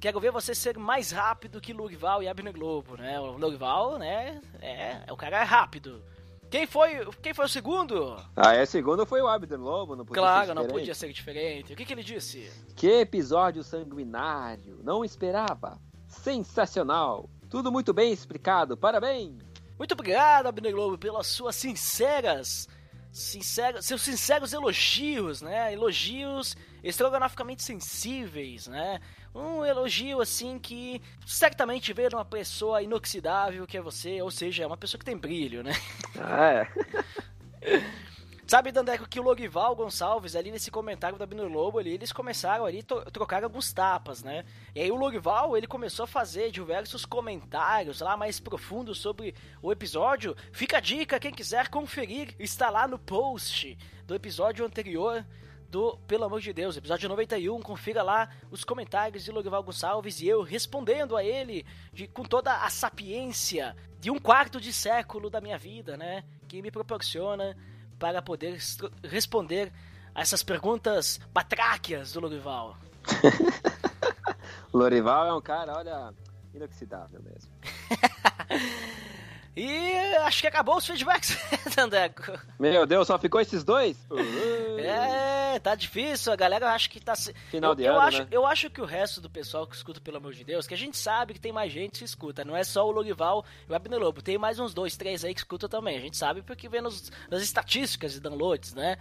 Quero 0.02 0.18
ver 0.18 0.32
você 0.32 0.52
ser 0.52 0.76
mais 0.76 1.12
rápido 1.12 1.60
que 1.60 1.72
Lourival 1.72 2.24
e 2.24 2.28
Abner 2.28 2.52
Globo, 2.52 2.96
né? 2.96 3.20
O 3.20 3.38
Lourival, 3.38 4.00
né, 4.00 4.40
é, 4.60 5.00
o 5.08 5.16
cara 5.16 5.38
é 5.40 5.44
rápido. 5.44 6.02
Quem 6.50 6.66
foi, 6.66 7.06
quem 7.22 7.32
foi 7.32 7.44
o 7.44 7.48
segundo? 7.48 8.16
Ah, 8.34 8.52
é, 8.52 8.66
segundo 8.66 9.06
foi 9.06 9.22
o 9.22 9.28
Abner 9.28 9.60
Lobo, 9.60 9.94
não 9.94 10.04
podia 10.04 10.20
Claro, 10.20 10.46
ser 10.48 10.54
não 10.54 10.62
diferente. 10.62 10.80
podia 10.80 10.94
ser 10.96 11.12
diferente. 11.12 11.72
O 11.72 11.76
que, 11.76 11.84
que 11.84 11.92
ele 11.92 12.02
disse? 12.02 12.50
Que 12.74 12.88
episódio 12.98 13.62
sanguinário! 13.62 14.80
Não 14.82 15.04
esperava! 15.04 15.78
Sensacional! 16.08 17.30
Tudo 17.48 17.70
muito 17.70 17.94
bem 17.94 18.12
explicado, 18.12 18.76
parabéns! 18.76 19.38
Muito 19.78 19.92
obrigado, 19.92 20.48
Abner 20.48 20.72
Globo, 20.72 20.98
pelas 20.98 21.28
suas 21.28 21.54
sinceras 21.54 22.66
sincero, 23.12 23.82
seus 23.82 24.00
sinceros 24.02 24.52
elogios, 24.52 25.42
né? 25.42 25.72
Elogios 25.72 26.56
estrogonoficamente 26.82 27.62
sensíveis, 27.62 28.66
né? 28.66 29.00
Um 29.34 29.64
elogio 29.64 30.20
assim 30.20 30.58
que 30.58 31.00
certamente 31.26 31.92
veio 31.92 32.08
de 32.08 32.14
uma 32.14 32.24
pessoa 32.24 32.82
inoxidável 32.82 33.66
que 33.66 33.76
é 33.76 33.82
você, 33.82 34.20
ou 34.22 34.30
seja, 34.30 34.64
é 34.64 34.66
uma 34.66 34.76
pessoa 34.76 34.98
que 34.98 35.04
tem 35.04 35.16
brilho, 35.16 35.62
né? 35.62 35.72
Ah, 36.18 36.66
é. 37.60 38.02
Sabe, 38.46 38.72
Dandeco, 38.72 39.08
que 39.08 39.20
o 39.20 39.22
Logival 39.22 39.74
Gonçalves, 39.74 40.34
ali 40.34 40.50
nesse 40.50 40.70
comentário 40.70 41.16
da 41.16 41.24
Bino 41.24 41.46
Lobo, 41.46 41.78
ali, 41.78 41.92
eles 41.92 42.12
começaram 42.12 42.66
ali, 42.66 42.82
trocaram 42.82 43.46
alguns 43.46 43.72
tapas, 43.72 44.22
né? 44.22 44.44
E 44.74 44.80
aí 44.80 44.90
o 44.90 44.96
Logival, 44.96 45.56
ele 45.56 45.66
começou 45.66 46.04
a 46.04 46.08
fazer 46.08 46.50
diversos 46.50 47.06
comentários 47.06 48.00
lá 48.00 48.16
mais 48.16 48.40
profundos 48.40 48.98
sobre 48.98 49.34
o 49.62 49.70
episódio. 49.72 50.36
Fica 50.52 50.78
a 50.78 50.80
dica, 50.80 51.20
quem 51.20 51.32
quiser 51.32 51.68
conferir, 51.68 52.34
está 52.38 52.68
lá 52.68 52.86
no 52.86 52.98
post 52.98 53.78
do 54.06 54.14
episódio 54.14 54.66
anterior 54.66 55.24
do 55.72 55.96
Pelo 56.06 56.24
Amor 56.24 56.40
de 56.40 56.52
Deus, 56.52 56.76
episódio 56.76 57.08
91, 57.08 57.58
confira 57.62 58.02
lá 58.02 58.28
os 58.50 58.62
comentários 58.62 59.24
de 59.24 59.30
Logival 59.30 59.62
Gonçalves 59.62 60.20
e 60.20 60.28
eu 60.28 60.42
respondendo 60.42 61.16
a 61.16 61.24
ele 61.24 61.64
de, 61.90 62.06
com 62.06 62.24
toda 62.24 62.54
a 62.54 62.68
sapiência 62.68 63.74
de 63.98 64.10
um 64.10 64.18
quarto 64.18 64.60
de 64.60 64.70
século 64.70 65.30
da 65.30 65.40
minha 65.40 65.56
vida, 65.56 65.96
né? 65.96 66.24
Que 66.46 66.60
me 66.60 66.70
proporciona 66.70 67.56
para 68.02 68.20
poder 68.20 68.58
responder 69.04 69.72
a 70.12 70.22
essas 70.22 70.42
perguntas 70.42 71.20
batráquias 71.32 72.12
do 72.12 72.18
Logival. 72.18 72.76
Lorival 74.74 75.28
é 75.28 75.34
um 75.34 75.40
cara, 75.40 75.76
olha, 75.76 76.12
inoxidável 76.52 77.22
mesmo. 77.22 77.48
E 79.54 79.92
acho 80.22 80.40
que 80.40 80.46
acabou 80.46 80.76
os 80.78 80.86
feedbacks, 80.86 81.36
Dandeco. 81.76 82.22
Meu 82.58 82.86
Deus, 82.86 83.06
só 83.06 83.18
ficou 83.18 83.40
esses 83.40 83.62
dois? 83.62 83.96
É, 84.84 85.58
tá 85.60 85.74
difícil, 85.74 86.32
a 86.32 86.36
galera 86.36 86.70
acha 86.72 86.88
que 86.88 86.98
tá. 86.98 87.14
se- 87.14 87.34
Final 87.50 87.72
eu, 87.72 87.74
de 87.76 87.82
eu 87.84 87.92
ano, 87.92 88.00
acho, 88.00 88.18
né? 88.22 88.26
eu 88.30 88.46
acho 88.46 88.70
que 88.70 88.80
o 88.80 88.84
resto 88.86 89.20
do 89.20 89.28
pessoal 89.30 89.66
que 89.66 89.76
escuta, 89.76 90.00
pelo 90.00 90.16
amor 90.16 90.32
de 90.32 90.42
Deus, 90.42 90.66
que 90.66 90.72
a 90.74 90.78
gente 90.78 90.96
sabe 90.96 91.34
que 91.34 91.40
tem 91.40 91.52
mais 91.52 91.70
gente 91.70 91.98
que 91.98 92.04
escuta, 92.04 92.44
não 92.44 92.56
é 92.56 92.64
só 92.64 92.86
o 92.86 92.90
Logival 92.90 93.44
e 93.68 93.72
o 93.72 93.74
Abner 93.74 94.00
Lobo, 94.00 94.22
tem 94.22 94.38
mais 94.38 94.58
uns 94.58 94.72
dois, 94.74 94.96
três 94.96 95.24
aí 95.24 95.34
que 95.34 95.40
escutam 95.40 95.68
também. 95.68 95.96
A 95.98 96.00
gente 96.00 96.16
sabe 96.16 96.40
porque 96.42 96.68
vê 96.68 96.80
nos, 96.80 97.12
nas 97.30 97.42
estatísticas 97.42 98.14
de 98.14 98.20
downloads, 98.20 98.72
né? 98.74 98.96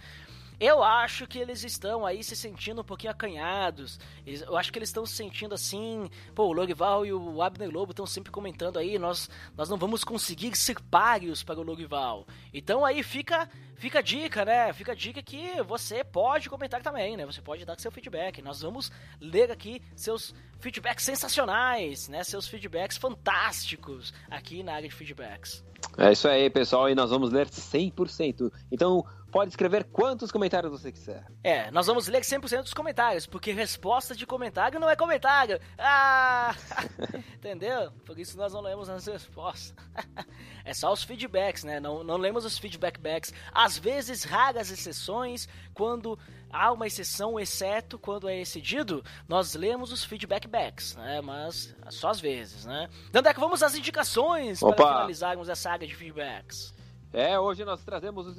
Eu 0.62 0.80
acho 0.80 1.26
que 1.26 1.40
eles 1.40 1.64
estão 1.64 2.06
aí 2.06 2.22
se 2.22 2.36
sentindo 2.36 2.82
um 2.82 2.84
pouquinho 2.84 3.10
acanhados. 3.10 3.98
Eu 4.24 4.56
acho 4.56 4.72
que 4.72 4.78
eles 4.78 4.90
estão 4.90 5.04
se 5.04 5.12
sentindo 5.12 5.56
assim. 5.56 6.08
Pô, 6.36 6.44
o 6.44 6.52
Logival 6.52 7.04
e 7.04 7.12
o 7.12 7.42
Abner 7.42 7.68
Lobo 7.68 7.90
estão 7.90 8.06
sempre 8.06 8.30
comentando 8.30 8.78
aí. 8.78 8.96
Nós, 8.96 9.28
nós 9.56 9.68
não 9.68 9.76
vamos 9.76 10.04
conseguir 10.04 10.54
ser 10.54 10.80
páreos 10.82 11.42
para 11.42 11.58
o 11.58 11.64
Logival. 11.64 12.28
Então 12.54 12.84
aí 12.84 13.02
fica, 13.02 13.48
fica 13.74 13.98
a 13.98 14.02
dica, 14.02 14.44
né? 14.44 14.72
Fica 14.72 14.92
a 14.92 14.94
dica 14.94 15.20
que 15.20 15.60
você 15.64 16.04
pode 16.04 16.48
comentar 16.48 16.80
também, 16.80 17.16
né? 17.16 17.26
Você 17.26 17.42
pode 17.42 17.64
dar 17.64 17.76
seu 17.80 17.90
feedback. 17.90 18.40
Nós 18.40 18.62
vamos 18.62 18.92
ler 19.20 19.50
aqui 19.50 19.82
seus 19.96 20.32
feedbacks 20.60 21.04
sensacionais, 21.04 22.06
né? 22.08 22.22
Seus 22.22 22.46
feedbacks 22.46 22.96
fantásticos 22.96 24.14
aqui 24.30 24.62
na 24.62 24.74
área 24.74 24.88
de 24.88 24.94
feedbacks. 24.94 25.64
É 25.98 26.12
isso 26.12 26.28
aí, 26.28 26.48
pessoal, 26.48 26.88
e 26.88 26.94
nós 26.94 27.10
vamos 27.10 27.32
ler 27.32 27.48
100%. 27.48 28.52
Então, 28.70 29.04
pode 29.32 29.50
escrever 29.50 29.84
quantos 29.84 30.30
comentários 30.30 30.70
você 30.70 30.92
quiser. 30.92 31.24
É, 31.42 31.70
nós 31.70 31.86
vamos 31.86 32.06
ler 32.06 32.20
100% 32.20 32.64
dos 32.64 32.74
comentários, 32.74 33.26
porque 33.26 33.50
resposta 33.50 34.14
de 34.14 34.26
comentário 34.26 34.78
não 34.78 34.90
é 34.90 34.94
comentário. 34.94 35.58
Ah! 35.78 36.54
Entendeu? 37.34 37.90
Por 38.04 38.18
isso 38.18 38.36
nós 38.36 38.52
não 38.52 38.60
lemos 38.60 38.88
as 38.88 39.06
respostas. 39.06 39.74
É 40.64 40.72
só 40.72 40.92
os 40.92 41.02
feedbacks, 41.02 41.64
né? 41.64 41.80
Não, 41.80 42.04
não 42.04 42.16
lemos 42.16 42.44
os 42.44 42.56
feedbackbacks. 42.56 43.34
Às 43.52 43.76
vezes, 43.76 44.22
raras 44.22 44.70
exceções, 44.70 45.48
quando 45.74 46.16
há 46.52 46.70
uma 46.70 46.86
exceção, 46.86 47.40
exceto 47.40 47.98
quando 47.98 48.28
é 48.28 48.40
excedido, 48.40 49.04
nós 49.26 49.56
lemos 49.56 49.90
os 49.90 50.04
feedbackbacks, 50.04 50.94
né? 50.94 51.20
Mas 51.20 51.74
só 51.90 52.10
às 52.10 52.20
vezes, 52.20 52.64
né? 52.64 52.88
Dandeco, 53.10 53.40
vamos 53.40 53.60
às 53.60 53.74
indicações 53.74 54.60
para 54.60 54.68
Opa! 54.68 54.86
finalizarmos 54.86 55.48
essa 55.48 55.68
área 55.68 55.88
de 55.88 55.96
feedbacks. 55.96 56.72
É, 57.12 57.36
hoje 57.36 57.64
nós 57.64 57.82
trazemos 57.82 58.28
os 58.28 58.38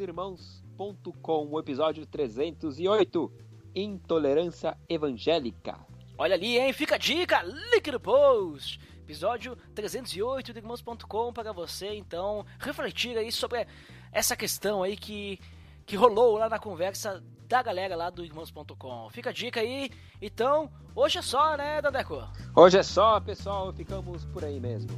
irmãos.com, 0.73 1.47
o 1.51 1.59
episódio 1.59 2.05
308, 2.05 3.31
Intolerância 3.75 4.77
Evangélica. 4.89 5.77
Olha 6.17 6.35
ali, 6.35 6.57
hein? 6.57 6.73
Fica 6.73 6.95
a 6.95 6.97
dica, 6.97 7.41
link 7.43 7.91
no 7.91 7.99
post. 7.99 8.79
Episódio 9.03 9.57
308 9.75 10.53
do 10.53 10.59
Irmãos.com 10.59 11.33
para 11.33 11.51
você, 11.51 11.93
então, 11.93 12.45
refletir 12.57 13.17
aí 13.17 13.31
sobre 13.31 13.67
essa 14.11 14.35
questão 14.35 14.81
aí 14.81 14.95
que, 14.95 15.39
que 15.85 15.95
rolou 15.95 16.37
lá 16.37 16.47
na 16.47 16.57
conversa 16.57 17.21
da 17.47 17.61
galera 17.61 17.95
lá 17.95 18.09
do 18.09 18.23
Irmãos.com. 18.23 19.09
Fica 19.11 19.29
a 19.29 19.33
dica 19.33 19.59
aí. 19.59 19.91
Então, 20.21 20.71
hoje 20.95 21.19
é 21.19 21.21
só, 21.21 21.57
né, 21.57 21.81
Dandeco? 21.81 22.23
Hoje 22.55 22.77
é 22.77 22.83
só, 22.83 23.19
pessoal, 23.19 23.73
ficamos 23.73 24.25
por 24.25 24.43
aí 24.45 24.59
mesmo. 24.59 24.91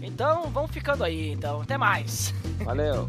Então, 0.00 0.44
vamos 0.50 0.70
ficando 0.70 1.02
aí, 1.02 1.32
então. 1.32 1.60
Até 1.62 1.76
mais. 1.76 2.32
Valeu! 2.64 3.08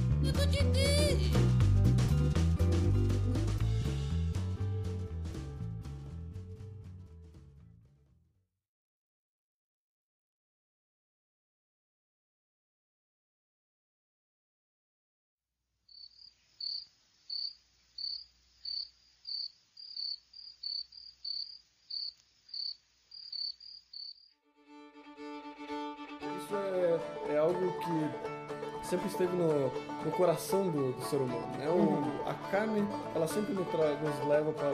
Esteve 29.21 29.35
no, 29.35 29.69
no 30.05 30.11
coração 30.11 30.69
do, 30.69 30.93
do 30.93 31.01
ser 31.05 31.17
humano. 31.17 31.45
Né? 31.57 31.67
O, 31.67 32.29
a 32.29 32.33
carne, 32.49 32.87
ela 33.13 33.27
sempre 33.27 33.53
nos, 33.53 33.67
tra- 33.67 33.95
nos 33.95 34.27
leva 34.27 34.51
para 34.53 34.69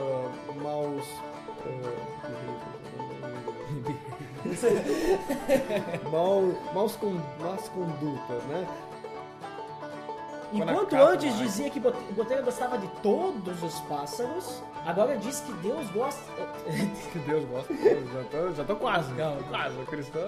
maus. 0.61 1.03
eh, 1.65 1.95
mal, 6.11 6.41
maus 6.73 6.95
con, 6.97 7.19
más 7.41 7.67
condutas, 7.69 8.43
né? 8.49 8.67
Enquanto 10.53 10.95
antes 10.95 11.25
mais. 11.33 11.37
dizia 11.39 11.69
que 11.69 11.79
Bote- 11.79 12.13
Botelho 12.13 12.43
gostava 12.45 12.77
de 12.77 12.87
todos 13.01 13.61
os 13.63 13.79
pássaros, 13.81 14.63
agora 14.85 15.17
diz 15.17 15.41
que 15.41 15.51
Deus 15.53 15.89
gosta. 15.89 16.21
Que 17.11 17.19
Deus 17.19 17.43
gosta. 17.49 17.73
Já 17.73 18.23
tô, 18.31 18.51
já 18.53 18.63
tô 18.63 18.75
quase. 18.75 19.11
Quase. 19.49 19.77
O 19.81 19.85
cristão. 19.85 20.21